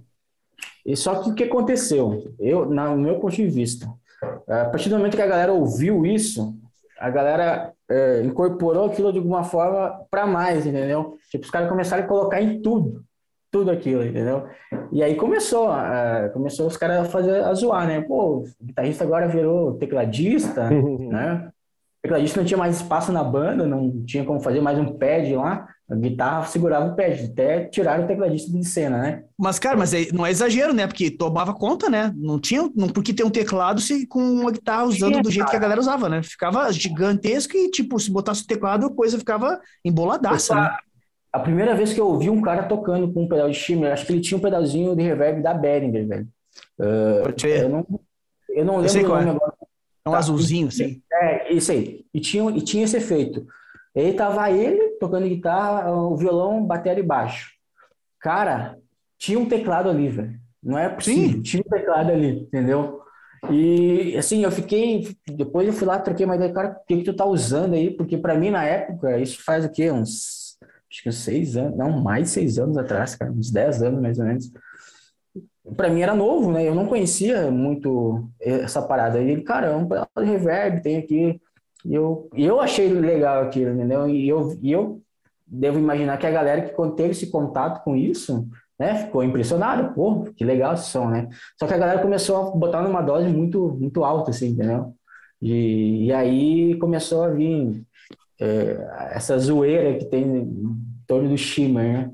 E 0.85 0.95
só 0.95 1.15
que 1.15 1.29
o 1.31 1.33
que 1.33 1.45
aconteceu? 1.45 2.35
Eu, 2.39 2.65
no 2.65 2.97
meu 2.97 3.19
ponto 3.19 3.35
de 3.35 3.47
vista, 3.47 3.87
a 4.47 4.65
partir 4.65 4.89
do 4.89 4.97
momento 4.97 5.15
que 5.15 5.21
a 5.21 5.27
galera 5.27 5.51
ouviu 5.51 6.05
isso, 6.05 6.55
a 6.99 7.09
galera 7.09 7.73
é, 7.89 8.21
incorporou 8.21 8.85
aquilo 8.85 9.11
de 9.11 9.17
alguma 9.17 9.43
forma 9.43 10.05
para 10.11 10.27
mais, 10.27 10.67
entendeu? 10.67 11.17
Tipo, 11.31 11.45
os 11.45 11.49
caras 11.49 11.69
começaram 11.69 12.03
a 12.03 12.07
colocar 12.07 12.41
em 12.41 12.61
tudo, 12.61 13.03
tudo 13.51 13.69
aquilo, 13.69 14.03
entendeu? 14.03 14.47
E 14.91 15.03
aí 15.03 15.15
começou, 15.15 15.69
começou 16.33 16.67
os 16.67 16.77
caras 16.77 17.05
a 17.05 17.05
fazer 17.05 17.43
a 17.43 17.53
zoar, 17.53 17.85
né? 17.85 18.01
Pô, 18.01 18.37
o 18.39 18.65
guitarrista 18.65 19.03
agora 19.03 19.27
virou 19.27 19.73
tecladista, 19.73 20.69
né? 20.71 21.49
O 21.99 22.01
tecladista 22.01 22.39
não 22.39 22.47
tinha 22.47 22.57
mais 22.57 22.77
espaço 22.77 23.11
na 23.11 23.23
banda, 23.23 23.67
não 23.67 24.03
tinha 24.05 24.23
como 24.23 24.39
fazer 24.39 24.61
mais 24.61 24.79
um 24.79 24.97
pad 24.97 25.35
lá 25.35 25.67
a 25.91 25.95
guitarra 25.95 26.45
segurava 26.45 26.89
o 26.89 26.95
pé, 26.95 27.13
até 27.21 27.65
tirar 27.65 27.99
o 27.99 28.07
tecladista 28.07 28.49
de 28.49 28.63
cena, 28.63 28.97
né? 28.97 29.23
Mas, 29.37 29.59
cara, 29.59 29.75
mas 29.75 29.93
é, 29.93 30.07
não 30.13 30.25
é 30.25 30.31
exagero, 30.31 30.73
né? 30.73 30.87
Porque 30.87 31.11
tomava 31.11 31.53
conta, 31.53 31.89
né? 31.89 32.13
Não 32.15 32.39
tinha, 32.39 32.69
não, 32.73 32.87
porque 32.87 33.13
ter 33.13 33.25
um 33.25 33.29
teclado 33.29 33.81
se, 33.81 34.07
com 34.07 34.21
uma 34.21 34.51
guitarra 34.51 34.85
usando 34.85 35.15
Sim, 35.15 35.21
do 35.21 35.29
jeito 35.29 35.47
cara. 35.47 35.51
que 35.51 35.55
a 35.57 35.59
galera 35.59 35.81
usava, 35.81 36.07
né? 36.07 36.23
Ficava 36.23 36.71
gigantesco 36.71 37.57
e, 37.57 37.69
tipo, 37.69 37.99
se 37.99 38.09
botasse 38.09 38.43
o 38.43 38.47
teclado, 38.47 38.85
a 38.85 38.95
coisa 38.95 39.19
ficava 39.19 39.59
emboladaça, 39.83 40.55
né? 40.55 40.77
A 41.33 41.39
primeira 41.39 41.73
vez 41.75 41.93
que 41.93 42.01
eu 42.01 42.07
ouvi 42.07 42.29
um 42.29 42.41
cara 42.41 42.63
tocando 42.63 43.11
com 43.11 43.23
um 43.23 43.27
pedal 43.27 43.49
de 43.49 43.55
shimmer, 43.55 43.93
acho 43.93 44.05
que 44.05 44.11
ele 44.11 44.21
tinha 44.21 44.37
um 44.37 44.41
pedalzinho 44.41 44.95
de 44.95 45.03
reverb 45.03 45.41
da 45.41 45.53
Behringer, 45.53 46.07
velho. 46.07 46.27
Uh, 46.77 47.47
eu 47.47 47.69
não, 47.69 47.87
eu 48.49 48.65
não 48.65 48.77
lembro 48.77 48.99
eu 48.99 49.05
o 49.05 49.15
nome 49.15 49.27
é. 49.27 49.29
agora. 49.31 49.53
É 50.03 50.09
um 50.09 50.11
tá. 50.11 50.17
azulzinho, 50.17 50.67
assim. 50.67 51.01
É, 51.13 51.53
isso 51.53 51.71
aí. 51.71 52.05
E 52.13 52.19
tinha, 52.19 52.49
e 52.51 52.61
tinha 52.61 52.83
esse 52.83 52.97
efeito. 52.97 53.45
E 53.95 54.01
aí 54.01 54.13
tava 54.13 54.49
ele 54.51 54.89
tocando 54.99 55.27
guitarra, 55.27 55.91
o 55.91 56.15
violão, 56.15 56.65
bateria 56.65 57.03
e 57.03 57.05
baixo. 57.05 57.51
Cara, 58.19 58.77
tinha 59.17 59.39
um 59.39 59.47
teclado 59.47 59.89
ali, 59.89 60.09
velho. 60.09 60.39
Não 60.61 60.77
é 60.77 60.89
possível. 60.89 61.37
Sim. 61.37 61.41
Tinha 61.41 61.63
um 61.65 61.69
teclado 61.69 62.11
ali, 62.11 62.41
entendeu? 62.41 63.01
E 63.49 64.15
assim, 64.17 64.43
eu 64.43 64.51
fiquei. 64.51 65.15
Depois 65.27 65.67
eu 65.67 65.73
fui 65.73 65.87
lá, 65.87 65.99
troquei 65.99 66.25
uma 66.25 66.35
ideia, 66.35 66.53
cara, 66.53 66.77
o 66.79 66.85
que, 66.85 66.97
que 66.97 67.03
tu 67.03 67.13
tá 67.13 67.25
usando 67.25 67.73
aí? 67.73 67.89
Porque 67.89 68.17
para 68.17 68.35
mim, 68.35 68.51
na 68.51 68.63
época, 68.63 69.17
isso 69.19 69.43
faz 69.43 69.65
o 69.65 69.71
quê? 69.71 69.91
Uns. 69.91 70.40
Acho 70.91 71.03
que 71.03 71.11
seis 71.11 71.55
anos, 71.55 71.77
não, 71.77 72.01
mais 72.01 72.29
seis 72.29 72.59
anos 72.59 72.77
atrás, 72.77 73.15
cara, 73.15 73.31
uns 73.31 73.49
dez 73.49 73.81
anos 73.81 74.01
mais 74.01 74.19
ou 74.19 74.25
menos. 74.25 74.51
Para 75.77 75.89
mim 75.89 76.01
era 76.01 76.13
novo, 76.13 76.51
né? 76.51 76.67
Eu 76.67 76.75
não 76.75 76.87
conhecia 76.87 77.49
muito 77.49 78.29
essa 78.39 78.81
parada. 78.81 79.21
E 79.21 79.29
ele, 79.29 79.41
caramba, 79.41 80.09
reverb, 80.17 80.81
tem 80.81 80.97
aqui 80.97 81.39
e 81.83 81.95
eu, 81.95 82.29
eu 82.35 82.59
achei 82.59 82.87
legal 82.89 83.43
aquilo, 83.43 83.71
entendeu? 83.71 84.07
E 84.07 84.27
eu, 84.29 84.57
e 84.61 84.71
eu 84.71 85.01
devo 85.45 85.79
imaginar 85.79 86.17
que 86.17 86.27
a 86.27 86.31
galera 86.31 86.61
que 86.61 86.91
teve 86.95 87.11
esse 87.11 87.27
contato 87.27 87.83
com 87.83 87.95
isso, 87.95 88.47
né, 88.79 88.95
ficou 89.05 89.23
impressionada. 89.23 89.91
Pô, 89.91 90.23
que 90.35 90.45
legal 90.45 90.73
esse 90.73 90.89
som, 90.89 91.09
né? 91.09 91.27
Só 91.59 91.67
que 91.67 91.73
a 91.73 91.77
galera 91.77 92.01
começou 92.01 92.37
a 92.37 92.51
botar 92.51 92.81
numa 92.81 93.01
dose 93.01 93.27
muito, 93.27 93.69
muito 93.79 94.03
alta, 94.03 94.31
assim, 94.31 94.49
entendeu? 94.49 94.93
E, 95.41 96.05
e 96.05 96.13
aí 96.13 96.77
começou 96.77 97.23
a 97.23 97.29
vir 97.29 97.83
é, 98.41 99.11
essa 99.11 99.37
zoeira 99.37 99.97
que 99.99 100.05
tem 100.05 100.23
em 100.23 100.77
torno 101.05 101.29
do 101.29 101.37
shimmer, 101.37 101.93
né? 101.93 102.11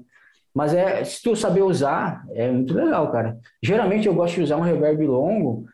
Mas 0.53 0.73
é, 0.73 1.03
se 1.03 1.21
tu 1.21 1.36
saber 1.36 1.61
usar, 1.61 2.25
é 2.32 2.51
muito 2.51 2.73
legal, 2.73 3.11
cara. 3.11 3.38
Geralmente 3.61 4.07
eu 4.07 4.13
gosto 4.13 4.36
de 4.36 4.41
usar 4.41 4.57
um 4.57 4.61
reverb 4.61 5.05
longo 5.05 5.65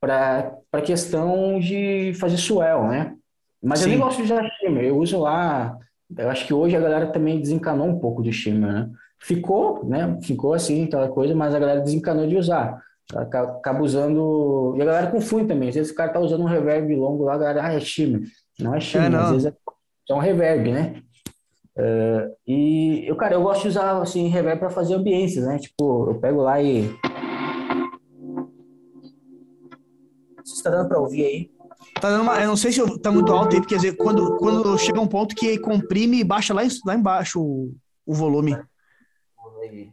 para 0.00 0.82
questão 0.82 1.60
de 1.60 2.14
fazer 2.14 2.38
swell, 2.38 2.88
né? 2.88 3.14
Mas 3.62 3.80
Sim. 3.80 3.84
eu 3.84 3.90
nem 3.90 3.98
gosto 3.98 4.16
de 4.16 4.24
usar 4.24 4.48
shimmer, 4.58 4.84
eu 4.84 4.96
uso 4.96 5.20
lá. 5.20 5.78
Eu 6.16 6.30
acho 6.30 6.46
que 6.46 6.54
hoje 6.54 6.74
a 6.74 6.80
galera 6.80 7.08
também 7.08 7.38
desencanou 7.38 7.86
um 7.86 7.98
pouco 7.98 8.22
de 8.22 8.32
shimmer, 8.32 8.72
né? 8.72 8.90
Ficou, 9.20 9.84
né? 9.84 10.18
Ficou 10.22 10.54
assim, 10.54 10.84
aquela 10.84 11.08
coisa, 11.08 11.34
mas 11.34 11.54
a 11.54 11.58
galera 11.58 11.80
desencanou 11.80 12.26
de 12.26 12.36
usar. 12.36 12.82
Acaba 13.14 13.82
usando. 13.82 14.74
E 14.78 14.82
a 14.82 14.84
galera 14.86 15.10
confunde 15.10 15.46
também. 15.46 15.68
Às 15.68 15.74
vezes 15.74 15.92
o 15.92 15.94
cara 15.94 16.10
tá 16.10 16.18
usando 16.18 16.40
um 16.40 16.46
reverb 16.46 16.96
longo 16.96 17.24
lá, 17.24 17.34
a 17.34 17.38
galera, 17.38 17.66
ah, 17.66 17.74
é 17.74 17.80
shimmer. 17.80 18.22
Não 18.58 18.74
é 18.74 18.80
shimmer, 18.80 19.12
é, 19.12 19.16
às 19.16 19.30
vezes 19.30 19.46
é, 19.46 19.52
é 20.08 20.14
um 20.14 20.18
reverb, 20.18 20.72
né? 20.72 21.02
Uh, 21.76 22.36
e 22.46 23.04
eu, 23.06 23.16
cara, 23.16 23.34
eu 23.34 23.42
gosto 23.42 23.62
de 23.62 23.68
usar 23.68 24.00
assim, 24.00 24.28
reverb 24.28 24.58
para 24.58 24.70
fazer 24.70 24.94
ambiências, 24.94 25.46
né? 25.46 25.58
Tipo, 25.58 26.10
eu 26.10 26.20
pego 26.20 26.42
lá 26.42 26.60
e. 26.60 26.88
Você 30.44 30.54
está 30.54 30.70
dando 30.70 30.88
para 30.88 30.98
ouvir 31.00 31.24
aí? 31.24 31.50
Tá 32.00 32.10
dando 32.10 32.22
uma, 32.22 32.40
eu 32.40 32.48
não 32.48 32.56
sei 32.56 32.72
se 32.72 32.98
tá 33.00 33.10
muito 33.10 33.32
alto 33.32 33.54
aí, 33.54 33.60
porque 33.60 33.76
dizer, 33.76 33.96
quando, 33.96 34.36
quando 34.36 34.76
chega 34.78 35.00
um 35.00 35.06
ponto 35.06 35.34
que 35.34 35.58
comprime 35.58 36.18
e 36.20 36.24
baixa 36.24 36.52
lá, 36.52 36.62
lá 36.84 36.94
embaixo 36.94 37.40
o, 37.40 37.74
o 38.04 38.14
volume. 38.14 38.56
fazer 39.36 39.92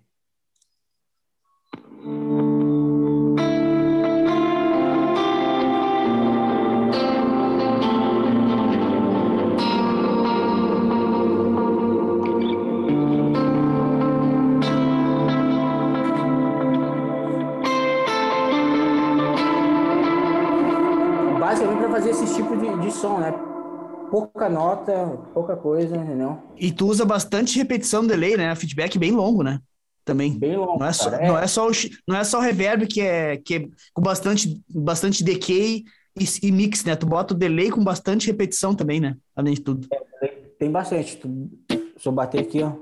Pouca 24.19 24.49
nota, 24.49 25.17
pouca 25.33 25.55
coisa, 25.55 25.95
entendeu? 25.95 26.37
E 26.57 26.73
tu 26.73 26.87
usa 26.87 27.05
bastante 27.05 27.57
repetição 27.57 28.05
delay, 28.05 28.35
né? 28.35 28.53
Feedback 28.53 28.99
bem 28.99 29.11
longo, 29.11 29.43
né? 29.43 29.59
Também. 30.03 30.37
Bem 30.37 30.57
longo. 30.57 30.77
Não 30.77 30.87
é 30.87 30.91
só, 30.91 31.11
Não 31.11 31.37
é 31.37 31.47
só, 31.47 31.69
o, 31.69 31.71
não 32.05 32.17
é 32.17 32.23
só 32.25 32.39
o 32.39 32.41
reverb 32.41 32.85
que 32.85 32.99
é, 32.99 33.37
que 33.37 33.55
é 33.55 33.67
com 33.93 34.01
bastante, 34.01 34.61
bastante 34.67 35.23
decay 35.23 35.83
e, 36.19 36.25
e, 36.43 36.51
mix, 36.51 36.83
né? 36.83 36.97
Tu 36.97 37.05
bota 37.05 37.33
o 37.33 37.37
delay 37.37 37.69
com 37.69 37.81
bastante 37.81 38.27
repetição 38.27 38.75
também, 38.75 38.99
né? 38.99 39.15
Além 39.33 39.53
de 39.53 39.61
tudo. 39.61 39.87
É, 40.21 40.27
tem 40.59 40.69
bastante. 40.69 41.15
Tu, 41.15 41.49
se 41.97 42.05
eu 42.05 42.11
bater 42.11 42.41
aqui, 42.41 42.61
ó. 42.61 42.73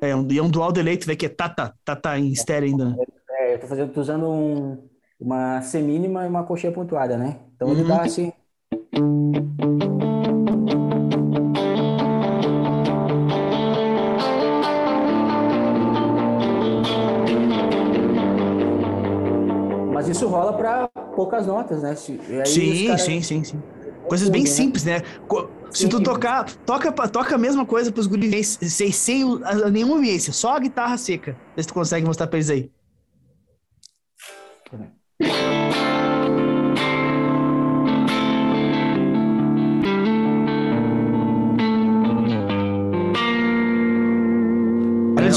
É, 0.00 0.16
um, 0.16 0.26
é 0.30 0.42
um 0.42 0.48
dual 0.48 0.72
delay, 0.72 0.96
tu 0.96 1.06
vê 1.06 1.16
que 1.16 1.26
é 1.26 1.28
tata, 1.28 1.74
tata 1.84 2.18
em 2.18 2.28
estéreo 2.28 2.68
ainda, 2.68 2.84
né? 2.86 2.96
É, 3.30 3.54
eu 3.54 3.60
tô, 3.60 3.66
fazendo, 3.66 3.92
tô 3.92 4.00
usando 4.00 4.26
um, 4.26 4.88
uma 5.20 5.60
semínima 5.60 6.24
e 6.24 6.28
uma 6.28 6.44
coxinha 6.44 6.72
pontuada, 6.72 7.18
né? 7.18 7.40
Então 7.54 7.70
ele 7.70 7.84
dá 7.84 7.96
uhum. 7.96 8.00
assim. 8.00 8.32
Mas 19.92 20.08
isso 20.08 20.26
rola 20.28 20.52
para 20.52 20.88
poucas 21.14 21.46
notas, 21.46 21.82
né? 21.82 21.94
sim, 21.94 22.86
cara... 22.86 22.98
sim, 22.98 23.20
sim, 23.22 23.44
sim. 23.44 23.62
Coisas 24.08 24.28
bem 24.28 24.44
né? 24.44 24.48
simples, 24.48 24.84
né? 24.84 25.02
Se 25.70 25.82
sim. 25.82 25.88
tu 25.88 26.00
tocar, 26.00 26.44
toca, 26.64 26.92
toca 26.92 27.34
a 27.34 27.38
mesma 27.38 27.66
coisa 27.66 27.90
pros 27.90 28.06
guris 28.06 28.58
sem, 28.62 28.92
sem 28.92 29.24
nenhuma 29.72 29.96
ambiência, 29.96 30.32
só 30.32 30.56
a 30.56 30.60
guitarra 30.60 30.96
seca. 30.96 31.36
Vê 31.54 31.62
se 31.62 31.68
tu 31.68 31.74
consegue 31.74 32.06
mostrar 32.06 32.28
pra 32.28 32.38
eles 32.38 32.48
aí. 32.48 32.70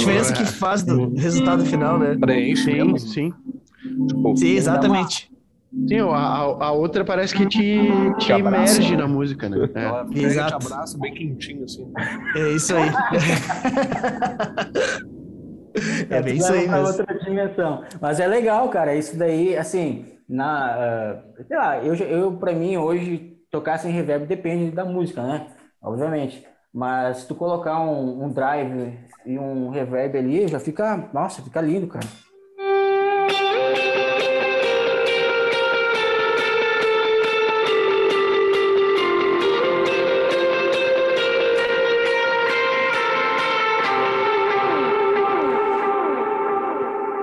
Diferença 0.09 0.33
que 0.33 0.45
faz 0.45 0.83
do 0.83 1.15
resultado 1.15 1.65
final, 1.65 1.99
né? 1.99 2.17
Preenche, 2.19 2.63
sim, 2.63 2.97
sim. 2.97 3.33
Tipo, 4.07 4.35
sim, 4.35 4.55
exatamente. 4.55 5.29
Sim, 5.87 5.99
a, 5.99 6.15
a 6.17 6.71
outra 6.71 7.05
parece 7.05 7.35
que 7.35 7.45
te, 7.45 7.79
te 8.17 8.31
emerge 8.31 8.95
na 8.95 9.07
música, 9.07 9.47
né? 9.47 9.69
É. 9.75 10.19
Exato. 10.19 10.57
Te 10.57 10.65
abraça 10.65 10.97
bem 10.97 11.13
quentinho, 11.13 11.63
assim. 11.63 11.91
É 12.35 12.49
isso 12.51 12.75
aí. 12.75 12.89
é, 16.09 16.15
é 16.17 16.21
bem 16.23 16.37
isso 16.37 16.51
aí 16.51 16.67
mesmo. 16.67 16.87
outra 16.87 17.19
dimensão. 17.19 17.83
Mas 18.01 18.19
é 18.19 18.25
legal, 18.25 18.67
cara. 18.69 18.95
Isso 18.95 19.15
daí, 19.15 19.55
assim, 19.55 20.05
na, 20.27 21.21
uh, 21.37 21.43
sei 21.47 21.57
lá, 21.57 21.83
eu, 21.83 21.93
eu 21.93 22.31
para 22.33 22.53
mim 22.53 22.75
hoje 22.77 23.37
tocar 23.51 23.77
sem 23.77 23.91
reverb 23.91 24.25
depende 24.25 24.71
da 24.71 24.83
música, 24.83 25.21
né? 25.21 25.47
Obviamente. 25.79 26.43
Mas 26.73 27.17
se 27.17 27.27
tu 27.27 27.35
colocar 27.35 27.79
um, 27.79 28.25
um 28.25 28.31
drive 28.31 28.97
e 29.25 29.37
um 29.37 29.69
reverb 29.69 30.17
ali, 30.17 30.47
já 30.47 30.59
fica, 30.59 31.09
nossa, 31.13 31.41
fica 31.41 31.61
lindo, 31.61 31.87
cara. 31.87 32.07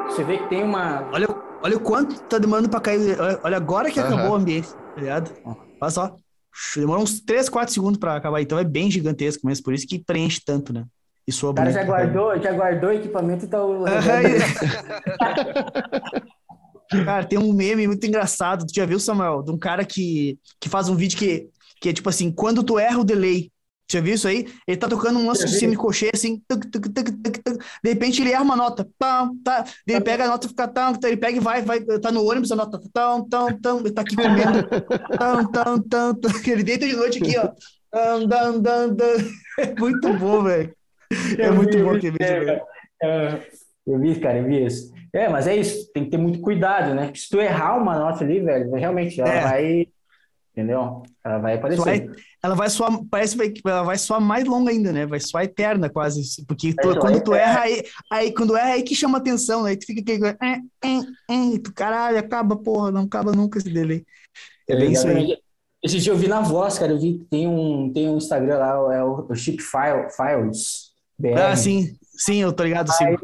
Você 0.09 0.25
vê 0.25 0.39
que 0.39 0.49
tem 0.49 0.63
uma. 0.63 1.07
Olha, 1.13 1.29
olha 1.63 1.77
o 1.77 1.81
quanto 1.81 2.19
tá 2.23 2.39
demorando 2.39 2.71
pra 2.71 2.81
cair. 2.81 3.19
Olha, 3.43 3.57
agora 3.57 3.91
que 3.91 4.01
acabou 4.01 4.31
o 4.31 4.35
ambiente, 4.35 4.69
tá 4.73 5.01
ligado? 5.01 5.31
Olha 5.79 5.91
só. 5.91 6.17
Demorou 6.75 7.03
uns 7.03 7.21
3, 7.21 7.51
4 7.51 7.75
segundos 7.75 7.99
pra 7.99 8.17
acabar. 8.17 8.41
Então 8.41 8.59
é 8.59 8.65
bem 8.65 8.91
gigantesco 8.91 9.47
mesmo, 9.47 9.63
por 9.63 9.75
isso 9.75 9.87
que 9.87 9.99
preenche 9.99 10.41
tanto, 10.43 10.73
né? 10.73 10.87
E 11.27 11.33
soa 11.33 11.51
o 11.51 11.55
cara 11.55 11.73
já 11.73 11.83
guardou, 11.83 12.41
já 12.41 12.53
guardou 12.53 12.91
o 12.91 12.93
equipamento 12.93 13.45
e 13.45 13.49
tá. 13.49 13.59
cara, 17.05 17.25
tem 17.25 17.39
um 17.39 17.53
meme 17.53 17.87
muito 17.87 18.07
engraçado. 18.07 18.67
Tu 18.67 18.75
já 18.75 18.87
viu, 18.87 19.01
Samuel? 19.01 19.43
De 19.43 19.51
um 19.51 19.59
cara 19.59 19.85
que, 19.85 20.39
que 20.61 20.69
faz 20.69 20.89
um 20.89 20.95
vídeo 20.95 21.19
que, 21.19 21.49
que 21.81 21.89
é 21.89 21.93
tipo 21.93 22.09
assim: 22.09 22.31
quando 22.31 22.63
tu 22.63 22.79
erra 22.79 23.01
o 23.01 23.05
delay, 23.05 23.51
já 23.91 24.01
viu 24.01 24.15
isso 24.15 24.27
aí? 24.27 24.47
Ele 24.67 24.77
tá 24.77 24.89
tocando 24.89 25.19
um 25.19 25.27
lance 25.27 25.47
de 25.47 25.59
semicochê, 25.59 26.11
assim, 26.13 26.43
tuc, 26.49 26.65
tuc, 26.71 26.89
tuc, 26.89 27.11
tuc, 27.23 27.39
tuc. 27.39 27.65
de 27.85 27.91
repente 27.91 28.21
ele 28.21 28.33
erra 28.33 28.43
uma 28.43 28.57
nota, 28.57 28.89
pam, 28.99 29.31
tá, 29.45 29.65
ele 29.87 30.01
pega 30.01 30.25
a 30.25 30.29
nota 30.29 30.47
e 30.47 30.49
fica 30.49 30.67
tão, 30.67 30.93
ele 31.05 31.17
pega 31.17 31.37
e 31.37 31.41
vai, 31.41 31.63
vai, 31.63 31.81
tá 31.81 32.11
no 32.11 32.29
ônibus, 32.29 32.51
a 32.51 32.57
nota, 32.57 32.81
tão, 32.93 33.29
tão, 33.29 33.61
tão, 33.61 33.81
ele 33.81 33.93
tá 33.93 34.03
aqui 34.03 34.17
comendo, 34.17 34.69
tão, 35.17 35.53
tão, 35.53 35.83
tão, 35.83 36.15
tão, 36.15 36.31
ele 36.47 36.65
deita 36.65 36.87
de 36.87 36.97
noite 36.97 37.23
aqui, 37.23 37.39
ó, 37.39 37.51
tão, 37.93 38.29
tão, 38.29 38.63
tão, 38.63 38.97
tão. 38.97 39.09
é 39.61 39.75
muito 39.79 40.13
bom, 40.15 40.43
velho, 40.43 40.75
é 41.39 41.51
muito 41.51 41.79
bom 41.79 41.91
aquele 41.91 42.17
vídeo, 42.19 42.45
velho. 42.45 42.63
Eu 43.87 44.01
vi, 44.01 44.19
cara, 44.19 44.39
eu 44.39 44.45
vi 44.45 44.65
isso. 44.67 44.93
É, 45.13 45.29
mas 45.29 45.47
é 45.47 45.57
isso, 45.57 45.91
tem 45.93 46.05
que 46.05 46.11
ter 46.11 46.19
muito 46.19 46.41
cuidado, 46.41 46.95
né? 46.95 47.11
Se 47.15 47.29
tu 47.29 47.41
errar 47.41 47.79
uma 47.79 47.99
nota 47.99 48.25
ali, 48.25 48.41
velho, 48.41 48.73
realmente 48.73 49.21
ela 49.21 49.33
é. 49.33 49.41
vai 49.41 49.89
entendeu? 50.57 51.03
Ela 51.23 51.39
vai 51.39 51.55
aparecer. 51.55 51.85
Vai, 51.85 52.11
ela 52.43 52.55
vai 52.55 52.71
soar, 52.71 52.99
parece 53.11 53.37
que 53.51 53.61
ela 53.69 53.83
vai 53.83 53.99
soar 53.99 54.21
mais 54.21 54.45
longa 54.47 54.71
ainda, 54.71 54.91
né? 54.91 55.05
Vai 55.05 55.21
soar 55.21 55.45
eterna 55.45 55.91
quase, 55.91 56.23
porque 56.47 56.75
tu, 56.75 56.99
quando 56.99 57.23
tu 57.23 57.35
erra 57.35 57.61
aí, 57.61 57.83
aí, 58.11 58.33
quando 58.33 58.57
erra 58.57 58.73
aí 58.73 58.83
que 58.83 58.95
chama 58.95 59.19
atenção, 59.19 59.63
né? 59.63 59.71
Aí 59.71 59.77
tu 59.77 59.85
fica 59.85 60.01
aquele, 60.01 60.27
é, 60.27 60.61
é, 60.83 61.55
é, 61.55 61.59
tu 61.63 61.75
caralho, 61.75 62.19
acaba, 62.19 62.57
porra, 62.57 62.91
não 62.91 63.03
acaba 63.03 63.33
nunca 63.33 63.59
esse 63.59 63.71
delay. 63.71 64.03
É, 64.67 64.73
é 64.73 64.77
bem 64.77 64.93
isso 64.93 65.07
aí. 65.07 65.37
Esse 65.85 65.99
dia 65.99 66.13
eu 66.13 66.17
vi 66.17 66.27
na 66.27 66.41
voz, 66.41 66.79
cara, 66.79 66.93
eu 66.93 66.99
vi 66.99 67.19
que 67.19 67.25
tem 67.27 67.47
um, 67.47 67.93
tem 67.93 68.09
um 68.09 68.17
Instagram 68.17 68.57
lá, 68.57 68.95
é 68.95 69.05
o, 69.05 69.27
o 69.29 69.35
Chip 69.35 69.63
File, 69.63 70.09
Files. 70.11 70.86
BR. 71.19 71.39
Ah, 71.39 71.57
sim, 71.57 71.97
sim, 72.17 72.37
eu 72.43 72.53
tô 72.53 72.63
ligado, 72.63 72.93
sim. 72.93 73.05
Aí, 73.05 73.17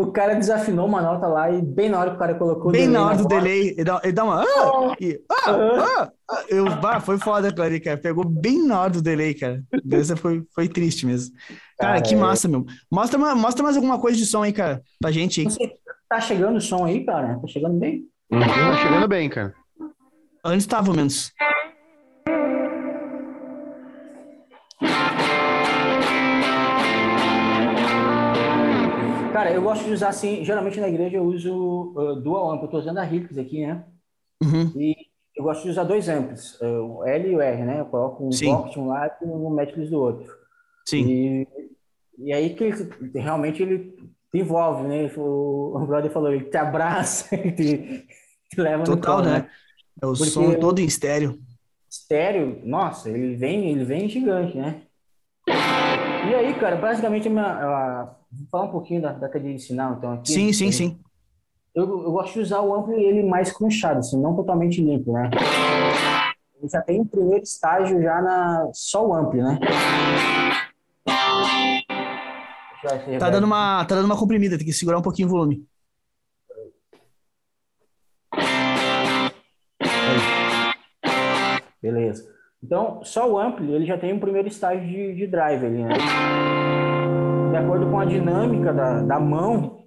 o 0.00 0.10
cara 0.10 0.34
desafinou 0.34 0.86
uma 0.86 1.02
nota 1.02 1.26
lá 1.26 1.50
e 1.50 1.60
bem 1.60 1.90
na 1.90 2.00
hora 2.00 2.10
que 2.10 2.16
o 2.16 2.18
cara 2.18 2.34
colocou 2.34 2.72
Bem 2.72 2.88
na 2.88 3.04
hora 3.04 3.18
do 3.18 3.28
delay, 3.28 3.70
ele 3.70 3.84
dá, 3.84 4.00
ele 4.02 4.12
dá 4.12 4.24
uma. 4.24 4.42
Ah, 4.42 4.96
e, 4.98 5.20
ah, 5.30 5.50
ah, 5.50 6.12
ah, 6.30 6.44
eu, 6.48 6.64
bah, 6.76 7.00
foi 7.00 7.18
foda, 7.18 7.52
cara, 7.52 7.78
cara. 7.78 7.98
Pegou 7.98 8.24
bem 8.24 8.66
na 8.66 8.80
hora 8.80 8.90
do 8.90 9.02
delay, 9.02 9.34
cara. 9.34 9.62
Essa 9.92 10.16
foi, 10.16 10.42
foi 10.54 10.68
triste 10.68 11.04
mesmo. 11.04 11.34
Cara, 11.78 11.92
cara 11.92 12.02
que 12.02 12.14
é... 12.14 12.16
massa, 12.16 12.48
meu. 12.48 12.64
Mostra, 12.90 13.18
mostra 13.34 13.62
mais 13.62 13.76
alguma 13.76 13.98
coisa 13.98 14.16
de 14.16 14.24
som 14.24 14.42
aí, 14.42 14.52
cara, 14.52 14.80
pra 14.98 15.10
gente 15.10 15.42
aí. 15.42 15.46
tá 16.08 16.20
chegando 16.20 16.56
o 16.56 16.60
som 16.60 16.84
aí, 16.84 17.04
cara? 17.04 17.38
Tá 17.38 17.46
chegando 17.46 17.78
bem? 17.78 18.06
Uhum, 18.32 18.40
tá 18.40 18.76
chegando 18.76 19.08
bem, 19.08 19.28
cara. 19.28 19.54
Antes 20.42 20.66
tava 20.66 20.94
menos. 20.94 21.30
Cara, 29.40 29.52
eu 29.52 29.62
gosto 29.62 29.86
de 29.86 29.92
usar 29.92 30.10
assim, 30.10 30.44
geralmente 30.44 30.78
na 30.78 30.88
igreja 30.88 31.16
eu 31.16 31.24
uso 31.24 31.94
uh, 31.96 32.14
dual 32.16 32.52
amp, 32.52 32.62
eu 32.62 32.68
tô 32.68 32.76
usando 32.76 32.98
a 32.98 33.02
Ricks 33.02 33.38
aqui, 33.38 33.66
né? 33.66 33.86
Uhum. 34.42 34.70
E 34.76 34.94
eu 35.34 35.44
gosto 35.44 35.62
de 35.62 35.70
usar 35.70 35.84
dois 35.84 36.10
amps, 36.10 36.60
uh, 36.60 36.98
o 36.98 37.06
L 37.06 37.26
e 37.26 37.36
o 37.36 37.40
R, 37.40 37.64
né? 37.64 37.80
Eu 37.80 37.86
coloco 37.86 38.22
um 38.22 38.28
box 38.28 38.70
de 38.72 38.78
um 38.78 38.88
lado 38.88 39.14
e 39.22 39.24
um 39.24 39.48
Metless 39.48 39.90
do 39.90 39.98
outro. 39.98 40.30
Sim. 40.86 41.08
E, 41.08 41.48
e 42.18 42.32
aí 42.34 42.50
que 42.50 42.70
realmente 43.18 43.62
ele 43.62 43.96
te 44.30 44.40
envolve, 44.40 44.86
né? 44.86 45.10
O, 45.16 45.74
o 45.74 45.86
brother 45.86 46.10
falou, 46.10 46.30
ele 46.30 46.44
te 46.44 46.58
abraça, 46.58 47.32
ele 47.34 47.52
te, 47.52 48.06
te 48.50 48.60
leva 48.60 48.84
Total, 48.84 49.16
no 49.16 49.22
colo, 49.22 49.34
né? 49.34 49.38
né? 49.38 49.50
É 50.02 50.06
o 50.06 50.12
Porque 50.12 50.26
som 50.26 50.52
todo 50.60 50.80
em 50.80 50.84
estéreo. 50.84 51.38
Estéreo, 51.90 52.60
nossa, 52.62 53.08
ele 53.08 53.36
vem, 53.36 53.70
ele 53.70 53.86
vem 53.86 54.06
gigante, 54.06 54.58
né? 54.58 54.82
E 55.48 56.34
aí, 56.34 56.52
cara, 56.60 56.76
basicamente 56.76 57.26
a 57.26 57.30
minha, 57.30 57.46
a, 57.46 58.19
Vou 58.32 58.46
falar 58.48 58.64
um 58.64 58.70
pouquinho 58.70 59.02
da, 59.02 59.12
da 59.12 59.28
cadeia 59.28 59.54
de 59.54 59.62
sinal, 59.62 59.94
então. 59.94 60.12
Aqui, 60.12 60.32
sim, 60.32 60.52
sim, 60.52 60.70
sim. 60.70 60.98
Eu, 61.74 61.84
eu 61.84 62.12
gosto 62.12 62.34
de 62.34 62.40
usar 62.40 62.60
o 62.60 62.74
amplo 62.74 62.92
ele 62.94 63.22
mais 63.22 63.52
crunchado, 63.52 64.00
assim, 64.00 64.20
não 64.20 64.36
totalmente 64.36 64.82
limpo, 64.82 65.12
né? 65.12 65.30
Ele 66.56 66.68
já 66.68 66.80
tem 66.82 67.00
o 67.00 67.06
primeiro 67.06 67.42
estágio 67.42 68.00
já 68.02 68.20
na 68.20 68.68
só 68.72 69.06
o 69.06 69.14
amplo, 69.14 69.42
né? 69.42 69.58
Tá 73.18 73.30
dando 73.30 73.44
uma, 73.44 73.84
tá 73.84 73.94
dando 73.94 74.06
uma 74.06 74.18
comprimida, 74.18 74.56
tem 74.56 74.66
que 74.66 74.72
segurar 74.72 74.98
um 74.98 75.02
pouquinho 75.02 75.28
o 75.28 75.30
volume. 75.30 75.66
Beleza. 81.82 82.28
Então, 82.62 83.02
só 83.04 83.30
o 83.30 83.38
ampli, 83.38 83.72
ele 83.72 83.86
já 83.86 83.98
tem 83.98 84.12
um 84.12 84.20
primeiro 84.20 84.48
estágio 84.48 84.86
de, 84.86 85.14
de 85.14 85.26
drive 85.26 85.64
ali, 85.64 85.82
né? 85.82 85.94
De 87.50 87.56
acordo 87.56 87.90
com 87.90 87.98
a 87.98 88.04
dinâmica 88.04 88.72
da, 88.72 89.02
da 89.02 89.18
mão, 89.18 89.84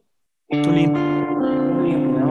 tu 0.49 0.69
limpa. 0.69 0.99
limpo, 1.81 2.11
né? 2.11 2.23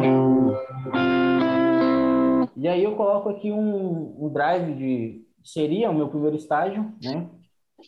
E 2.56 2.68
aí 2.68 2.84
eu 2.84 2.94
coloco 2.94 3.30
aqui 3.30 3.50
um, 3.50 4.14
um 4.18 4.28
drive 4.32 4.74
de 4.74 5.22
seria 5.42 5.90
o 5.90 5.94
meu 5.94 6.08
primeiro 6.08 6.36
estágio, 6.36 6.92
né? 7.02 7.26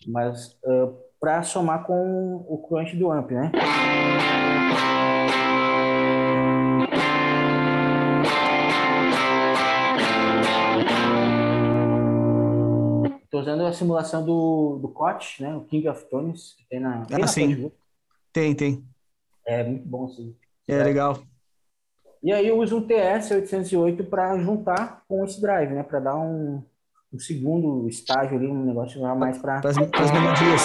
Mas 0.08 0.58
uh, 0.64 0.96
para 1.20 1.42
somar 1.42 1.84
com 1.84 2.44
o 2.48 2.66
crunch 2.66 2.96
do 2.96 3.12
amp, 3.12 3.30
né? 3.30 3.52
Usando 13.44 13.66
a 13.66 13.72
simulação 13.72 14.24
do, 14.24 14.78
do 14.80 14.88
COT, 14.88 15.42
né? 15.42 15.54
O 15.54 15.60
King 15.60 15.86
of 15.88 16.02
Tones, 16.06 16.54
que 16.56 16.66
tem 16.66 16.80
na. 16.80 17.04
Tem 17.04 17.22
ah, 17.22 17.26
sim. 17.26 17.70
Tem, 18.32 18.54
tem. 18.54 18.82
É 19.46 19.62
muito 19.62 19.86
bom, 19.86 20.08
sim. 20.08 20.34
É, 20.66 20.74
é 20.74 20.82
legal. 20.82 21.22
E 22.22 22.32
aí 22.32 22.48
eu 22.48 22.58
uso 22.58 22.78
um 22.78 22.86
TS-808 22.86 24.08
para 24.08 24.38
juntar 24.38 25.04
com 25.06 25.22
esse 25.24 25.40
drive, 25.40 25.74
né? 25.74 25.82
Para 25.82 26.00
dar 26.00 26.16
um, 26.16 26.62
um 27.12 27.18
segundo 27.18 27.86
estágio 27.86 28.38
ali, 28.38 28.46
um 28.46 28.64
negócio 28.64 29.00
mais 29.14 29.36
para. 29.36 29.60
Para 29.60 29.70
as 29.70 30.10
melodias. 30.10 30.62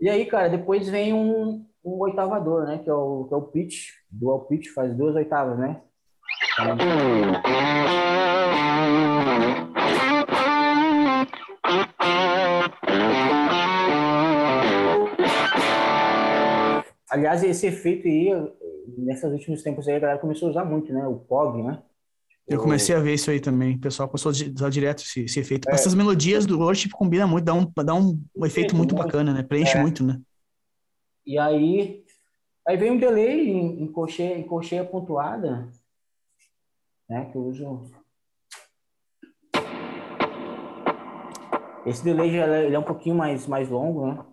E 0.00 0.08
aí, 0.08 0.26
cara, 0.26 0.48
depois 0.48 0.88
vem 0.88 1.12
um, 1.12 1.67
um 1.88 2.00
oitavador, 2.00 2.66
né? 2.66 2.78
Que 2.78 2.90
é 2.90 2.94
o, 2.94 3.24
que 3.24 3.34
é 3.34 3.36
o 3.36 3.42
pitch, 3.42 3.88
dual 4.10 4.40
pitch, 4.40 4.68
faz 4.68 4.94
duas 4.94 5.14
oitavas, 5.16 5.58
né? 5.58 5.80
Aliás, 17.10 17.42
esse 17.42 17.66
efeito 17.66 18.06
aí, 18.06 18.30
nesses 18.98 19.24
últimos 19.32 19.62
tempos 19.62 19.88
aí, 19.88 19.96
a 19.96 19.98
galera 19.98 20.18
começou 20.18 20.48
a 20.48 20.50
usar 20.50 20.64
muito, 20.64 20.92
né? 20.92 21.06
O 21.06 21.16
POG, 21.16 21.62
né? 21.62 21.82
Eu 22.46 22.60
comecei 22.60 22.94
a 22.94 23.00
ver 23.00 23.14
isso 23.14 23.30
aí 23.30 23.40
também. 23.40 23.76
O 23.76 23.80
pessoal 23.80 24.08
começou 24.08 24.30
a 24.30 24.32
usar 24.32 24.70
direto 24.70 25.02
esse, 25.02 25.24
esse 25.24 25.38
efeito. 25.38 25.68
É. 25.68 25.74
Essas 25.74 25.94
melodias 25.94 26.46
do 26.46 26.58
worship 26.58 26.88
combinam 26.90 27.28
muito, 27.28 27.44
dá 27.44 27.52
um, 27.52 27.70
dá 27.84 27.94
um, 27.94 28.18
efeito 28.44 28.74
muito, 28.74 28.94
muito 28.94 29.04
bacana, 29.04 29.34
né? 29.34 29.42
Preenche 29.42 29.76
é. 29.76 29.80
muito, 29.82 30.02
né? 30.02 30.18
E 31.28 31.38
aí, 31.38 32.02
aí 32.66 32.76
vem 32.78 32.90
um 32.90 32.96
delay 32.96 33.50
em, 33.50 33.82
em, 33.82 33.92
em 34.38 34.46
cocheia 34.46 34.82
pontuada, 34.82 35.70
né? 37.06 37.26
Que 37.30 37.36
eu 37.36 37.42
uso. 37.42 37.84
Esse 41.84 42.02
delay 42.02 42.30
já 42.32 42.46
é, 42.46 42.64
ele 42.64 42.74
é 42.74 42.78
um 42.78 42.82
pouquinho 42.82 43.14
mais, 43.14 43.46
mais 43.46 43.68
longo, 43.68 44.06
né? 44.06 44.24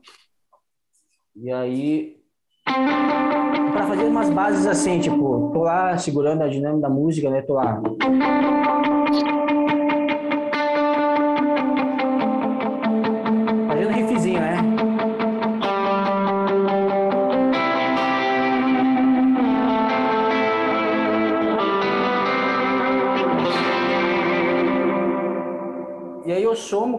E 1.35 1.51
aí, 1.51 2.23
para 2.63 3.87
fazer 3.87 4.05
umas 4.05 4.29
bases 4.29 4.65
assim, 4.65 5.01
tipo, 5.01 5.51
tô 5.51 5.63
lá 5.63 5.97
segurando 5.97 6.43
a 6.43 6.47
dinâmica 6.47 6.87
da 6.87 6.89
música, 6.89 7.29
né? 7.29 7.41
Tô 7.41 7.55
lá. 7.55 7.81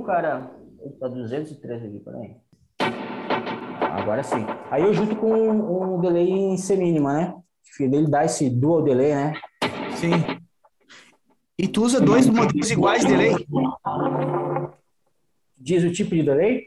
Cara. 0.06 0.50
Tá 1.00 1.08
213 1.08 1.86
aqui, 1.86 2.00
peraí. 2.00 2.36
Agora 3.80 4.22
sim. 4.22 4.46
Aí 4.70 4.82
eu 4.82 4.94
junto 4.94 5.16
com 5.16 5.96
um, 5.96 6.00
delay 6.00 6.30
em 6.30 6.56
C 6.56 6.76
mínima, 6.76 7.12
né? 7.12 7.34
Ele 7.80 8.08
dá 8.08 8.24
esse 8.24 8.48
dual 8.48 8.82
delay, 8.82 9.14
né? 9.14 9.34
Sim. 9.96 10.12
E 11.58 11.66
tu 11.66 11.84
usa 11.84 12.00
dois 12.00 12.28
modelos 12.28 12.70
iguais 12.70 13.02
de 13.02 13.08
delay? 13.08 13.34
Diz 15.58 15.82
o 15.82 15.92
tipo 15.92 16.14
de 16.14 16.22
delay? 16.22 16.66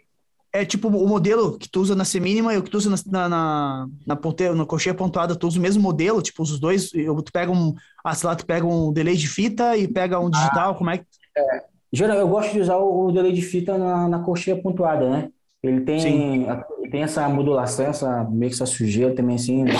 É 0.52 0.66
tipo 0.66 0.88
o 0.88 1.07
modelo 1.07 1.57
que 1.57 1.70
tu 1.70 1.80
usa 1.80 1.95
na 1.95 2.03
C 2.03 2.20
mínima 2.20 2.53
e 2.53 2.57
o 2.57 2.64
que 2.64 2.72
tu 2.72 2.78
usa 2.78 2.90
na, 3.06 3.30
na, 3.30 3.88
na, 4.06 4.16
ponteira, 4.16 4.56
na 4.56 4.66
cocheia 4.66 4.95
pontuada, 4.95 5.36
tu 5.36 5.48
usa 5.48 5.60
o 5.60 5.61
mesmo 5.61 5.82
modelo, 5.82 6.24
tipo, 6.24 6.41
os 6.41 6.60
dois, 6.60 6.90
tu 6.90 7.32
pega 7.32 7.52
um, 7.52 7.76
ah, 8.03 8.16
sei 8.16 8.28
lá, 8.28 8.36
tu 8.36 8.48
pega 8.48 8.66
um 8.66 8.91
delay 8.91 9.16
de 9.16 9.28
fita 9.28 9.78
e 9.78 9.88
pega 9.88 10.20
um 10.20 10.30
digital, 10.30 10.72
ah, 10.72 10.76
como 10.76 10.90
é 10.90 10.98
que... 10.98 11.06
É, 11.38 11.64
geral, 11.91 12.18
eu 12.18 12.28
gosto 12.28 12.53
de 12.53 12.60
usar 12.60 12.78
o, 12.78 13.07
o 13.07 13.11
delay 13.11 13.32
de 13.32 13.41
fita 13.41 13.78
na, 13.78 14.07
na 14.07 14.20
cocheia 14.20 14.61
pontuada, 14.61 15.10
né? 15.10 15.30
Ele 15.61 15.82
tem, 15.82 16.48
tem 16.90 17.03
essa 17.03 17.28
modulação, 17.28 17.86
essa, 17.86 18.24
meio 18.26 18.49
que 18.49 18.56
essa 18.56 18.66
sujeira 18.66 19.14
também, 19.14 19.36
assim, 19.36 19.64
né? 19.64 19.74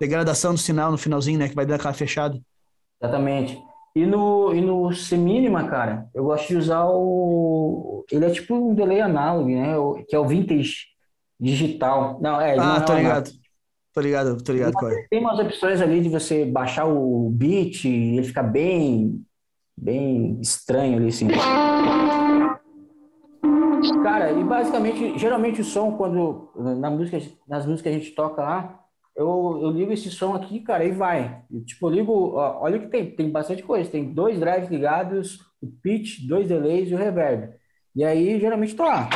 Degradação 0.00 0.52
do 0.52 0.58
sinal 0.58 0.90
no 0.90 0.98
finalzinho, 0.98 1.38
né? 1.38 1.48
Que 1.48 1.54
vai 1.54 1.64
dar 1.64 1.76
aquela 1.76 1.94
fechada. 1.94 2.40
Exatamente. 3.00 3.60
E 3.94 4.06
no, 4.06 4.54
e 4.54 4.60
no 4.60 4.92
C-mínima, 4.92 5.68
cara, 5.68 6.08
eu 6.14 6.24
gosto 6.24 6.48
de 6.48 6.56
usar 6.56 6.86
o... 6.88 8.04
Ele 8.10 8.24
é 8.24 8.30
tipo 8.30 8.54
um 8.54 8.74
delay 8.74 9.00
análogo, 9.00 9.48
né? 9.48 9.74
Que 10.08 10.16
é 10.16 10.18
o 10.18 10.26
vintage 10.26 10.86
digital. 11.38 12.18
Não, 12.20 12.40
é... 12.40 12.58
Ah, 12.58 12.78
não 12.78 12.84
tô 12.84 12.94
ligado. 12.94 13.30
Tô 13.92 14.00
ligado, 14.00 14.40
tô 14.40 14.52
ligado, 14.52 14.72
tem, 14.78 15.08
tem 15.10 15.20
umas 15.20 15.36
opções 15.40 15.80
ali 15.80 16.00
de 16.00 16.08
você 16.08 16.44
baixar 16.44 16.86
o 16.86 17.28
beat 17.28 17.86
e 17.86 18.18
ele 18.18 18.22
fica 18.22 18.40
bem, 18.40 19.20
bem 19.80 20.38
estranho 20.40 20.98
ali, 20.98 21.08
assim. 21.08 21.28
Cara, 24.02 24.32
e 24.32 24.44
basicamente, 24.44 25.18
geralmente 25.18 25.60
o 25.60 25.64
som, 25.64 25.96
quando 25.96 26.50
na 26.54 26.90
música, 26.90 27.18
nas 27.48 27.64
músicas 27.64 27.82
que 27.82 27.88
a 27.88 27.92
gente 27.92 28.10
toca 28.14 28.42
lá, 28.42 28.80
eu, 29.16 29.58
eu 29.62 29.70
ligo 29.70 29.92
esse 29.92 30.10
som 30.10 30.34
aqui, 30.34 30.60
cara, 30.60 30.84
e 30.84 30.92
vai. 30.92 31.42
Eu, 31.50 31.64
tipo, 31.64 31.88
eu 31.88 31.90
ligo, 31.90 32.12
ó, 32.34 32.62
olha 32.62 32.78
o 32.78 32.80
que 32.80 32.88
tem, 32.88 33.10
tem 33.10 33.30
bastante 33.30 33.62
coisa. 33.62 33.90
Tem 33.90 34.12
dois 34.12 34.38
drives 34.38 34.70
ligados, 34.70 35.38
o 35.60 35.66
pitch, 35.66 36.26
dois 36.26 36.48
delays 36.48 36.90
e 36.90 36.94
o 36.94 36.98
reverb. 36.98 37.52
E 37.94 38.04
aí, 38.04 38.38
geralmente, 38.38 38.76
tô 38.76 38.84
lá. 38.84 39.08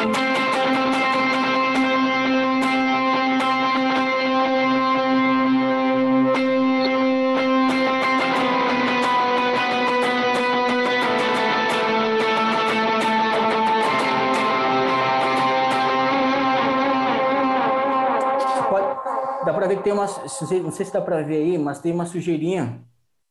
Tem 19.85 19.93
uma. 19.93 20.07
Não 20.07 20.73
sei 20.73 20.87
se 20.87 20.93
dá 20.93 21.01
para 21.01 21.23
ver 21.23 21.37
aí, 21.37 21.59
mas 21.59 21.81
tem 21.81 21.93
uma 21.93 22.07
sujeirinha 22.07 22.83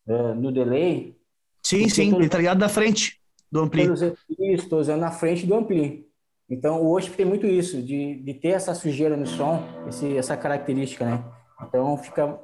uh, 0.08 0.36
no 0.36 0.52
delay. 0.52 1.18
Sim, 1.62 1.90
sim, 1.90 2.12
tô... 2.12 2.20
ele 2.20 2.30
tá 2.30 2.38
ligado 2.38 2.60
da 2.60 2.70
frente 2.70 3.20
do 3.52 3.62
ampli. 3.62 3.84
Isso, 3.84 4.16
estou 4.40 4.80
usando 4.80 5.02
na 5.02 5.12
frente 5.12 5.46
do 5.46 5.56
ampli. 5.56 6.08
Então 6.50 6.82
o 6.84 6.96
Osp 6.96 7.16
tem 7.16 7.26
muito 7.26 7.48
isso, 7.48 7.82
de, 7.82 8.22
de 8.22 8.34
ter 8.34 8.50
essa 8.50 8.76
sujeira 8.76 9.18
no 9.18 9.26
som, 9.26 9.64
esse, 9.88 10.16
essa 10.16 10.38
característica, 10.38 11.06
né? 11.06 11.24
Então 11.62 11.98
fica, 11.98 12.40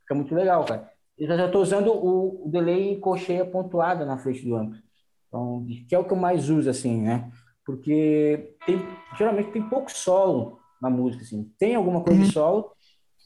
fica 0.00 0.14
muito 0.14 0.34
legal, 0.34 0.64
cara. 0.64 0.90
Eu 1.18 1.28
já 1.28 1.46
estou 1.46 1.62
usando 1.62 1.92
o, 1.92 2.46
o 2.46 2.50
delay 2.50 2.90
em 2.90 3.00
cocheia 3.00 3.44
pontuada 3.44 4.04
na 4.04 4.18
frente 4.18 4.44
do 4.44 4.56
ampli. 4.56 4.80
Então, 5.28 5.64
que 5.88 5.94
é 5.94 5.98
o 5.98 6.04
que 6.04 6.12
eu 6.12 6.16
mais 6.16 6.50
uso, 6.50 6.68
assim, 6.68 7.00
né? 7.00 7.30
Porque 7.64 8.56
tem, 8.66 8.82
geralmente 9.16 9.50
tem 9.50 9.62
pouco 9.62 9.90
solo 9.90 10.58
na 10.80 10.90
música, 10.90 11.22
assim. 11.22 11.50
Tem 11.58 11.74
alguma 11.74 12.02
coisa 12.02 12.20
uhum. 12.20 12.26
de 12.26 12.32
solo, 12.32 12.72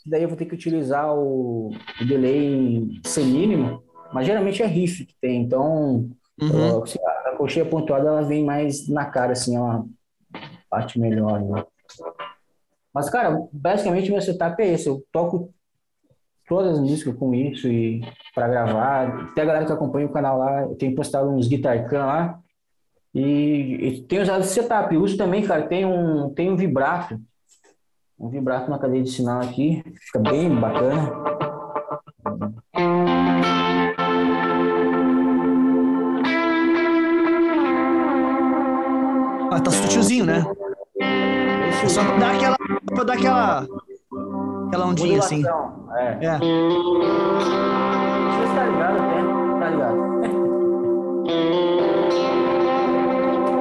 daí 0.06 0.22
eu 0.22 0.28
vou 0.28 0.36
ter 0.36 0.46
que 0.46 0.54
utilizar 0.54 1.14
o, 1.14 1.70
o 2.00 2.04
delay 2.04 3.00
sem 3.04 3.26
mínimo, 3.26 3.82
mas 4.12 4.26
geralmente 4.26 4.62
é 4.62 4.66
riff 4.66 5.04
que 5.04 5.14
tem, 5.20 5.42
então 5.42 6.08
uhum. 6.40 6.82
a, 7.04 7.30
a 7.30 7.36
coxinha 7.36 7.64
pontuada 7.64 8.08
ela 8.08 8.22
vem 8.22 8.44
mais 8.44 8.88
na 8.88 9.04
cara, 9.04 9.32
assim, 9.32 9.56
é 9.56 9.60
uma 9.60 9.86
parte 10.70 10.98
melhor, 10.98 11.40
né? 11.40 11.64
Mas, 12.92 13.10
cara, 13.10 13.46
basicamente 13.52 14.10
meu 14.10 14.22
setup 14.22 14.60
é 14.62 14.72
esse, 14.72 14.88
eu 14.88 15.04
toco 15.12 15.52
todas 16.48 16.74
as 16.74 16.80
músicas 16.80 17.14
com 17.16 17.34
isso 17.34 17.68
e 17.68 18.00
para 18.34 18.48
gravar. 18.48 19.34
Tem 19.34 19.42
a 19.44 19.46
galera 19.46 19.66
que 19.66 19.72
acompanha 19.72 20.06
o 20.06 20.12
canal 20.12 20.38
lá, 20.38 20.62
eu 20.62 20.76
tenho 20.76 20.94
postado 20.94 21.28
uns 21.28 21.48
guitar 21.48 21.88
can 21.88 22.06
lá. 22.06 22.40
E, 23.14 23.78
e 23.80 24.02
tenho 24.02 24.22
usado 24.22 24.40
esse 24.42 24.54
setup. 24.54 24.94
Eu 24.94 25.02
uso 25.02 25.16
também, 25.16 25.42
cara, 25.42 25.66
tem 25.66 25.84
um, 25.84 26.30
tem 26.30 26.50
um 26.50 26.56
vibrato 26.56 27.20
um 28.18 28.28
vibrato 28.28 28.70
na 28.70 28.78
cadeia 28.78 29.02
de 29.02 29.10
sinal 29.10 29.40
aqui, 29.40 29.84
fica 30.00 30.18
bem 30.18 30.54
bacana. 30.54 31.12
Ah, 39.52 39.60
tá 39.60 39.70
sutilzinho, 39.70 40.24
né? 40.24 40.44
É 41.00 41.88
só 41.88 42.02
pra 42.04 42.16
dar 42.16 42.34
aquela, 42.34 42.56
pra 42.86 43.04
dar 43.04 43.12
aquela, 43.14 43.66
aquela 44.66 44.86
ondinha 44.86 45.18
assim. 45.18 45.44
É. 45.96 46.26
é. 46.26 46.38
Você 48.28 48.54
tá 48.54 48.66
ligado 48.66 48.98
até? 48.98 49.22
Tá 49.60 49.70
ligado. 49.70 49.96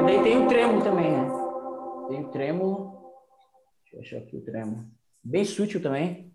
e 0.02 0.06
daí 0.08 0.24
tem 0.24 0.44
o 0.44 0.48
tremo 0.48 0.82
também, 0.82 1.12
né? 1.12 1.28
Tem 2.10 2.22
o 2.22 2.28
tremo 2.30 2.95
Deixa 3.96 4.16
eu 4.16 4.20
achar 4.20 4.28
aqui 4.28 4.36
o 4.36 4.42
tremo. 4.42 4.92
Bem 5.24 5.46
sutil 5.46 5.82
também. 5.82 6.32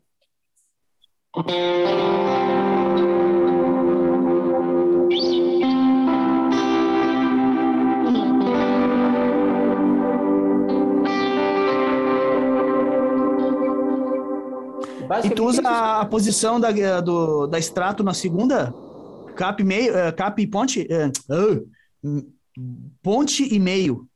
E 15.23 15.31
tu 15.31 15.45
usa 15.45 15.61
a, 15.69 16.05
posição 16.07 16.59
da, 16.59 17.01
do, 17.01 17.47
da 17.47 17.59
extrato 17.59 18.03
na 18.03 18.15
segunda? 18.15 18.73
Cap 19.37 19.63
meio, 19.63 19.93
uh, 19.93 20.15
cap 20.17 20.41
e 20.41 20.47
ponte? 20.47 20.89
Uh, 21.29 21.63
uh, 22.09 22.33
ponte 23.03 23.55
e 23.55 23.59
meio. 23.59 24.10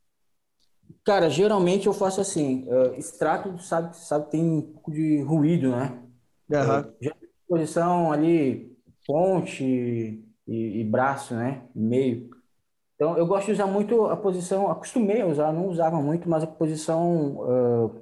Cara, 1.04 1.28
geralmente 1.28 1.86
eu 1.86 1.92
faço 1.92 2.20
assim, 2.20 2.66
uh, 2.66 2.94
extrato, 2.94 3.58
sabe, 3.58 3.94
sabe, 3.96 4.30
tem 4.30 4.42
um 4.42 4.62
pouco 4.62 4.90
de 4.90 5.20
ruído, 5.20 5.70
né? 5.70 5.98
Uhum. 6.50 6.92
já 7.00 7.14
posição 7.46 8.10
ali, 8.10 8.74
ponte 9.06 9.62
e, 9.64 10.80
e, 10.80 10.84
braço, 10.84 11.34
né? 11.34 11.62
Meio. 11.74 12.30
Então, 12.94 13.18
eu 13.18 13.26
gosto 13.26 13.46
de 13.46 13.52
usar 13.52 13.66
muito 13.66 14.06
a 14.06 14.16
posição, 14.16 14.70
acostumei 14.70 15.20
a 15.20 15.26
usar, 15.26 15.52
não 15.52 15.68
usava 15.68 16.00
muito, 16.00 16.28
mas 16.28 16.42
a 16.42 16.46
posição 16.46 17.36
uh, 17.36 18.00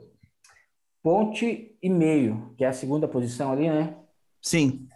ponte 1.02 1.76
e 1.82 1.88
meio, 1.88 2.54
que 2.56 2.64
é 2.64 2.68
a 2.68 2.72
segunda 2.72 3.08
posição 3.08 3.52
ali, 3.52 3.68
né? 3.68 3.96
Sim. 4.40 4.86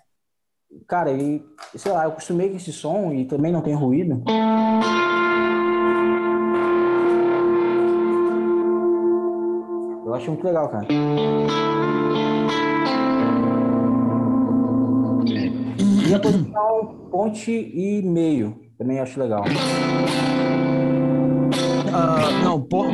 Cara, 0.86 1.10
e, 1.12 1.42
sei 1.74 1.90
lá, 1.90 2.04
eu 2.04 2.10
acostumei 2.10 2.50
com 2.50 2.56
esse 2.56 2.72
som 2.72 3.12
e 3.12 3.24
também 3.24 3.52
não 3.52 3.62
tem 3.62 3.74
ruído. 3.74 4.22
acho 10.16 10.30
muito 10.30 10.44
legal, 10.44 10.68
cara. 10.68 10.86
E 16.08 16.14
a 16.14 16.20
posição 16.20 17.08
ponte 17.10 17.50
e 17.50 18.02
meio, 18.02 18.60
também 18.78 19.00
acho 19.00 19.18
legal. 19.18 19.44
Uh, 21.86 22.44
não, 22.44 22.62
po... 22.62 22.84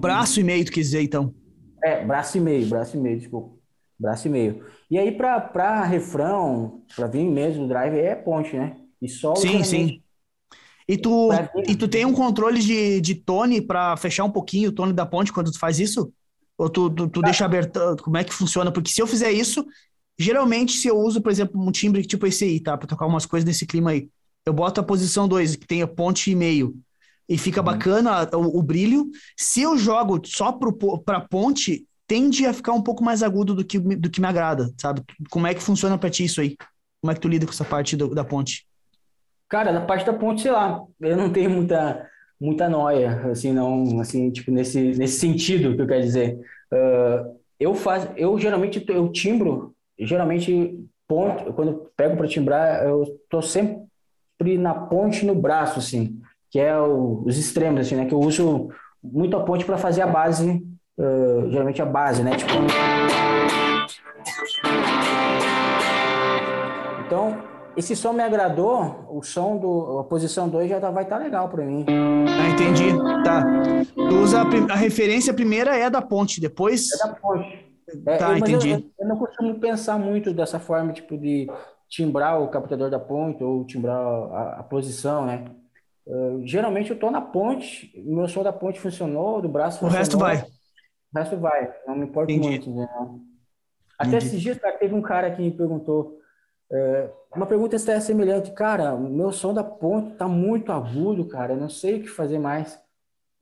braço 0.00 0.40
e 0.40 0.44
meio, 0.44 0.64
tu 0.64 0.72
quis 0.72 0.86
dizer, 0.86 1.02
então. 1.02 1.34
É, 1.82 2.04
braço 2.04 2.36
e 2.36 2.40
meio, 2.40 2.66
braço 2.66 2.96
e 2.96 3.00
meio, 3.00 3.18
desculpa. 3.18 3.56
Braço 3.98 4.28
e 4.28 4.30
meio. 4.30 4.64
E 4.90 4.98
aí, 4.98 5.12
pra, 5.12 5.40
pra 5.40 5.84
refrão, 5.84 6.82
pra 6.94 7.06
vir 7.06 7.24
mesmo, 7.24 7.68
drive 7.68 7.96
é 7.96 8.14
ponte, 8.14 8.56
né? 8.56 8.76
E 9.00 9.08
só 9.08 9.34
Sim, 9.34 9.62
sim. 9.62 10.02
E 10.88 10.96
tu, 10.96 11.30
e 11.68 11.76
tu 11.76 11.86
tem 11.86 12.04
um 12.04 12.12
controle 12.12 12.60
de, 12.60 13.00
de 13.00 13.14
tone 13.14 13.60
para 13.60 13.96
fechar 13.96 14.24
um 14.24 14.30
pouquinho 14.30 14.70
o 14.70 14.72
tone 14.72 14.92
da 14.92 15.06
ponte 15.06 15.32
quando 15.32 15.52
tu 15.52 15.58
faz 15.58 15.78
isso? 15.78 16.12
Ou 16.60 16.68
tu, 16.68 16.90
tu, 16.90 17.08
tu 17.08 17.22
deixa 17.22 17.46
aberto? 17.46 17.96
Como 18.02 18.18
é 18.18 18.22
que 18.22 18.34
funciona? 18.34 18.70
Porque 18.70 18.90
se 18.90 19.00
eu 19.00 19.06
fizer 19.06 19.32
isso, 19.32 19.64
geralmente 20.18 20.76
se 20.76 20.88
eu 20.88 20.98
uso, 20.98 21.22
por 21.22 21.32
exemplo, 21.32 21.58
um 21.58 21.72
timbre 21.72 22.04
tipo 22.04 22.26
esse 22.26 22.44
aí, 22.44 22.60
tá? 22.60 22.76
Para 22.76 22.86
tocar 22.86 23.06
umas 23.06 23.24
coisas 23.24 23.46
nesse 23.46 23.64
clima 23.64 23.92
aí, 23.92 24.10
eu 24.44 24.52
boto 24.52 24.78
a 24.78 24.84
posição 24.84 25.26
2, 25.26 25.56
que 25.56 25.66
tem 25.66 25.80
a 25.80 25.86
ponte 25.86 26.30
e 26.30 26.34
meio, 26.34 26.76
e 27.26 27.38
fica 27.38 27.60
uhum. 27.60 27.64
bacana 27.64 28.28
o, 28.34 28.58
o, 28.58 28.62
brilho. 28.62 29.08
Se 29.38 29.62
eu 29.62 29.78
jogo 29.78 30.20
só 30.26 30.52
para 31.02 31.22
ponte, 31.22 31.86
tende 32.06 32.44
a 32.44 32.52
ficar 32.52 32.74
um 32.74 32.82
pouco 32.82 33.02
mais 33.02 33.22
agudo 33.22 33.54
do 33.54 33.64
que, 33.64 33.78
do 33.78 34.10
que 34.10 34.20
me 34.20 34.26
agrada, 34.26 34.70
sabe? 34.78 35.02
Como 35.30 35.46
é 35.46 35.54
que 35.54 35.62
funciona 35.62 35.96
para 35.96 36.10
ti 36.10 36.24
isso 36.24 36.42
aí? 36.42 36.58
Como 37.00 37.10
é 37.10 37.14
que 37.14 37.22
tu 37.22 37.28
lida 37.28 37.46
com 37.46 37.52
essa 37.52 37.64
parte 37.64 37.96
do, 37.96 38.14
da 38.14 38.22
ponte? 38.22 38.66
Cara, 39.48 39.72
na 39.72 39.80
parte 39.80 40.04
da 40.04 40.12
ponte, 40.12 40.42
sei 40.42 40.50
lá, 40.50 40.82
eu 41.00 41.16
não 41.16 41.32
tenho 41.32 41.48
muita 41.48 42.06
muita 42.40 42.68
noia, 42.68 43.30
assim, 43.30 43.52
não, 43.52 44.00
assim, 44.00 44.30
tipo, 44.30 44.50
nesse, 44.50 44.80
nesse 44.96 45.18
sentido 45.18 45.76
que 45.76 45.82
eu 45.82 45.86
quero 45.86 46.02
dizer. 46.02 46.38
Uh, 46.72 47.38
eu 47.58 47.74
faço, 47.74 48.08
eu 48.16 48.38
geralmente, 48.38 48.82
eu 48.88 49.12
timbro, 49.12 49.74
geralmente, 49.98 50.78
ponte, 51.06 51.52
quando 51.52 51.72
eu 51.72 51.90
pego 51.94 52.16
para 52.16 52.26
timbrar, 52.26 52.84
eu 52.84 53.04
tô 53.28 53.42
sempre 53.42 54.56
na 54.58 54.72
ponte 54.72 55.26
no 55.26 55.34
braço, 55.34 55.78
assim, 55.78 56.18
que 56.50 56.58
é 56.58 56.76
o, 56.78 57.22
os 57.26 57.36
extremos, 57.36 57.80
assim, 57.80 57.96
né, 57.96 58.06
que 58.06 58.14
eu 58.14 58.20
uso 58.20 58.70
muito 59.02 59.36
a 59.36 59.42
ponte 59.42 59.64
para 59.64 59.76
fazer 59.76 60.00
a 60.00 60.06
base, 60.06 60.64
uh, 60.98 61.50
geralmente 61.50 61.82
a 61.82 61.86
base, 61.86 62.22
né, 62.22 62.36
tipo... 62.36 62.52
Então, 67.06 67.49
esse 67.76 67.94
som 67.94 68.12
me 68.12 68.22
agradou, 68.22 69.06
o 69.10 69.22
som 69.22 69.56
do 69.56 70.00
a 70.00 70.04
posição 70.04 70.48
2 70.48 70.68
já 70.68 70.80
tá, 70.80 70.90
vai 70.90 71.04
estar 71.04 71.18
tá 71.18 71.22
legal 71.22 71.48
para 71.48 71.64
mim. 71.64 71.84
Ah, 71.88 72.48
entendi. 72.48 72.96
Tá. 73.24 73.44
Tu 73.94 74.14
usa 74.16 74.42
a, 74.42 74.72
a, 74.72 74.76
referência 74.76 75.32
primeira 75.32 75.76
é 75.76 75.88
da 75.88 76.02
ponte, 76.02 76.40
depois 76.40 76.92
É 76.92 77.06
da 77.06 77.14
ponte. 77.14 77.66
É, 78.06 78.16
tá, 78.16 78.38
entendi. 78.38 78.70
Eu, 78.70 78.84
eu, 78.98 79.08
não 79.08 79.16
costumo 79.16 79.58
pensar 79.58 79.98
muito 79.98 80.32
dessa 80.32 80.58
forma, 80.58 80.92
tipo 80.92 81.16
de 81.16 81.48
timbrar 81.88 82.40
o 82.40 82.48
captador 82.48 82.90
da 82.90 82.98
ponte 82.98 83.42
ou 83.42 83.64
timbrar 83.64 83.96
a, 83.96 84.56
a 84.60 84.62
posição, 84.62 85.26
né? 85.26 85.44
Uh, 86.06 86.44
geralmente 86.44 86.90
eu 86.90 86.98
tô 86.98 87.10
na 87.10 87.20
ponte, 87.20 87.92
meu 87.96 88.26
som 88.28 88.42
da 88.42 88.52
ponte 88.52 88.80
funcionou, 88.80 89.40
do 89.40 89.48
braço 89.48 89.84
O 89.84 89.88
resto 89.88 90.18
vai. 90.18 90.44
O 91.12 91.18
resto 91.18 91.36
vai, 91.36 91.72
não 91.86 91.96
me 91.96 92.06
importa 92.06 92.32
muito. 92.32 92.70
Né? 92.70 92.88
Até 93.98 94.18
esses 94.18 94.40
dias, 94.40 94.58
teve 94.78 94.94
um 94.94 95.02
cara 95.02 95.30
que 95.30 95.42
me 95.42 95.50
perguntou 95.50 96.19
é, 96.72 97.10
uma 97.34 97.46
pergunta 97.46 97.76
é 97.76 98.00
semelhante, 98.00 98.52
cara, 98.52 98.94
o 98.94 99.10
meu 99.10 99.32
som 99.32 99.52
da 99.52 99.64
ponte 99.64 100.16
tá 100.16 100.28
muito 100.28 100.70
agudo, 100.70 101.26
cara, 101.26 101.54
eu 101.54 101.56
não 101.60 101.68
sei 101.68 101.98
o 101.98 102.02
que 102.02 102.08
fazer 102.08 102.38
mais. 102.38 102.78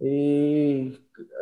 E 0.00 0.92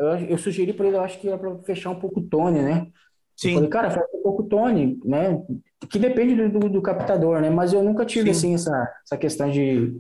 eu, 0.01 0.09
eu 0.31 0.39
sugeri 0.39 0.73
para 0.73 0.87
ele, 0.87 0.97
eu 0.97 1.03
acho 1.03 1.21
que 1.21 1.29
era 1.29 1.39
para 1.39 1.57
fechar 1.59 1.91
um 1.91 2.01
pouco 2.01 2.21
o 2.21 2.29
tone, 2.29 2.61
né? 2.63 2.89
Sim. 3.37 3.51
Eu 3.51 3.55
falei, 3.57 3.69
cara, 3.69 3.91
fecha 3.91 4.09
um 4.15 4.23
pouco 4.23 4.43
o 4.43 4.47
tone, 4.47 4.99
né? 5.05 5.45
Que 5.91 5.99
depende 5.99 6.35
do, 6.35 6.59
do, 6.59 6.69
do 6.71 6.83
captador, 6.83 7.41
né? 7.41 7.51
Mas 7.51 7.73
eu 7.73 7.83
nunca 7.83 8.05
tive, 8.05 8.33
Sim. 8.33 8.55
assim, 8.55 8.55
essa, 8.55 8.95
essa 9.05 9.17
questão 9.17 9.51
de 9.51 9.95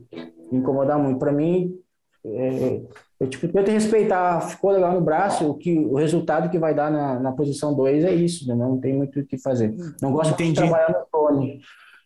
incomodar 0.51 0.99
muito. 0.99 1.19
Para 1.19 1.33
mim, 1.33 1.79
é, 2.25 2.83
eu 3.19 3.29
tipo, 3.29 3.49
tento 3.49 3.71
respeitar, 3.71 4.41
ficou 4.43 4.71
legal 4.71 4.93
no 4.93 5.01
braço, 5.01 5.49
o, 5.49 5.55
que, 5.55 5.79
o 5.79 5.95
resultado 5.95 6.51
que 6.51 6.59
vai 6.59 6.75
dar 6.75 6.91
na, 6.91 7.19
na 7.19 7.33
posição 7.33 7.75
2 7.75 8.05
é 8.05 8.15
isso, 8.15 8.47
né? 8.47 8.55
não 8.55 8.79
tem 8.79 8.95
muito 8.95 9.19
o 9.21 9.27
que 9.27 9.39
fazer. 9.39 9.75
Não 10.03 10.13
gosto 10.13 10.35
Entendi. 10.35 10.53
de 10.53 10.57
trabalhar 10.57 10.91
no 10.91 11.07
tone. 11.11 11.61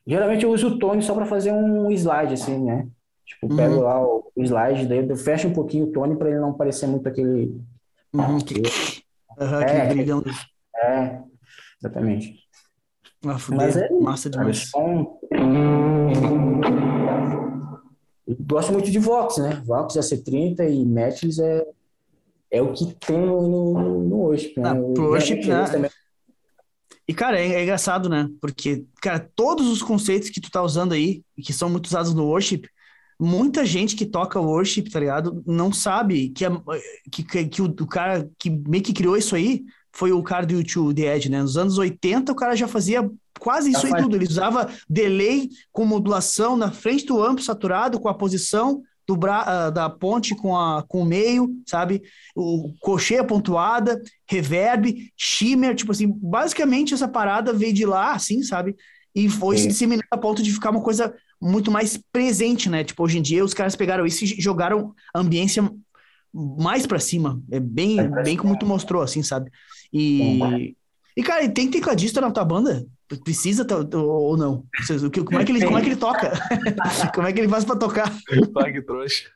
Geralmente 0.07 0.45
eu 0.45 0.53
uso 0.53 0.69
o 0.69 0.78
tone 0.78 1.03
só 1.03 1.15
para 1.15 1.27
fazer 1.27 1.53
um 1.53 1.91
slide, 1.91 2.35
assim, 2.35 2.59
né? 2.65 2.87
Tipo, 3.27 3.55
pego 3.55 3.74
uhum. 3.74 3.81
lá 3.81 4.01
o 4.01 4.32
slide, 4.37 4.87
daí 4.87 5.09
eu 5.09 5.16
fecho 5.16 5.49
um 5.49 5.53
pouquinho 5.53 5.87
o 5.87 5.93
tone 5.93 6.16
para 6.16 6.31
ele 6.31 6.41
não 6.41 6.53
parecer 6.53 6.87
muito 6.87 7.09
aquele. 7.09 7.61
Uhum, 8.12 8.39
que... 8.39 8.55
Uhum, 9.39 9.61
é, 9.62 9.89
É, 10.77 11.20
exatamente. 11.81 12.41
Ah, 13.27 13.37
Mas 13.51 13.77
é 13.77 13.89
massa 13.91 14.31
demais. 14.31 14.70
Som... 14.70 15.19
Gosto 18.39 18.73
muito 18.73 18.90
de 18.90 18.98
Vox, 18.98 19.39
né? 19.39 19.62
Vox 19.65 19.94
AC30 19.94 20.70
e 20.70 20.85
Metlis 20.85 21.39
é, 21.39 21.66
é 22.51 22.62
o 22.62 22.73
que 22.73 22.94
tem 22.94 23.19
no, 23.19 23.48
no, 23.48 24.05
no 24.05 24.16
worship, 24.16 24.55
né? 24.59 24.70
Ah, 24.70 24.74
pro 24.74 25.09
worship, 25.09 25.47
né? 25.47 25.65
Também... 25.65 25.90
E, 27.09 27.15
cara, 27.15 27.40
é, 27.40 27.55
é, 27.55 27.62
engraçado, 27.62 28.09
né? 28.09 28.28
Porque, 28.40 28.85
cara, 29.02 29.19
todos 29.35 29.69
os 29.69 29.82
conceitos 29.82 30.31
que 30.31 30.40
tu 30.40 30.51
tá 30.51 30.62
usando 30.62 30.93
aí, 30.93 31.23
que 31.43 31.52
são 31.52 31.69
muito 31.69 31.86
usados 31.86 32.15
no 32.15 32.27
worship, 32.27 32.62
muita 33.19 33.65
gente 33.65 33.97
que 33.97 34.07
toca 34.07 34.40
worship, 34.40 34.85
tá 34.85 35.01
ligado? 35.01 35.43
Não 35.47 35.73
sabe 35.73 36.31
que, 36.31 36.44
a, 36.44 36.52
que, 37.11 37.23
que, 37.24 37.44
que 37.47 37.62
o, 37.62 37.66
o, 37.66 37.86
cara 37.86 38.31
que 38.39 38.48
meio 38.48 38.82
que 38.82 38.93
criou 38.93 39.16
isso 39.16 39.35
aí 39.35 39.65
foi 39.93 40.12
o 40.12 40.23
cara 40.23 40.47
do 40.47 40.55
YouTube, 40.55 40.94
The 40.94 41.16
Edge, 41.16 41.28
né? 41.28 41.43
Nos 41.43 41.57
anos 41.57 41.78
80, 41.78 42.31
o 42.31 42.36
cara 42.36 42.55
já 42.55 42.69
fazia 42.69 43.11
quase 43.39 43.70
isso 43.70 43.86
aí 43.86 44.02
tudo. 44.02 44.16
Ele 44.16 44.27
usava 44.27 44.70
delay 44.89 45.48
com 45.73 45.85
modulação 45.85 46.57
na 46.57 46.70
frente 46.70 47.07
do 47.07 47.23
amplo 47.23 47.44
saturado, 47.44 48.01
com 48.01 48.09
a 48.09 48.15
posição 48.15 48.82
do 49.07 49.16
bra 49.16 49.69
uh, 49.69 49.73
da 49.73 49.90
ponte 49.90 50.36
com, 50.36 50.57
a, 50.57 50.85
com 50.86 51.02
o 51.02 51.05
meio, 51.05 51.51
sabe? 51.66 52.01
O 52.35 52.73
cocheia 52.81 53.24
pontuada, 53.24 54.01
reverb, 54.28 55.11
shimmer, 55.16 55.74
tipo 55.74 55.90
assim, 55.90 56.07
basicamente 56.09 56.94
essa 56.94 57.09
parada 57.09 57.52
veio 57.52 57.73
de 57.73 57.85
lá, 57.85 58.12
assim, 58.12 58.43
sabe? 58.43 58.77
E 59.12 59.28
foi 59.28 59.57
Sim. 59.57 59.62
se 59.62 59.69
disseminando 59.70 60.07
a 60.12 60.16
ponto 60.16 60.43
de 60.43 60.52
ficar 60.52 60.70
uma 60.70 60.82
coisa 60.82 61.12
muito 61.40 61.73
mais 61.73 61.98
presente, 62.12 62.69
né? 62.69 62.85
Tipo, 62.85 63.02
hoje 63.02 63.19
em 63.19 63.23
dia 63.23 63.44
os 63.44 63.55
caras 63.55 63.74
pegaram 63.74 64.07
isso 64.07 64.24
e 64.24 64.40
jogaram 64.40 64.94
a 65.12 65.19
ambiência 65.19 65.69
mais 66.32 66.86
para 66.86 67.01
cima. 67.01 67.43
É 67.51 67.59
bem, 67.59 67.98
é 67.98 68.23
bem 68.23 68.36
como 68.36 68.57
tu 68.57 68.65
mostrou, 68.65 69.02
assim, 69.02 69.23
sabe? 69.23 69.51
E, 69.93 70.77
e 71.16 71.23
cara, 71.23 71.48
tem 71.48 71.69
tecladista 71.69 72.20
na 72.20 72.31
tua 72.31 72.44
banda? 72.44 72.86
Precisa 73.24 73.66
ou 73.97 74.37
não? 74.37 74.65
Como 75.24 75.41
é 75.41 75.45
que 75.45 75.53
ele, 75.53 75.65
como 75.65 75.78
é 75.78 75.81
que 75.81 75.89
ele 75.89 75.97
toca? 75.97 76.31
como 77.12 77.27
é 77.27 77.32
que 77.32 77.41
ele 77.41 77.49
faz 77.49 77.65
para 77.65 77.77
tocar? 77.77 78.12
Pague 78.55 78.82
trouxa. 78.82 79.28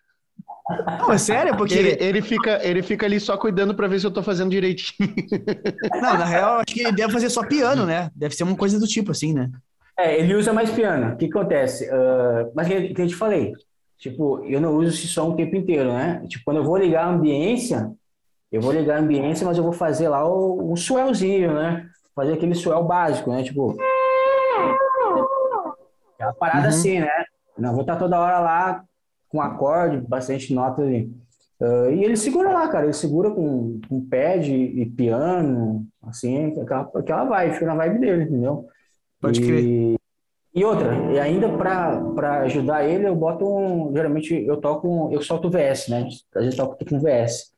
Não, 0.99 1.13
é 1.13 1.19
sério, 1.19 1.57
porque. 1.57 1.75
Ele, 1.75 1.97
ele, 2.01 2.23
fica, 2.23 2.61
ele 2.67 2.83
fica 2.83 3.05
ali 3.05 3.21
só 3.21 3.37
cuidando 3.37 3.75
para 3.75 3.87
ver 3.87 4.01
se 4.01 4.07
eu 4.07 4.11
tô 4.11 4.23
fazendo 4.23 4.51
direitinho. 4.51 5.13
Não, 5.93 6.01
na 6.19 6.25
real, 6.25 6.57
acho 6.57 6.75
que 6.75 6.81
ele 6.81 6.93
deve 6.93 7.13
fazer 7.13 7.29
só 7.29 7.45
piano, 7.45 7.85
né? 7.85 8.11
Deve 8.15 8.35
ser 8.35 8.45
uma 8.45 8.57
coisa 8.57 8.79
do 8.79 8.87
tipo, 8.87 9.11
assim, 9.11 9.35
né? 9.35 9.51
É, 9.99 10.19
ele 10.19 10.35
usa 10.35 10.53
mais 10.53 10.71
piano. 10.71 11.13
O 11.13 11.17
que 11.17 11.27
acontece? 11.27 11.87
Uh, 11.89 12.51
mas 12.55 12.67
que, 12.67 12.95
que 12.95 13.03
eu 13.03 13.07
te 13.07 13.15
falei, 13.15 13.53
tipo, 13.99 14.43
eu 14.45 14.61
não 14.61 14.77
uso 14.77 14.89
esse 14.89 15.07
som 15.07 15.31
o 15.31 15.37
tempo 15.37 15.55
inteiro, 15.55 15.93
né? 15.93 16.25
Tipo, 16.29 16.45
quando 16.47 16.59
eu 16.59 16.65
vou 16.65 16.79
ligar 16.79 17.05
a 17.05 17.11
ambiência, 17.11 17.93
eu 18.51 18.61
vou 18.61 18.73
ligar 18.73 18.97
a 18.97 19.01
ambiência, 19.01 19.47
mas 19.47 19.59
eu 19.59 19.65
vou 19.65 19.73
fazer 19.73 20.09
lá 20.09 20.27
o, 20.27 20.73
o 20.73 20.77
swellzinho, 20.77 21.55
né? 21.55 21.91
Fazer 22.15 22.35
aquele 22.35 22.55
swell 22.55 22.85
básico, 22.85 23.31
né? 23.31 23.43
Tipo. 23.43 23.77
É 26.19 26.25
uma 26.25 26.35
parada 26.35 26.63
uhum. 26.63 26.69
assim, 26.69 27.01
né? 27.01 27.25
Não 27.59 27.73
vou 27.73 27.83
estar 27.83 27.97
toda 27.97 28.21
hora 28.21 28.41
lá 28.41 28.85
com 29.29 29.41
acorde, 29.41 29.97
bastante 30.07 30.55
nota 30.55 30.83
ali. 30.83 31.13
Uh, 31.61 31.91
e 31.91 32.05
ele 32.05 32.17
segura 32.17 32.51
lá, 32.51 32.69
cara. 32.69 32.85
Ele 32.85 32.93
segura 32.93 33.31
com, 33.31 33.81
com 33.89 34.07
pad 34.09 34.53
e 34.53 34.87
piano, 34.87 35.87
assim, 36.03 36.61
aquela, 36.61 36.91
aquela 36.95 37.25
vibe, 37.25 37.55
fica 37.55 37.67
na 37.67 37.75
vibe 37.75 37.99
dele, 38.01 38.25
entendeu? 38.25 38.67
Pode 39.21 39.43
e, 39.43 39.47
crer. 39.47 39.97
E 40.55 40.65
outra, 40.65 40.95
e 41.13 41.19
ainda 41.19 41.49
para 41.49 42.43
ajudar 42.43 42.85
ele, 42.85 43.09
eu 43.09 43.17
boto 43.17 43.45
um. 43.45 43.93
Geralmente 43.93 44.35
eu 44.35 44.57
toco, 44.59 45.11
eu 45.13 45.21
solto 45.21 45.49
o 45.49 45.51
VS, 45.51 45.89
né? 45.89 46.09
A 46.37 46.43
gente 46.43 46.57
toca 46.57 46.85
com 46.85 47.01
VS. 47.01 47.54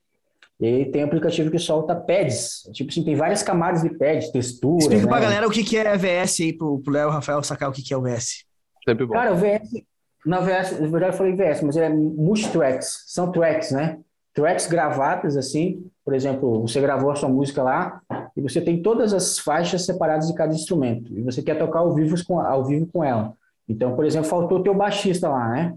E 0.61 0.87
tem 0.87 1.03
aplicativo 1.03 1.51
que 1.51 1.59
solta 1.59 1.95
pads. 1.95 2.63
Tipo 2.73 2.91
assim, 2.91 3.05
tem 3.05 3.15
várias 3.15 3.43
camadas 3.43 3.83
de 3.83 3.91
pads, 3.91 4.31
textura. 4.31 4.79
Explica 4.79 5.03
né? 5.03 5.09
pra 5.09 5.21
galera 5.21 5.47
o 5.47 5.51
que, 5.51 5.63
que 5.63 5.77
é 5.77 5.97
VS 5.97 6.41
aí, 6.41 6.53
pro 6.53 6.83
Léo 6.89 7.11
Rafael 7.11 7.43
sacar 7.43 7.69
o 7.69 7.73
que, 7.73 7.83
que 7.83 7.93
é 7.93 7.97
o 7.97 8.03
VS. 8.03 8.45
Sempre 8.89 9.05
bom. 9.07 9.13
Cara, 9.13 9.33
o 9.33 9.37
VS. 9.37 9.85
Na 10.25 10.41
VS, 10.41 10.81
na 10.81 10.89
verdade 10.89 11.13
eu 11.13 11.13
falei 11.13 11.35
VS, 11.35 11.63
mas 11.63 11.77
é 11.77 11.89
multi-tracks. 11.89 13.05
São 13.07 13.31
tracks, 13.31 13.71
né? 13.71 13.99
Tracks 14.35 14.67
gravadas, 14.67 15.37
assim. 15.37 15.85
Por 16.05 16.15
exemplo, 16.15 16.63
você 16.63 16.81
gravou 16.81 17.11
a 17.11 17.17
sua 17.17 17.29
música 17.29 17.63
lá 17.63 18.01
e 18.37 18.41
você 18.41 18.61
tem 18.61 18.83
todas 18.83 19.13
as 19.13 19.39
faixas 19.39 19.85
separadas 19.85 20.27
de 20.27 20.35
cada 20.35 20.55
instrumento. 20.55 21.13
E 21.17 21.23
você 21.23 21.43
quer 21.43 21.59
tocar 21.59 21.81
ao 21.81 21.95
vivo 21.95 22.17
com, 22.25 22.41
ao 22.41 22.65
vivo 22.65 22.87
com 22.93 23.05
ela. 23.05 23.35
Então, 23.69 23.95
por 23.95 24.05
exemplo, 24.05 24.29
faltou 24.29 24.59
o 24.59 24.63
teu 24.63 24.75
baixista 24.75 25.29
lá, 25.29 25.49
né? 25.49 25.77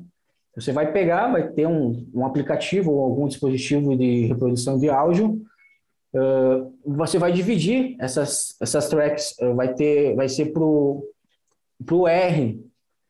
Você 0.59 0.71
vai 0.71 0.91
pegar, 0.91 1.31
vai 1.31 1.47
ter 1.47 1.67
um, 1.67 2.05
um 2.13 2.25
aplicativo 2.25 2.91
ou 2.91 3.03
algum 3.03 3.27
dispositivo 3.27 3.95
de 3.95 4.25
reprodução 4.25 4.77
de 4.77 4.89
áudio. 4.89 5.41
Uh, 6.13 6.73
você 6.85 7.19
vai 7.19 7.31
dividir 7.31 7.95
essas, 7.99 8.55
essas 8.59 8.89
tracks, 8.89 9.35
uh, 9.41 9.53
vai 9.53 9.73
ter, 9.73 10.15
vai 10.15 10.27
ser 10.27 10.47
pro 10.47 11.07
pro 11.85 12.07
R 12.07 12.59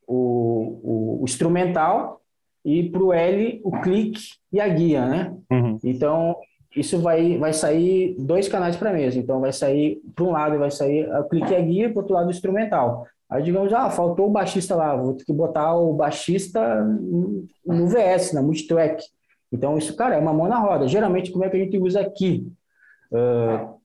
o, 0.07 0.79
o, 0.83 1.19
o 1.21 1.23
instrumental 1.23 2.21
e 2.63 2.89
pro 2.89 3.13
L 3.13 3.61
o 3.63 3.71
clique 3.81 4.35
e 4.51 4.59
a 4.59 4.67
guia, 4.67 5.05
né? 5.05 5.35
Uhum. 5.51 5.79
Então, 5.83 6.35
isso 6.75 6.99
vai, 6.99 7.37
vai 7.37 7.53
sair 7.53 8.15
dois 8.19 8.47
canais 8.47 8.75
para 8.75 8.93
mesa. 8.93 9.17
Então, 9.17 9.39
vai 9.39 9.51
sair, 9.51 10.01
para 10.15 10.25
um 10.25 10.31
lado, 10.31 10.59
vai 10.59 10.69
sair 10.69 11.09
o 11.09 11.23
clique 11.23 11.51
e 11.51 11.55
a 11.55 11.61
guia, 11.61 11.89
para 11.89 11.99
outro 11.99 12.15
lado, 12.15 12.27
o 12.27 12.31
instrumental. 12.31 13.07
Aí, 13.29 13.43
digamos, 13.43 13.71
ah, 13.73 13.89
faltou 13.89 14.27
o 14.27 14.31
baixista 14.31 14.75
lá, 14.75 14.95
vou 14.95 15.13
ter 15.13 15.23
que 15.23 15.33
botar 15.33 15.75
o 15.75 15.93
baixista 15.93 16.83
no 16.83 17.87
VS, 17.87 18.33
na 18.33 18.41
multitrack. 18.41 19.03
Então, 19.51 19.77
isso, 19.77 19.95
cara, 19.95 20.15
é 20.15 20.19
uma 20.19 20.33
mão 20.33 20.47
na 20.47 20.57
roda. 20.57 20.87
Geralmente, 20.87 21.31
como 21.31 21.45
é 21.45 21.49
que 21.49 21.57
a 21.57 21.59
gente 21.59 21.77
usa 21.77 22.01
aqui? 22.01 22.47
Uh, 23.11 23.79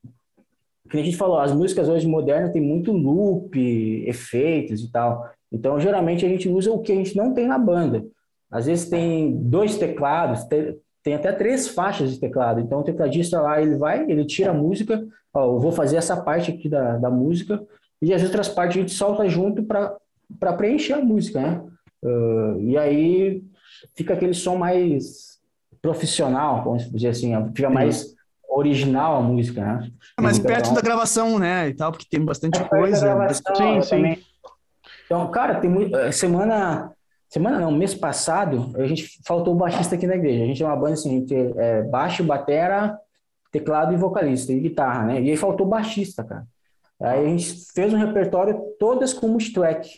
que 0.95 1.01
a 1.01 1.03
gente 1.03 1.17
falou, 1.17 1.39
as 1.39 1.53
músicas 1.53 1.89
hoje 1.89 2.07
modernas 2.07 2.53
tem 2.53 2.63
muito 2.63 2.93
loop, 2.93 3.59
efeitos 4.07 4.83
e 4.83 4.91
tal. 4.91 5.29
Então, 5.51 5.79
geralmente, 5.81 6.25
a 6.25 6.29
gente 6.29 6.49
usa 6.49 6.71
o 6.71 6.81
que 6.81 6.93
a 6.93 6.95
gente 6.95 7.17
não 7.17 7.35
tem 7.35 7.47
na 7.47 7.59
banda. 7.59 8.05
Às 8.51 8.67
vezes 8.67 8.89
tem 8.89 9.37
dois 9.37 9.77
teclados, 9.77 10.45
tem, 10.45 10.79
tem 11.03 11.15
até 11.15 11.33
três 11.33 11.69
faixas 11.69 12.13
de 12.13 12.21
teclado. 12.21 12.61
Então, 12.61 12.81
o 12.81 12.85
tecladista 12.85 13.41
lá, 13.41 13.61
ele 13.61 13.77
vai, 13.77 14.09
ele 14.09 14.25
tira 14.25 14.51
a 14.51 14.55
música, 14.55 15.05
ó, 15.33 15.45
eu 15.55 15.59
vou 15.59 15.73
fazer 15.73 15.97
essa 15.97 16.17
parte 16.23 16.51
aqui 16.51 16.69
da, 16.69 16.97
da 16.97 17.11
música, 17.11 17.61
e 18.05 18.15
as 18.15 18.23
outras 18.23 18.49
partes 18.49 18.77
a 18.77 18.81
gente 18.81 18.93
solta 18.93 19.27
junto 19.29 19.63
para 19.63 20.53
preencher 20.57 20.95
a 20.95 21.05
música, 21.05 21.41
né? 21.41 21.63
Uh, 22.03 22.61
e 22.61 22.77
aí 22.77 23.43
fica 23.97 24.15
aquele 24.15 24.35
som 24.35 24.57
mais 24.57 25.39
profissional, 25.81 26.63
vamos 26.63 26.91
dizer 26.91 27.09
assim, 27.09 27.33
fica 27.55 27.71
mais 27.71 28.15
original 28.49 29.17
a 29.17 29.23
música, 29.23 29.61
né? 29.61 29.91
É 30.19 30.23
mais 30.23 30.39
perto 30.39 30.67
então, 30.67 30.75
da 30.75 30.81
gravação, 30.81 31.39
né, 31.39 31.69
e 31.69 31.75
tal, 31.75 31.91
porque 31.91 32.07
tem 32.09 32.25
bastante 32.25 32.61
é 32.61 32.65
coisa. 32.65 33.15
Gravação, 33.15 33.55
sim, 33.55 33.83
sim. 33.83 33.91
Também. 33.91 34.23
Então, 35.07 35.31
cara, 35.31 35.61
tem 35.61 35.71
muito, 35.71 35.97
eh, 35.97 36.13
semana 36.13 36.91
semana 37.29 37.59
não, 37.59 37.73
mês 37.73 37.95
passado, 37.95 38.73
a 38.77 38.87
gente 38.87 39.19
faltou 39.27 39.55
o 39.55 39.57
baixista 39.57 39.97
aqui 39.97 40.07
na 40.07 40.15
igreja. 40.15 40.45
A 40.45 40.47
gente 40.47 40.63
é 40.63 40.67
uma 40.67 40.77
banda 40.77 40.93
assim, 40.93 41.09
a 41.09 41.21
gente 41.21 41.35
é 41.35 41.83
baixo, 41.83 42.23
batera, 42.23 42.97
teclado 43.51 43.93
e 43.93 43.97
vocalista 43.97 44.53
e 44.53 44.61
guitarra, 44.61 45.05
né? 45.05 45.21
E 45.21 45.31
aí 45.31 45.37
faltou 45.37 45.67
baixista, 45.67 46.23
cara. 46.23 46.45
Aí 47.05 47.27
a 47.27 47.29
gente 47.29 47.67
fez 47.75 47.93
um 47.93 47.99
repertório 47.99 48.59
todas 48.79 49.13
com 49.13 49.29
multitrack. 49.29 49.89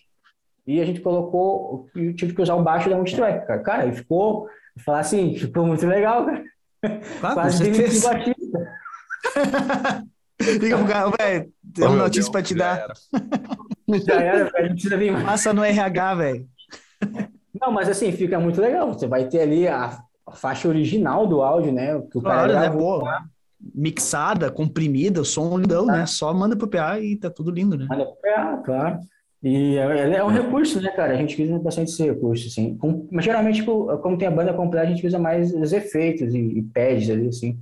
E 0.66 0.80
a 0.80 0.84
gente 0.84 1.00
colocou, 1.00 1.88
eu 1.94 2.14
tive 2.14 2.34
que 2.34 2.42
usar 2.42 2.56
o 2.56 2.62
baixo 2.62 2.90
da 2.90 2.96
multitrack, 2.96 3.46
cara. 3.46 3.62
Cara, 3.62 3.86
e 3.86 3.92
ficou, 3.92 4.48
falar 4.84 5.00
assim, 5.00 5.36
ficou 5.36 5.64
muito 5.64 5.86
legal, 5.86 6.26
cara. 6.26 6.44
Claro, 7.20 7.34
Quase 7.34 7.62
demiti 7.62 8.00
baixista. 8.00 8.76
Liga 10.60 10.76
pro 10.76 10.86
cara, 10.86 11.10
velho, 11.18 11.52
tem 11.74 11.86
uma 11.86 11.96
notícia 11.96 12.30
pra 12.30 12.42
te 12.42 12.54
dar. 12.54 12.86
Já 14.04 14.20
era, 14.20 14.44
velho, 14.44 14.56
a 14.56 14.62
gente 14.62 14.72
precisa 14.72 14.96
vir 14.96 15.12
mais. 15.12 15.24
Passa 15.24 15.52
no 15.54 15.64
RH, 15.64 16.14
velho. 16.14 16.48
Não, 17.60 17.72
mas 17.72 17.88
assim, 17.88 18.12
fica 18.12 18.38
muito 18.38 18.60
legal. 18.60 18.92
Você 18.92 19.06
vai 19.06 19.24
ter 19.26 19.40
ali 19.40 19.66
a, 19.66 19.98
a 20.26 20.32
faixa 20.32 20.68
original 20.68 21.26
do 21.26 21.40
áudio, 21.42 21.72
né? 21.72 22.00
Que 22.10 22.18
o 22.18 22.20
claro, 22.20 22.52
cara 22.52 22.68
né? 22.68 22.76
Pô, 22.76 23.02
mixada, 23.74 24.50
comprimida, 24.50 25.20
o 25.20 25.24
som 25.24 25.58
lindão, 25.58 25.86
né? 25.86 26.06
Só 26.06 26.32
manda 26.32 26.56
pro 26.56 26.68
PA 26.68 27.00
e 27.00 27.16
tá 27.16 27.30
tudo 27.30 27.50
lindo, 27.50 27.76
né? 27.76 27.86
Manda 27.88 28.04
pro 28.04 28.16
PA, 28.16 28.62
claro. 28.64 28.98
E 29.42 29.76
é, 29.76 30.16
é 30.16 30.24
um 30.24 30.28
recurso, 30.28 30.80
né, 30.80 30.90
cara? 30.90 31.12
A 31.12 31.16
gente 31.16 31.40
usa 31.40 31.58
bastante 31.58 31.90
esse 31.90 32.02
recurso, 32.02 32.48
assim. 32.48 32.76
Com, 32.76 33.06
mas 33.10 33.24
geralmente, 33.24 33.60
tipo, 33.60 33.96
como 33.98 34.18
tem 34.18 34.28
a 34.28 34.30
banda 34.30 34.52
completa, 34.52 34.86
a 34.86 34.90
gente 34.90 35.06
usa 35.06 35.18
mais 35.18 35.54
os 35.54 35.72
efeitos 35.72 36.34
e, 36.34 36.38
e 36.38 36.62
pads 36.62 37.10
ali, 37.10 37.28
assim. 37.28 37.58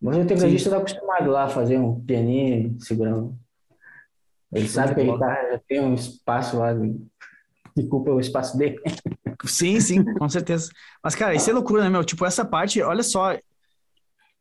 Mas 0.00 0.16
o 0.16 0.24
tecladista 0.24 0.70
tá 0.70 0.78
acostumado 0.78 1.30
lá 1.30 1.44
a 1.44 1.48
fazer 1.48 1.78
um 1.78 2.00
pianinho 2.00 2.76
segurando. 2.80 3.36
Ele 4.52 4.68
sabe 4.68 4.94
que 4.94 5.00
a 5.00 5.04
guitarra 5.04 5.50
já 5.52 5.60
tem 5.68 5.80
um 5.80 5.94
espaço 5.94 6.58
lá 6.58 6.74
que 7.74 7.86
culpa 7.86 8.10
o 8.10 8.20
espaço 8.20 8.56
dele. 8.56 8.80
Sim, 9.44 9.78
sim, 9.80 10.04
com 10.04 10.28
certeza. 10.28 10.70
Mas, 11.02 11.14
cara, 11.14 11.34
isso 11.34 11.48
é 11.48 11.52
loucura, 11.52 11.82
né, 11.82 11.88
meu? 11.88 12.02
Tipo, 12.02 12.24
essa 12.24 12.44
parte, 12.44 12.82
olha 12.82 13.02
só, 13.02 13.36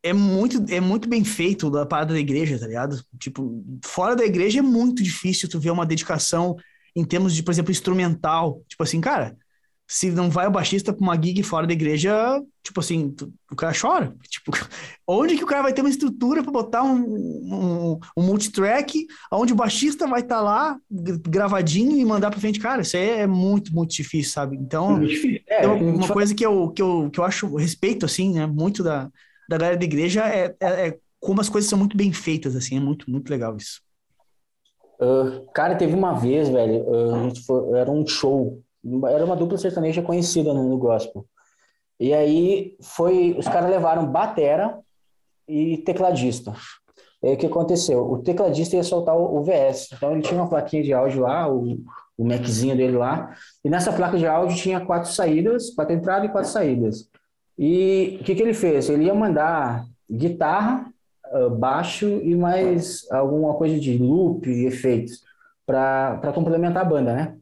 é 0.03 0.13
muito, 0.13 0.63
é 0.71 0.79
muito 0.79 1.09
bem 1.09 1.23
feito 1.23 1.69
da 1.69 1.85
parada 1.85 2.13
da 2.13 2.19
igreja, 2.19 2.59
tá 2.59 2.67
ligado? 2.67 3.01
Tipo, 3.19 3.63
fora 3.83 4.15
da 4.15 4.25
igreja 4.25 4.59
é 4.59 4.61
muito 4.61 5.03
difícil 5.03 5.49
tu 5.49 5.59
ver 5.59 5.71
uma 5.71 5.85
dedicação 5.85 6.55
em 6.95 7.03
termos 7.03 7.35
de, 7.35 7.43
por 7.43 7.51
exemplo, 7.51 7.71
instrumental. 7.71 8.63
Tipo 8.67 8.83
assim, 8.83 9.01
cara, 9.01 9.35
se 9.87 10.11
não 10.11 10.29
vai 10.29 10.47
o 10.47 10.51
baixista 10.51 10.91
pra 10.91 11.01
uma 11.01 11.15
gig 11.15 11.41
fora 11.43 11.65
da 11.65 11.71
igreja, 11.71 12.41
tipo 12.61 12.79
assim, 12.79 13.09
tu, 13.11 13.31
o 13.51 13.55
cara 13.55 13.73
chora. 13.79 14.13
Tipo, 14.27 14.51
onde 15.07 15.37
que 15.37 15.43
o 15.43 15.47
cara 15.47 15.63
vai 15.63 15.73
ter 15.73 15.81
uma 15.81 15.89
estrutura 15.89 16.43
para 16.43 16.51
botar 16.51 16.83
um, 16.83 16.97
um, 16.97 17.99
um, 18.17 18.23
multitrack, 18.23 19.07
onde 19.31 19.53
o 19.53 19.55
baixista 19.55 20.05
vai 20.05 20.19
estar 20.19 20.37
tá 20.37 20.41
lá, 20.41 20.77
gravadinho 20.91 21.97
e 21.97 22.03
mandar 22.03 22.29
pra 22.29 22.39
frente? 22.39 22.59
Cara, 22.59 22.81
isso 22.81 22.97
aí 22.97 23.21
é 23.21 23.27
muito, 23.27 23.73
muito 23.73 23.93
difícil, 23.93 24.33
sabe? 24.33 24.57
Então, 24.57 25.01
é, 25.47 25.63
é 25.63 25.67
uma, 25.67 26.05
uma 26.05 26.07
coisa 26.09 26.35
que 26.35 26.45
eu, 26.45 26.69
que, 26.71 26.81
eu, 26.81 27.09
que 27.09 27.19
eu 27.19 27.23
acho 27.23 27.55
respeito, 27.55 28.05
assim, 28.05 28.33
né, 28.33 28.45
muito 28.45 28.83
da, 28.83 29.09
da 29.47 29.57
galera 29.57 29.77
da 29.77 29.85
igreja 29.85 30.27
é, 30.27 30.55
é, 30.59 30.87
é 30.87 30.97
como 31.19 31.41
as 31.41 31.49
coisas 31.49 31.69
são 31.69 31.79
muito 31.79 31.97
bem 31.97 32.11
feitas, 32.13 32.55
assim, 32.55 32.77
é 32.77 32.79
muito, 32.79 33.09
muito 33.09 33.29
legal 33.29 33.55
isso. 33.57 33.81
Uh, 34.99 35.45
cara, 35.53 35.75
teve 35.75 35.93
uma 35.93 36.13
vez, 36.13 36.49
velho, 36.49 36.83
uh, 36.89 37.45
foi, 37.45 37.79
era 37.79 37.91
um 37.91 38.05
show 38.05 38.61
era 39.09 39.25
uma 39.25 39.35
dupla 39.35 39.57
sertaneja 39.57 40.01
conhecida 40.01 40.53
no, 40.53 40.63
no 40.69 40.77
gospel. 40.77 41.25
E 41.99 42.13
aí 42.13 42.75
foi, 42.81 43.35
os 43.37 43.47
caras 43.47 43.69
levaram 43.69 44.11
batera 44.11 44.79
e 45.47 45.77
tecladista. 45.77 46.53
E 47.23 47.29
aí 47.29 47.33
o 47.33 47.37
que 47.37 47.47
aconteceu? 47.47 47.99
O 47.99 48.19
tecladista 48.19 48.75
ia 48.75 48.83
soltar 48.83 49.17
o, 49.17 49.37
o 49.37 49.43
VS, 49.43 49.89
então 49.93 50.11
ele 50.11 50.21
tinha 50.21 50.39
uma 50.39 50.49
plaquinha 50.49 50.83
de 50.83 50.93
áudio 50.93 51.21
lá, 51.21 51.51
o, 51.51 51.79
o 52.17 52.23
Maczinho 52.23 52.77
dele 52.77 52.95
lá, 52.95 53.35
e 53.65 53.69
nessa 53.69 53.91
placa 53.91 54.17
de 54.17 54.27
áudio 54.27 54.55
tinha 54.55 54.85
quatro 54.85 55.11
saídas, 55.11 55.71
quatro 55.71 55.95
entradas 55.95 56.29
e 56.29 56.31
quatro 56.31 56.49
saídas. 56.49 57.09
E 57.57 58.19
o 58.21 58.23
que, 58.23 58.35
que 58.35 58.41
ele 58.41 58.53
fez? 58.53 58.89
Ele 58.89 59.05
ia 59.05 59.13
mandar 59.13 59.85
guitarra, 60.09 60.91
ah, 61.25 61.49
baixo 61.49 62.05
e 62.05 62.35
mais 62.35 63.05
alguma 63.11 63.53
coisa 63.55 63.79
de 63.79 63.97
loop 63.97 64.49
e 64.49 64.65
efeitos 64.65 65.23
para 65.65 66.31
complementar 66.33 66.85
a 66.85 66.89
banda, 66.89 67.13
né? 67.13 67.37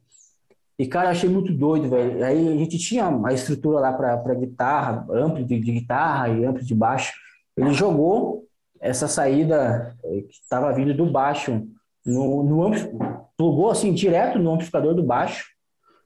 E, 0.77 0.85
cara, 0.87 1.09
achei 1.09 1.29
muito 1.29 1.53
doido, 1.53 1.89
velho. 1.89 2.23
Aí 2.25 2.49
a 2.49 2.57
gente 2.57 2.77
tinha 2.77 3.07
a 3.25 3.33
estrutura 3.33 3.79
lá 3.79 3.93
para 3.93 4.33
guitarra, 4.35 5.05
amplo 5.09 5.45
de, 5.45 5.59
de, 5.59 5.71
guitarra 5.71 6.29
e 6.29 6.43
amplo 6.43 6.63
de 6.63 6.75
baixo. 6.75 7.13
Ele 7.55 7.71
jogou 7.71 8.45
essa 8.81 9.07
saída 9.07 9.95
eh, 10.03 10.21
que 10.23 10.33
estava 10.33 10.73
vindo 10.73 10.93
do 10.93 11.05
baixo 11.05 11.65
no, 12.05 12.43
no 12.43 12.71
plugou 13.37 13.71
assim 13.71 13.93
direto 13.93 14.37
no 14.37 14.51
amplificador 14.53 14.93
do 14.93 15.03
baixo 15.03 15.45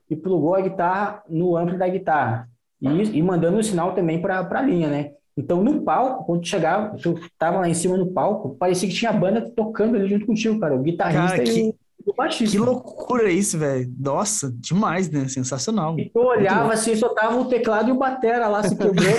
e 0.09 0.15
plugou 0.15 0.55
a 0.55 0.61
guitarra 0.61 1.23
no 1.27 1.57
amplo 1.57 1.77
da 1.77 1.87
guitarra 1.87 2.47
e, 2.81 2.87
e 2.87 3.23
mandando 3.23 3.57
o 3.57 3.59
um 3.59 3.63
sinal 3.63 3.93
também 3.93 4.21
para 4.21 4.39
a 4.39 4.61
linha, 4.61 4.89
né? 4.89 5.11
Então, 5.37 5.63
no 5.63 5.81
palco, 5.83 6.25
quando 6.25 6.45
chegava, 6.45 6.97
tu 6.97 7.17
tava 7.37 7.59
lá 7.59 7.69
em 7.69 7.73
cima 7.73 7.95
no 7.95 8.11
palco, 8.11 8.55
parecia 8.55 8.89
que 8.89 8.95
tinha 8.95 9.11
a 9.11 9.13
banda 9.13 9.49
tocando 9.55 9.95
ali 9.95 10.09
junto 10.09 10.25
contigo, 10.25 10.59
cara. 10.59 10.75
O 10.75 10.83
guitarrista 10.83 11.37
cara, 11.37 11.43
que... 11.43 11.69
e 11.69 11.75
o 12.05 12.13
baixista. 12.13 12.57
Que 12.57 12.61
loucura 12.61 13.31
isso, 13.31 13.57
velho. 13.57 13.89
Nossa, 13.97 14.51
demais, 14.55 15.09
né? 15.09 15.27
Sensacional. 15.29 15.97
E 15.97 16.09
tu 16.09 16.19
olhava 16.19 16.73
assim, 16.73 16.95
só 16.95 17.09
tava 17.09 17.37
o 17.37 17.45
teclado 17.45 17.89
e 17.89 17.91
o 17.91 17.97
batera 17.97 18.49
lá 18.49 18.63
se 18.63 18.75
quebrou. 18.75 19.15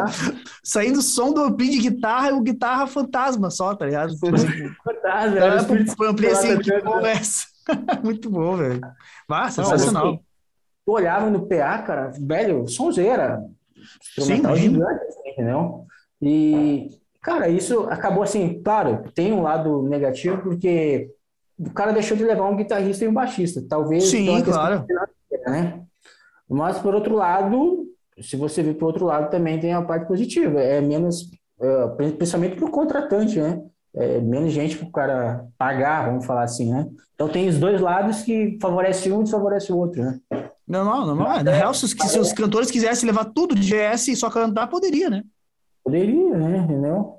Saindo 0.64 1.02
som 1.02 1.32
do 1.32 1.42
ampli 1.42 1.68
de 1.68 1.90
guitarra 1.90 2.30
e 2.30 2.32
o 2.32 2.40
guitarra 2.40 2.86
fantasma 2.86 3.50
só, 3.50 3.74
tá 3.74 3.84
ligado? 3.84 4.16
fantasma. 4.18 5.38
Era 5.38 5.66
o 5.98 6.04
ampli 6.04 6.28
assim, 6.28 6.58
que 6.58 6.80
conversa. 6.80 7.46
Muito 8.02 8.30
bom, 8.30 8.56
velho. 8.56 8.80
Ah, 9.28 9.50
sensacional. 9.50 10.20
Tu 10.88 10.92
olhava 10.92 11.28
no 11.28 11.46
PA, 11.46 11.82
cara, 11.82 12.10
velho, 12.18 12.66
sonzeira. 12.66 13.44
Instrumental 14.00 14.56
Sim, 14.56 14.62
gigante, 14.62 15.04
assim, 15.04 15.28
entendeu? 15.28 15.84
E, 16.22 16.88
cara, 17.20 17.46
isso 17.46 17.80
acabou 17.90 18.22
assim, 18.22 18.62
claro, 18.62 19.04
tem 19.14 19.30
um 19.30 19.42
lado 19.42 19.82
negativo, 19.82 20.40
porque 20.40 21.10
o 21.58 21.70
cara 21.74 21.92
deixou 21.92 22.16
de 22.16 22.24
levar 22.24 22.48
um 22.48 22.56
guitarrista 22.56 23.04
e 23.04 23.08
um 23.08 23.12
baixista. 23.12 23.62
Talvez. 23.68 24.04
Sim, 24.04 24.42
claro. 24.42 24.86
Né? 25.46 25.82
Mas, 26.48 26.78
por 26.78 26.94
outro 26.94 27.14
lado, 27.14 27.84
se 28.18 28.34
você 28.36 28.62
vir 28.62 28.78
por 28.78 28.86
outro 28.86 29.04
lado, 29.04 29.30
também 29.30 29.60
tem 29.60 29.74
a 29.74 29.82
parte 29.82 30.08
positiva. 30.08 30.58
É 30.58 30.80
menos, 30.80 31.30
é, 31.60 31.86
principalmente 32.16 32.56
para 32.56 32.64
o 32.64 32.70
contratante, 32.70 33.38
né? 33.38 33.62
É 33.94 34.20
menos 34.20 34.52
gente 34.52 34.78
para 34.78 34.88
o 34.88 34.92
cara 34.92 35.46
pagar, 35.58 36.06
vamos 36.06 36.24
falar 36.24 36.44
assim, 36.44 36.72
né? 36.72 36.88
Então 37.14 37.28
tem 37.28 37.46
os 37.46 37.58
dois 37.58 37.78
lados 37.78 38.22
que 38.22 38.56
favorece 38.58 39.12
um 39.12 39.20
e 39.20 39.24
desfavorece 39.24 39.70
o 39.70 39.76
outro, 39.76 40.02
né? 40.02 40.18
Não, 40.68 40.84
não. 40.84 41.16
Na 41.16 41.52
real, 41.52 41.72
se, 41.72 41.88
se 41.88 42.18
os 42.18 42.32
cantores 42.32 42.70
quisessem 42.70 43.06
levar 43.06 43.24
tudo 43.26 43.54
de 43.54 43.62
GS 43.62 44.08
e 44.08 44.16
só 44.16 44.28
cantar, 44.28 44.66
poderia, 44.66 45.08
né? 45.08 45.24
Poderia, 45.82 46.36
né? 46.36 46.58
Entendeu? 46.58 47.14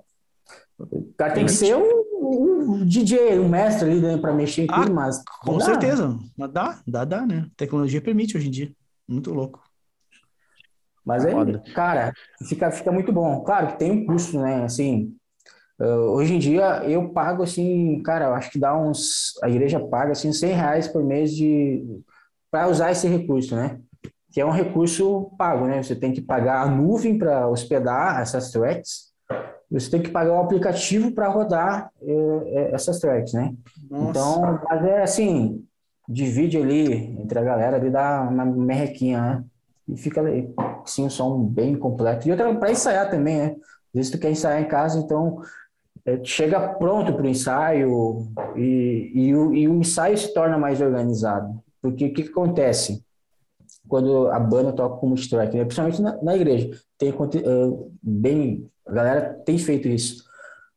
O 0.77 1.13
cara 1.17 1.33
tem 1.33 1.45
que 1.45 1.51
ser 1.51 1.75
um 1.75 2.09
um 2.21 2.85
DJ, 2.85 3.39
um 3.39 3.49
mestre 3.49 3.89
ali 3.89 4.01
né, 4.01 4.17
para 4.17 4.33
mexer 4.33 4.63
em 4.63 4.67
ah, 4.69 4.81
tudo, 4.81 4.93
mas. 4.93 5.23
Com 5.41 5.57
dá. 5.57 5.65
certeza. 5.65 6.17
Mas 6.37 6.51
dá, 6.51 6.79
dá, 6.85 7.05
dá, 7.05 7.25
né? 7.25 7.45
A 7.47 7.57
tecnologia 7.57 8.01
permite 8.01 8.37
hoje 8.37 8.47
em 8.47 8.51
dia. 8.51 8.71
Muito 9.07 9.33
louco. 9.33 9.61
Mas 11.03 11.25
aí, 11.25 11.33
cara, 11.73 12.13
fica, 12.47 12.69
fica 12.69 12.91
muito 12.91 13.11
bom. 13.11 13.41
Claro 13.43 13.67
que 13.67 13.79
tem 13.79 13.91
um 13.91 14.05
custo, 14.05 14.39
né? 14.39 14.63
Assim, 14.63 15.15
Uh, 15.81 16.11
hoje 16.11 16.35
em 16.35 16.39
dia 16.39 16.83
eu 16.83 17.07
pago 17.07 17.41
assim, 17.41 18.03
cara, 18.03 18.25
eu 18.25 18.33
acho 18.33 18.51
que 18.51 18.59
dá 18.59 18.77
uns. 18.77 19.31
A 19.41 19.49
igreja 19.49 19.79
paga 19.79 20.11
assim 20.11 20.33
100 20.33 20.53
reais 20.53 20.87
por 20.89 21.01
mês 21.01 21.33
de 21.33 22.01
para 22.51 22.67
usar 22.67 22.91
esse 22.91 23.07
recurso, 23.07 23.55
né? 23.55 23.79
Que 24.31 24.41
é 24.41 24.45
um 24.45 24.51
recurso 24.51 25.31
pago, 25.37 25.65
né? 25.65 25.81
Você 25.81 25.95
tem 25.95 26.11
que 26.11 26.21
pagar 26.21 26.61
a 26.61 26.69
nuvem 26.69 27.17
para 27.17 27.47
hospedar 27.47 28.21
essas 28.21 28.51
tracks, 28.51 29.09
você 29.71 29.89
tem 29.89 30.01
que 30.01 30.09
pagar 30.09 30.33
o 30.33 30.41
aplicativo 30.41 31.11
para 31.11 31.27
rodar 31.27 31.91
eh, 32.01 32.71
essas 32.73 32.99
tracks, 32.99 33.33
né? 33.33 33.53
Nossa. 33.89 34.09
Então, 34.09 34.59
mas 34.67 34.85
é 34.85 35.03
assim, 35.03 35.63
divide 36.07 36.57
ali 36.57 37.19
entre 37.21 37.37
a 37.37 37.43
galera 37.43 37.77
ali, 37.77 37.91
dá 37.91 38.21
uma 38.21 38.45
merrequinha, 38.45 39.21
né? 39.21 39.43
E 39.87 39.97
fica 39.97 40.23
assim, 40.83 41.05
um 41.05 41.09
som 41.09 41.43
bem 41.43 41.75
completo. 41.75 42.27
E 42.27 42.31
outra 42.31 42.53
para 42.55 42.71
ensaiar 42.71 43.09
também, 43.09 43.37
né? 43.37 43.55
Às 43.89 43.93
vezes 43.93 44.11
tu 44.11 44.19
quer 44.19 44.31
ensaiar 44.31 44.61
em 44.61 44.67
casa, 44.67 44.99
então 44.99 45.41
é, 46.05 46.19
chega 46.23 46.59
pronto 46.59 47.13
para 47.13 47.23
o 47.23 47.29
ensaio 47.29 48.27
e, 48.55 49.11
e, 49.13 49.35
o, 49.35 49.53
e 49.53 49.67
o 49.67 49.75
ensaio 49.75 50.17
se 50.17 50.33
torna 50.33 50.57
mais 50.57 50.81
organizado. 50.81 51.61
Porque 51.81 52.05
o 52.05 52.13
que, 52.13 52.23
que 52.23 52.29
acontece 52.29 53.03
quando 53.87 54.27
a 54.29 54.39
banda 54.39 54.73
toca 54.73 54.97
como 54.97 55.15
strike, 55.15 55.57
né? 55.57 55.63
principalmente 55.63 56.01
na, 56.01 56.21
na 56.21 56.35
igreja? 56.35 56.69
Tem 56.97 57.11
uh, 57.11 57.91
bem, 58.01 58.69
a 58.85 58.91
galera 58.91 59.41
tem 59.45 59.57
feito 59.57 59.87
isso. 59.87 60.23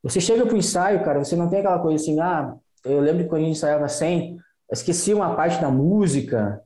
Você 0.02 0.20
chega 0.20 0.44
para 0.44 0.54
o 0.54 0.58
ensaio, 0.58 1.04
cara, 1.04 1.22
você 1.22 1.36
não 1.36 1.48
tem 1.48 1.60
aquela 1.60 1.78
coisa 1.78 2.02
assim, 2.02 2.18
ah, 2.20 2.54
eu 2.84 3.00
lembro 3.00 3.22
que 3.22 3.28
quando 3.28 3.42
a 3.42 3.44
gente 3.44 3.56
ensaiava 3.56 3.88
100, 3.88 4.36
esqueci 4.72 5.14
uma 5.14 5.34
parte 5.36 5.60
da 5.60 5.70
música, 5.70 6.62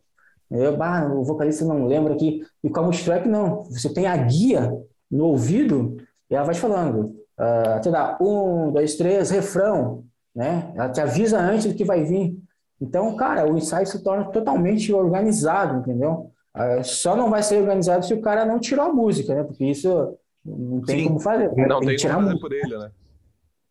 eu, 0.50 0.80
ah, 0.82 1.12
o 1.12 1.24
vocalista 1.24 1.64
não 1.64 1.86
lembra 1.86 2.14
aqui. 2.14 2.42
E 2.62 2.70
com 2.70 2.80
a 2.80 2.82
multitrack, 2.84 3.28
não. 3.28 3.64
Você 3.64 3.92
tem 3.92 4.06
a 4.06 4.16
guia 4.16 4.72
no 5.10 5.26
ouvido 5.26 5.96
e 6.30 6.34
ela 6.34 6.44
vai 6.44 6.54
te 6.54 6.60
falando. 6.60 7.16
Uh, 7.38 7.80
te 7.82 7.90
dá 7.90 8.16
um, 8.20 8.72
dois, 8.72 8.96
três, 8.96 9.30
refrão, 9.30 10.04
né? 10.34 10.72
Ela 10.74 10.88
te 10.88 11.00
avisa 11.00 11.38
antes 11.38 11.66
do 11.66 11.74
que 11.74 11.84
vai 11.84 12.04
vir. 12.04 12.38
Então, 12.80 13.16
cara, 13.16 13.50
o 13.50 13.56
ensaio 13.56 13.86
se 13.86 14.02
torna 14.02 14.26
totalmente 14.26 14.92
organizado, 14.92 15.78
entendeu? 15.78 16.30
Uh, 16.54 16.82
só 16.84 17.16
não 17.16 17.30
vai 17.30 17.42
ser 17.42 17.60
organizado 17.60 18.04
se 18.04 18.14
o 18.14 18.20
cara 18.20 18.44
não 18.44 18.58
tirou 18.58 18.86
a 18.86 18.92
música, 18.92 19.34
né? 19.34 19.44
Porque 19.44 19.64
isso 19.64 20.16
não 20.44 20.80
tem 20.82 21.00
Sim, 21.00 21.08
como 21.08 21.20
fazer. 21.20 21.52
Né? 21.52 21.66
Não 21.66 21.80
tem, 21.80 21.96
tem 21.96 22.10
como 22.10 22.26
fazer 22.26 22.40
por 22.40 22.52
ele, 22.52 22.78
né? 22.78 22.90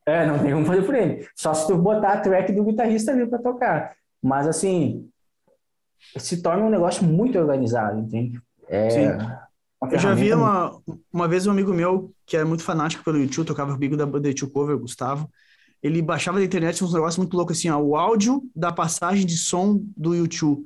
É, 0.08 0.26
não 0.26 0.38
tem 0.38 0.54
como 0.54 0.66
fazer 0.66 0.84
por 0.84 0.96
ele. 0.96 1.28
Só 1.36 1.54
se 1.54 1.66
tu 1.68 1.78
botar 1.78 2.14
a 2.14 2.20
track 2.20 2.52
do 2.52 2.64
guitarrista 2.64 3.12
ali 3.12 3.26
para 3.26 3.40
tocar. 3.40 3.96
Mas, 4.22 4.48
assim, 4.48 5.10
se 6.18 6.42
torna 6.42 6.64
um 6.64 6.70
negócio 6.70 7.04
muito 7.04 7.38
organizado, 7.40 8.00
entende? 8.00 8.40
É, 8.68 8.90
Sim. 8.90 9.08
Eu 9.92 10.00
já 10.00 10.14
vi 10.14 10.34
uma, 10.34 10.80
uma 11.12 11.28
vez 11.28 11.46
um 11.46 11.52
amigo 11.52 11.74
meu 11.74 12.12
que 12.26 12.36
era 12.36 12.46
muito 12.46 12.64
fanático 12.64 13.04
pelo 13.04 13.18
YouTube, 13.18 13.46
tocava 13.46 13.74
comigo 13.74 13.98
da 13.98 14.06
banda 14.06 14.28
YouTube 14.28 14.52
Cover, 14.52 14.78
Gustavo. 14.78 15.30
Ele 15.86 16.02
baixava 16.02 16.40
da 16.40 16.46
internet 16.46 16.84
uns 16.84 16.94
negócios 16.94 17.18
muito 17.18 17.38
loucos 17.38 17.60
assim, 17.60 17.70
ó, 17.70 17.78
o 17.78 17.96
áudio 17.96 18.42
da 18.56 18.72
passagem 18.72 19.24
de 19.24 19.38
som 19.38 19.80
do 19.96 20.16
YouTube. 20.16 20.64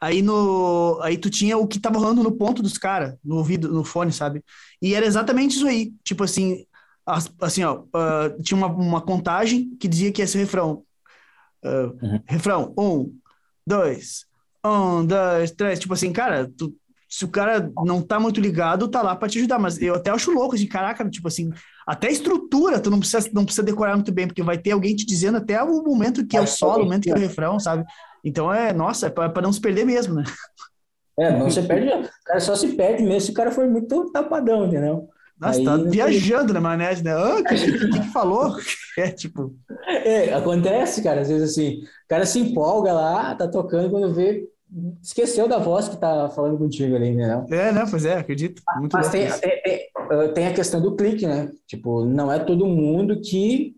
Aí 0.00 0.22
no 0.22 0.98
aí 1.02 1.18
tu 1.18 1.28
tinha 1.28 1.58
o 1.58 1.66
que 1.68 1.78
tava 1.78 1.98
rolando 1.98 2.22
no 2.22 2.32
ponto 2.32 2.62
dos 2.62 2.78
caras, 2.78 3.14
no 3.22 3.36
ouvido, 3.36 3.70
no 3.70 3.84
fone, 3.84 4.10
sabe? 4.10 4.42
E 4.80 4.94
era 4.94 5.04
exatamente 5.04 5.56
isso 5.56 5.66
aí. 5.66 5.92
Tipo 6.02 6.24
assim, 6.24 6.64
assim, 7.38 7.62
ó, 7.64 7.80
uh, 7.80 8.42
tinha 8.42 8.56
uma, 8.56 8.68
uma 8.68 9.00
contagem 9.02 9.76
que 9.76 9.86
dizia 9.86 10.10
que 10.10 10.22
esse 10.22 10.38
refrão. 10.38 10.82
Uh, 11.62 11.94
uhum. 12.02 12.22
Refrão, 12.26 12.74
um, 12.78 13.14
dois, 13.66 14.24
um, 14.64 15.04
dois, 15.04 15.50
três. 15.50 15.78
Tipo 15.78 15.92
assim, 15.92 16.12
cara, 16.14 16.50
tu, 16.56 16.74
se 17.12 17.26
o 17.26 17.28
cara 17.28 17.70
não 17.84 18.00
tá 18.00 18.18
muito 18.18 18.40
ligado, 18.40 18.88
tá 18.88 19.02
lá 19.02 19.14
para 19.14 19.28
te 19.28 19.38
ajudar. 19.38 19.58
Mas 19.58 19.80
eu 19.82 19.96
até 19.96 20.10
acho 20.10 20.30
louco, 20.30 20.54
assim, 20.54 20.66
caraca, 20.66 21.06
tipo 21.10 21.28
assim, 21.28 21.50
até 21.86 22.10
estrutura 22.10 22.80
tu 22.80 22.90
não 22.90 22.98
precisa, 22.98 23.28
não 23.34 23.44
precisa 23.44 23.62
decorar 23.62 23.96
muito 23.96 24.10
bem, 24.10 24.26
porque 24.26 24.42
vai 24.42 24.56
ter 24.56 24.70
alguém 24.70 24.96
te 24.96 25.04
dizendo 25.04 25.36
até 25.36 25.62
o 25.62 25.82
momento 25.82 26.26
que 26.26 26.38
é 26.38 26.40
o 26.40 26.46
solo, 26.46 26.80
o 26.80 26.84
momento 26.84 27.02
que 27.02 27.10
é 27.10 27.14
o 27.14 27.18
refrão, 27.18 27.60
sabe? 27.60 27.84
Então 28.24 28.50
é, 28.50 28.72
nossa, 28.72 29.08
é 29.08 29.10
para 29.10 29.42
não 29.42 29.52
se 29.52 29.60
perder 29.60 29.84
mesmo, 29.84 30.14
né? 30.14 30.24
É, 31.18 31.38
não 31.38 31.50
se 31.50 31.60
perde, 31.60 31.88
o 31.88 32.08
cara 32.24 32.40
só 32.40 32.56
se 32.56 32.68
perde 32.68 33.02
mesmo 33.02 33.20
se 33.20 33.30
o 33.30 33.34
cara 33.34 33.50
for 33.50 33.68
muito 33.68 34.10
tapadão, 34.10 34.66
entendeu? 34.66 35.10
Nossa, 35.38 35.58
Aí, 35.58 35.64
tá 35.66 35.76
viajando 35.76 36.54
na 36.54 36.62
maionese, 36.62 37.04
né? 37.04 37.12
Ah, 37.12 37.40
o 37.40 37.44
que, 37.44 37.56
que, 37.56 37.88
que, 37.90 38.02
falou? 38.10 38.56
É, 38.96 39.10
tipo... 39.10 39.54
É, 39.86 40.34
acontece, 40.34 41.02
cara, 41.02 41.22
às 41.22 41.28
vezes 41.28 41.50
assim, 41.50 41.78
o 41.78 42.08
cara 42.08 42.26
se 42.26 42.38
empolga 42.38 42.92
lá, 42.92 43.34
tá 43.34 43.48
tocando, 43.48 43.90
quando 43.90 44.14
vê, 44.14 44.46
esqueceu 45.02 45.46
da 45.46 45.58
voz 45.58 45.88
que 45.88 45.96
tá 45.96 46.28
falando 46.30 46.58
contigo 46.58 46.94
ali, 46.96 47.14
né? 47.14 47.44
É, 47.50 47.72
né? 47.72 47.84
Pois 47.88 48.04
é, 48.04 48.14
acredito. 48.14 48.62
Muito 48.78 48.92
Mas 48.92 49.08
tem, 49.10 49.28
tem, 49.28 49.90
eh, 50.10 50.28
tem, 50.28 50.46
a 50.46 50.54
questão 50.54 50.80
do 50.80 50.96
clique, 50.96 51.26
né? 51.26 51.50
Tipo, 51.66 52.04
não 52.04 52.32
é 52.32 52.38
todo 52.38 52.66
mundo 52.66 53.20
que 53.20 53.74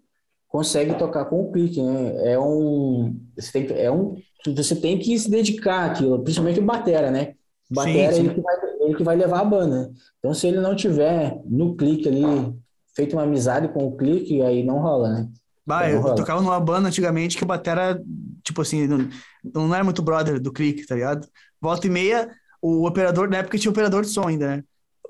consegue 0.49 0.95
tocar 0.95 1.25
com 1.25 1.43
o 1.43 1.53
clique, 1.53 1.83
né? 1.83 2.33
É 2.33 2.39
um, 2.39 3.19
você 3.37 3.65
tem, 3.65 3.77
é 3.77 3.91
um, 3.91 4.17
você 4.55 4.77
tem 4.77 4.99
que 4.99 5.19
se 5.19 5.31
dedicar 5.31 5.91
àquilo, 5.91 6.23
principalmente 6.23 6.61
o 6.61 6.65
batera, 6.65 7.11
né? 7.11 7.35
O 7.71 7.75
batera 7.75 8.13
sim, 8.13 8.23
sim. 8.23 8.27
Ele, 8.27 8.35
que 8.35 8.41
vai, 8.41 8.57
ele 8.81 8.95
que 8.95 9.03
vai 9.03 9.17
levar 9.17 9.41
a 9.41 9.45
banda. 9.45 9.91
Então, 10.19 10.33
se 10.33 10.47
ele 10.47 10.61
não 10.61 10.77
tiver 10.77 11.41
no 11.45 11.77
clique 11.77 12.09
ali 12.09 12.55
feito 12.95 13.15
uma 13.15 13.25
amizade 13.25 13.69
com 13.69 13.87
o 13.87 13.97
clique, 13.97 14.41
aí 14.43 14.63
não 14.63 14.79
rola, 14.79 15.13
né? 15.13 15.29
Bah, 15.67 15.89
eu, 15.89 16.07
eu 16.07 16.15
tocava 16.15 16.43
numa 16.43 16.61
banda 16.61 16.89
antigamente 16.89 17.37
que 17.37 17.43
o 17.43 17.47
batera, 17.47 18.01
tipo 18.45 18.63
assim, 18.63 18.87
não, 18.87 19.09
não 19.43 19.75
era 19.75 19.83
muito 19.83 20.03
brother 20.03 20.41
do 20.41 20.53
clique, 20.53 20.87
tá 20.87 20.95
ligado? 20.95 21.27
Volta 21.61 21.87
e 21.87 21.91
meia, 21.91 22.31
o 22.61 22.87
operador, 22.87 23.29
na 23.29 23.39
época 23.39 23.59
tinha 23.59 23.71
operador 23.71 24.03
de 24.03 24.11
som 24.11 24.29
ainda, 24.29 24.57
né? 24.57 24.65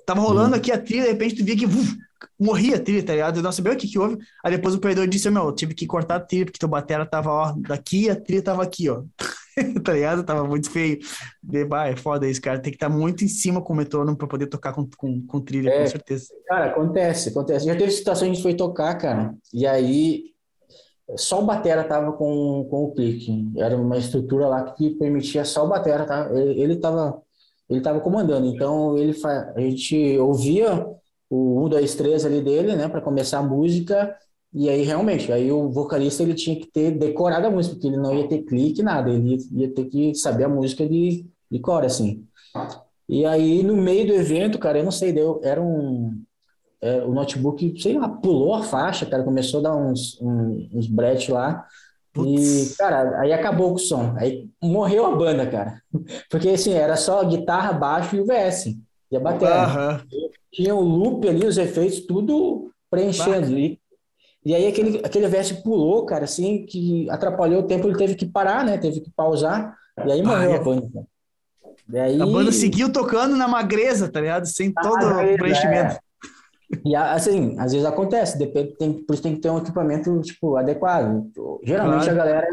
Tava 0.06 0.20
rolando 0.20 0.50
uhum. 0.50 0.56
aqui 0.56 0.70
a 0.70 0.78
trilha, 0.78 1.04
de 1.04 1.08
repente 1.08 1.36
tu 1.36 1.44
via 1.44 1.56
que 1.56 1.66
uf, 1.66 1.96
morria 2.38 2.76
a 2.76 2.80
trilha, 2.80 3.02
tá 3.02 3.12
ligado? 3.12 3.38
Eu 3.38 3.42
não 3.42 3.52
sabia 3.52 3.72
o 3.72 3.76
que 3.76 3.88
que 3.88 3.98
houve. 3.98 4.18
Aí 4.44 4.52
depois 4.52 4.74
o 4.74 4.78
operador 4.78 5.06
disse, 5.06 5.30
meu, 5.30 5.52
tive 5.52 5.74
que 5.74 5.86
cortar 5.86 6.16
a 6.16 6.20
trilha, 6.20 6.44
porque 6.44 6.58
teu 6.58 6.68
batera 6.68 7.06
tava, 7.06 7.30
ó, 7.30 7.54
daqui, 7.56 8.10
a 8.10 8.16
trilha 8.16 8.42
tava 8.42 8.62
aqui, 8.62 8.88
ó. 8.88 9.02
tá 9.84 9.92
ligado? 9.92 10.24
Tava 10.24 10.44
muito 10.44 10.70
feio. 10.70 10.98
De, 11.42 11.64
bah, 11.64 11.88
é 11.88 11.96
foda 11.96 12.28
isso, 12.28 12.40
cara. 12.40 12.58
Tem 12.58 12.72
que 12.72 12.76
estar 12.76 12.90
tá 12.90 12.94
muito 12.94 13.24
em 13.24 13.28
cima 13.28 13.62
com 13.62 13.72
o 13.72 13.76
metrônomo 13.76 14.16
pra 14.16 14.26
poder 14.26 14.46
tocar 14.46 14.72
com, 14.72 14.88
com, 14.96 15.24
com 15.26 15.40
trilha, 15.40 15.70
é, 15.70 15.80
com 15.80 15.86
certeza. 15.86 16.26
Cara, 16.46 16.66
acontece, 16.66 17.28
acontece. 17.30 17.66
Já 17.66 17.76
teve 17.76 17.90
situações 17.90 18.26
que 18.26 18.32
a 18.32 18.34
gente 18.34 18.42
foi 18.42 18.54
tocar, 18.54 18.94
cara, 18.96 19.34
e 19.52 19.66
aí 19.66 20.33
só 21.16 21.42
o 21.42 21.46
batera 21.46 21.84
tava 21.84 22.12
com, 22.12 22.66
com 22.70 22.84
o 22.84 22.94
clique. 22.94 23.50
Era 23.56 23.76
uma 23.76 23.98
estrutura 23.98 24.48
lá 24.48 24.64
que 24.72 24.90
permitia 24.90 25.44
só 25.44 25.64
o 25.64 25.68
batera, 25.68 26.06
tá? 26.06 26.28
Ele, 26.32 26.60
ele 26.60 26.76
tava 26.76 27.22
ele 27.68 27.80
tava 27.80 28.00
comandando. 28.00 28.46
Então 28.46 28.96
ele 28.98 29.16
a 29.24 29.60
gente 29.60 30.18
ouvia 30.18 30.86
o 31.30 31.64
1 31.66 31.68
2 31.70 31.94
3 31.94 32.26
ali 32.26 32.42
dele, 32.42 32.76
né, 32.76 32.88
para 32.88 33.00
começar 33.00 33.38
a 33.38 33.42
música. 33.42 34.16
E 34.52 34.68
aí 34.68 34.82
realmente, 34.82 35.32
aí 35.32 35.50
o 35.50 35.68
vocalista 35.70 36.22
ele 36.22 36.34
tinha 36.34 36.56
que 36.56 36.66
ter 36.66 36.92
decorado 36.92 37.46
a 37.46 37.50
música, 37.50 37.74
porque 37.74 37.88
ele 37.88 37.96
não 37.96 38.14
ia 38.14 38.28
ter 38.28 38.42
clique 38.44 38.82
nada, 38.82 39.10
ele 39.10 39.34
ia, 39.34 39.64
ia 39.64 39.74
ter 39.74 39.86
que 39.86 40.14
saber 40.14 40.44
a 40.44 40.48
música 40.48 40.86
de 40.88 41.26
de 41.50 41.60
cor 41.60 41.84
assim. 41.84 42.26
E 43.08 43.24
aí 43.26 43.62
no 43.62 43.76
meio 43.76 44.06
do 44.06 44.14
evento, 44.14 44.58
cara, 44.58 44.78
eu 44.78 44.84
não 44.84 44.90
sei, 44.92 45.12
deu 45.12 45.40
era 45.42 45.60
um 45.62 46.22
é, 46.84 47.02
o 47.02 47.14
notebook, 47.14 47.80
sei 47.80 47.98
lá, 47.98 48.06
pulou 48.06 48.54
a 48.54 48.62
faixa, 48.62 49.06
cara, 49.06 49.22
começou 49.22 49.60
a 49.60 49.62
dar 49.62 49.74
uns, 49.74 50.20
um, 50.20 50.68
uns 50.70 50.86
bretes 50.86 51.30
lá. 51.30 51.66
Putz. 52.12 52.72
E, 52.72 52.76
cara, 52.76 53.20
aí 53.20 53.32
acabou 53.32 53.70
com 53.70 53.76
o 53.76 53.78
som. 53.78 54.14
Aí 54.18 54.50
morreu 54.62 55.06
a 55.06 55.16
banda, 55.16 55.46
cara. 55.46 55.80
Porque, 56.28 56.50
assim, 56.50 56.74
era 56.74 56.94
só 56.96 57.24
guitarra, 57.24 57.72
baixo 57.72 58.14
e 58.14 58.20
o 58.20 58.26
VS. 58.26 58.76
E 59.10 59.16
a 59.16 59.20
bateria. 59.20 60.04
Tinha 60.52 60.74
o 60.74 60.80
loop 60.82 61.26
ali, 61.26 61.46
os 61.46 61.56
efeitos, 61.56 62.00
tudo 62.00 62.70
preenchendo. 62.90 63.58
E, 63.58 63.80
e 64.44 64.54
aí 64.54 64.66
aquele, 64.66 65.00
aquele 65.02 65.26
VS 65.26 65.52
pulou, 65.52 66.04
cara, 66.04 66.24
assim, 66.24 66.66
que 66.66 67.08
atrapalhou 67.08 67.62
o 67.62 67.66
tempo, 67.66 67.88
ele 67.88 67.96
teve 67.96 68.14
que 68.14 68.26
parar, 68.26 68.62
né? 68.62 68.76
Teve 68.76 69.00
que 69.00 69.10
pausar. 69.10 69.74
E 70.06 70.12
aí 70.12 70.22
morreu 70.22 70.52
ah, 70.52 70.56
a 70.56 70.62
banda, 70.62 70.90
cara. 70.92 71.06
A 72.22 72.26
banda 72.26 72.52
seguiu 72.52 72.92
tocando 72.92 73.36
na 73.36 73.48
magreza, 73.48 74.08
tá 74.08 74.20
ligado? 74.20 74.46
Sem 74.46 74.70
todo 74.70 75.02
o 75.02 75.36
preenchimento. 75.36 75.94
É. 75.94 76.03
E 76.84 76.96
assim, 76.96 77.56
às 77.58 77.72
vezes 77.72 77.86
acontece, 77.86 78.38
depende, 78.38 78.76
tem, 78.76 78.92
por 78.92 79.14
isso 79.14 79.22
tem 79.22 79.34
que 79.34 79.40
ter 79.40 79.50
um 79.50 79.58
equipamento 79.58 80.20
tipo, 80.22 80.56
adequado. 80.56 81.30
Geralmente 81.62 82.04
claro. 82.04 82.20
a 82.20 82.24
galera 82.24 82.46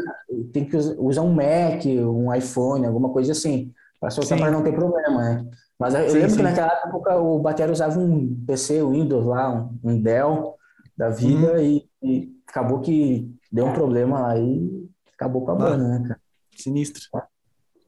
tem 0.52 0.64
que 0.64 0.76
usar 0.76 1.22
um 1.22 1.32
Mac, 1.32 1.84
um 1.86 2.32
iPhone, 2.34 2.86
alguma 2.86 3.10
coisa 3.10 3.32
assim, 3.32 3.72
para 4.00 4.10
soltar 4.10 4.38
para 4.38 4.50
não 4.50 4.62
ter 4.62 4.74
problema, 4.74 5.22
né? 5.22 5.46
Mas 5.78 5.94
eu 5.94 6.08
sim, 6.08 6.14
lembro 6.14 6.30
sim. 6.30 6.36
que 6.36 6.42
naquela 6.42 6.72
época 6.86 7.16
o 7.16 7.38
Batera 7.38 7.72
usava 7.72 7.98
um 7.98 8.44
PC 8.46 8.82
Windows 8.84 9.24
lá, 9.24 9.52
um, 9.52 9.78
um 9.82 10.00
Dell 10.00 10.56
da 10.96 11.08
vida, 11.08 11.54
uhum. 11.54 11.60
e, 11.60 11.88
e, 12.02 12.32
acabou 12.46 12.80
que 12.80 13.34
deu 13.50 13.66
um 13.66 13.72
problema 13.72 14.20
lá 14.20 14.38
e 14.38 14.88
acabou 15.14 15.44
com 15.44 15.50
a 15.52 15.54
banda, 15.54 15.84
ah, 15.84 15.98
né, 15.98 16.08
cara? 16.08 16.20
Sinistro. 16.56 17.02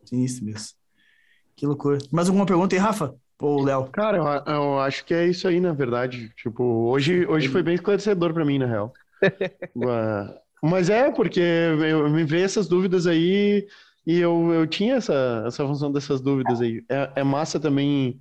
Sinistro 0.04 0.44
mesmo. 0.44 0.70
Que 1.54 1.66
loucura. 1.66 1.98
Mais 2.10 2.28
alguma 2.28 2.46
pergunta 2.46 2.74
aí, 2.74 2.80
Rafa? 2.80 3.14
Ou 3.44 3.62
Léo? 3.62 3.84
Cara, 3.92 4.16
eu, 4.16 4.54
eu, 4.54 4.80
acho 4.80 5.04
que 5.04 5.12
é 5.12 5.26
isso 5.26 5.46
aí, 5.46 5.60
na 5.60 5.74
verdade. 5.74 6.32
Tipo, 6.34 6.64
hoje, 6.64 7.26
hoje 7.26 7.48
foi 7.48 7.62
bem 7.62 7.74
esclarecedor 7.74 8.32
para 8.32 8.44
mim, 8.44 8.58
na 8.58 8.64
real. 8.64 8.92
Mas 10.62 10.88
é, 10.88 11.10
porque 11.10 11.40
eu 11.40 12.08
me 12.08 12.24
veio 12.24 12.46
essas 12.46 12.66
dúvidas 12.66 13.06
aí 13.06 13.66
e 14.06 14.18
eu, 14.18 14.50
eu 14.50 14.66
tinha 14.66 14.94
essa, 14.94 15.44
essa 15.46 15.66
função 15.66 15.92
dessas 15.92 16.22
dúvidas 16.22 16.62
aí. 16.62 16.82
É, 16.88 17.10
é 17.16 17.22
massa 17.22 17.60
também. 17.60 18.18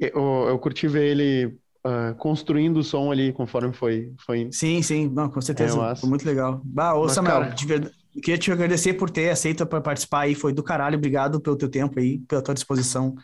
Eu, 0.00 0.46
eu 0.48 0.58
curti 0.58 0.88
ver 0.88 1.06
ele 1.06 1.56
uh, 1.86 2.12
construindo 2.16 2.78
o 2.78 2.82
som 2.82 3.12
ali 3.12 3.32
conforme 3.32 3.72
foi, 3.72 4.12
foi. 4.26 4.48
Sim, 4.50 4.82
sim, 4.82 5.08
não, 5.08 5.28
com 5.28 5.40
certeza. 5.40 5.80
É 5.80 5.94
foi 5.94 6.08
muito 6.08 6.26
legal. 6.26 6.60
Bah, 6.64 6.94
ô, 6.94 7.08
Samuel, 7.08 7.42
cara... 7.42 7.54
de 7.54 7.64
verdade, 7.64 7.94
queria 8.14 8.38
te 8.38 8.50
agradecer 8.50 8.94
por 8.94 9.08
ter 9.08 9.30
aceito 9.30 9.64
para 9.64 9.80
participar 9.80 10.22
aí, 10.22 10.34
foi 10.34 10.52
do 10.52 10.64
caralho. 10.64 10.98
Obrigado 10.98 11.40
pelo 11.40 11.54
teu 11.54 11.68
tempo 11.68 12.00
aí, 12.00 12.18
pela 12.26 12.42
tua 12.42 12.54
disposição. 12.54 13.14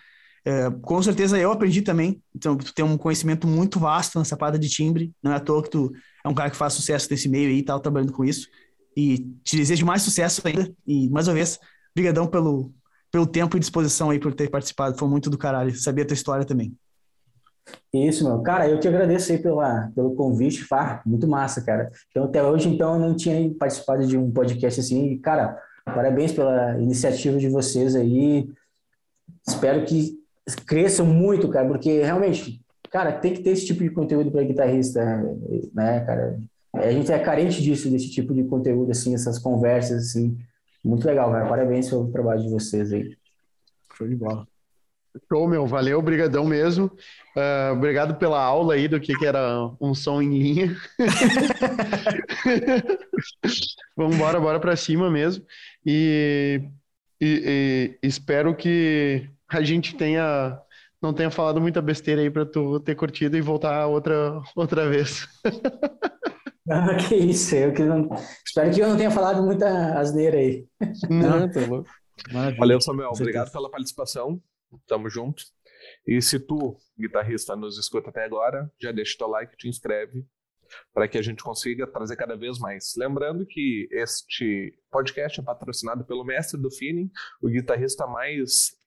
É, 0.44 0.70
com 0.70 1.02
certeza 1.02 1.38
eu 1.38 1.52
aprendi 1.52 1.82
também, 1.82 2.22
então 2.34 2.56
tu 2.56 2.72
tem 2.72 2.84
um 2.84 2.96
conhecimento 2.96 3.46
muito 3.46 3.78
vasto 3.78 4.18
nessa 4.18 4.36
parada 4.36 4.58
de 4.58 4.70
timbre, 4.70 5.12
não 5.22 5.32
é 5.32 5.36
à 5.36 5.40
toa 5.40 5.62
que 5.62 5.68
tu 5.70 5.92
é 6.24 6.28
um 6.28 6.34
cara 6.34 6.50
que 6.50 6.56
faz 6.56 6.72
sucesso 6.72 7.08
nesse 7.10 7.28
meio 7.28 7.48
aí 7.48 7.58
e 7.58 7.62
tal, 7.62 7.80
trabalhando 7.80 8.12
com 8.12 8.24
isso. 8.24 8.48
E 8.96 9.18
te 9.42 9.56
desejo 9.56 9.86
mais 9.86 10.02
sucesso 10.02 10.42
ainda. 10.46 10.70
E 10.86 11.08
mais 11.08 11.28
uma 11.28 11.34
vez, 11.34 11.58
brigadão 11.94 12.26
pelo, 12.26 12.72
pelo 13.10 13.26
tempo 13.26 13.56
e 13.56 13.60
disposição 13.60 14.10
aí 14.10 14.18
por 14.18 14.34
ter 14.34 14.50
participado. 14.50 14.98
Foi 14.98 15.08
muito 15.08 15.30
do 15.30 15.38
caralho. 15.38 15.74
Sabia 15.74 16.04
a 16.04 16.06
tua 16.06 16.14
história 16.14 16.44
também. 16.44 16.76
Isso, 17.94 18.24
meu. 18.24 18.42
Cara, 18.42 18.68
eu 18.68 18.78
que 18.78 18.88
agradeço 18.88 19.32
aí 19.32 19.38
pela, 19.38 19.90
pelo 19.94 20.14
convite, 20.14 20.64
Fá. 20.64 21.02
Muito 21.06 21.26
massa, 21.28 21.62
cara. 21.62 21.90
Então, 22.10 22.24
até 22.24 22.42
hoje, 22.42 22.68
então, 22.68 22.94
eu 22.94 23.00
não 23.00 23.16
tinha 23.16 23.52
participado 23.54 24.06
de 24.06 24.18
um 24.18 24.30
podcast 24.30 24.80
assim. 24.80 25.12
E, 25.12 25.18
cara, 25.18 25.56
parabéns 25.84 26.32
pela 26.32 26.78
iniciativa 26.78 27.38
de 27.38 27.48
vocês 27.48 27.94
aí. 27.94 28.48
Espero 29.46 29.84
que 29.84 30.19
cresçam 30.55 31.06
muito, 31.06 31.48
cara, 31.48 31.66
porque 31.66 32.02
realmente, 32.02 32.60
cara, 32.90 33.12
tem 33.12 33.35
que 33.35 33.43
ter 33.43 33.51
esse 33.51 33.66
tipo 33.66 33.82
de 33.82 33.90
conteúdo 33.90 34.31
para 34.31 34.44
guitarrista, 34.44 35.05
né, 35.74 36.01
cara? 36.01 36.39
A 36.74 36.90
gente 36.90 37.10
é 37.10 37.18
carente 37.18 37.62
disso, 37.62 37.90
desse 37.90 38.10
tipo 38.10 38.32
de 38.32 38.44
conteúdo, 38.44 38.90
assim, 38.90 39.14
essas 39.14 39.39
conversas, 39.39 40.09
assim. 40.09 40.39
Muito 40.85 41.06
legal, 41.06 41.31
cara. 41.31 41.48
Parabéns 41.48 41.89
pelo 41.89 42.10
trabalho 42.10 42.43
de 42.43 42.48
vocês 42.48 42.93
aí. 42.93 43.16
Show 43.97 44.09
de 44.09 44.14
bola. 44.14 44.47
Show, 45.28 45.48
meu. 45.48 45.66
Valeu, 45.66 45.98
obrigadão 45.98 46.44
mesmo. 46.44 46.86
Uh, 47.36 47.72
obrigado 47.72 48.16
pela 48.16 48.40
aula 48.40 48.74
aí 48.74 48.86
do 48.86 49.01
que, 49.01 49.16
que 49.16 49.27
era 49.27 49.68
um 49.81 49.94
som 49.94 50.22
em 50.22 50.31
linha. 50.31 50.77
Vamos 53.97 54.14
embora, 54.14 54.40
bora 54.40 54.60
para 54.60 54.77
cima 54.77 55.10
mesmo. 55.10 55.44
E, 55.85 56.62
e, 57.20 57.98
e, 58.02 58.06
espero 58.06 58.55
que 58.55 59.28
a 59.51 59.62
gente 59.62 59.97
tenha 59.97 60.60
não 61.02 61.14
tenha 61.14 61.31
falado 61.31 61.60
muita 61.60 61.81
besteira 61.81 62.20
aí 62.20 62.31
para 62.31 62.44
tu 62.44 62.78
ter 62.81 62.94
curtido 62.94 63.36
e 63.36 63.40
voltar 63.40 63.86
outra 63.86 64.40
outra 64.55 64.89
vez. 64.89 65.27
Ah, 66.72 66.94
que 66.94 67.16
isso, 67.16 67.56
eu 67.56 67.72
que 67.72 67.82
não... 67.82 68.09
espero 68.47 68.70
que 68.72 68.81
eu 68.81 68.89
não 68.89 68.97
tenha 68.97 69.10
falado 69.10 69.43
muita 69.43 69.98
asneira 69.98 70.36
aí. 70.36 70.68
Não, 71.09 71.51
tá 71.51 71.66
louco. 71.66 71.90
Valeu, 72.56 72.81
Samuel. 72.81 73.10
Obrigado 73.12 73.51
pela 73.51 73.68
participação. 73.68 74.40
Tamo 74.86 75.10
junto. 75.10 75.43
E 76.06 76.20
se 76.22 76.39
tu, 76.39 76.77
guitarrista, 76.98 77.56
nos 77.56 77.78
escuta 77.78 78.10
até 78.10 78.24
agora, 78.24 78.70
já 78.81 78.93
deixa 78.93 79.14
o 79.14 79.18
teu 79.18 79.28
like, 79.28 79.56
te 79.56 79.68
inscreve, 79.68 80.24
para 80.93 81.09
que 81.09 81.18
a 81.18 81.22
gente 81.22 81.43
consiga 81.43 81.86
trazer 81.86 82.16
cada 82.16 82.36
vez 82.36 82.59
mais. 82.59 82.94
Lembrando 82.97 83.47
que 83.47 83.89
este 83.90 84.72
podcast 84.90 85.40
é 85.40 85.43
patrocinado 85.43 86.05
pelo 86.05 86.24
mestre 86.24 86.60
do 86.60 86.70
feeling, 86.70 87.10
o 87.43 87.48
guitarrista 87.48 88.06
mais 88.06 88.78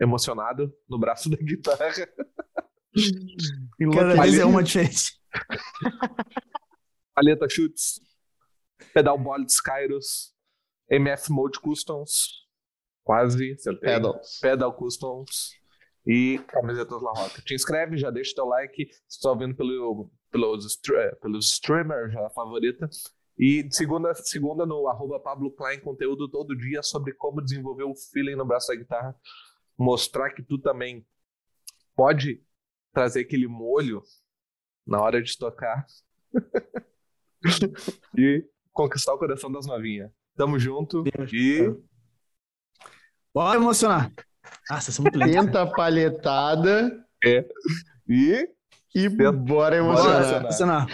emocionado 0.00 0.72
no 0.88 0.98
braço 0.98 1.30
da 1.30 1.36
guitarra. 1.42 1.90
Cada 3.94 4.22
vez 4.22 4.38
é 4.38 4.44
uma 4.44 4.62
diferente. 4.62 5.20
Paleta 7.14 7.48
Chutes, 7.48 8.00
Pedal 8.92 9.18
Bolts 9.18 9.60
Kairos, 9.60 10.34
MF 10.90 11.30
Mode 11.30 11.60
Customs, 11.60 12.46
quase, 13.02 13.52
acertei. 13.52 13.94
Pedals. 13.94 14.38
Pedal 14.40 14.72
Customs 14.74 15.56
e 16.06 16.38
camisetas 16.48 17.02
La 17.02 17.10
Roca. 17.10 17.42
Te 17.42 17.54
inscreve, 17.54 17.96
já 17.96 18.10
deixa 18.10 18.34
teu 18.34 18.46
like, 18.46 18.88
se 19.08 19.16
está 19.16 19.30
ouvindo 19.30 19.56
pelo, 19.56 20.10
pelos, 20.30 20.78
é, 20.94 21.14
pelos 21.16 21.52
streamers, 21.52 22.12
já 22.12 22.30
favorita. 22.30 22.88
E 23.38 23.66
segunda, 23.70 24.14
segunda 24.14 24.64
no 24.64 24.88
arroba 24.88 25.20
Pablo 25.20 25.50
Klein, 25.50 25.80
conteúdo 25.80 26.28
todo 26.28 26.56
dia 26.56 26.82
sobre 26.82 27.12
como 27.12 27.42
desenvolver 27.42 27.84
o 27.84 27.94
feeling 27.94 28.36
no 28.36 28.46
braço 28.46 28.68
da 28.68 28.76
guitarra. 28.76 29.14
Mostrar 29.78 30.30
que 30.30 30.42
tu 30.42 30.58
também 30.58 31.06
pode 31.94 32.42
trazer 32.92 33.20
aquele 33.20 33.46
molho 33.46 34.02
na 34.86 35.00
hora 35.00 35.22
de 35.22 35.36
tocar. 35.36 35.84
e 38.16 38.44
conquistar 38.72 39.14
o 39.14 39.18
coração 39.18 39.50
das 39.50 39.66
novinhas. 39.66 40.10
Tamo 40.36 40.58
junto 40.58 41.02
Deus 41.02 41.30
e. 41.32 41.74
Bora 43.34 43.56
emocionar. 43.56 44.12
Nossa, 44.70 44.90
isso 44.90 45.00
é 45.00 45.02
muito 45.02 45.18
legal. 45.18 45.44
Tenta 45.44 45.66
palhetada. 45.66 47.04
É. 47.24 47.44
E. 48.08 48.48
E 48.94 49.08
bora 49.08 49.76
emocionar. 49.76 50.22
Bora 50.22 50.36
emocionar. 50.38 50.86